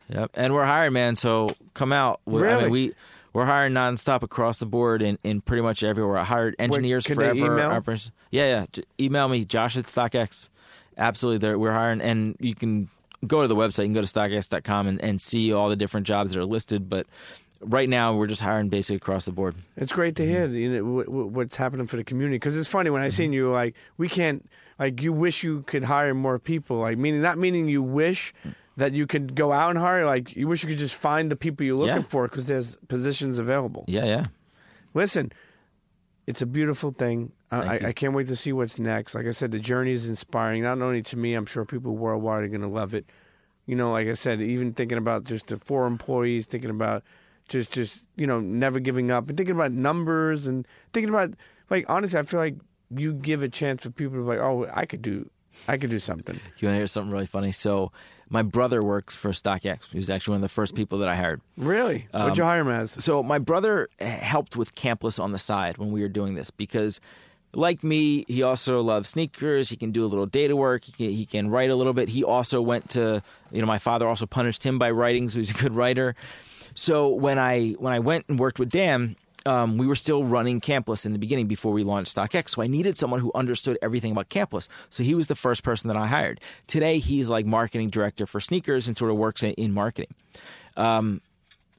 Yep, 0.09 0.31
and 0.35 0.55
we're 0.55 0.65
hiring, 0.65 0.93
man. 0.93 1.17
So 1.17 1.55
come 1.75 1.93
out. 1.93 2.21
We- 2.25 2.41
I 2.41 2.45
Really? 2.45 2.63
mean, 2.63 2.71
we 2.71 2.95
we're 3.33 3.45
hiring 3.45 3.75
nonstop 3.75 4.23
across 4.23 4.59
the 4.61 4.67
board 4.67 5.03
in, 5.03 5.19
in 5.23 5.43
pretty 5.43 5.63
much 5.63 5.83
everywhere. 5.83 6.17
I 6.17 6.25
hired 6.25 6.57
engineers 6.59 7.07
can 7.07 7.19
they 7.19 7.33
email? 7.33 7.85
Yeah, 8.31 8.47
yeah. 8.47 8.67
J- 8.73 8.85
email 8.99 9.29
me, 9.29 9.45
Josh 9.45 9.77
at 9.77 9.85
StockX. 9.85 10.49
Absolutely, 10.99 11.39
there 11.39 11.59
we're 11.59 11.73
hiring, 11.73 12.01
and 12.01 12.37
you 12.41 12.55
can 12.55 12.89
go 13.27 13.43
to 13.43 13.49
the 13.49 13.57
website. 13.57 13.81
You 13.81 13.87
can 13.87 13.95
go 13.95 14.03
to 14.03 14.07
StockX.com 14.07 14.87
and, 14.87 15.01
and 15.01 15.21
see 15.21 15.53
all 15.53 15.69
the 15.69 15.77
different 15.77 16.07
jobs 16.07 16.33
that 16.33 16.41
are 16.41 16.45
listed. 16.45 16.89
But 16.89 17.07
right 17.61 17.89
now, 17.89 18.15
we're 18.15 18.27
just 18.27 18.43
hiring 18.43 18.69
basically 18.69 18.97
across 18.97 19.25
the 19.25 19.33
board. 19.33 19.55
It's 19.77 19.93
great 19.93 20.17
to 20.17 20.27
hear 20.27 20.47
you 20.47 20.83
know, 20.83 21.03
wh- 21.03 21.07
wh- 21.07 21.33
what's 21.35 21.57
happening 21.57 21.87
for 21.87 21.97
the 21.97 22.05
community 22.05 22.37
because 22.37 22.57
it's 22.57 22.69
funny 22.69 22.91
when 22.91 23.03
I 23.03 23.09
seen 23.09 23.27
mm-hmm. 23.27 23.35
you 23.35 23.53
like 23.53 23.75
we 23.99 24.09
can't 24.09 24.49
like 24.79 25.03
you 25.03 25.13
wish 25.13 25.43
you 25.43 25.63
could 25.63 25.85
hire 25.85 26.15
more 26.15 26.39
people 26.39 26.79
like 26.79 26.99
meaning 26.99 27.23
not 27.23 27.39
meaning 27.39 27.69
you 27.69 27.83
wish 27.83 28.35
that 28.77 28.93
you 28.93 29.07
could 29.07 29.35
go 29.35 29.53
out 29.53 29.71
and 29.71 29.79
hire 29.79 30.05
like 30.05 30.37
you 30.37 30.47
wish 30.47 30.63
you 30.63 30.69
could 30.69 30.79
just 30.79 30.95
find 30.95 31.31
the 31.31 31.37
people 31.37 31.65
you're 31.65 31.77
looking 31.77 31.97
Yeah. 31.97 32.09
for 32.09 32.29
because 32.29 32.47
there's 32.47 32.77
positions 32.89 33.39
available. 33.39 33.85
Yeah, 33.89 34.05
yeah. 34.05 34.27
Listen, 34.95 35.33
it's 36.27 36.43
a 36.43 36.47
beautiful 36.47 36.93
thing. 36.93 37.33
I, 37.51 37.89
I, 37.89 37.93
can't 37.93 38.13
wait 38.13 38.27
to 38.29 38.37
see 38.37 38.53
what's 38.53 38.79
next. 38.79 39.15
Like 39.15 39.27
I 39.27 39.31
said, 39.31 39.53
the 39.53 39.61
journey 39.61 39.93
is 39.93 40.09
inspiring. 40.09 40.63
Not 40.63 40.83
only 40.83 41.03
to 41.03 41.17
me, 41.17 41.35
I'm 41.35 41.47
sure 41.47 41.65
people 41.65 41.95
worldwide 41.95 42.43
are 42.43 42.49
going 42.49 42.61
to 42.61 42.67
love 42.67 42.93
it. 42.93 43.07
You 43.67 43.77
know, 43.77 43.93
like 43.93 44.09
I 44.09 44.15
said, 44.15 44.41
even 44.41 44.73
thinking 44.73 44.99
about 44.99 45.25
just 45.25 45.47
the 45.49 45.57
four 45.57 45.87
employees, 45.87 46.47
thinking 46.47 46.71
about 46.71 47.05
just 47.49 47.73
just 47.73 48.03
you 48.17 48.27
know 48.27 48.41
never 48.41 48.81
giving 48.81 49.11
up, 49.11 49.29
and 49.29 49.37
thinking 49.37 49.55
about 49.55 49.73
numbers, 49.73 50.47
and 50.47 50.67
thinking 50.93 51.11
about 51.11 51.35
like 51.71 51.85
honestly, 51.89 52.19
I 52.19 52.23
feel 52.23 52.41
like 52.41 52.57
you 52.91 53.13
give 53.13 53.43
a 53.43 53.49
chance 53.49 53.83
for 53.83 53.91
people 53.91 54.17
to 54.17 54.23
be 54.23 54.29
like, 54.29 54.39
oh, 54.39 54.69
I 54.73 54.87
could 54.87 55.03
do, 55.03 55.29
I 55.69 55.77
could 55.77 55.91
do 55.91 55.99
something. 55.99 56.39
You 56.59 56.69
want 56.69 56.75
to 56.75 56.79
hear 56.79 56.87
something 56.87 57.13
really 57.13 57.27
funny? 57.27 57.53
So 57.53 57.93
my 58.29 58.43
brother 58.43 58.81
works 58.83 59.15
for 59.15 59.31
StockX. 59.31 59.91
He 59.91 59.99
was 59.99 60.11
actually 60.11 60.33
one 60.33 60.39
of 60.39 60.43
the 60.43 60.55
first 60.55 60.75
people 60.75 60.99
that 60.99 61.09
I 61.09 61.17
hired. 61.17 61.41
Really? 61.57 62.09
What'd 62.13 62.39
you 62.39 62.45
hire 62.45 62.61
him 62.61 62.69
as? 62.69 62.93
So 63.05 63.23
my 63.23 63.39
brother 63.39 63.89
eh, 63.99 64.07
helped 64.07 64.57
with 64.57 64.75
Campless 64.75 65.23
on 65.23 65.33
the 65.33 65.39
side 65.39 65.79
when 65.79 65.93
we 65.93 66.03
were 66.03 66.09
doing 66.09 66.35
this 66.35 66.51
because, 66.51 67.01
like 67.57 67.83
me, 67.83 68.25
he 68.29 68.43
also 68.43 68.81
loves 68.83 69.09
sneakers. 69.09 69.69
He 69.69 69.77
can 69.77 69.91
do 69.91 70.05
a 70.05 70.09
little 70.09 70.27
data 70.27 70.55
work. 70.55 70.85
He 70.85 70.93
can, 70.93 71.11
he 71.11 71.27
can 71.27 71.51
write 71.51 71.71
a 71.71 71.75
little 71.75 71.93
bit. 71.93 72.09
He 72.09 72.23
also 72.23 72.61
went 72.61 72.91
to, 72.91 73.23
you 73.51 73.61
know, 73.61 73.67
my 73.67 73.79
father 73.79 74.07
also 74.07 74.27
punished 74.27 74.65
him 74.65 74.79
by 74.79 74.91
writing, 74.91 75.29
so 75.29 75.39
he's 75.39 75.51
a 75.51 75.55
good 75.55 75.75
writer. 75.75 76.15
So 76.75 77.09
when 77.09 77.39
I 77.39 77.71
when 77.73 77.93
I 77.93 77.99
went 77.99 78.27
and 78.29 78.39
worked 78.39 78.59
with 78.59 78.71
Dan. 78.71 79.17
Um, 79.45 79.79
we 79.79 79.87
were 79.87 79.95
still 79.95 80.25
running 80.25 80.61
Campless 80.61 81.07
in 81.07 81.13
the 81.13 81.21
beginning 81.21 81.47
before 81.47 81.71
we 81.73 81.85
launched 81.85 82.17
StockX, 82.17 82.49
so 82.49 82.63
I 82.63 82.67
needed 82.67 82.99
someone 82.99 83.21
who 83.21 83.31
understood 83.33 83.79
everything 83.81 84.11
about 84.11 84.29
Campless. 84.29 84.67
So 84.91 85.05
he 85.05 85.15
was 85.15 85.29
the 85.29 85.37
first 85.37 85.63
person 85.63 85.87
that 85.87 85.97
I 85.97 86.09
hired. 86.09 86.41
Today, 86.67 86.99
he's 86.99 87.31
like 87.31 87.47
marketing 87.47 87.91
director 87.91 88.27
for 88.27 88.41
sneakers 88.41 88.89
and 88.89 88.97
sort 88.97 89.13
of 89.13 89.19
works 89.19 89.45
in, 89.45 89.53
in 89.53 89.73
marketing 89.73 90.09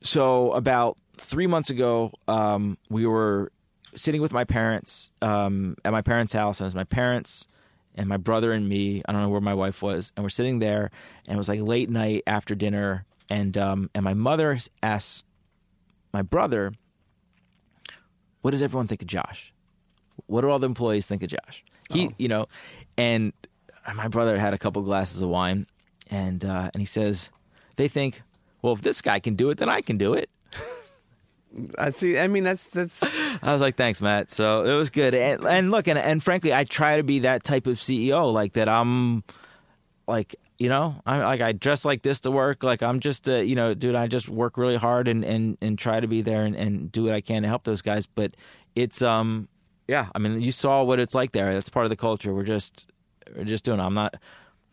so 0.01 0.51
about 0.53 0.97
three 1.17 1.47
months 1.47 1.69
ago, 1.69 2.11
um, 2.27 2.77
we 2.89 3.05
were 3.05 3.51
sitting 3.95 4.21
with 4.21 4.33
my 4.33 4.43
parents 4.43 5.11
um, 5.21 5.75
at 5.85 5.91
my 5.91 6.01
parents' 6.01 6.33
house, 6.33 6.59
and 6.59 6.65
it 6.65 6.67
was 6.67 6.75
my 6.75 6.83
parents 6.83 7.47
and 7.95 8.07
my 8.07 8.17
brother 8.17 8.51
and 8.51 8.67
me. 8.67 9.01
I 9.07 9.11
don't 9.11 9.21
know 9.21 9.29
where 9.29 9.41
my 9.41 9.53
wife 9.53 9.81
was, 9.81 10.11
and 10.15 10.23
we're 10.23 10.29
sitting 10.29 10.59
there, 10.59 10.91
and 11.27 11.35
it 11.35 11.37
was 11.37 11.49
like 11.49 11.61
late 11.61 11.89
night 11.89 12.23
after 12.27 12.55
dinner, 12.55 13.05
and 13.29 13.57
um, 13.57 13.89
and 13.93 14.03
my 14.03 14.13
mother 14.13 14.57
asks 14.83 15.23
my 16.13 16.21
brother, 16.21 16.73
"What 18.41 18.51
does 18.51 18.63
everyone 18.63 18.87
think 18.87 19.01
of 19.01 19.07
Josh? 19.07 19.53
What 20.27 20.41
do 20.41 20.49
all 20.49 20.59
the 20.59 20.67
employees 20.67 21.07
think 21.07 21.23
of 21.23 21.29
Josh?" 21.29 21.63
He, 21.89 22.13
you 22.17 22.27
know, 22.27 22.47
and 22.97 23.33
my 23.95 24.07
brother 24.09 24.37
had 24.37 24.53
a 24.53 24.57
couple 24.57 24.81
glasses 24.81 25.21
of 25.21 25.29
wine, 25.29 25.67
and 26.07 26.43
uh, 26.43 26.69
and 26.73 26.81
he 26.81 26.85
says, 26.85 27.31
"They 27.75 27.87
think." 27.87 28.21
Well, 28.61 28.73
if 28.73 28.81
this 28.81 29.01
guy 29.01 29.19
can 29.19 29.35
do 29.35 29.51
it, 29.51 29.59
then 29.59 29.69
I 29.69 29.81
can 29.81 29.97
do 29.97 30.13
it. 30.15 30.29
I 31.77 31.89
see. 31.91 32.17
I 32.17 32.27
mean, 32.27 32.43
that's 32.43 32.69
that's. 32.69 33.03
I 33.41 33.53
was 33.53 33.61
like, 33.61 33.75
thanks, 33.75 34.01
Matt. 34.01 34.31
So 34.31 34.63
it 34.63 34.75
was 34.75 34.89
good. 34.89 35.13
And, 35.13 35.43
and 35.45 35.71
look, 35.71 35.87
and, 35.87 35.97
and 35.97 36.23
frankly, 36.23 36.53
I 36.53 36.63
try 36.63 36.97
to 36.97 37.03
be 37.03 37.19
that 37.19 37.43
type 37.43 37.67
of 37.67 37.77
CEO, 37.77 38.31
like 38.31 38.53
that. 38.53 38.69
I'm 38.69 39.23
like, 40.07 40.35
you 40.57 40.69
know, 40.69 40.95
i'm 41.05 41.21
like 41.21 41.41
I 41.41 41.51
dress 41.51 41.85
like 41.85 42.01
this 42.01 42.21
to 42.21 42.31
work. 42.31 42.63
Like 42.63 42.81
I'm 42.81 42.99
just, 42.99 43.29
uh, 43.29 43.37
you 43.37 43.55
know, 43.55 43.73
dude, 43.73 43.95
I 43.95 44.07
just 44.07 44.29
work 44.29 44.57
really 44.57 44.77
hard 44.77 45.07
and 45.07 45.23
and 45.23 45.57
and 45.61 45.77
try 45.77 45.99
to 45.99 46.07
be 46.07 46.21
there 46.21 46.43
and, 46.43 46.55
and 46.55 46.91
do 46.91 47.03
what 47.03 47.13
I 47.13 47.21
can 47.21 47.43
to 47.43 47.47
help 47.47 47.63
those 47.63 47.81
guys. 47.81 48.05
But 48.05 48.35
it's, 48.75 49.01
um, 49.01 49.47
yeah, 49.87 50.07
I 50.13 50.19
mean, 50.19 50.39
you 50.41 50.51
saw 50.51 50.83
what 50.83 50.99
it's 50.99 51.15
like 51.15 51.31
there. 51.31 51.53
That's 51.53 51.69
part 51.69 51.85
of 51.85 51.89
the 51.89 51.95
culture. 51.95 52.33
We're 52.33 52.43
just, 52.43 52.87
we're 53.35 53.43
just 53.43 53.63
doing. 53.65 53.79
It. 53.79 53.83
I'm 53.83 53.93
not. 53.93 54.15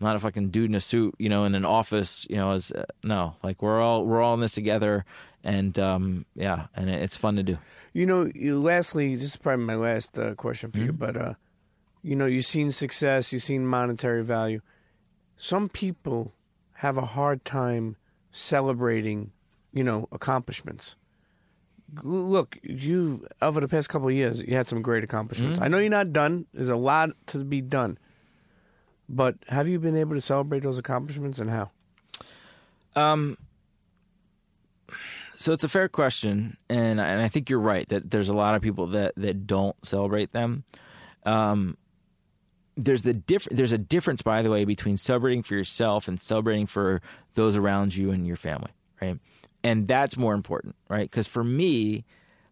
I'm 0.05 0.11
not 0.11 0.17
a 0.17 0.19
fucking 0.19 0.51
dude 0.51 0.69
in 0.69 0.75
a 0.75 0.81
suit, 0.83 1.15
you 1.19 1.31
know, 1.31 1.45
in 1.45 1.55
an 1.55 1.65
office, 1.65 2.27
you 2.29 2.37
know. 2.37 2.51
As 2.51 2.71
uh, 2.73 2.85
no, 3.03 3.37
like 3.43 3.63
we're 3.63 3.81
all 3.81 4.05
we're 4.05 4.21
all 4.21 4.35
in 4.35 4.41
this 4.41 4.53
together, 4.53 5.07
and 5.43 5.79
um, 5.79 6.27
yeah, 6.35 6.67
and 6.77 6.91
it, 6.91 7.03
it's 7.03 7.17
fun 7.17 7.37
to 7.37 7.43
do. 7.43 7.57
You 7.95 8.05
know, 8.05 8.31
you, 8.35 8.61
lastly, 8.61 9.17
this 9.17 9.31
is 9.31 9.37
probably 9.37 9.65
my 9.65 9.77
last 9.77 10.19
uh, 10.19 10.35
question 10.35 10.71
for 10.73 10.79
you, 10.81 10.93
Mm-hmm. 10.93 10.97
but 10.97 11.17
uh, 11.17 11.35
you 12.03 12.17
know, 12.17 12.27
you've 12.27 12.45
seen 12.45 12.71
success, 12.71 13.33
you've 13.33 13.43
seen 13.43 13.65
monetary 13.67 14.23
value. 14.23 14.61
Some 15.39 15.71
people 15.71 16.35
have 16.75 16.99
a 16.99 17.07
hard 17.07 17.43
time 17.47 17.97
celebrating, 18.31 19.31
you 19.73 19.85
know, 19.85 20.07
accomplishments. 20.13 20.97
Look, 22.03 22.59
you 22.63 23.27
over 23.41 23.61
the 23.61 23.69
past 23.69 23.89
couple 23.89 24.09
of 24.09 24.15
years, 24.15 24.41
you 24.41 24.55
had 24.55 24.67
some 24.67 24.83
great 24.83 25.05
accomplishments. 25.05 25.59
Mm-hmm. 25.59 25.65
I 25.65 25.69
know 25.69 25.79
you're 25.79 25.89
not 25.89 26.13
done. 26.13 26.45
There's 26.53 26.69
a 26.69 26.77
lot 26.77 27.11
to 27.29 27.45
be 27.45 27.61
done, 27.61 27.97
but 29.09 29.37
have 29.49 29.69
you 29.69 29.79
been 29.79 29.97
able 29.97 30.15
to 30.15 30.21
celebrate 30.21 30.63
those 30.63 30.79
accomplishments, 30.79 31.39
and 31.39 31.51
how? 31.51 31.71
Um, 32.97 33.37
so 35.37 35.53
it's 35.53 35.65
a 35.65 35.69
fair 35.69 35.89
question, 35.89 36.57
and 36.69 37.01
and 37.01 37.23
I 37.23 37.29
think 37.29 37.51
you're 37.51 37.61
right 37.61 37.89
that 37.89 38.11
there's 38.11 38.29
a 38.29 38.35
lot 38.35 38.55
of 38.55 38.63
people 38.63 38.89
that 38.89 39.15
that 39.17 39.47
don't 39.47 39.77
celebrate 39.85 40.33
them. 40.33 40.65
Um, 41.25 41.77
there's 42.77 43.03
the 43.03 43.15
diff- 43.15 43.49
there's 43.51 43.73
a 43.73 43.79
difference 43.79 44.23
by 44.23 44.43
the 44.43 44.51
way 44.51 44.65
between 44.65 44.97
celebrating 44.97 45.43
for 45.43 45.55
yourself 45.55 46.09
and 46.09 46.21
celebrating 46.21 46.67
for 46.67 47.01
those 47.35 47.57
around 47.57 47.95
you 47.95 48.11
and 48.11 48.27
your 48.27 48.37
family 48.37 48.71
right 49.01 49.19
and 49.63 49.87
that's 49.87 50.17
more 50.17 50.35
important 50.35 50.75
right 50.89 51.11
because 51.11 51.27
for 51.27 51.45
me 51.45 52.05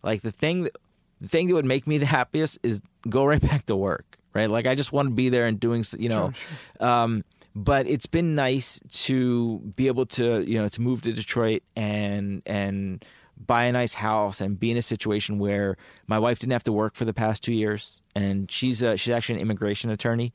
like 0.03 0.23
the 0.23 0.31
thing 0.31 0.63
that 0.63 0.77
the 1.21 1.29
thing 1.29 1.49
that 1.49 1.55
would 1.55 1.65
make 1.65 1.87
me 1.87 1.99
the 1.99 2.07
happiest 2.07 2.59
is 2.63 2.81
go 3.09 3.25
right 3.25 3.43
back 3.49 3.67
to 3.67 3.77
work 3.77 4.19
right 4.35 4.51
like 4.51 4.67
i 4.67 4.75
just 4.75 4.93
want 4.93 5.09
to 5.09 5.15
be 5.15 5.29
there 5.29 5.47
and 5.47 5.61
doing 5.61 5.85
you 5.99 6.09
know 6.09 6.33
um 6.81 7.25
but 7.55 7.87
it's 7.87 8.07
been 8.07 8.35
nice 8.35 8.81
to 8.91 9.59
be 9.77 9.87
able 9.87 10.07
to 10.07 10.43
you 10.43 10.59
know 10.59 10.69
to 10.69 10.81
move 10.81 11.03
to 11.03 11.13
detroit 11.13 11.63
and 11.77 12.43
and 12.47 13.05
buy 13.47 13.65
a 13.65 13.73
nice 13.73 13.95
house 13.95 14.41
and 14.41 14.59
be 14.59 14.71
in 14.71 14.77
a 14.77 14.83
situation 14.83 15.39
where 15.39 15.77
my 16.07 16.19
wife 16.19 16.39
didn't 16.39 16.53
have 16.53 16.65
to 16.65 16.73
work 16.73 16.95
for 16.95 17.05
the 17.05 17.13
past 17.13 17.43
two 17.43 17.53
years, 17.53 18.01
and 18.15 18.51
she's 18.51 18.83
a, 18.83 18.97
she's 18.97 19.13
actually 19.13 19.37
an 19.37 19.41
immigration 19.41 19.91
attorney, 19.91 20.33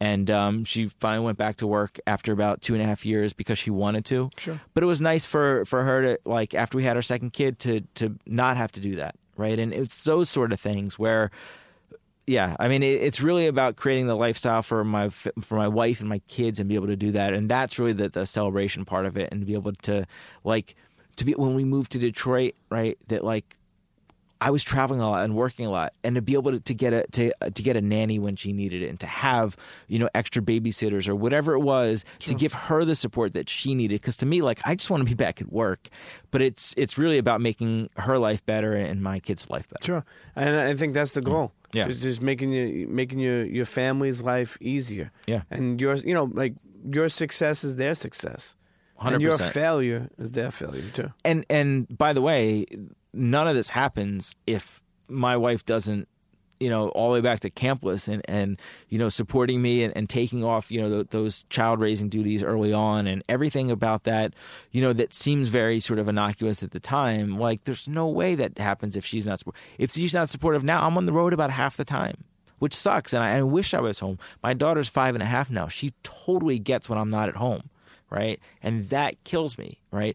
and 0.00 0.30
um, 0.30 0.64
she 0.64 0.88
finally 0.98 1.24
went 1.24 1.38
back 1.38 1.56
to 1.56 1.66
work 1.66 1.98
after 2.06 2.32
about 2.32 2.60
two 2.60 2.74
and 2.74 2.82
a 2.82 2.86
half 2.86 3.04
years 3.04 3.32
because 3.32 3.58
she 3.58 3.70
wanted 3.70 4.04
to. 4.06 4.30
Sure. 4.36 4.60
But 4.74 4.82
it 4.82 4.86
was 4.86 5.00
nice 5.00 5.24
for 5.24 5.64
for 5.64 5.82
her 5.84 6.02
to 6.02 6.18
like 6.24 6.54
after 6.54 6.76
we 6.76 6.84
had 6.84 6.96
our 6.96 7.02
second 7.02 7.32
kid 7.32 7.58
to 7.60 7.80
to 7.96 8.16
not 8.26 8.56
have 8.56 8.72
to 8.72 8.80
do 8.80 8.96
that, 8.96 9.14
right? 9.36 9.58
And 9.58 9.72
it's 9.72 10.04
those 10.04 10.28
sort 10.28 10.52
of 10.52 10.60
things 10.60 10.98
where 10.98 11.30
yeah 12.30 12.56
i 12.60 12.68
mean 12.68 12.80
it, 12.84 13.02
it's 13.02 13.20
really 13.20 13.48
about 13.48 13.74
creating 13.74 14.06
the 14.06 14.14
lifestyle 14.14 14.62
for 14.62 14.84
my 14.84 15.08
for 15.08 15.56
my 15.56 15.66
wife 15.66 15.98
and 15.98 16.08
my 16.08 16.20
kids 16.28 16.60
and 16.60 16.68
be 16.68 16.76
able 16.76 16.86
to 16.86 16.94
do 16.94 17.10
that 17.10 17.34
and 17.34 17.50
that's 17.50 17.76
really 17.76 17.92
the, 17.92 18.08
the 18.08 18.24
celebration 18.24 18.84
part 18.84 19.04
of 19.04 19.16
it 19.16 19.28
and 19.32 19.44
be 19.44 19.54
able 19.54 19.72
to 19.72 20.06
like 20.44 20.76
to 21.16 21.24
be 21.24 21.32
when 21.32 21.54
we 21.54 21.64
moved 21.64 21.90
to 21.90 21.98
detroit 21.98 22.54
right 22.70 22.96
that 23.08 23.24
like 23.24 23.56
I 24.40 24.50
was 24.50 24.64
traveling 24.64 25.00
a 25.00 25.10
lot 25.10 25.24
and 25.24 25.34
working 25.36 25.66
a 25.66 25.70
lot, 25.70 25.92
and 26.02 26.14
to 26.16 26.22
be 26.22 26.32
able 26.34 26.52
to, 26.52 26.60
to 26.60 26.74
get 26.74 26.92
a 26.92 27.06
to 27.12 27.32
to 27.50 27.62
get 27.62 27.76
a 27.76 27.80
nanny 27.80 28.18
when 28.18 28.36
she 28.36 28.52
needed 28.52 28.82
it, 28.82 28.88
and 28.88 28.98
to 29.00 29.06
have 29.06 29.56
you 29.88 29.98
know 29.98 30.08
extra 30.14 30.40
babysitters 30.40 31.08
or 31.08 31.14
whatever 31.14 31.54
it 31.54 31.60
was 31.60 32.04
to 32.20 32.34
give 32.34 32.52
her 32.52 32.84
the 32.84 32.94
support 32.94 33.34
that 33.34 33.48
she 33.48 33.74
needed. 33.74 34.00
Because 34.00 34.16
to 34.18 34.26
me, 34.26 34.42
like 34.42 34.60
I 34.64 34.74
just 34.74 34.90
want 34.90 35.02
to 35.02 35.04
be 35.04 35.14
back 35.14 35.40
at 35.40 35.52
work, 35.52 35.88
but 36.30 36.40
it's 36.40 36.74
it's 36.76 36.96
really 36.96 37.18
about 37.18 37.40
making 37.40 37.90
her 37.96 38.18
life 38.18 38.44
better 38.46 38.72
and 38.74 39.02
my 39.02 39.20
kids' 39.20 39.50
life 39.50 39.68
better. 39.68 39.84
Sure, 39.84 40.04
and 40.36 40.56
I 40.56 40.74
think 40.74 40.94
that's 40.94 41.12
the 41.12 41.20
mm. 41.20 41.26
goal. 41.26 41.52
Yeah. 41.72 41.86
just, 41.86 42.00
just 42.00 42.22
making 42.22 42.52
you 42.52 42.88
making 42.88 43.20
your 43.20 43.44
your 43.44 43.66
family's 43.66 44.20
life 44.20 44.58
easier. 44.60 45.12
Yeah. 45.26 45.42
and 45.50 45.80
your 45.80 45.94
you 45.96 46.14
know 46.14 46.24
like 46.24 46.54
your 46.90 47.08
success 47.08 47.62
is 47.62 47.76
their 47.76 47.94
success, 47.94 48.56
and 49.00 49.20
your 49.20 49.36
100%. 49.36 49.52
failure 49.52 50.08
is 50.18 50.32
their 50.32 50.50
failure 50.50 50.88
too. 50.92 51.12
and 51.24 51.44
and 51.50 51.86
by 51.96 52.12
the 52.12 52.22
way, 52.22 52.66
none 53.12 53.48
of 53.48 53.54
this 53.54 53.70
happens 53.70 54.34
if 54.46 54.80
my 55.08 55.36
wife 55.36 55.64
doesn't, 55.64 56.08
you 56.60 56.68
know, 56.68 56.88
all 56.90 57.08
the 57.08 57.14
way 57.14 57.20
back 57.20 57.40
to 57.40 57.50
campless 57.50 58.06
and 58.06 58.22
and 58.28 58.60
you 58.90 58.98
know 58.98 59.08
supporting 59.08 59.62
me 59.62 59.82
and, 59.82 59.96
and 59.96 60.10
taking 60.10 60.44
off 60.44 60.70
you 60.70 60.80
know 60.80 60.90
th- 60.90 61.08
those 61.08 61.44
child 61.48 61.80
raising 61.80 62.08
duties 62.10 62.42
early 62.42 62.72
on 62.72 63.06
and 63.06 63.22
everything 63.28 63.70
about 63.70 64.04
that, 64.04 64.34
you 64.70 64.82
know, 64.82 64.92
that 64.92 65.14
seems 65.14 65.48
very 65.48 65.80
sort 65.80 65.98
of 65.98 66.06
innocuous 66.06 66.62
at 66.62 66.72
the 66.72 66.80
time. 66.80 67.38
Like 67.38 67.64
there's 67.64 67.88
no 67.88 68.06
way 68.06 68.34
that 68.34 68.58
happens 68.58 68.94
if 68.94 69.06
she's 69.06 69.24
not 69.24 69.38
support- 69.38 69.56
if 69.78 69.92
she's 69.92 70.12
not 70.14 70.28
supportive 70.28 70.62
now. 70.62 70.86
I'm 70.86 70.98
on 70.98 71.06
the 71.06 71.12
road 71.12 71.32
about 71.32 71.50
half 71.50 71.76
the 71.76 71.84
time. 71.84 72.24
Which 72.58 72.74
sucks, 72.74 73.14
and 73.14 73.24
I, 73.24 73.38
I 73.38 73.42
wish 73.42 73.72
I 73.72 73.80
was 73.80 74.00
home. 74.00 74.18
My 74.42 74.52
daughter's 74.52 74.90
five 74.90 75.14
and 75.14 75.22
a 75.22 75.26
half 75.26 75.48
now. 75.48 75.68
She 75.68 75.94
totally 76.02 76.58
gets 76.58 76.90
when 76.90 76.98
I'm 76.98 77.08
not 77.08 77.30
at 77.30 77.36
home, 77.36 77.70
right? 78.10 78.38
And 78.62 78.90
that 78.90 79.24
kills 79.24 79.56
me, 79.56 79.80
right? 79.90 80.14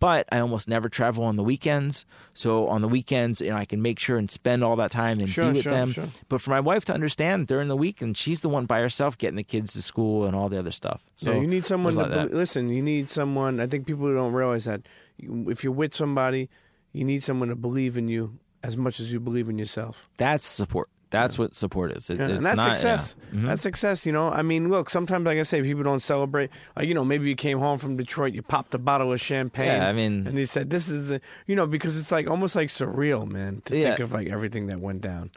But 0.00 0.26
I 0.32 0.40
almost 0.40 0.66
never 0.68 0.88
travel 0.88 1.22
on 1.24 1.36
the 1.36 1.42
weekends. 1.44 2.04
So 2.34 2.66
on 2.68 2.80
the 2.82 2.88
weekends, 2.88 3.40
you 3.40 3.50
know, 3.50 3.56
I 3.56 3.64
can 3.66 3.80
make 3.80 3.98
sure 4.00 4.16
and 4.18 4.28
spend 4.30 4.64
all 4.64 4.74
that 4.76 4.90
time 4.90 5.20
and 5.20 5.28
Sure, 5.30 5.46
be 5.52 5.58
with 5.58 5.62
sure, 5.62 5.72
them. 5.72 5.92
sure. 5.92 6.08
But 6.28 6.40
for 6.40 6.50
my 6.50 6.58
wife 6.60 6.84
to 6.86 6.92
understand 6.94 7.46
during 7.46 7.68
the 7.68 7.76
week, 7.76 8.02
and 8.02 8.16
she's 8.16 8.40
the 8.40 8.48
one 8.48 8.66
by 8.66 8.80
herself 8.80 9.16
getting 9.16 9.36
the 9.36 9.44
kids 9.44 9.74
to 9.74 9.82
school 9.82 10.24
and 10.24 10.34
all 10.34 10.48
the 10.48 10.58
other 10.58 10.72
stuff. 10.72 11.02
So 11.16 11.32
yeah, 11.32 11.40
you 11.42 11.46
need 11.46 11.64
someone 11.64 11.92
to 11.94 12.00
a 12.00 12.02
lot 12.02 12.10
of 12.12 12.30
bel- 12.30 12.38
listen. 12.38 12.68
You 12.70 12.82
need 12.82 13.08
someone. 13.10 13.60
I 13.60 13.66
think 13.68 13.86
people 13.86 14.12
don't 14.12 14.32
realize 14.32 14.64
that 14.64 14.82
if 15.18 15.62
you're 15.62 15.72
with 15.72 15.94
somebody, 15.94 16.48
you 16.92 17.04
need 17.04 17.22
someone 17.22 17.48
to 17.50 17.54
believe 17.56 17.96
in 17.96 18.08
you 18.08 18.38
as 18.62 18.76
much 18.76 18.98
as 19.00 19.12
you 19.12 19.20
believe 19.20 19.48
in 19.48 19.58
yourself. 19.58 20.08
that's 20.16 20.46
support. 20.46 20.88
That's 21.10 21.38
what 21.38 21.54
support 21.56 21.90
is. 21.92 22.08
It's, 22.08 22.18
Yeah, 22.18 22.26
it's 22.26 22.36
and 22.36 22.46
that's 22.46 22.56
not, 22.56 22.76
success. 22.76 23.16
yeah. 23.32 23.38
Mhm. 23.40 23.46
That's 23.46 23.62
success. 23.62 24.06
You 24.06 24.12
know, 24.12 24.28
I 24.30 24.42
mean, 24.42 24.68
look. 24.70 24.90
Sometimes, 24.90 25.24
like 25.26 25.38
I 25.38 25.42
say, 25.42 25.60
people 25.62 25.82
don't 25.82 26.02
celebrate. 26.02 26.50
Like, 26.76 26.86
you 26.88 26.94
know, 26.94 27.04
maybe 27.04 27.28
you 27.28 27.34
came 27.34 27.58
home 27.58 27.78
from 27.78 27.96
Detroit, 27.96 28.32
you 28.32 28.42
popped 28.42 28.74
a 28.74 28.78
bottle 28.78 29.12
of 29.12 29.20
champagne. 29.20 29.66
Yeah, 29.66 29.88
I 29.88 29.92
mean- 29.92 30.26
and 30.26 30.38
they 30.38 30.44
said, 30.44 30.70
"This 30.70 30.88
is," 30.88 31.10
a, 31.10 31.20
you 31.46 31.56
know, 31.56 31.66
because 31.66 31.96
it's 31.98 32.12
like 32.12 32.28
almost 32.30 32.54
like 32.54 32.68
surreal, 32.68 33.26
man, 33.28 33.62
to 33.66 33.76
Yeah. 33.76 33.88
think 33.88 34.00
of 34.00 34.12
like 34.12 34.28
everything 34.28 34.68
that 34.68 34.78
went 34.80 35.00
down. 35.02 35.30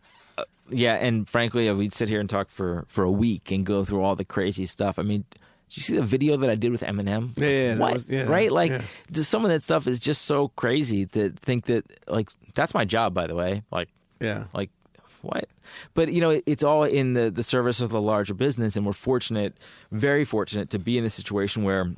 Yeah, 0.70 0.94
and 0.96 1.28
frankly, 1.28 1.68
uh, 1.68 1.76
we'd 1.76 1.92
sit 1.94 2.08
here 2.08 2.20
and 2.20 2.30
talk 2.30 2.50
for 2.50 2.86
for 2.88 3.04
a 3.04 3.12
week 3.12 3.52
and 3.52 3.66
go 3.66 3.84
through 3.84 4.02
all 4.02 4.16
the 4.16 4.26
crazy 4.26 4.66
stuff. 4.66 4.98
I 4.98 5.04
mean, 5.04 5.26
did 5.32 5.78
you 5.78 5.82
see 5.84 5.96
the 5.96 6.02
video 6.04 6.38
that 6.38 6.50
I 6.50 6.56
did 6.56 6.72
with 6.72 6.82
Eminem? 6.82 7.38
Yeah, 7.38 7.48
yeah, 7.48 7.76
what? 7.78 7.94
was- 7.94 8.10
yeah, 8.10 8.24
right? 8.24 8.52
Like, 8.52 8.72
yeah. 8.72 8.82
just 9.12 9.30
some 9.30 9.44
of 9.44 9.50
that 9.52 9.62
stuff 9.64 9.88
is 9.88 10.00
just 10.00 10.24
so 10.24 10.48
crazy 10.50 11.06
to 11.08 11.32
think 11.32 11.66
that 11.66 11.84
like 12.08 12.30
that's 12.54 12.74
my 12.74 12.86
job, 12.86 13.14
by 13.14 13.28
the 13.28 13.36
way. 13.36 13.64
Like, 13.72 13.90
Yeah, 14.22 14.46
like 14.54 14.70
what? 15.24 15.48
But 15.94 16.12
you 16.12 16.22
know 16.22 16.42
it's 16.46 16.64
all 16.64 16.84
in 16.84 17.14
the 17.14 17.32
the 17.32 17.44
service 17.44 17.82
of 17.82 17.90
the 17.90 18.02
larger 18.02 18.34
business 18.34 18.76
and 18.76 18.86
we're 18.86 18.94
fortunate 18.94 19.58
very 19.92 20.26
fortunate 20.26 20.70
to 20.72 20.80
be 20.80 20.98
in 20.98 21.06
a 21.06 21.10
situation 21.10 21.64
where 21.64 21.90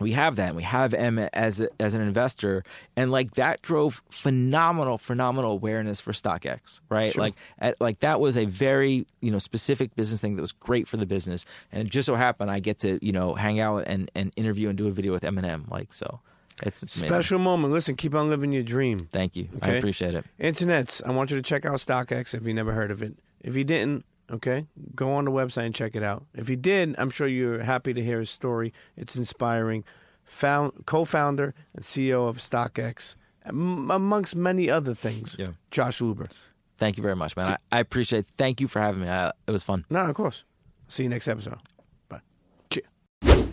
we 0.00 0.12
have 0.12 0.36
that 0.36 0.48
and 0.48 0.56
we 0.56 0.62
have 0.62 0.94
M 0.94 1.18
as 1.18 1.60
a, 1.60 1.68
as 1.78 1.94
an 1.94 2.00
investor 2.00 2.64
and 2.96 3.12
like 3.12 3.34
that 3.34 3.62
drove 3.62 4.02
phenomenal 4.10 4.98
phenomenal 4.98 5.52
awareness 5.52 6.00
for 6.00 6.12
StockX 6.12 6.80
right? 6.88 7.16
Like 7.16 7.34
at, 7.58 7.80
like 7.80 8.00
that 8.00 8.20
was 8.20 8.36
a 8.36 8.46
very 8.46 9.06
you 9.20 9.30
know 9.30 9.38
specific 9.38 9.94
business 9.94 10.20
thing 10.20 10.36
that 10.36 10.42
was 10.42 10.52
great 10.52 10.88
for 10.88 10.96
the 10.96 11.06
business 11.06 11.44
and 11.70 11.86
it 11.86 11.90
just 11.90 12.06
so 12.06 12.16
happened 12.16 12.50
I 12.50 12.58
get 12.58 12.80
to 12.80 12.98
you 13.04 13.12
know 13.12 13.34
hang 13.34 13.60
out 13.60 13.84
and 13.86 14.10
and 14.16 14.32
interview 14.36 14.68
and 14.68 14.76
do 14.76 14.88
a 14.88 14.90
video 14.90 15.12
with 15.12 15.22
Eminem 15.22 15.70
like 15.70 15.92
so 15.92 16.20
it's, 16.62 16.82
it's 16.82 16.92
special 16.94 17.38
moment. 17.38 17.72
Listen, 17.72 17.96
keep 17.96 18.14
on 18.14 18.28
living 18.28 18.52
your 18.52 18.62
dream. 18.62 19.08
thank 19.12 19.36
you 19.36 19.48
I 19.62 19.70
appreciate 19.72 20.14
it 20.14 20.24
Internets, 20.40 21.02
I 21.06 21.10
want 21.10 21.30
you 21.30 21.36
to 21.36 21.42
check 21.42 21.64
out 21.64 21.74
StockX 21.78 22.34
if 22.34 22.46
you 22.46 22.54
never 22.54 22.72
heard 22.72 22.90
of 22.90 23.02
it. 23.02 23.14
If 23.40 23.56
you 23.56 23.64
didn't, 23.64 24.04
okay, 24.30 24.66
go 24.94 25.12
on 25.12 25.24
the 25.24 25.30
website 25.30 25.66
and 25.66 25.74
check 25.74 25.96
it 25.96 26.02
out. 26.02 26.24
If 26.34 26.48
you 26.48 26.56
did, 26.56 26.94
I'm 26.98 27.10
sure 27.10 27.26
you're 27.26 27.62
happy 27.62 27.94
to 27.94 28.02
hear 28.02 28.18
his 28.20 28.30
story. 28.30 28.72
It's 28.96 29.16
inspiring. 29.16 29.84
Found, 30.24 30.72
co-founder 30.86 31.54
and 31.74 31.84
CEO 31.84 32.28
of 32.28 32.36
StockX, 32.38 33.16
am- 33.46 33.90
amongst 33.90 34.36
many 34.36 34.70
other 34.70 34.94
things. 34.94 35.34
Yeah. 35.38 35.48
Josh 35.72 35.98
Luber. 36.00 36.30
thank 36.78 36.96
you 36.96 37.02
very 37.02 37.16
much 37.16 37.36
man 37.36 37.52
I, 37.72 37.76
I 37.76 37.80
appreciate 37.80 38.20
it. 38.20 38.26
thank 38.38 38.60
you 38.60 38.68
for 38.68 38.80
having 38.80 39.00
me 39.02 39.08
I, 39.08 39.32
it 39.46 39.50
was 39.50 39.62
fun 39.64 39.84
No, 39.90 40.00
of 40.04 40.14
course. 40.14 40.44
See 40.88 41.02
you 41.02 41.08
next 41.08 41.26
episode. 41.28 41.58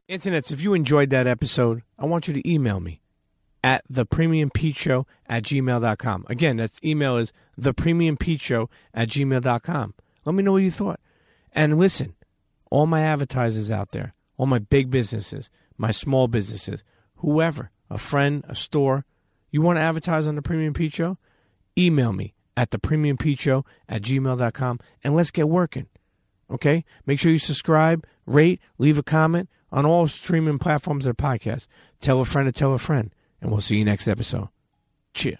Internets, 0.09 0.53
if 0.53 0.61
you 0.61 0.73
enjoyed 0.73 1.09
that 1.09 1.27
episode, 1.27 1.83
I 1.99 2.05
want 2.05 2.29
you 2.29 2.33
to 2.33 2.49
email 2.49 2.79
me 2.79 3.01
at 3.61 3.83
thepremiumpeteshow 3.91 5.05
at 5.27 5.43
gmail.com. 5.43 6.25
Again, 6.29 6.57
that 6.57 6.71
email 6.81 7.17
is 7.17 7.33
thepremiumpeteshow 7.59 8.69
at 8.93 9.09
gmail.com. 9.09 9.93
Let 10.23 10.35
me 10.35 10.43
know 10.43 10.53
what 10.53 10.61
you 10.61 10.71
thought. 10.71 11.01
And 11.51 11.77
listen, 11.77 12.15
all 12.71 12.85
my 12.85 13.01
advertisers 13.01 13.69
out 13.69 13.91
there, 13.91 14.13
all 14.37 14.45
my 14.45 14.59
big 14.59 14.89
businesses, 14.89 15.49
my 15.77 15.91
small 15.91 16.29
businesses, 16.29 16.85
whoever, 17.17 17.71
a 17.89 17.97
friend, 17.97 18.45
a 18.47 18.55
store, 18.55 19.03
you 19.51 19.61
want 19.61 19.75
to 19.75 19.81
advertise 19.81 20.25
on 20.25 20.35
the 20.35 20.41
Premium 20.41 20.73
Pete 20.73 20.93
Show? 20.93 21.17
Email 21.77 22.13
me 22.13 22.33
at 22.55 22.69
thepremiumpeteshow 22.71 23.65
at 23.89 24.03
gmail.com 24.03 24.79
and 25.03 25.15
let's 25.15 25.31
get 25.31 25.49
working. 25.49 25.87
Okay? 26.49 26.85
Make 27.05 27.19
sure 27.19 27.33
you 27.33 27.37
subscribe, 27.37 28.05
rate, 28.25 28.61
leave 28.77 28.97
a 28.97 29.03
comment 29.03 29.49
on 29.71 29.85
all 29.85 30.07
streaming 30.07 30.59
platforms 30.59 31.05
of 31.05 31.17
podcasts. 31.17 31.67
Tell 31.99 32.19
a 32.19 32.25
friend 32.25 32.47
to 32.47 32.51
tell 32.51 32.73
a 32.73 32.79
friend, 32.79 33.13
and 33.41 33.51
we'll 33.51 33.61
see 33.61 33.77
you 33.77 33.85
next 33.85 34.07
episode. 34.07 34.49
Cheers. 35.13 35.39